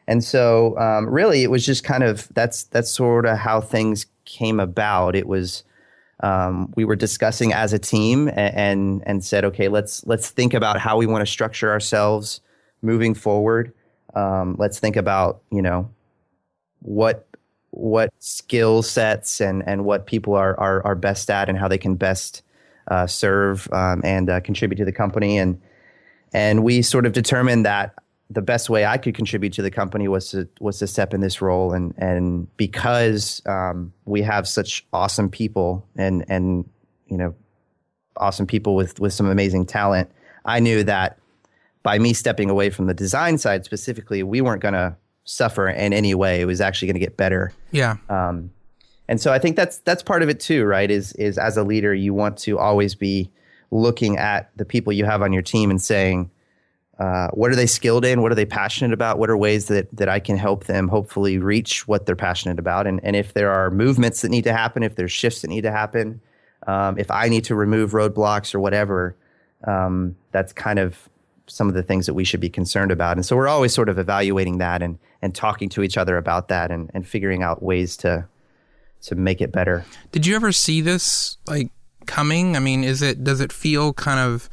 And 0.07 0.23
so, 0.23 0.77
um, 0.77 1.09
really, 1.09 1.43
it 1.43 1.49
was 1.49 1.65
just 1.65 1.83
kind 1.83 2.03
of 2.03 2.27
that's 2.33 2.63
that's 2.65 2.91
sort 2.91 3.25
of 3.25 3.37
how 3.37 3.61
things 3.61 4.05
came 4.25 4.59
about. 4.59 5.15
It 5.15 5.27
was 5.27 5.63
um, 6.21 6.71
we 6.75 6.85
were 6.85 6.95
discussing 6.95 7.53
as 7.53 7.73
a 7.73 7.79
team 7.79 8.27
and, 8.27 8.55
and 8.55 9.03
and 9.05 9.23
said, 9.23 9.45
okay, 9.45 9.67
let's 9.67 10.05
let's 10.05 10.29
think 10.29 10.53
about 10.53 10.79
how 10.79 10.97
we 10.97 11.07
want 11.07 11.25
to 11.25 11.31
structure 11.31 11.71
ourselves 11.71 12.39
moving 12.81 13.13
forward. 13.13 13.73
Um, 14.13 14.55
let's 14.59 14.79
think 14.79 14.95
about 14.95 15.41
you 15.51 15.61
know 15.61 15.89
what 16.79 17.27
what 17.71 18.13
skill 18.19 18.81
sets 18.81 19.41
and 19.41 19.63
and 19.67 19.85
what 19.85 20.05
people 20.05 20.35
are 20.35 20.57
are, 20.59 20.85
are 20.85 20.95
best 20.95 21.29
at 21.29 21.49
and 21.49 21.57
how 21.57 21.67
they 21.67 21.77
can 21.77 21.95
best 21.95 22.43
uh, 22.87 23.07
serve 23.07 23.67
um, 23.73 24.01
and 24.03 24.29
uh, 24.29 24.39
contribute 24.39 24.77
to 24.77 24.85
the 24.85 24.91
company 24.91 25.37
and 25.37 25.59
and 26.33 26.63
we 26.63 26.81
sort 26.81 27.05
of 27.05 27.13
determined 27.13 27.65
that 27.65 27.95
the 28.29 28.41
best 28.41 28.69
way 28.69 28.85
I 28.85 28.97
could 28.97 29.15
contribute 29.15 29.53
to 29.53 29.61
the 29.61 29.71
company 29.71 30.07
was 30.07 30.31
to 30.31 30.47
was 30.59 30.79
to 30.79 30.87
step 30.87 31.13
in 31.13 31.21
this 31.21 31.41
role 31.41 31.73
and 31.73 31.93
and 31.97 32.47
because 32.57 33.41
um, 33.45 33.93
we 34.05 34.21
have 34.21 34.47
such 34.47 34.85
awesome 34.91 35.29
people 35.29 35.85
and 35.95 36.25
and 36.27 36.67
you 37.07 37.17
know 37.17 37.35
awesome 38.17 38.47
people 38.47 38.75
with 38.75 38.99
with 38.99 39.13
some 39.13 39.27
amazing 39.27 39.65
talent, 39.65 40.11
I 40.45 40.59
knew 40.59 40.83
that 40.83 41.19
by 41.83 41.99
me 41.99 42.13
stepping 42.13 42.49
away 42.49 42.69
from 42.69 42.87
the 42.87 42.93
design 42.93 43.37
side 43.37 43.63
specifically, 43.63 44.23
we 44.23 44.41
weren't 44.41 44.61
going 44.61 44.73
to 44.73 44.95
suffer 45.25 45.67
in 45.69 45.93
any 45.93 46.15
way. 46.15 46.41
It 46.41 46.45
was 46.45 46.61
actually 46.61 46.87
going 46.87 46.95
to 46.95 46.99
get 46.99 47.17
better. 47.17 47.53
Yeah. 47.71 47.97
Um, 48.09 48.49
and 49.07 49.21
so 49.21 49.31
I 49.31 49.37
think 49.37 49.55
that's 49.55 49.77
that's 49.79 50.01
part 50.01 50.23
of 50.23 50.29
it 50.29 50.39
too, 50.39 50.65
right? 50.65 50.89
Is 50.89 51.13
is 51.13 51.37
as 51.37 51.57
a 51.57 51.63
leader, 51.63 51.93
you 51.93 52.13
want 52.13 52.37
to 52.39 52.57
always 52.57 52.95
be 52.95 53.29
looking 53.71 54.17
at 54.17 54.49
the 54.55 54.65
people 54.65 54.93
you 54.93 55.05
have 55.05 55.21
on 55.21 55.33
your 55.33 55.41
team 55.41 55.69
and 55.69 55.81
saying, 55.81 56.31
uh, 56.99 57.27
what 57.29 57.51
are 57.51 57.55
they 57.55 57.65
skilled 57.65 58.05
in? 58.05 58.21
What 58.21 58.31
are 58.31 58.35
they 58.35 58.45
passionate 58.45 58.93
about? 58.93 59.19
What 59.19 59.29
are 59.29 59.35
ways 59.35 59.67
that 59.67 59.93
that 59.95 60.07
I 60.07 60.19
can 60.19 60.37
help 60.37 60.65
them 60.65 60.87
hopefully 60.87 61.37
reach 61.37 61.87
what 61.87 62.05
they're 62.05 62.15
passionate 62.15 62.57
about? 62.59 62.87
And 62.87 63.01
and 63.03 63.15
if 63.15 63.33
there 63.33 63.51
are 63.51 63.69
movements 63.69 64.21
that 64.21 64.29
need 64.29 64.45
to 64.45 64.53
happen, 64.53 64.81
if 64.81 64.95
there's 64.95 65.11
shifts 65.11 65.41
that 65.41 65.49
need 65.49 65.61
to 65.61 65.71
happen, 65.71 66.21
um, 66.67 66.97
if 66.97 67.11
I 67.11 67.27
need 67.27 67.43
to 67.45 67.55
remove 67.55 67.91
roadblocks 67.91 68.55
or 68.55 68.59
whatever, 68.59 69.15
um, 69.65 70.15
that's 70.31 70.53
kind 70.53 70.79
of 70.79 71.09
some 71.47 71.67
of 71.67 71.75
the 71.75 71.83
things 71.83 72.05
that 72.05 72.13
we 72.13 72.23
should 72.23 72.39
be 72.39 72.49
concerned 72.49 72.91
about. 72.91 73.17
And 73.17 73.25
so 73.25 73.35
we're 73.35 73.47
always 73.47 73.73
sort 73.73 73.89
of 73.89 73.99
evaluating 73.99 74.59
that 74.59 74.81
and 74.81 74.97
and 75.21 75.35
talking 75.35 75.67
to 75.69 75.83
each 75.83 75.97
other 75.97 76.15
about 76.15 76.47
that 76.47 76.71
and 76.71 76.89
and 76.93 77.05
figuring 77.05 77.43
out 77.43 77.61
ways 77.61 77.97
to 77.97 78.25
to 79.01 79.15
make 79.15 79.41
it 79.41 79.51
better. 79.51 79.85
Did 80.13 80.25
you 80.25 80.35
ever 80.35 80.53
see 80.53 80.79
this 80.79 81.37
like 81.45 81.71
coming? 82.05 82.55
I 82.55 82.59
mean, 82.59 82.85
is 82.85 83.01
it 83.01 83.23
does 83.23 83.41
it 83.41 83.51
feel 83.51 83.91
kind 83.91 84.19
of 84.19 84.49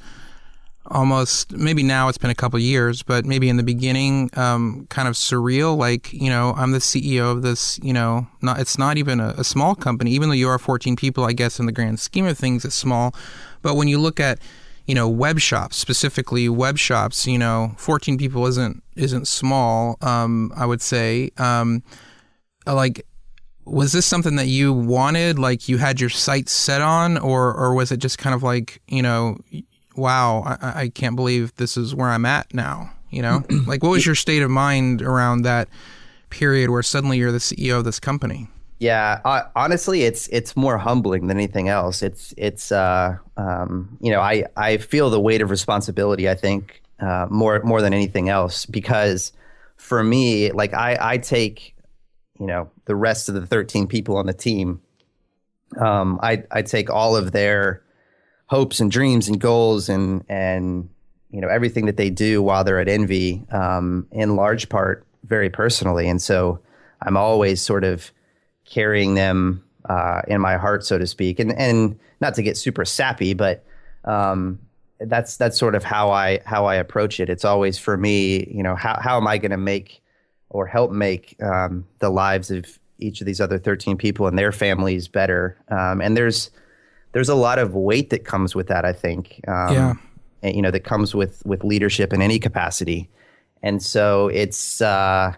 almost 0.93 1.53
maybe 1.53 1.83
now 1.83 2.09
it's 2.09 2.19
been 2.19 2.31
a 2.31 2.35
couple 2.35 2.59
years, 2.59 3.03
but 3.03 3.25
maybe 3.25 3.49
in 3.49 3.57
the 3.57 3.63
beginning, 3.63 4.31
um, 4.35 4.87
kind 4.91 5.09
of 5.09 5.15
surreal. 5.15 5.77
Like 5.77 6.13
you 6.13 6.31
know, 6.31 6.55
I'm 6.57 6.73
the 6.73 6.79
CEO 6.79 7.33
of 7.33 7.43
this. 7.43 7.81
You 7.83 7.93
know, 7.93 8.27
not 8.41 8.61
it's 8.61 8.79
not 8.79 8.99
even 8.99 9.19
a, 9.19 9.35
a 9.39 9.45
small 9.45 9.75
company, 9.75 10.13
even 10.13 10.29
though 10.29 10.35
you 10.35 10.49
are 10.49 10.59
14 10.59 10.95
people. 10.95 11.25
I 11.25 11.33
guess 11.33 11.59
in 11.59 11.67
the 11.67 11.73
grand 11.73 11.99
scheme 11.99 12.27
of 12.27 12.39
things, 12.39 12.65
it's 12.65 12.75
small. 12.75 13.15
But 13.63 13.75
when 13.75 13.89
you 13.89 13.99
look 13.99 14.21
at 14.21 14.39
you 14.87 14.95
know 14.95 15.09
web 15.09 15.39
shops 15.39 15.77
specifically 15.77 16.49
web 16.49 16.77
shops 16.77 17.25
you 17.27 17.39
know 17.39 17.73
14 17.79 18.19
people 18.19 18.47
isn't 18.47 18.83
isn't 18.97 19.29
small 19.29 19.97
um 20.03 20.53
i 20.57 20.67
would 20.67 20.83
say 20.83 21.31
um 21.39 21.85
like 22.67 23.07
was 23.65 23.93
this 23.93 24.07
something 24.07 24.37
that 24.37 24.49
you 24.49 24.73
wanted 24.73 25.39
like 25.39 25.69
you 25.69 25.79
had 25.79 26.01
your 26.01 26.11
sights 26.11 26.51
set 26.51 26.83
on 26.83 27.17
or 27.17 27.55
or 27.55 27.75
was 27.75 27.93
it 27.93 27.99
just 27.99 28.19
kind 28.19 28.35
of 28.35 28.43
like 28.43 28.83
you 28.89 29.03
know 29.03 29.39
wow 29.97 30.43
i, 30.45 30.83
I 30.83 30.89
can't 30.89 31.17
believe 31.17 31.55
this 31.57 31.77
is 31.77 31.95
where 31.95 32.09
i'm 32.09 32.25
at 32.27 32.53
now 32.55 32.91
you 33.11 33.23
know 33.23 33.45
like 33.67 33.83
what 33.83 33.91
was 33.91 34.07
your 34.07 34.15
state 34.15 34.43
of 34.43 34.51
mind 34.51 35.03
around 35.03 35.43
that 35.43 35.69
period 36.31 36.71
where 36.71 36.83
suddenly 36.83 37.19
you're 37.19 37.33
the 37.33 37.39
ceo 37.39 37.79
of 37.79 37.85
this 37.85 38.01
company 38.01 38.49
yeah, 38.83 39.21
uh, 39.25 39.43
honestly, 39.55 40.03
it's 40.03 40.27
it's 40.33 40.57
more 40.57 40.77
humbling 40.77 41.29
than 41.29 41.37
anything 41.37 41.69
else. 41.69 42.03
It's 42.03 42.35
it's 42.37 42.73
uh, 42.73 43.17
um, 43.37 43.97
you 44.01 44.11
know 44.11 44.21
I 44.21 44.47
I 44.57 44.79
feel 44.79 45.09
the 45.09 45.21
weight 45.21 45.41
of 45.41 45.51
responsibility. 45.51 46.29
I 46.29 46.35
think 46.35 46.83
uh, 46.99 47.29
more 47.31 47.63
more 47.63 47.81
than 47.81 47.95
anything 47.95 48.29
else 48.29 48.67
because 48.67 49.33
for 49.77 50.03
me, 50.03 50.51
like 50.51 50.75
I 50.75 50.99
I 51.01 51.19
take 51.19 51.77
you 52.41 52.47
know 52.49 52.73
the 52.87 52.97
rest 52.97 53.29
of 53.29 53.37
the 53.37 53.47
thirteen 53.47 53.87
people 53.87 54.17
on 54.17 54.27
the 54.27 54.33
team. 54.33 54.83
Um, 55.79 56.19
I 56.21 56.43
I 56.51 56.63
take 56.63 56.91
all 56.91 57.15
of 57.15 57.31
their 57.31 57.85
hopes 58.53 58.81
and 58.81 58.91
dreams 58.91 59.29
and 59.29 59.41
goals 59.41 59.89
and 59.89 60.23
and 60.29 60.87
you 61.31 61.41
know 61.41 61.49
everything 61.49 61.87
that 61.87 61.97
they 61.97 62.11
do 62.11 62.43
while 62.43 62.65
they're 62.65 62.79
at 62.79 62.87
Envy 62.87 63.43
um, 63.51 64.07
in 64.13 64.37
large 64.37 64.69
part 64.69 65.07
very 65.25 65.49
personally, 65.49 66.07
and 66.07 66.21
so 66.21 66.61
I'm 67.01 67.17
always 67.17 67.63
sort 67.63 67.83
of 67.83 68.13
carrying 68.67 69.15
them 69.15 69.65
uh, 69.89 70.21
in 70.29 70.39
my 70.43 70.59
heart, 70.59 70.85
so 70.85 70.99
to 70.99 71.07
speak. 71.07 71.41
And 71.41 71.51
and 71.59 71.99
not 72.21 72.35
to 72.35 72.43
get 72.43 72.59
super 72.59 72.85
sappy, 72.85 73.33
but 73.33 73.65
um, 74.05 74.59
that's 75.01 75.39
that's 75.39 75.57
sort 75.57 75.75
of 75.75 75.83
how 75.83 76.11
I 76.11 76.41
how 76.45 76.67
I 76.67 76.75
approach 76.75 77.21
it. 77.21 77.31
It's 77.31 77.47
always 77.47 77.79
for 77.79 77.97
me, 77.97 78.47
you 78.53 78.63
know, 78.63 78.77
how 78.77 79.01
how 79.01 79.17
am 79.17 79.27
I 79.27 79.39
going 79.39 79.53
to 79.53 79.57
make 79.57 80.03
or 80.51 80.67
help 80.67 80.91
make 80.91 81.43
um, 81.43 81.87
the 82.01 82.11
lives 82.11 82.51
of 82.51 82.79
each 82.99 83.23
of 83.23 83.27
these 83.27 83.41
other 83.41 83.59
13 83.59 83.97
people 83.97 84.27
and 84.27 84.39
their 84.39 84.53
families 84.53 85.09
better? 85.09 85.57
Um, 85.69 86.03
and 86.03 86.19
there's 86.19 86.51
there's 87.13 87.29
a 87.29 87.35
lot 87.35 87.59
of 87.59 87.75
weight 87.75 88.11
that 88.11 88.25
comes 88.25 88.55
with 88.55 88.69
that. 88.69 88.85
I 88.85 88.93
think, 88.93 89.41
um, 89.47 89.75
yeah, 89.75 89.95
and, 90.43 90.57
you 90.57 90.63
know, 90.63 90.71
that 90.71 90.85
comes 90.85 91.15
with 91.15 91.45
with 91.47 91.65
leadership 91.65 92.13
in 92.13 92.23
any 92.23 92.39
capacity. 92.39 93.09
And 93.63 93.83
so 93.83 94.29
it's 94.29 94.81
uh, 94.81 95.35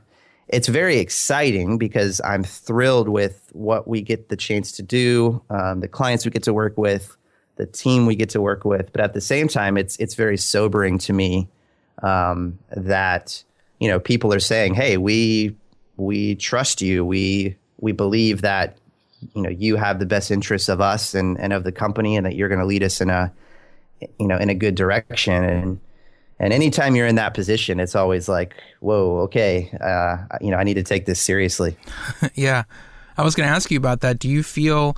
it's 0.48 0.68
very 0.68 0.98
exciting 0.98 1.78
because 1.78 2.20
I'm 2.24 2.44
thrilled 2.44 3.08
with 3.08 3.50
what 3.52 3.86
we 3.88 4.02
get 4.02 4.28
the 4.28 4.36
chance 4.36 4.72
to 4.72 4.82
do, 4.82 5.42
um, 5.50 5.80
the 5.80 5.88
clients 5.88 6.24
we 6.24 6.30
get 6.30 6.42
to 6.44 6.54
work 6.54 6.76
with, 6.78 7.16
the 7.56 7.66
team 7.66 8.06
we 8.06 8.16
get 8.16 8.30
to 8.30 8.40
work 8.40 8.64
with. 8.64 8.92
But 8.92 9.00
at 9.00 9.14
the 9.14 9.20
same 9.20 9.48
time, 9.48 9.76
it's 9.76 9.96
it's 9.96 10.14
very 10.14 10.36
sobering 10.36 10.98
to 10.98 11.12
me 11.12 11.48
um, 12.02 12.58
that 12.70 13.42
you 13.78 13.88
know 13.88 14.00
people 14.00 14.32
are 14.32 14.40
saying, 14.40 14.74
"Hey, 14.74 14.96
we 14.96 15.54
we 15.96 16.34
trust 16.36 16.80
you. 16.80 17.04
We 17.04 17.56
we 17.80 17.92
believe 17.92 18.42
that 18.42 18.78
you 19.34 19.42
know 19.42 19.50
you 19.50 19.76
have 19.76 19.98
the 19.98 20.06
best 20.06 20.30
interests 20.30 20.68
of 20.68 20.80
us 20.80 21.14
and 21.14 21.38
and 21.40 21.52
of 21.52 21.64
the 21.64 21.72
company, 21.72 22.16
and 22.16 22.26
that 22.26 22.34
you're 22.34 22.48
going 22.48 22.60
to 22.60 22.66
lead 22.66 22.82
us 22.82 23.00
in 23.00 23.10
a 23.10 23.32
you 24.18 24.26
know 24.26 24.36
in 24.36 24.48
a 24.50 24.54
good 24.54 24.74
direction." 24.74 25.44
And 25.44 25.80
and 26.38 26.52
anytime 26.52 26.96
you're 26.96 27.06
in 27.06 27.14
that 27.14 27.34
position, 27.34 27.78
it's 27.78 27.94
always 27.94 28.28
like, 28.28 28.54
whoa, 28.80 29.18
okay, 29.20 29.70
uh, 29.80 30.18
you 30.40 30.50
know, 30.50 30.56
I 30.56 30.64
need 30.64 30.74
to 30.74 30.82
take 30.82 31.06
this 31.06 31.20
seriously. 31.20 31.76
yeah. 32.34 32.64
I 33.16 33.22
was 33.22 33.36
going 33.36 33.48
to 33.48 33.54
ask 33.54 33.70
you 33.70 33.78
about 33.78 34.00
that. 34.00 34.18
Do 34.18 34.28
you 34.28 34.42
feel 34.42 34.96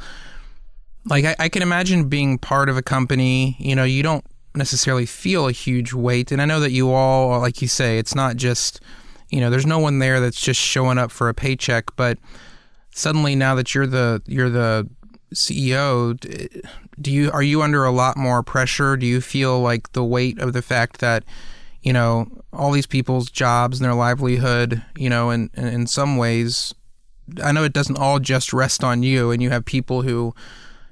like 1.04 1.24
I, 1.24 1.36
I, 1.38 1.48
can 1.50 1.62
imagine 1.62 2.08
being 2.08 2.38
part 2.38 2.68
of 2.68 2.76
a 2.78 2.82
company, 2.82 3.56
you 3.58 3.76
know, 3.76 3.84
you 3.84 4.02
don't 4.02 4.24
necessarily 4.54 5.06
feel 5.06 5.46
a 5.46 5.52
huge 5.52 5.92
weight. 5.92 6.32
And 6.32 6.40
I 6.40 6.46
know 6.46 6.60
that 6.60 6.72
you 6.72 6.90
all, 6.92 7.38
like 7.40 7.60
you 7.60 7.68
say, 7.68 7.98
it's 7.98 8.14
not 8.14 8.36
just, 8.36 8.80
you 9.30 9.40
know, 9.40 9.50
there's 9.50 9.66
no 9.66 9.78
one 9.78 9.98
there 9.98 10.20
that's 10.20 10.40
just 10.40 10.60
showing 10.60 10.96
up 10.96 11.10
for 11.10 11.28
a 11.28 11.34
paycheck, 11.34 11.94
but 11.96 12.18
suddenly 12.96 13.36
now 13.36 13.54
that 13.54 13.74
you're 13.74 13.86
the, 13.86 14.22
you're 14.26 14.50
the 14.50 14.88
CEO, 15.34 16.18
do 17.00 17.12
you 17.12 17.30
are 17.30 17.42
you 17.42 17.62
under 17.62 17.84
a 17.84 17.90
lot 17.90 18.16
more 18.16 18.42
pressure? 18.42 18.96
Do 18.96 19.06
you 19.06 19.20
feel 19.20 19.60
like 19.60 19.92
the 19.92 20.04
weight 20.04 20.38
of 20.40 20.52
the 20.52 20.62
fact 20.62 21.00
that 21.00 21.24
you 21.82 21.92
know 21.92 22.26
all 22.52 22.72
these 22.72 22.86
people's 22.86 23.30
jobs 23.30 23.78
and 23.78 23.84
their 23.84 23.94
livelihood, 23.94 24.82
you 24.96 25.10
know, 25.10 25.30
in 25.30 25.50
in 25.54 25.86
some 25.86 26.16
ways, 26.16 26.74
I 27.42 27.52
know 27.52 27.64
it 27.64 27.72
doesn't 27.72 27.98
all 27.98 28.18
just 28.18 28.52
rest 28.52 28.82
on 28.82 29.02
you, 29.02 29.30
and 29.30 29.42
you 29.42 29.50
have 29.50 29.64
people 29.64 30.02
who 30.02 30.34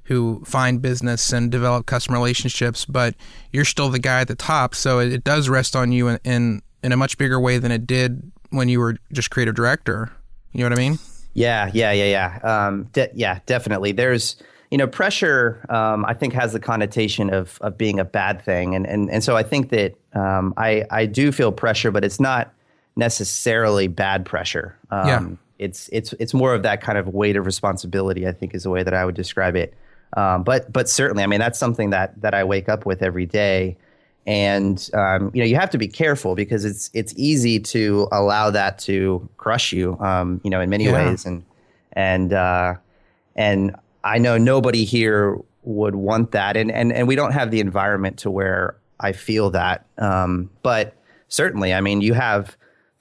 who 0.05 0.43
find 0.45 0.83
business 0.83 1.33
and 1.33 1.51
develop 1.51 1.87
customer 1.87 2.19
relationships, 2.19 2.85
but 2.85 3.15
you're 3.53 3.65
still 3.65 3.89
the 3.89 3.99
guy 3.99 4.21
at 4.21 4.29
the 4.29 4.35
top, 4.35 4.75
so 4.75 4.99
it, 4.99 5.11
it 5.11 5.25
does 5.25 5.49
rest 5.49 5.75
on 5.75 5.91
you 5.91 6.09
in, 6.09 6.19
in 6.25 6.63
in 6.83 6.93
a 6.93 6.97
much 6.97 7.17
bigger 7.17 7.41
way 7.41 7.57
than 7.59 7.73
it 7.73 7.87
did 7.87 8.31
when 8.51 8.69
you 8.69 8.79
were 8.79 8.99
just 9.13 9.31
creative 9.31 9.55
director. 9.55 10.13
You 10.53 10.61
know 10.61 10.67
what 10.67 10.79
I 10.79 10.83
mean? 10.83 10.99
Yeah, 11.35 11.71
yeah, 11.75 11.93
yeah, 11.93 12.05
yeah. 12.43 12.67
Um, 12.67 12.85
de- 12.93 13.11
yeah, 13.15 13.41
definitely. 13.47 13.93
There's 13.93 14.37
you 14.71 14.79
know, 14.79 14.89
pressure, 14.89 15.65
um, 15.69 16.05
I 16.05 16.15
think, 16.15 16.33
has 16.33 16.53
the 16.53 16.59
connotation 16.59 17.33
of 17.33 17.59
of 17.61 17.79
being 17.79 18.01
a 18.01 18.05
bad 18.05 18.43
thing, 18.43 18.75
and 18.75 18.87
and 18.87 19.09
and 19.09 19.23
so 19.23 19.37
I 19.37 19.45
think 19.45 19.71
that 19.71 19.95
um, 20.15 20.53
I 20.57 20.85
I 20.91 21.07
do 21.07 21.31
feel 21.31 21.53
pressure, 21.53 21.93
but 21.93 22.05
it's 22.05 22.19
not 22.19 22.53
necessarily 22.97 23.87
bad 23.87 24.25
pressure. 24.25 24.77
Um, 24.91 25.07
yeah. 25.07 25.27
It's 25.61 25.89
it's 25.93 26.13
it's 26.15 26.35
more 26.35 26.55
of 26.55 26.65
that 26.65 26.81
kind 26.81 26.99
of 26.99 27.07
weight 27.07 27.37
of 27.37 27.47
responsibility. 27.47 28.27
I 28.27 28.33
think 28.33 28.53
is 28.53 28.65
the 28.65 28.71
way 28.71 28.83
that 28.83 28.95
I 28.95 29.05
would 29.05 29.15
describe 29.15 29.55
it. 29.55 29.75
Um, 30.17 30.43
but 30.43 30.73
but 30.73 30.89
certainly, 30.89 31.23
I 31.23 31.29
mean, 31.29 31.39
that's 31.39 31.59
something 31.59 31.91
that 31.91 32.21
that 32.23 32.35
I 32.35 32.43
wake 32.43 32.69
up 32.69 32.85
with 32.85 33.01
every 33.01 33.27
day, 33.27 33.77
and 34.27 34.89
um, 34.95 35.31
you 35.35 35.43
know, 35.43 35.47
you 35.47 35.57
have 35.57 35.71
to 35.71 35.79
be 35.79 35.89
careful 35.89 36.35
because 36.35 36.65
it's 36.65 36.91
it's 36.95 37.13
easy 37.17 37.61
to 37.61 38.09
allow 38.11 38.51
that 38.51 38.79
to 38.81 39.29
crush 39.37 39.73
you. 39.73 39.99
Um, 40.01 40.41
you 40.45 40.51
know, 40.51 40.61
in 40.61 40.71
many 40.71 40.85
yeah. 40.85 40.93
ways, 40.93 41.27
and 41.27 41.45
and 41.93 42.33
uh, 42.33 42.75
and 43.37 43.77
I 44.03 44.19
know 44.19 44.39
nobody 44.39 44.85
here 44.85 45.39
would 45.63 45.95
want 45.95 46.31
that, 46.33 46.57
and 46.57 46.71
and 46.71 46.93
and 46.93 47.07
we 47.07 47.17
don't 47.17 47.33
have 47.33 47.51
the 47.51 47.61
environment 47.61 48.19
to 48.21 48.31
where 48.31 48.77
I 49.01 49.13
feel 49.13 49.51
that. 49.51 49.87
Um, 49.99 50.51
but 50.63 50.97
certainly, 51.29 51.75
I 51.75 51.81
mean, 51.81 52.01
you 52.01 52.15
have 52.15 52.57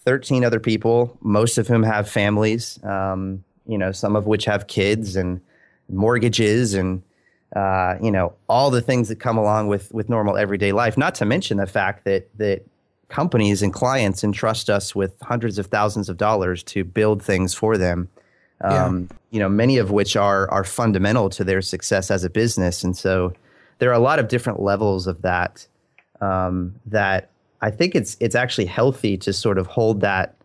13 0.06 0.44
other 0.44 0.60
people, 0.60 1.18
most 1.22 1.58
of 1.58 1.68
whom 1.68 1.84
have 1.84 2.10
families. 2.10 2.84
Um, 2.84 3.44
you 3.66 3.78
know, 3.78 3.94
some 3.94 4.18
of 4.18 4.26
which 4.28 4.44
have 4.46 4.68
kids 4.68 5.16
and 5.16 5.40
mortgages 5.88 6.74
and 6.74 7.02
uh, 7.56 7.96
you 8.02 8.12
know 8.12 8.34
all 8.48 8.72
the 8.72 8.82
things 8.82 9.10
that 9.10 9.20
come 9.20 9.38
along 9.38 9.68
with 9.68 9.94
with 9.94 10.10
normal 10.10 10.38
everyday 10.38 10.72
life. 10.72 10.98
Not 10.98 11.16
to 11.16 11.26
mention 11.26 11.58
the 11.58 11.68
fact 11.68 12.06
that 12.06 12.30
that 12.38 12.64
companies 13.10 13.62
and 13.62 13.72
clients 13.72 14.24
entrust 14.24 14.70
us 14.70 14.96
with 14.96 15.16
hundreds 15.22 15.60
of 15.60 15.68
thousands 15.68 16.10
of 16.10 16.18
dollars 16.18 16.64
to 16.64 16.84
build 16.84 17.22
things 17.22 17.54
for 17.54 17.78
them 17.78 18.10
um, 18.64 19.10
yeah. 19.10 19.18
you 19.32 19.40
know, 19.40 19.50
many 19.50 19.78
of 19.78 19.92
which 19.92 20.16
are 20.16 20.50
are 20.50 20.64
fundamental 20.64 21.30
to 21.32 21.44
their 21.44 21.62
success 21.62 22.10
as 22.10 22.24
a 22.24 22.30
business. 22.30 22.84
And 22.84 22.96
so 22.96 23.34
there 23.80 23.90
are 23.90 23.94
a 23.94 24.00
lot 24.00 24.20
of 24.20 24.28
different 24.28 24.62
levels 24.62 25.06
of 25.06 25.22
that 25.22 25.68
um, 26.22 26.76
that 26.86 27.30
I 27.62 27.70
think 27.72 27.96
it's 27.96 28.16
it's 28.20 28.36
actually 28.36 28.66
healthy 28.66 29.18
to 29.18 29.34
sort 29.34 29.58
of 29.58 29.68
hold 29.68 30.02
that. 30.02 30.36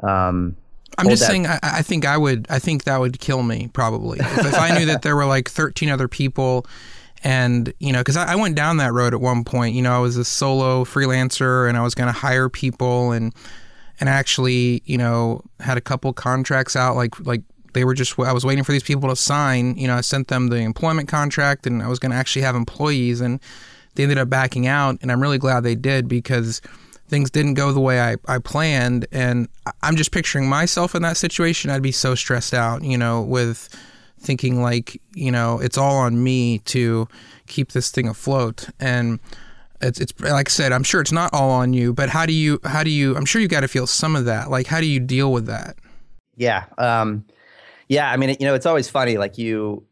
Um, 0.00 0.56
I'm 0.98 1.08
just 1.08 1.22
that. 1.22 1.28
saying. 1.28 1.46
I, 1.46 1.58
I, 1.62 1.82
think 1.82 2.04
I 2.04 2.16
would. 2.16 2.46
I 2.48 2.58
think 2.58 2.84
that 2.84 2.98
would 2.98 3.20
kill 3.20 3.42
me 3.42 3.68
probably 3.72 4.18
if, 4.20 4.38
if 4.38 4.58
I 4.58 4.76
knew 4.78 4.86
that 4.86 5.02
there 5.02 5.16
were 5.16 5.26
like 5.26 5.48
13 5.50 5.90
other 5.90 6.08
people, 6.08 6.66
and 7.22 7.72
you 7.80 7.92
know, 7.92 8.00
because 8.00 8.16
I, 8.16 8.32
I 8.32 8.36
went 8.36 8.56
down 8.56 8.78
that 8.78 8.92
road 8.92 9.12
at 9.12 9.20
one 9.20 9.44
point. 9.44 9.74
You 9.74 9.82
know, 9.82 9.92
I 9.92 9.98
was 9.98 10.16
a 10.16 10.24
solo 10.24 10.84
freelancer, 10.84 11.68
and 11.68 11.76
I 11.76 11.82
was 11.82 11.94
going 11.94 12.06
to 12.06 12.18
hire 12.18 12.48
people, 12.48 13.12
and 13.12 13.34
and 14.00 14.08
actually, 14.08 14.82
you 14.86 14.98
know, 14.98 15.42
had 15.60 15.76
a 15.76 15.80
couple 15.80 16.12
contracts 16.12 16.76
out, 16.76 16.96
like 16.96 17.18
like 17.26 17.42
they 17.74 17.84
were 17.84 17.94
just 17.94 18.18
I 18.18 18.32
was 18.32 18.44
waiting 18.44 18.64
for 18.64 18.72
these 18.72 18.82
people 18.82 19.10
to 19.10 19.16
sign. 19.16 19.76
You 19.76 19.86
know, 19.86 19.96
I 19.96 20.00
sent 20.00 20.28
them 20.28 20.48
the 20.48 20.56
employment 20.56 21.08
contract, 21.08 21.66
and 21.66 21.82
I 21.82 21.88
was 21.88 21.98
going 21.98 22.12
to 22.12 22.16
actually 22.16 22.42
have 22.42 22.56
employees, 22.56 23.20
and 23.20 23.40
they 23.94 24.04
ended 24.04 24.18
up 24.18 24.30
backing 24.30 24.66
out. 24.66 24.98
And 25.02 25.12
I'm 25.12 25.20
really 25.20 25.38
glad 25.38 25.60
they 25.60 25.74
did 25.74 26.08
because 26.08 26.62
things 27.08 27.30
didn't 27.30 27.54
go 27.54 27.72
the 27.72 27.80
way 27.80 28.00
I, 28.00 28.16
I 28.26 28.38
planned. 28.38 29.06
And 29.12 29.48
I'm 29.82 29.96
just 29.96 30.10
picturing 30.10 30.48
myself 30.48 30.94
in 30.94 31.02
that 31.02 31.16
situation. 31.16 31.70
I'd 31.70 31.82
be 31.82 31.92
so 31.92 32.14
stressed 32.14 32.54
out, 32.54 32.82
you 32.82 32.98
know, 32.98 33.22
with 33.22 33.68
thinking 34.18 34.62
like, 34.62 35.00
you 35.14 35.30
know, 35.30 35.60
it's 35.60 35.78
all 35.78 35.96
on 35.96 36.22
me 36.22 36.58
to 36.60 37.06
keep 37.46 37.72
this 37.72 37.90
thing 37.90 38.08
afloat. 38.08 38.68
And 38.80 39.20
it's, 39.80 40.00
it's 40.00 40.18
like 40.20 40.48
I 40.48 40.50
said, 40.50 40.72
I'm 40.72 40.82
sure 40.82 41.00
it's 41.00 41.12
not 41.12 41.32
all 41.32 41.50
on 41.50 41.72
you, 41.72 41.92
but 41.92 42.08
how 42.08 42.26
do 42.26 42.32
you, 42.32 42.58
how 42.64 42.82
do 42.82 42.90
you, 42.90 43.16
I'm 43.16 43.24
sure 43.24 43.40
you 43.40 43.48
got 43.48 43.60
to 43.60 43.68
feel 43.68 43.86
some 43.86 44.16
of 44.16 44.24
that. 44.24 44.50
Like, 44.50 44.66
how 44.66 44.80
do 44.80 44.86
you 44.86 45.00
deal 45.00 45.32
with 45.32 45.46
that? 45.46 45.76
Yeah. 46.36 46.64
Um, 46.78 47.24
yeah, 47.88 48.10
I 48.10 48.16
mean, 48.16 48.30
you 48.40 48.46
know, 48.46 48.54
it's 48.54 48.66
always 48.66 48.88
funny. 48.88 49.16
Like 49.16 49.38
you, 49.38 49.84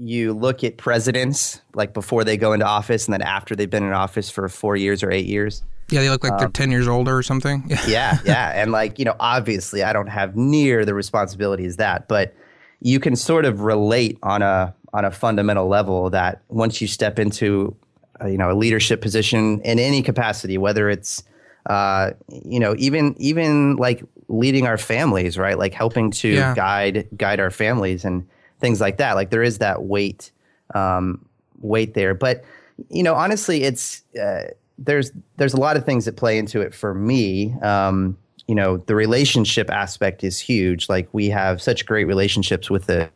you 0.00 0.32
look 0.32 0.62
at 0.64 0.76
presidents 0.76 1.60
like 1.74 1.92
before 1.92 2.24
they 2.24 2.36
go 2.36 2.52
into 2.52 2.66
office, 2.66 3.06
and 3.06 3.12
then 3.12 3.22
after 3.22 3.56
they've 3.56 3.70
been 3.70 3.82
in 3.84 3.92
office 3.92 4.30
for 4.30 4.48
four 4.48 4.76
years 4.76 5.02
or 5.02 5.10
eight 5.10 5.26
years. 5.26 5.62
Yeah, 5.90 6.00
they 6.02 6.10
look 6.10 6.22
like 6.22 6.32
um, 6.34 6.38
they're 6.38 6.48
ten 6.48 6.70
years 6.70 6.86
older 6.86 7.16
or 7.16 7.22
something. 7.22 7.64
yeah, 7.88 8.18
yeah, 8.24 8.52
and 8.54 8.72
like 8.72 8.98
you 8.98 9.04
know, 9.04 9.16
obviously, 9.20 9.82
I 9.82 9.92
don't 9.92 10.08
have 10.08 10.36
near 10.36 10.84
the 10.84 10.94
responsibility 10.94 11.64
as 11.64 11.76
that, 11.76 12.08
but 12.08 12.34
you 12.80 13.00
can 13.00 13.16
sort 13.16 13.44
of 13.44 13.62
relate 13.62 14.18
on 14.22 14.42
a 14.42 14.74
on 14.92 15.04
a 15.04 15.10
fundamental 15.10 15.66
level 15.68 16.10
that 16.10 16.42
once 16.48 16.80
you 16.80 16.86
step 16.86 17.18
into 17.18 17.74
uh, 18.22 18.26
you 18.26 18.38
know 18.38 18.50
a 18.50 18.54
leadership 18.54 19.00
position 19.00 19.60
in 19.62 19.78
any 19.78 20.02
capacity, 20.02 20.58
whether 20.58 20.90
it's 20.90 21.22
uh, 21.66 22.10
you 22.28 22.60
know 22.60 22.74
even 22.78 23.14
even 23.18 23.76
like 23.76 24.04
leading 24.28 24.66
our 24.66 24.76
families, 24.78 25.38
right? 25.38 25.58
Like 25.58 25.72
helping 25.72 26.10
to 26.10 26.28
Yeah. 26.28 26.54
guide 26.54 27.08
guide 27.16 27.40
our 27.40 27.50
families 27.50 28.04
and 28.04 28.26
things 28.60 28.80
like 28.80 28.98
that. 28.98 29.14
Like 29.14 29.30
there 29.30 29.42
is 29.42 29.58
that 29.58 29.84
weight 29.84 30.30
um, 30.74 31.24
weight 31.60 31.94
there, 31.94 32.14
but 32.14 32.44
you 32.88 33.02
know 33.02 33.14
honestly, 33.14 33.62
it's 33.64 34.02
uh, 34.20 34.48
there's 34.78 35.12
there's 35.36 35.54
a 35.54 35.60
lot 35.60 35.76
of 35.76 35.84
things 35.84 36.04
that 36.04 36.16
play 36.16 36.38
into 36.38 36.60
it 36.60 36.74
for 36.74 36.94
me. 36.94 37.54
Um, 37.62 38.16
you 38.46 38.54
know, 38.54 38.78
the 38.78 38.94
relationship 38.94 39.70
aspect 39.70 40.24
is 40.24 40.38
huge. 40.38 40.88
Like 40.88 41.08
we 41.12 41.28
have 41.28 41.60
such 41.60 41.84
great 41.84 42.04
relationships 42.04 42.70
with 42.70 42.86
the 42.86 43.10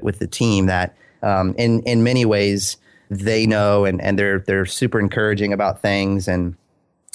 with 0.00 0.18
the 0.18 0.26
team 0.26 0.66
that 0.66 0.96
um, 1.22 1.54
in 1.58 1.82
in 1.82 2.02
many 2.02 2.24
ways 2.24 2.76
they 3.10 3.46
know 3.46 3.84
and 3.84 4.00
and 4.00 4.18
they're 4.18 4.40
they're 4.40 4.66
super 4.66 5.00
encouraging 5.00 5.52
about 5.52 5.80
things 5.80 6.28
and 6.28 6.54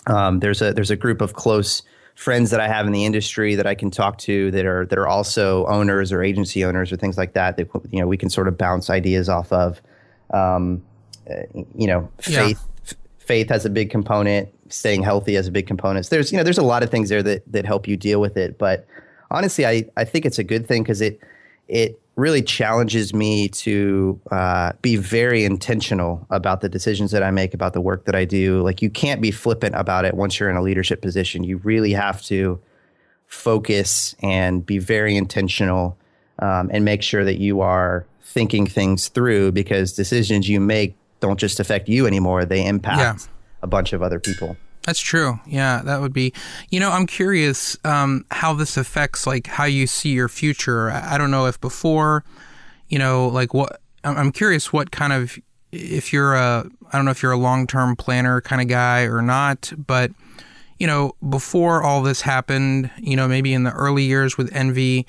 um, 0.07 0.39
there's 0.39 0.61
a 0.61 0.73
there's 0.73 0.91
a 0.91 0.95
group 0.95 1.21
of 1.21 1.33
close 1.33 1.81
friends 2.15 2.51
that 2.51 2.59
I 2.59 2.67
have 2.67 2.85
in 2.85 2.91
the 2.93 3.05
industry 3.05 3.55
that 3.55 3.65
I 3.65 3.75
can 3.75 3.89
talk 3.91 4.17
to 4.19 4.51
that 4.51 4.65
are 4.65 4.85
that 4.85 4.97
are 4.97 5.07
also 5.07 5.65
owners 5.65 6.11
or 6.11 6.23
agency 6.23 6.63
owners 6.63 6.91
or 6.91 6.97
things 6.97 7.17
like 7.17 7.33
that 7.33 7.57
that 7.57 7.67
you 7.91 7.99
know 7.99 8.07
we 8.07 8.17
can 8.17 8.29
sort 8.29 8.47
of 8.47 8.57
bounce 8.57 8.89
ideas 8.89 9.29
off 9.29 9.51
of. 9.51 9.81
Um, 10.31 10.83
uh, 11.29 11.43
you 11.75 11.87
know 11.87 12.09
Yeah. 12.27 12.47
faith 12.47 12.95
faith 13.17 13.49
has 13.49 13.65
a 13.65 13.69
big 13.69 13.89
component. 13.89 14.49
Staying 14.69 15.03
healthy 15.03 15.35
has 15.35 15.47
a 15.47 15.51
big 15.51 15.67
component. 15.67 16.05
So 16.05 16.15
there's 16.15 16.31
you 16.31 16.37
know 16.37 16.43
there's 16.43 16.57
a 16.57 16.63
lot 16.63 16.83
of 16.83 16.89
things 16.89 17.09
there 17.09 17.23
that 17.23 17.43
that 17.51 17.65
help 17.65 17.87
you 17.87 17.95
deal 17.97 18.19
with 18.19 18.37
it. 18.37 18.57
But 18.57 18.85
honestly 19.31 19.65
I 19.65 19.85
I 19.97 20.03
think 20.03 20.25
it's 20.25 20.39
a 20.39 20.43
good 20.43 20.67
thing 20.67 20.83
because 20.83 21.01
it 21.01 21.19
it 21.67 21.99
really 22.15 22.41
challenges 22.43 23.13
me 23.13 23.47
to 23.49 24.19
uh, 24.31 24.73
be 24.81 24.95
very 24.95 25.43
intentional 25.43 26.25
about 26.29 26.61
the 26.61 26.69
decisions 26.69 27.11
that 27.11 27.23
I 27.23 27.31
make, 27.31 27.53
about 27.53 27.73
the 27.73 27.81
work 27.81 28.05
that 28.05 28.13
I 28.15 28.23
do. 28.25 28.61
Like, 28.61 28.81
you 28.81 28.89
can't 28.89 29.19
be 29.21 29.31
flippant 29.31 29.73
about 29.75 30.05
it 30.05 30.13
once 30.13 30.39
you're 30.39 30.49
in 30.49 30.55
a 30.55 30.61
leadership 30.61 31.01
position. 31.01 31.43
You 31.43 31.57
really 31.57 31.93
have 31.93 32.21
to 32.23 32.59
focus 33.27 34.15
and 34.21 34.65
be 34.65 34.77
very 34.77 35.15
intentional 35.17 35.97
um, 36.39 36.69
and 36.71 36.85
make 36.85 37.01
sure 37.01 37.23
that 37.25 37.39
you 37.39 37.61
are 37.61 38.05
thinking 38.21 38.67
things 38.67 39.07
through 39.09 39.51
because 39.51 39.93
decisions 39.93 40.47
you 40.47 40.59
make 40.59 40.95
don't 41.19 41.39
just 41.39 41.59
affect 41.59 41.87
you 41.89 42.05
anymore, 42.05 42.45
they 42.45 42.65
impact 42.65 42.99
Yeah. 42.99 43.15
a 43.61 43.67
bunch 43.67 43.93
of 43.93 44.03
other 44.03 44.19
people. 44.19 44.55
That's 44.83 44.99
true. 44.99 45.39
Yeah, 45.45 45.81
that 45.83 46.01
would 46.01 46.13
be. 46.13 46.33
You 46.69 46.79
know, 46.79 46.91
I'm 46.91 47.07
curious 47.07 47.77
um, 47.85 48.25
how 48.31 48.53
this 48.53 48.75
affects 48.75 49.25
like 49.25 49.47
how 49.47 49.63
you 49.65 49.87
see 49.87 50.09
your 50.09 50.27
future. 50.27 50.91
I 50.91 51.17
don't 51.17 51.31
know 51.31 51.45
if 51.45 51.59
before, 51.59 52.23
you 52.89 52.99
know, 52.99 53.27
like 53.27 53.53
what. 53.53 53.79
I'm 54.03 54.17
I'm 54.17 54.31
curious 54.33 54.73
what 54.73 54.91
kind 54.91 55.13
of 55.13 55.39
if 55.71 56.11
you're 56.11 56.35
a 56.35 56.69
I 56.91 56.97
don't 56.97 57.05
know 57.05 57.11
if 57.11 57.23
you're 57.23 57.31
a 57.31 57.37
long 57.37 57.65
term 57.65 57.95
planner 57.95 58.41
kind 58.41 58.61
of 58.61 58.67
guy 58.67 59.03
or 59.03 59.21
not, 59.21 59.71
but 59.75 60.11
you 60.77 60.87
know, 60.87 61.13
before 61.29 61.81
all 61.81 62.01
this 62.01 62.21
happened, 62.21 62.91
you 62.97 63.15
know, 63.15 63.27
maybe 63.27 63.53
in 63.53 63.63
the 63.63 63.71
early 63.71 64.03
years 64.03 64.37
with 64.37 64.53
Envy, 64.53 65.07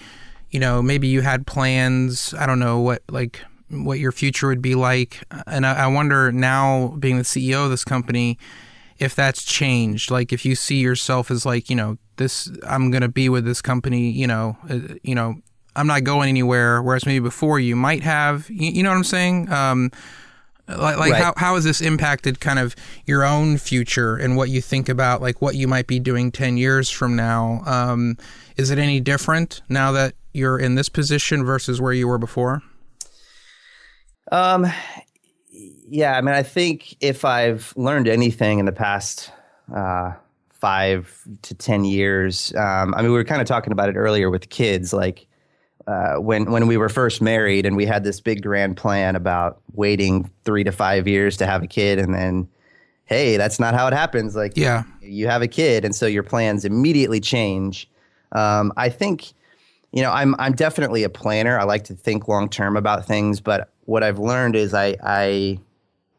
you 0.50 0.60
know, 0.60 0.80
maybe 0.80 1.08
you 1.08 1.20
had 1.20 1.46
plans. 1.48 2.32
I 2.34 2.46
don't 2.46 2.60
know 2.60 2.78
what 2.78 3.02
like 3.10 3.40
what 3.70 3.98
your 3.98 4.12
future 4.12 4.46
would 4.46 4.62
be 4.62 4.76
like, 4.76 5.24
and 5.46 5.66
I, 5.66 5.84
I 5.84 5.86
wonder 5.88 6.30
now, 6.30 6.94
being 6.98 7.16
the 7.16 7.24
CEO 7.24 7.64
of 7.64 7.70
this 7.70 7.84
company, 7.84 8.38
if 8.98 9.14
that's 9.14 9.44
changed. 9.44 10.10
Like 10.10 10.32
if 10.32 10.44
you 10.44 10.54
see 10.54 10.76
yourself 10.76 11.30
as 11.30 11.44
like 11.44 11.68
you 11.70 11.76
know 11.76 11.98
this, 12.16 12.50
I'm 12.66 12.90
gonna 12.90 13.08
be 13.08 13.28
with 13.28 13.44
this 13.44 13.60
company. 13.62 14.10
You 14.10 14.26
know, 14.26 14.56
uh, 14.68 14.94
you 15.02 15.14
know, 15.14 15.36
I'm 15.76 15.86
not 15.86 16.04
going 16.04 16.28
anywhere. 16.28 16.82
Whereas 16.82 17.06
maybe 17.06 17.22
before 17.22 17.58
you 17.60 17.76
might 17.76 18.02
have. 18.02 18.48
You, 18.50 18.70
you 18.70 18.82
know 18.82 18.90
what 18.90 18.96
I'm 18.96 19.04
saying? 19.04 19.50
Um, 19.52 19.90
like, 20.66 20.96
like 20.96 21.12
Right. 21.12 21.22
how, 21.22 21.34
how 21.36 21.54
has 21.56 21.64
this 21.64 21.82
impacted 21.82 22.40
kind 22.40 22.58
of 22.58 22.74
your 23.04 23.22
own 23.22 23.58
future 23.58 24.16
and 24.16 24.34
what 24.34 24.48
you 24.48 24.62
think 24.62 24.88
about 24.88 25.20
like 25.20 25.42
what 25.42 25.56
you 25.56 25.68
might 25.68 25.86
be 25.86 25.98
doing 25.98 26.32
10 26.32 26.56
years 26.56 26.88
from 26.88 27.14
now 27.14 27.60
um, 27.66 28.16
is 28.56 28.70
it 28.70 28.78
any 28.78 28.98
different 28.98 29.60
now 29.68 29.92
that 29.92 30.14
you're 30.32 30.58
in 30.58 30.74
this 30.74 30.88
position 30.88 31.44
versus 31.44 31.82
where 31.82 31.92
you 31.92 32.08
were 32.08 32.16
before 32.16 32.62
Um, 34.32 34.66
yeah, 35.88 36.16
I 36.16 36.20
mean, 36.20 36.34
I 36.34 36.42
think 36.42 36.96
if 37.00 37.24
I've 37.24 37.72
learned 37.76 38.08
anything 38.08 38.58
in 38.58 38.66
the 38.66 38.72
past 38.72 39.30
uh, 39.74 40.12
five 40.50 41.16
to 41.42 41.54
ten 41.54 41.84
years, 41.84 42.52
um, 42.56 42.94
I 42.94 43.02
mean, 43.02 43.10
we 43.12 43.16
were 43.16 43.24
kind 43.24 43.40
of 43.40 43.46
talking 43.46 43.72
about 43.72 43.88
it 43.88 43.96
earlier 43.96 44.30
with 44.30 44.48
kids, 44.50 44.92
like 44.92 45.26
uh, 45.86 46.14
when 46.16 46.50
when 46.50 46.66
we 46.66 46.76
were 46.76 46.88
first 46.88 47.20
married, 47.22 47.66
and 47.66 47.76
we 47.76 47.86
had 47.86 48.04
this 48.04 48.20
big 48.20 48.42
grand 48.42 48.76
plan 48.76 49.16
about 49.16 49.60
waiting 49.74 50.30
three 50.44 50.64
to 50.64 50.72
five 50.72 51.06
years 51.06 51.36
to 51.36 51.46
have 51.46 51.62
a 51.62 51.66
kid, 51.66 51.98
and 51.98 52.14
then, 52.14 52.48
hey, 53.04 53.36
that's 53.36 53.60
not 53.60 53.74
how 53.74 53.86
it 53.86 53.92
happens. 53.92 54.34
Like, 54.34 54.56
Yeah. 54.56 54.82
you 55.00 55.28
have 55.28 55.42
a 55.42 55.48
kid, 55.48 55.84
and 55.84 55.94
so 55.94 56.06
your 56.06 56.22
plans 56.22 56.64
immediately 56.64 57.20
change. 57.20 57.88
Um, 58.32 58.72
I 58.76 58.88
think 58.88 59.32
you 59.94 60.02
know, 60.02 60.10
I'm 60.10 60.34
I'm 60.40 60.54
definitely 60.54 61.04
a 61.04 61.08
planner. 61.08 61.56
I 61.56 61.62
like 61.62 61.84
to 61.84 61.94
think 61.94 62.26
long 62.26 62.48
term 62.48 62.76
about 62.76 63.06
things, 63.06 63.40
but 63.40 63.70
what 63.84 64.02
I've 64.02 64.18
learned 64.18 64.56
is 64.56 64.74
I 64.74 64.96
I 65.02 65.58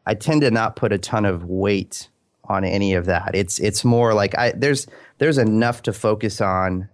I 0.06 0.14
tend 0.14 0.40
to 0.40 0.50
not 0.50 0.76
put 0.76 0.92
a 0.92 0.98
ton 0.98 1.26
of 1.26 1.44
weight 1.44 2.08
on 2.44 2.64
any 2.64 2.94
of 2.94 3.04
that. 3.04 3.32
It's 3.34 3.58
it's 3.58 3.84
more 3.84 4.14
like 4.14 4.34
I 4.38 4.52
there's 4.56 4.86
there's 5.18 5.36
enough 5.36 5.82
to 5.82 5.92
focus 5.92 6.40
on 6.40 6.88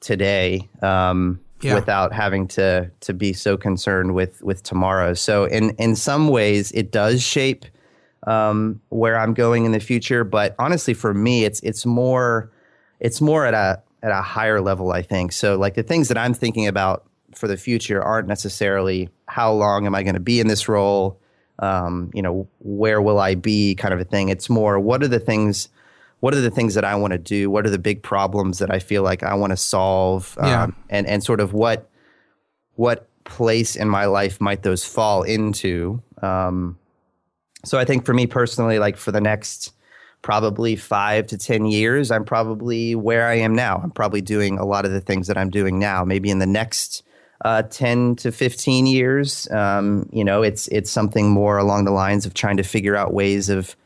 today 0.00 0.68
um, 0.82 1.38
Yeah. 1.62 1.74
without 1.74 2.12
having 2.12 2.48
to 2.48 2.90
to 3.00 3.14
be 3.14 3.32
so 3.32 3.56
concerned 3.56 4.14
with 4.14 4.42
with 4.42 4.64
tomorrow. 4.64 5.14
So 5.14 5.44
in 5.44 5.70
in 5.78 5.94
some 5.94 6.26
ways, 6.28 6.72
it 6.72 6.90
does 6.90 7.22
shape 7.22 7.66
um, 8.26 8.80
where 8.88 9.16
I'm 9.16 9.32
going 9.32 9.64
in 9.64 9.70
the 9.70 9.80
future. 9.80 10.24
But 10.24 10.56
honestly, 10.58 10.92
for 10.94 11.14
me, 11.14 11.44
it's 11.44 11.60
it's 11.60 11.86
more 11.86 12.50
it's 12.98 13.20
more 13.20 13.46
at 13.46 13.54
a 13.54 13.80
at 14.06 14.12
a 14.12 14.22
higher 14.22 14.60
level, 14.60 14.92
I 14.92 15.02
think. 15.02 15.32
So 15.32 15.56
like 15.56 15.74
the 15.74 15.82
things 15.82 16.06
that 16.08 16.16
I'm 16.16 16.32
thinking 16.32 16.68
about 16.68 17.04
for 17.34 17.48
the 17.48 17.56
future 17.56 18.00
aren't 18.00 18.28
necessarily 18.28 19.08
how 19.26 19.52
long 19.52 19.84
am 19.84 19.96
I 19.96 20.04
going 20.04 20.14
to 20.14 20.20
be 20.20 20.38
in 20.38 20.46
this 20.46 20.68
role, 20.68 21.20
um, 21.58 22.12
you 22.14 22.22
know, 22.22 22.48
where 22.60 23.02
will 23.02 23.18
I 23.18 23.34
be, 23.34 23.74
kind 23.74 23.92
of 23.92 23.98
a 23.98 24.04
thing. 24.04 24.28
It's 24.28 24.48
more 24.48 24.78
what 24.78 25.02
are 25.02 25.08
the 25.08 25.18
things. 25.18 25.68
What 26.20 26.34
are 26.34 26.40
the 26.40 26.50
things 26.50 26.74
that 26.74 26.84
I 26.84 26.94
want 26.94 27.12
to 27.12 27.18
do? 27.18 27.50
What 27.50 27.66
are 27.66 27.70
the 27.70 27.78
big 27.78 28.02
problems 28.02 28.58
that 28.60 28.70
I 28.70 28.78
feel 28.78 29.02
like 29.02 29.22
I 29.22 29.34
want 29.34 29.50
to 29.50 29.56
solve? 29.56 30.38
Yeah. 30.40 30.64
Um, 30.64 30.76
and 30.88 31.06
and 31.06 31.22
sort 31.22 31.40
of 31.40 31.52
what 31.52 31.90
what 32.76 33.08
place 33.24 33.74
in 33.74 33.88
my 33.88 34.06
life 34.06 34.40
might 34.40 34.62
those 34.62 34.84
fall 34.84 35.24
into? 35.24 36.00
Um, 36.22 36.78
so 37.64 37.76
I 37.78 37.84
think 37.84 38.06
for 38.06 38.14
me 38.14 38.26
personally, 38.26 38.78
like 38.78 38.96
for 38.96 39.10
the 39.10 39.20
next 39.20 39.72
probably 40.26 40.74
five 40.74 41.24
to 41.28 41.38
10 41.38 41.66
years, 41.66 42.10
I'm 42.10 42.24
probably 42.24 42.96
where 42.96 43.28
I 43.28 43.34
am 43.34 43.54
now. 43.54 43.80
I'm 43.80 43.92
probably 43.92 44.20
doing 44.20 44.58
a 44.58 44.64
lot 44.64 44.84
of 44.84 44.90
the 44.90 45.00
things 45.00 45.28
that 45.28 45.38
I'm 45.38 45.50
doing 45.50 45.78
now. 45.78 46.04
Maybe 46.04 46.30
in 46.30 46.40
the 46.40 46.46
next 46.46 47.04
uh, 47.44 47.62
10 47.62 48.16
to 48.16 48.32
15 48.32 48.86
years, 48.88 49.48
um, 49.52 50.08
you 50.12 50.24
know, 50.24 50.42
it's, 50.42 50.66
it's 50.68 50.90
something 50.90 51.30
more 51.30 51.58
along 51.58 51.84
the 51.84 51.92
lines 51.92 52.26
of 52.26 52.34
trying 52.34 52.56
to 52.56 52.64
figure 52.64 52.96
out 52.96 53.14
ways 53.14 53.48
of, 53.48 53.76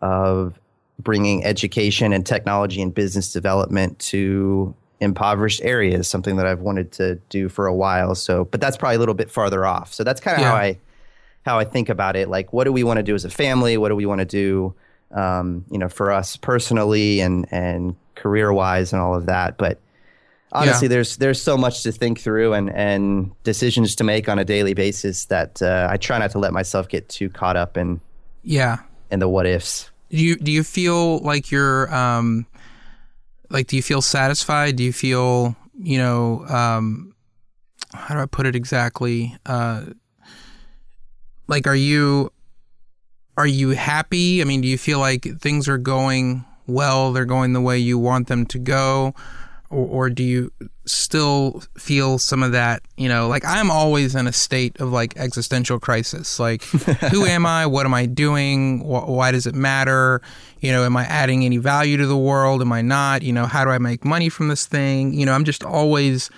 of 0.00 0.58
bringing 0.98 1.44
education 1.44 2.14
and 2.14 2.24
technology 2.24 2.80
and 2.80 2.94
business 2.94 3.30
development 3.30 3.98
to 3.98 4.74
impoverished 5.00 5.60
areas, 5.62 6.08
something 6.08 6.36
that 6.36 6.46
I've 6.46 6.60
wanted 6.60 6.92
to 6.92 7.16
do 7.28 7.50
for 7.50 7.66
a 7.66 7.74
while. 7.74 8.14
So, 8.14 8.46
but 8.46 8.58
that's 8.62 8.78
probably 8.78 8.96
a 8.96 9.00
little 9.00 9.14
bit 9.14 9.30
farther 9.30 9.66
off. 9.66 9.92
So 9.92 10.02
that's 10.02 10.20
kind 10.22 10.36
of 10.36 10.40
Yeah. 10.40 10.50
how 10.52 10.56
I, 10.56 10.78
how 11.44 11.58
I 11.58 11.64
think 11.64 11.90
about 11.90 12.16
it. 12.16 12.30
Like, 12.30 12.54
what 12.54 12.64
do 12.64 12.72
we 12.72 12.84
want 12.84 12.96
to 12.96 13.02
do 13.02 13.14
as 13.14 13.26
a 13.26 13.30
family? 13.30 13.76
What 13.76 13.90
do 13.90 13.96
we 13.96 14.06
want 14.06 14.20
to 14.20 14.24
do, 14.24 14.74
um, 15.12 15.64
you 15.70 15.78
know, 15.78 15.88
for 15.88 16.10
us 16.10 16.36
personally 16.36 17.20
and 17.20 17.46
and 17.50 17.96
career 18.14 18.52
wise 18.52 18.92
and 18.92 19.00
all 19.00 19.14
of 19.14 19.26
that. 19.26 19.56
But 19.58 19.80
honestly, 20.52 20.88
there's 20.88 21.16
there's 21.16 21.40
so 21.40 21.56
much 21.56 21.82
to 21.82 21.92
think 21.92 22.20
through 22.20 22.52
and 22.54 22.70
and 22.70 23.32
decisions 23.44 23.94
to 23.96 24.04
make 24.04 24.28
on 24.28 24.38
a 24.38 24.44
daily 24.44 24.74
basis 24.74 25.26
that 25.26 25.62
uh, 25.62 25.88
I 25.90 25.96
try 25.96 26.18
not 26.18 26.30
to 26.32 26.38
let 26.38 26.52
myself 26.52 26.88
get 26.88 27.08
too 27.08 27.28
caught 27.28 27.56
up 27.56 27.76
in 27.76 28.00
yeah 28.42 28.78
in 29.10 29.20
the 29.20 29.28
what 29.28 29.46
ifs. 29.46 29.90
do 30.10 30.18
you 30.18 30.36
do 30.36 30.50
you 30.50 30.64
feel 30.64 31.18
like 31.18 31.50
you're 31.50 31.92
um 31.94 32.46
like 33.50 33.66
do 33.66 33.76
you 33.76 33.82
feel 33.82 34.00
satisfied 34.02 34.76
do 34.76 34.84
you 34.84 34.92
feel 34.92 35.56
you 35.78 35.98
know 35.98 36.44
um 36.48 37.14
how 37.92 38.14
do 38.14 38.20
i 38.20 38.26
put 38.26 38.46
it 38.46 38.54
exactly 38.54 39.36
uh 39.46 39.84
like 41.48 41.66
are 41.66 41.76
you 41.76 42.32
are 43.40 43.46
you 43.46 43.70
happy? 43.70 44.42
I 44.42 44.44
mean 44.44 44.60
do 44.60 44.68
you 44.68 44.76
feel 44.76 44.98
like 44.98 45.22
things 45.40 45.66
are 45.66 45.78
going 45.78 46.44
well? 46.66 47.12
They're 47.12 47.24
going 47.24 47.54
the 47.54 47.60
way 47.60 47.78
you 47.78 47.98
want 47.98 48.28
them 48.28 48.44
to 48.46 48.58
go? 48.58 49.14
Or, 49.70 49.86
or 49.86 50.10
do 50.10 50.22
you 50.22 50.52
still 50.84 51.62
feel 51.78 52.18
some 52.18 52.42
of 52.42 52.52
that 52.52 52.82
you 52.96 53.08
know 53.08 53.28
like 53.28 53.44
i'm 53.44 53.70
always 53.70 54.16
in 54.16 54.26
a 54.26 54.32
state 54.32 54.78
of 54.80 54.92
like 54.92 55.16
existential 55.16 55.78
crisis. 55.78 56.38
Like 56.38 56.62
who 56.64 57.24
am 57.36 57.46
i? 57.46 57.64
What 57.64 57.86
am 57.86 57.94
i 57.94 58.04
doing? 58.06 58.80
Wh- 58.80 59.08
why 59.08 59.30
does 59.30 59.46
it 59.46 59.54
matter? 59.54 60.20
You 60.60 60.72
know 60.72 60.84
am 60.84 60.96
i 60.96 61.04
adding 61.04 61.44
any 61.44 61.56
value 61.56 61.96
to 61.96 62.06
the 62.06 62.16
world? 62.16 62.60
Am 62.60 62.72
i 62.72 62.82
not? 62.82 63.22
You 63.22 63.32
know 63.32 63.46
how 63.46 63.64
do 63.64 63.70
i 63.70 63.78
make 63.78 64.04
money 64.04 64.28
from 64.28 64.48
this 64.48 64.66
thing? 64.66 65.14
You 65.14 65.24
know 65.24 65.32
i'm 65.32 65.44
just 65.44 65.64
always 65.64 66.28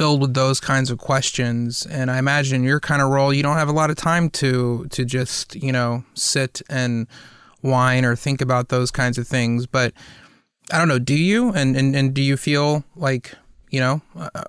filled 0.00 0.22
with 0.22 0.32
those 0.32 0.60
kinds 0.60 0.90
of 0.90 0.96
questions. 0.96 1.84
And 1.84 2.10
I 2.10 2.16
imagine 2.16 2.56
in 2.56 2.64
your 2.64 2.80
kind 2.80 3.02
of 3.02 3.10
role, 3.10 3.34
you 3.34 3.42
don't 3.42 3.58
have 3.58 3.68
a 3.68 3.72
lot 3.72 3.90
of 3.90 3.96
time 3.96 4.30
to 4.30 4.86
to 4.88 5.04
just 5.04 5.54
you 5.56 5.72
know 5.72 6.04
sit 6.14 6.62
and 6.70 7.06
whine 7.60 8.06
or 8.06 8.16
think 8.16 8.40
about 8.40 8.70
those 8.70 8.90
kinds 8.90 9.18
of 9.18 9.28
things. 9.28 9.66
But 9.66 9.92
I 10.72 10.78
don't 10.78 10.88
know. 10.88 10.98
Do 10.98 11.14
you? 11.14 11.52
And 11.52 11.76
and, 11.76 11.94
and 11.94 12.14
do 12.14 12.22
you 12.22 12.38
feel 12.38 12.82
like 12.96 13.34
you 13.68 13.78
know? 13.78 14.00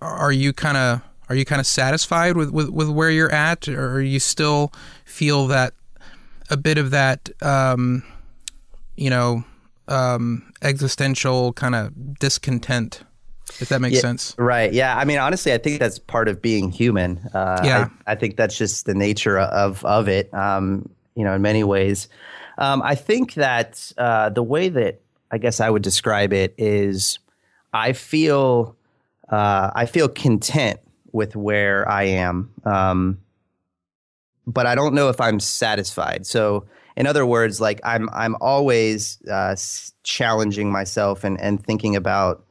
Are 0.02 0.32
you 0.32 0.54
kind 0.54 0.78
of 0.78 1.02
are 1.28 1.36
you 1.36 1.44
kind 1.44 1.60
of 1.60 1.68
satisfied 1.68 2.38
with, 2.38 2.52
with, 2.52 2.70
with 2.70 2.90
where 2.90 3.10
you're 3.10 3.32
at, 3.32 3.68
or 3.68 4.02
you 4.02 4.22
still 4.22 4.72
feel 5.04 5.48
that 5.48 5.74
a 6.50 6.56
bit 6.56 6.78
of 6.78 6.92
that, 6.92 7.30
um, 7.42 8.04
you 8.96 9.10
know, 9.10 9.44
um, 9.90 10.52
existential 10.62 11.52
kind 11.54 11.76
of 11.76 12.20
discontent, 12.20 13.04
if 13.60 13.70
that 13.70 13.82
makes 13.82 13.96
Yeah, 13.96 14.02
sense? 14.02 14.36
Right. 14.38 14.72
Yeah. 14.72 14.96
I 14.98 15.06
mean, 15.06 15.18
honestly, 15.20 15.54
I 15.54 15.58
think 15.58 15.80
that's 15.80 16.00
part 16.00 16.28
of 16.28 16.42
being 16.42 16.72
human. 16.72 17.20
Uh, 17.34 17.62
Yeah. 17.64 17.90
I, 18.08 18.12
I 18.14 18.16
think 18.16 18.38
that's 18.38 18.58
just 18.58 18.86
the 18.86 18.94
nature 18.94 19.38
of 19.40 19.84
of 19.86 20.08
it. 20.08 20.34
Um, 20.34 20.90
you 21.16 21.24
know, 21.24 21.34
in 21.34 21.42
many 21.42 21.64
ways, 21.64 22.08
um, 22.58 22.82
I 22.84 22.96
think 22.96 23.34
that 23.34 23.92
uh, 23.98 24.30
the 24.30 24.44
way 24.44 24.70
that 24.70 25.02
I 25.32 25.38
guess 25.38 25.60
I 25.60 25.70
would 25.70 25.82
describe 25.82 26.34
it 26.34 26.54
is, 26.58 27.20
I 27.74 27.94
feel 27.94 28.76
uh, 29.30 29.72
I 29.74 29.86
feel 29.86 30.08
content 30.10 30.80
with 31.12 31.36
where 31.36 31.88
I 31.90 32.04
am. 32.04 32.52
Um, 32.64 33.18
but 34.48 34.66
I 34.66 34.76
don't 34.76 34.94
know 34.94 35.10
if 35.10 35.22
I'm 35.22 35.40
satisfied. 35.40 36.26
So, 36.26 36.66
in 36.96 37.08
other 37.08 37.26
words, 37.26 37.62
like 37.62 37.80
I'm 37.84 38.10
I'm 38.12 38.36
always 38.42 39.20
uh, 39.30 39.56
challenging 40.04 40.72
myself 40.72 41.24
and 41.24 41.40
and 41.40 41.64
thinking 41.64 41.96
about 41.96 42.44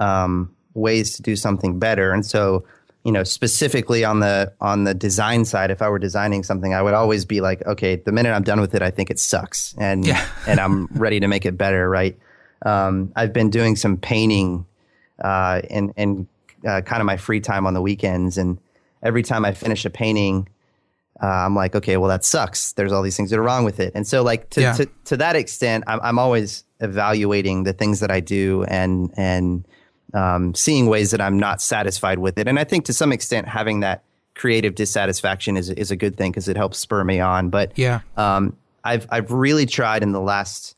um, 0.00 0.50
ways 0.74 1.14
to 1.16 1.22
do 1.22 1.36
something 1.36 1.78
better. 1.78 2.12
And 2.12 2.24
so, 2.26 2.64
you 3.04 3.12
know, 3.12 3.22
specifically 3.24 4.04
on 4.04 4.20
the 4.20 4.52
on 4.60 4.84
the 4.84 4.94
design 4.94 5.44
side, 5.44 5.70
if 5.70 5.82
I 5.82 5.88
were 5.88 5.98
designing 5.98 6.42
something, 6.42 6.72
I 6.74 6.80
would 6.82 6.94
always 6.94 7.24
be 7.24 7.40
like, 7.40 7.64
okay, 7.66 7.96
the 7.96 8.12
minute 8.12 8.32
I'm 8.32 8.42
done 8.44 8.60
with 8.60 8.74
it, 8.74 8.82
I 8.82 8.90
think 8.90 9.10
it 9.10 9.18
sucks, 9.18 9.74
and 9.78 10.06
Yeah. 10.06 10.24
and 10.46 10.58
I'm 10.60 10.86
ready 10.86 11.20
to 11.20 11.28
make 11.28 11.44
it 11.46 11.56
better. 11.58 11.88
Right. 11.88 12.18
Um, 12.64 13.12
I've 13.14 13.32
been 13.32 13.50
doing 13.50 13.76
some 13.76 13.96
painting 13.98 14.64
uh, 15.22 15.60
in 15.68 15.92
in 15.96 16.26
uh, 16.66 16.80
kind 16.80 17.00
of 17.00 17.06
my 17.06 17.16
free 17.18 17.40
time 17.40 17.66
on 17.66 17.74
the 17.74 17.82
weekends, 17.82 18.38
and 18.38 18.58
every 19.02 19.22
time 19.22 19.44
I 19.44 19.52
finish 19.52 19.84
a 19.84 19.90
painting, 19.90 20.48
uh, 21.22 21.26
I'm 21.26 21.54
like, 21.54 21.74
okay, 21.76 21.98
well, 21.98 22.08
that 22.08 22.24
sucks. 22.24 22.72
There's 22.72 22.90
all 22.90 23.02
these 23.02 23.16
things 23.18 23.28
that 23.30 23.38
are 23.38 23.42
wrong 23.42 23.64
with 23.66 23.80
it. 23.80 23.92
And 23.94 24.06
so, 24.06 24.22
like, 24.22 24.48
to, 24.50 24.62
Yeah. 24.62 24.72
to, 24.72 24.86
to 25.04 25.16
that 25.18 25.36
extent, 25.36 25.84
I'm, 25.86 26.00
I'm 26.02 26.18
always 26.18 26.64
evaluating 26.80 27.64
the 27.64 27.74
things 27.74 28.00
that 28.00 28.10
I 28.10 28.20
do 28.20 28.64
and, 28.64 29.12
and 29.16 29.64
um, 30.14 30.54
seeing 30.54 30.86
ways 30.86 31.10
that 31.10 31.20
I'm 31.20 31.38
not 31.38 31.60
satisfied 31.60 32.18
with 32.18 32.38
it. 32.38 32.48
And 32.48 32.58
I 32.58 32.64
think 32.64 32.86
to 32.86 32.92
some 32.92 33.12
extent, 33.12 33.48
having 33.48 33.80
that 33.80 34.02
creative 34.34 34.74
dissatisfaction 34.74 35.56
is, 35.56 35.68
is 35.70 35.90
a 35.90 35.96
good 35.96 36.16
thing 36.16 36.30
because 36.30 36.48
it 36.48 36.56
helps 36.56 36.78
spur 36.78 37.04
me 37.04 37.20
on. 37.20 37.50
But 37.50 37.72
Yeah. 37.76 38.00
um, 38.16 38.56
I've, 38.82 39.06
I've 39.10 39.30
really 39.30 39.66
tried 39.66 40.02
in 40.02 40.12
the 40.12 40.20
last, 40.20 40.76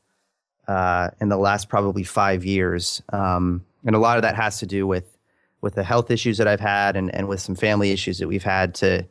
uh, 0.67 1.11
in 1.21 1.29
the 1.29 1.37
last 1.37 1.69
probably 1.69 2.03
five 2.03 2.45
years. 2.45 3.03
Um, 3.13 3.65
and 3.85 3.95
a 3.95 3.99
lot 3.99 4.17
of 4.19 4.23
that 4.23 4.35
has 4.37 4.59
to 4.61 4.67
do 4.67 4.87
with, 4.87 5.17
with 5.61 5.75
the 5.75 5.85
health 5.85 6.11
issues 6.11 6.39
that 6.39 6.49
I've 6.49 6.61
had 6.61 6.97
and, 6.97 7.15
and 7.15 7.29
with 7.29 7.41
some 7.41 7.55
family 7.55 7.93
issues 7.93 8.19
that 8.19 8.29
we've 8.29 8.43
had 8.45 8.75
to, 8.77 9.07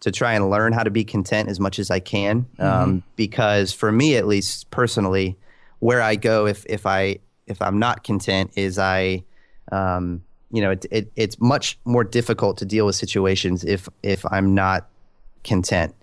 to 0.00 0.10
try 0.10 0.34
and 0.34 0.50
learn 0.50 0.72
how 0.72 0.82
to 0.82 0.90
be 0.90 1.04
content 1.04 1.48
as 1.48 1.58
much 1.58 1.78
as 1.78 1.90
I 1.90 2.00
can. 2.00 2.46
Um, 2.58 3.02
because 3.16 3.72
for 3.72 3.90
me, 3.90 4.16
at 4.16 4.26
least 4.26 4.70
personally, 4.70 5.38
where 5.78 6.02
I 6.02 6.16
go 6.16 6.46
if 6.46 6.66
if 6.66 6.86
I 6.86 7.18
if 7.46 7.62
I'm 7.62 7.78
not 7.78 8.04
content 8.04 8.52
is 8.56 8.78
I, 8.78 9.24
um, 9.72 10.22
you 10.50 10.62
know, 10.62 10.70
it, 10.70 10.86
it, 10.90 11.12
it's 11.16 11.40
much 11.40 11.78
more 11.84 12.04
difficult 12.04 12.58
to 12.58 12.64
deal 12.64 12.86
with 12.86 12.94
situations 12.96 13.64
if 13.64 13.88
if 14.02 14.24
I'm 14.30 14.54
not 14.54 14.88
content. 15.44 15.94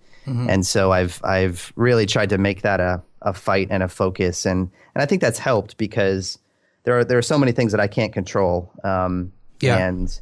And 0.49 0.65
so 0.65 0.91
I've 0.91 1.19
I've 1.23 1.73
really 1.75 2.05
tried 2.05 2.29
to 2.29 2.37
make 2.37 2.61
that 2.61 2.79
a, 2.79 3.01
a 3.21 3.33
fight 3.33 3.67
and 3.69 3.83
a 3.83 3.87
focus, 3.89 4.45
and 4.45 4.69
and 4.95 5.01
I 5.01 5.05
think 5.05 5.21
that's 5.21 5.39
helped 5.39 5.77
because 5.77 6.39
there 6.83 6.97
are 6.97 7.03
there 7.03 7.17
are 7.17 7.23
so 7.23 7.37
many 7.37 7.51
things 7.51 7.71
that 7.71 7.81
I 7.81 7.87
can't 7.87 8.13
control. 8.13 8.71
Um, 8.83 9.33
Yeah. 9.59 9.77
And 9.77 10.19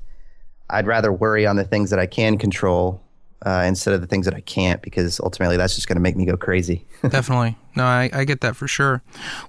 I'd 0.69 0.88
rather 0.88 1.11
worry 1.11 1.45
on 1.45 1.55
the 1.55 1.63
things 1.63 1.89
that 1.89 1.99
I 1.99 2.05
can 2.07 2.38
control 2.38 3.01
uh, 3.45 3.63
instead 3.65 3.93
of 3.93 4.01
the 4.01 4.07
things 4.07 4.26
that 4.26 4.35
I 4.35 4.41
can't, 4.41 4.81
because 4.81 5.19
ultimately 5.19 5.57
that's 5.57 5.76
just 5.76 5.88
going 5.88 5.95
to 5.95 6.01
make 6.01 6.15
me 6.15 6.26
go 6.26 6.38
crazy. 6.38 6.85
Definitely. 7.07 7.57
No, 7.76 7.84
I, 7.84 8.09
I 8.13 8.23
get 8.26 8.41
that 8.41 8.55
for 8.55 8.68
sure. 8.68 9.01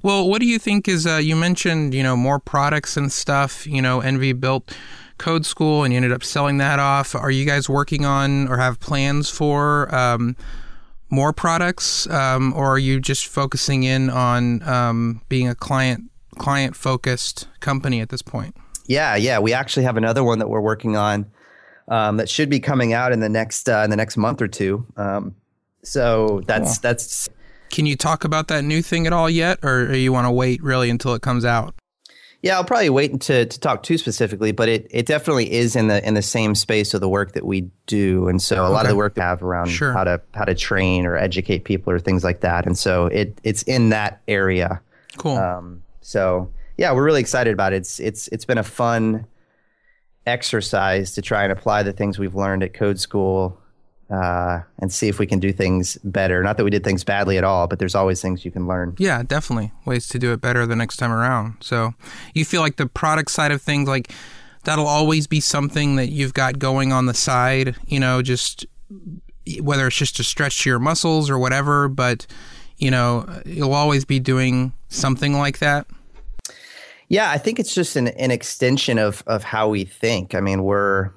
Well, 0.02 0.28
what 0.28 0.40
do 0.40 0.46
you 0.46 0.58
think 0.58 0.88
is, 0.88 1.06
uh, 1.06 1.16
you 1.16 1.36
mentioned, 1.36 1.94
you 1.94 2.02
know, 2.02 2.16
more 2.16 2.38
products 2.38 2.96
and 2.96 3.10
stuff. 3.10 3.66
You 3.66 3.82
know, 3.82 4.00
Envy 4.00 4.32
built 4.32 4.74
Code 5.18 5.44
School 5.44 5.84
and 5.84 5.92
you 5.92 5.96
ended 5.96 6.12
up 6.12 6.24
selling 6.24 6.58
that 6.58 6.78
off. 6.78 7.14
Are 7.14 7.30
you 7.30 7.44
guys 7.44 7.68
working 7.68 8.04
on 8.04 8.48
or 8.48 8.56
have 8.58 8.80
plans 8.80 9.28
for 9.28 9.92
um, 9.94 10.36
more 11.10 11.32
products? 11.32 12.08
Um, 12.08 12.52
or 12.54 12.74
are 12.74 12.78
you 12.78 13.00
just 13.00 13.26
focusing 13.26 13.82
in 13.82 14.08
on 14.10 14.62
um, 14.68 15.22
being 15.28 15.48
a 15.48 15.54
client 15.54 16.04
client 16.38 16.74
focused 16.74 17.46
company 17.60 18.00
at 18.00 18.08
this 18.08 18.22
point? 18.22 18.56
yeah, 18.86 19.16
yeah, 19.16 19.38
we 19.38 19.52
actually 19.52 19.84
have 19.84 19.96
another 19.96 20.24
one 20.24 20.38
that 20.38 20.48
we're 20.48 20.60
working 20.60 20.96
on 20.96 21.30
um, 21.88 22.16
that 22.16 22.28
should 22.28 22.48
be 22.48 22.60
coming 22.60 22.92
out 22.92 23.12
in 23.12 23.20
the 23.20 23.28
next 23.28 23.68
uh, 23.68 23.82
in 23.84 23.90
the 23.90 23.96
next 23.96 24.16
month 24.16 24.40
or 24.42 24.48
two. 24.48 24.86
Um, 24.96 25.34
so 25.82 26.42
that's 26.46 26.78
that's 26.78 27.28
Can 27.70 27.86
you 27.86 27.96
talk 27.96 28.24
about 28.24 28.48
that 28.48 28.64
new 28.64 28.82
thing 28.82 29.06
at 29.06 29.12
all 29.12 29.28
yet, 29.30 29.58
or 29.62 29.88
do 29.88 29.98
you 29.98 30.12
want 30.12 30.26
to 30.26 30.30
wait 30.30 30.62
really 30.62 30.90
until 30.90 31.14
it 31.14 31.22
comes 31.22 31.44
out? 31.44 31.74
Yeah, 32.42 32.56
I'll 32.56 32.64
probably 32.64 32.90
wait 32.90 33.20
to 33.22 33.46
to 33.46 33.60
talk 33.60 33.84
too 33.84 33.96
specifically, 33.98 34.50
but 34.50 34.68
it, 34.68 34.88
it 34.90 35.06
definitely 35.06 35.52
is 35.52 35.76
in 35.76 35.86
the 35.86 36.04
in 36.04 36.14
the 36.14 36.22
same 36.22 36.56
space 36.56 36.92
of 36.92 37.00
the 37.00 37.08
work 37.08 37.32
that 37.32 37.46
we 37.46 37.70
do, 37.86 38.26
and 38.26 38.42
so 38.42 38.66
a 38.66 38.68
lot 38.68 38.84
of 38.84 38.90
the 38.90 38.96
work 38.96 39.14
we 39.14 39.22
have 39.22 39.44
around 39.44 39.68
Sure. 39.68 39.92
how 39.92 40.02
to 40.02 40.20
how 40.34 40.44
to 40.44 40.54
train 40.54 41.06
or 41.06 41.16
educate 41.16 41.60
people 41.64 41.92
or 41.92 42.00
things 42.00 42.24
like 42.24 42.40
that, 42.40 42.66
and 42.66 42.76
so 42.76 43.06
it 43.06 43.40
it's 43.44 43.62
in 43.62 43.90
that 43.90 44.22
area. 44.26 44.80
Cool. 45.18 45.36
Um, 45.36 45.82
so 46.00 46.50
yeah, 46.76 46.92
we're 46.92 47.04
really 47.04 47.20
excited 47.20 47.52
about 47.52 47.72
it. 47.74 47.76
It's 47.76 48.00
it's 48.00 48.26
it's 48.28 48.44
been 48.44 48.58
a 48.58 48.64
fun 48.64 49.24
exercise 50.26 51.12
to 51.14 51.22
try 51.22 51.42
and 51.42 51.52
apply 51.52 51.82
the 51.82 51.92
things 51.92 52.18
we've 52.18 52.34
learned 52.34 52.62
at 52.62 52.74
Code 52.74 52.98
School 52.98 53.58
uh, 54.10 54.60
and 54.78 54.92
see 54.92 55.08
if 55.08 55.18
we 55.18 55.26
can 55.26 55.40
do 55.40 55.52
things 55.52 55.96
better. 56.04 56.42
Not 56.42 56.58
that 56.58 56.64
we 56.64 56.70
did 56.70 56.84
things 56.84 57.02
badly 57.02 57.38
at 57.38 57.44
all, 57.44 57.66
but 57.66 57.78
there's 57.78 57.94
always 57.94 58.20
things 58.20 58.44
you 58.44 58.50
can 58.50 58.66
learn. 58.66 58.94
Yeah, 58.98 59.22
definitely 59.22 59.72
ways 59.86 60.06
to 60.08 60.18
do 60.18 60.32
it 60.32 60.40
better 60.40 60.66
the 60.66 60.76
next 60.76 60.98
time 60.98 61.10
around. 61.10 61.56
So, 61.60 61.94
you 62.34 62.44
feel 62.44 62.60
like 62.60 62.76
the 62.76 62.86
product 62.86 63.30
side 63.30 63.52
of 63.52 63.62
things, 63.62 63.88
like 63.88 64.12
that'll 64.64 64.86
always 64.86 65.26
be 65.26 65.40
something 65.40 65.96
that 65.96 66.08
you've 66.08 66.34
got 66.34 66.58
going 66.58 66.92
on 66.92 67.06
the 67.06 67.14
side. 67.14 67.76
You 67.86 68.00
know, 68.00 68.20
just 68.20 68.66
whether 69.60 69.86
it's 69.86 69.96
just 69.96 70.16
to 70.16 70.24
stretch 70.24 70.66
your 70.66 70.78
muscles 70.78 71.30
or 71.30 71.38
whatever, 71.38 71.88
but 71.88 72.26
you 72.76 72.90
know, 72.90 73.40
you'll 73.46 73.74
always 73.74 74.04
be 74.04 74.20
doing 74.20 74.72
something 74.88 75.34
like 75.34 75.58
that. 75.60 75.86
Yeah, 77.12 77.30
I 77.30 77.36
think 77.36 77.60
it's 77.60 77.74
just 77.74 77.94
an, 77.96 78.08
an 78.08 78.30
extension 78.30 78.96
of 78.98 79.22
of 79.26 79.44
how 79.44 79.68
we 79.68 79.84
think. 79.84 80.34
I 80.34 80.40
mean, 80.40 80.64
we're 80.64 81.10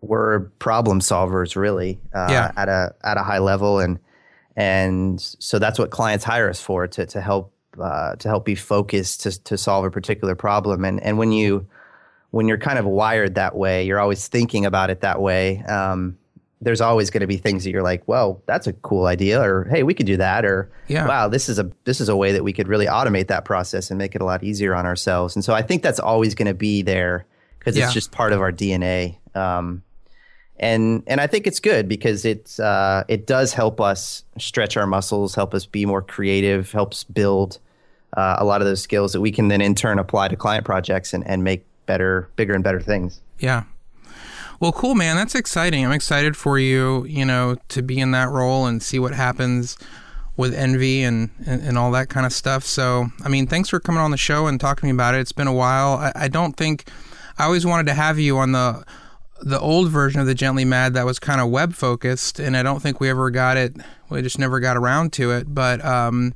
we're 0.00 0.40
problem 0.60 1.00
solvers, 1.00 1.56
really, 1.56 1.98
uh, 2.14 2.28
Yeah. 2.30 2.52
at 2.56 2.68
a 2.68 2.94
at 3.02 3.16
a 3.16 3.24
high 3.24 3.40
level, 3.40 3.80
and 3.80 3.98
and 4.54 5.20
so 5.20 5.58
that's 5.58 5.76
what 5.76 5.90
clients 5.90 6.24
hire 6.24 6.48
us 6.48 6.60
for 6.60 6.86
to 6.86 7.04
to 7.04 7.20
help 7.20 7.52
uh, 7.82 8.14
to 8.14 8.28
help 8.28 8.44
be 8.44 8.54
focused 8.54 9.22
to 9.22 9.42
to 9.42 9.58
solve 9.58 9.84
a 9.84 9.90
particular 9.90 10.36
problem. 10.36 10.84
And 10.84 11.02
and 11.02 11.18
when 11.18 11.32
you 11.32 11.66
when 12.30 12.46
you're 12.46 12.56
kind 12.58 12.78
of 12.78 12.84
wired 12.84 13.34
that 13.34 13.56
way, 13.56 13.84
you're 13.84 13.98
always 13.98 14.28
thinking 14.28 14.64
about 14.66 14.88
it 14.90 15.00
that 15.00 15.20
way. 15.20 15.64
Um, 15.64 16.16
there's 16.62 16.80
always 16.80 17.08
going 17.10 17.22
to 17.22 17.26
be 17.26 17.36
things 17.38 17.64
that 17.64 17.70
you're 17.70 17.82
like, 17.82 18.02
well, 18.06 18.42
that's 18.46 18.66
a 18.66 18.72
cool 18.74 19.06
idea, 19.06 19.40
or 19.40 19.64
hey, 19.70 19.82
we 19.82 19.94
could 19.94 20.06
do 20.06 20.16
that, 20.18 20.44
or 20.44 20.70
Yeah. 20.88 21.06
wow, 21.08 21.28
this 21.28 21.48
is 21.48 21.58
a 21.58 21.70
this 21.84 22.00
is 22.00 22.08
a 22.08 22.16
way 22.16 22.32
that 22.32 22.44
we 22.44 22.52
could 22.52 22.68
really 22.68 22.86
automate 22.86 23.28
that 23.28 23.44
process 23.44 23.90
and 23.90 23.96
make 23.98 24.14
it 24.14 24.20
a 24.20 24.24
lot 24.24 24.44
easier 24.44 24.74
on 24.74 24.84
ourselves. 24.86 25.34
And 25.36 25.44
so 25.44 25.54
I 25.54 25.62
think 25.62 25.82
that's 25.82 25.98
always 26.00 26.34
going 26.34 26.48
to 26.48 26.54
be 26.54 26.82
there 26.82 27.24
because 27.58 27.76
Yeah. 27.76 27.84
it's 27.86 27.94
just 27.94 28.12
part 28.12 28.32
of 28.32 28.40
our 28.40 28.52
DNA. 28.52 29.16
Um, 29.34 29.82
and 30.58 31.02
and 31.06 31.20
I 31.20 31.26
think 31.26 31.46
it's 31.46 31.60
good 31.60 31.88
because 31.88 32.24
it's 32.26 32.60
uh, 32.60 33.04
it 33.08 33.26
does 33.26 33.54
help 33.54 33.80
us 33.80 34.24
stretch 34.38 34.76
our 34.76 34.86
muscles, 34.86 35.34
help 35.34 35.54
us 35.54 35.64
be 35.64 35.86
more 35.86 36.02
creative, 36.02 36.70
helps 36.72 37.04
build 37.04 37.58
uh, 38.16 38.36
a 38.38 38.44
lot 38.44 38.60
of 38.60 38.66
those 38.66 38.82
skills 38.82 39.12
that 39.14 39.20
we 39.22 39.30
can 39.30 39.48
then 39.48 39.60
in 39.62 39.74
turn 39.74 39.98
apply 39.98 40.28
to 40.28 40.36
client 40.36 40.64
projects 40.66 41.14
and, 41.14 41.26
and 41.26 41.42
make 41.44 41.64
better, 41.86 42.28
bigger 42.36 42.52
and 42.54 42.62
better 42.64 42.80
things. 42.80 43.20
Yeah. 43.38 43.62
Well, 44.60 44.72
cool, 44.72 44.94
man. 44.94 45.16
That's 45.16 45.34
exciting. 45.34 45.86
I'm 45.86 45.92
excited 45.92 46.36
for 46.36 46.58
you, 46.58 47.06
you 47.06 47.24
know, 47.24 47.56
to 47.68 47.80
be 47.80 47.98
in 47.98 48.10
that 48.10 48.28
role 48.28 48.66
and 48.66 48.82
see 48.82 48.98
what 48.98 49.14
happens 49.14 49.78
with 50.36 50.54
envy 50.54 51.02
and, 51.02 51.30
and, 51.46 51.62
and 51.62 51.78
all 51.78 51.90
that 51.92 52.10
kind 52.10 52.26
of 52.26 52.32
stuff. 52.34 52.64
So, 52.64 53.06
I 53.24 53.30
mean, 53.30 53.46
thanks 53.46 53.70
for 53.70 53.80
coming 53.80 54.02
on 54.02 54.10
the 54.10 54.18
show 54.18 54.46
and 54.46 54.60
talking 54.60 54.82
to 54.82 54.86
me 54.86 54.90
about 54.92 55.14
it. 55.14 55.20
It's 55.20 55.32
been 55.32 55.46
a 55.46 55.52
while. 55.54 55.94
I, 55.94 56.12
I 56.14 56.28
don't 56.28 56.58
think 56.58 56.90
I 57.38 57.44
always 57.44 57.64
wanted 57.64 57.86
to 57.86 57.94
have 57.94 58.18
you 58.18 58.36
on 58.36 58.52
the 58.52 58.84
the 59.42 59.58
old 59.58 59.88
version 59.88 60.20
of 60.20 60.26
the 60.26 60.34
Gently 60.34 60.66
Mad 60.66 60.92
that 60.92 61.06
was 61.06 61.18
kind 61.18 61.40
of 61.40 61.48
web 61.48 61.72
focused, 61.72 62.38
and 62.38 62.54
I 62.54 62.62
don't 62.62 62.80
think 62.80 63.00
we 63.00 63.08
ever 63.08 63.30
got 63.30 63.56
it. 63.56 63.74
We 64.10 64.20
just 64.20 64.38
never 64.38 64.60
got 64.60 64.76
around 64.76 65.14
to 65.14 65.30
it. 65.30 65.54
But 65.54 65.82
um, 65.82 66.34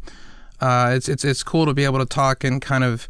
uh, 0.62 0.92
it's 0.96 1.10
it's 1.10 1.26
it's 1.26 1.42
cool 1.42 1.66
to 1.66 1.74
be 1.74 1.84
able 1.84 1.98
to 1.98 2.06
talk 2.06 2.42
and 2.42 2.62
kind 2.62 2.82
of, 2.84 3.06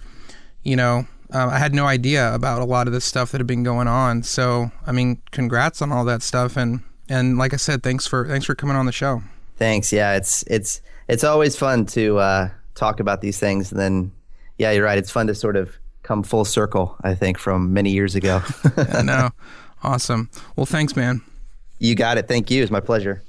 you 0.64 0.74
know, 0.74 1.06
Uh, 1.32 1.48
I 1.48 1.58
had 1.58 1.74
no 1.74 1.86
idea 1.86 2.34
about 2.34 2.60
a 2.60 2.64
lot 2.64 2.86
of 2.86 2.92
this 2.92 3.04
stuff 3.04 3.32
that 3.32 3.38
had 3.38 3.46
been 3.46 3.62
going 3.62 3.88
on. 3.88 4.22
So, 4.22 4.70
I 4.86 4.92
mean, 4.92 5.20
congrats 5.30 5.82
on 5.82 5.90
all 5.92 6.04
that 6.04 6.22
stuff. 6.22 6.56
And 6.56 6.80
and 7.08 7.38
like 7.38 7.52
I 7.52 7.56
said, 7.56 7.82
thanks 7.82 8.06
for 8.06 8.26
thanks 8.26 8.46
for 8.46 8.54
coming 8.54 8.76
on 8.76 8.86
the 8.86 8.92
show. 8.92 9.22
Thanks. 9.56 9.92
Yeah, 9.92 10.14
it's 10.16 10.42
it's 10.46 10.80
it's 11.08 11.24
always 11.24 11.56
fun 11.56 11.86
to 11.86 12.18
uh, 12.18 12.50
talk 12.74 13.00
about 13.00 13.20
these 13.20 13.38
things. 13.38 13.70
And 13.70 13.80
then, 13.80 14.12
yeah, 14.58 14.70
you're 14.72 14.84
right. 14.84 14.98
It's 14.98 15.10
fun 15.10 15.26
to 15.28 15.34
sort 15.34 15.56
of 15.56 15.76
come 16.02 16.22
full 16.22 16.44
circle. 16.44 16.96
I 17.02 17.14
think 17.14 17.38
from 17.38 17.72
many 17.72 17.90
years 17.90 18.14
ago. 18.14 18.42
I 18.76 19.02
know. 19.02 19.30
Awesome. 19.84 20.30
Well, 20.56 20.64
thanks, 20.64 20.96
man. 20.96 21.20
You 21.78 21.94
got 21.94 22.16
it. 22.16 22.26
Thank 22.26 22.50
you. 22.50 22.62
It's 22.62 22.70
my 22.72 22.80
pleasure. 22.80 23.22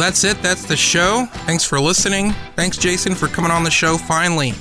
That's 0.00 0.24
it. 0.24 0.40
That's 0.42 0.64
the 0.64 0.76
show. 0.76 1.26
Thanks 1.46 1.64
for 1.64 1.78
listening. 1.78 2.32
Thanks, 2.56 2.78
Jason, 2.78 3.14
for 3.14 3.28
coming 3.28 3.50
on 3.50 3.64
the 3.64 3.70
show 3.70 3.98
finally. 3.98 4.52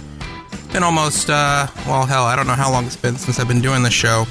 Been 0.74 0.84
almost, 0.84 1.30
uh, 1.30 1.68
well, 1.88 2.06
hell, 2.06 2.26
I 2.26 2.36
don't 2.36 2.46
know 2.46 2.54
how 2.54 2.72
long 2.72 2.86
it's 2.86 2.96
been 2.96 3.16
since 3.16 3.40
I've 3.40 3.48
been 3.48 3.62
doing 3.62 3.82
the 3.82 3.90
show, 3.90 4.26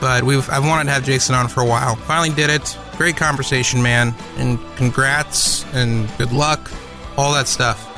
but 0.00 0.22
we've 0.22 0.48
I've 0.48 0.64
wanted 0.64 0.84
to 0.84 0.92
have 0.92 1.04
Jason 1.04 1.34
on 1.34 1.48
for 1.48 1.60
a 1.60 1.66
while. 1.66 1.96
Finally 1.96 2.30
did 2.34 2.50
it. 2.50 2.78
Great 2.96 3.16
conversation, 3.16 3.82
man. 3.82 4.14
And 4.36 4.58
congrats 4.76 5.64
and 5.74 6.08
good 6.18 6.32
luck, 6.32 6.70
all 7.16 7.32
that 7.34 7.48
stuff. 7.48 7.88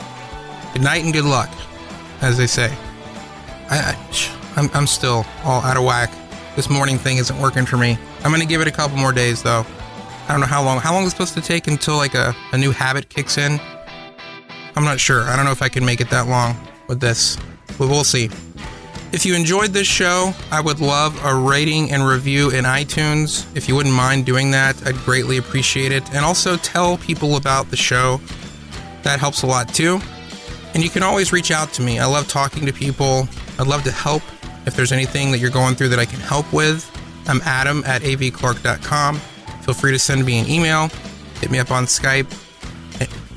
Good 0.72 0.82
night 0.82 1.04
and 1.04 1.12
good 1.12 1.24
luck, 1.24 1.50
as 2.22 2.38
they 2.38 2.46
say. 2.46 2.74
I, 3.70 3.78
I 3.78 4.34
I'm, 4.56 4.70
I'm 4.72 4.86
still 4.86 5.26
all 5.44 5.62
out 5.62 5.76
of 5.76 5.84
whack. 5.84 6.10
This 6.56 6.70
morning 6.70 6.96
thing 6.98 7.18
isn't 7.18 7.40
working 7.40 7.66
for 7.66 7.76
me. 7.76 7.98
I'm 8.24 8.30
gonna 8.30 8.46
give 8.46 8.60
it 8.60 8.68
a 8.68 8.72
couple 8.72 8.96
more 8.96 9.12
days 9.12 9.42
though. 9.42 9.66
I 10.26 10.32
don't 10.32 10.40
know 10.40 10.46
how 10.46 10.62
long. 10.62 10.78
How 10.78 10.94
long 10.94 11.02
is 11.04 11.08
it 11.08 11.10
supposed 11.10 11.34
to 11.34 11.42
take 11.42 11.66
until 11.66 11.96
like 11.96 12.14
a, 12.14 12.34
a 12.52 12.58
new 12.58 12.70
habit 12.70 13.08
kicks 13.08 13.36
in? 13.36 13.60
I'm 14.76 14.84
not 14.84 14.98
sure. 14.98 15.22
I 15.22 15.36
don't 15.36 15.44
know 15.44 15.52
if 15.52 15.62
I 15.62 15.68
can 15.68 15.84
make 15.84 16.00
it 16.00 16.10
that 16.10 16.28
long 16.28 16.56
with 16.88 17.00
this, 17.00 17.36
but 17.78 17.88
we'll 17.88 18.04
see. 18.04 18.30
If 19.12 19.24
you 19.24 19.36
enjoyed 19.36 19.70
this 19.70 19.86
show, 19.86 20.32
I 20.50 20.60
would 20.60 20.80
love 20.80 21.24
a 21.24 21.34
rating 21.34 21.92
and 21.92 22.04
review 22.04 22.50
in 22.50 22.64
iTunes. 22.64 23.46
If 23.54 23.68
you 23.68 23.76
wouldn't 23.76 23.94
mind 23.94 24.26
doing 24.26 24.50
that, 24.50 24.84
I'd 24.86 24.96
greatly 25.04 25.36
appreciate 25.36 25.92
it. 25.92 26.02
And 26.12 26.24
also 26.24 26.56
tell 26.56 26.96
people 26.96 27.36
about 27.36 27.70
the 27.70 27.76
show. 27.76 28.20
That 29.04 29.20
helps 29.20 29.42
a 29.42 29.46
lot 29.46 29.72
too. 29.72 30.00
And 30.72 30.82
you 30.82 30.90
can 30.90 31.04
always 31.04 31.32
reach 31.32 31.52
out 31.52 31.72
to 31.74 31.82
me. 31.82 32.00
I 32.00 32.06
love 32.06 32.26
talking 32.26 32.66
to 32.66 32.72
people. 32.72 33.28
I'd 33.58 33.68
love 33.68 33.84
to 33.84 33.92
help 33.92 34.22
if 34.66 34.74
there's 34.74 34.90
anything 34.90 35.30
that 35.30 35.38
you're 35.38 35.50
going 35.50 35.76
through 35.76 35.90
that 35.90 36.00
I 36.00 36.06
can 36.06 36.18
help 36.18 36.52
with. 36.52 36.90
I'm 37.28 37.40
Adam 37.42 37.84
at 37.86 38.02
avclark.com. 38.02 39.20
Feel 39.64 39.74
free 39.74 39.92
to 39.92 39.98
send 39.98 40.24
me 40.24 40.38
an 40.38 40.46
email. 40.46 40.88
Hit 41.40 41.50
me 41.50 41.58
up 41.58 41.70
on 41.70 41.86
Skype, 41.86 42.30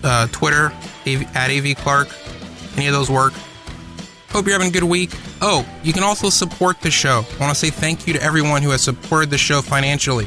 uh, 0.04 0.28
Twitter, 0.28 0.68
at 0.68 1.50
avclark. 1.50 2.78
Any 2.78 2.88
of 2.88 2.94
those 2.94 3.10
work. 3.10 3.34
Hope 4.30 4.46
you're 4.46 4.54
having 4.54 4.68
a 4.68 4.72
good 4.72 4.84
week. 4.84 5.12
Oh, 5.42 5.68
you 5.84 5.94
can 5.94 6.04
also 6.04 6.30
support 6.30 6.82
the 6.82 6.92
show. 6.92 7.26
I 7.36 7.40
want 7.40 7.54
to 7.54 7.56
say 7.56 7.70
thank 7.70 8.06
you 8.08 8.14
to 8.14 8.22
everyone 8.22 8.62
who 8.62 8.72
has 8.72 8.82
supported 8.82 9.30
the 9.30 9.38
show 9.38 9.62
financially. 9.62 10.26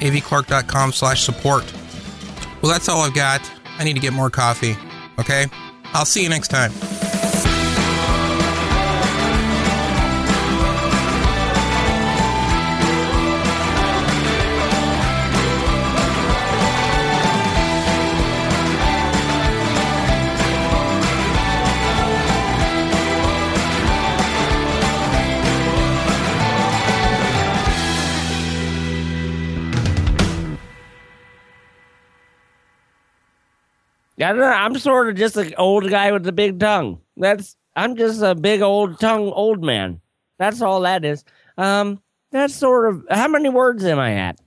avclark.com 0.00 0.92
slash 0.92 1.24
support. 1.24 1.64
Well, 2.62 2.70
that's 2.70 2.88
all 2.88 3.02
I've 3.02 3.14
got. 3.14 3.42
I 3.78 3.84
need 3.84 3.94
to 3.94 4.00
get 4.00 4.12
more 4.12 4.30
coffee. 4.30 4.76
Okay? 5.18 5.46
I'll 5.92 6.04
see 6.04 6.22
you 6.22 6.28
next 6.28 6.48
time. 6.48 6.72
Yeah, 34.20 34.32
I'm 34.34 34.78
sort 34.78 35.08
of 35.08 35.16
just 35.16 35.38
an 35.38 35.54
old 35.56 35.88
guy 35.88 36.12
with 36.12 36.26
a 36.28 36.32
big 36.32 36.60
tongue. 36.60 37.00
That's 37.16 37.56
I'm 37.74 37.96
just 37.96 38.20
a 38.20 38.34
big 38.34 38.60
old 38.60 39.00
tongue 39.00 39.30
old 39.32 39.64
man. 39.64 40.02
That's 40.38 40.60
all 40.60 40.82
that 40.82 41.06
is. 41.06 41.24
Um, 41.56 42.02
that's 42.30 42.54
sort 42.54 42.92
of 42.92 43.02
how 43.10 43.28
many 43.28 43.48
words 43.48 43.82
am 43.82 43.98
I 43.98 44.12
at? 44.16 44.38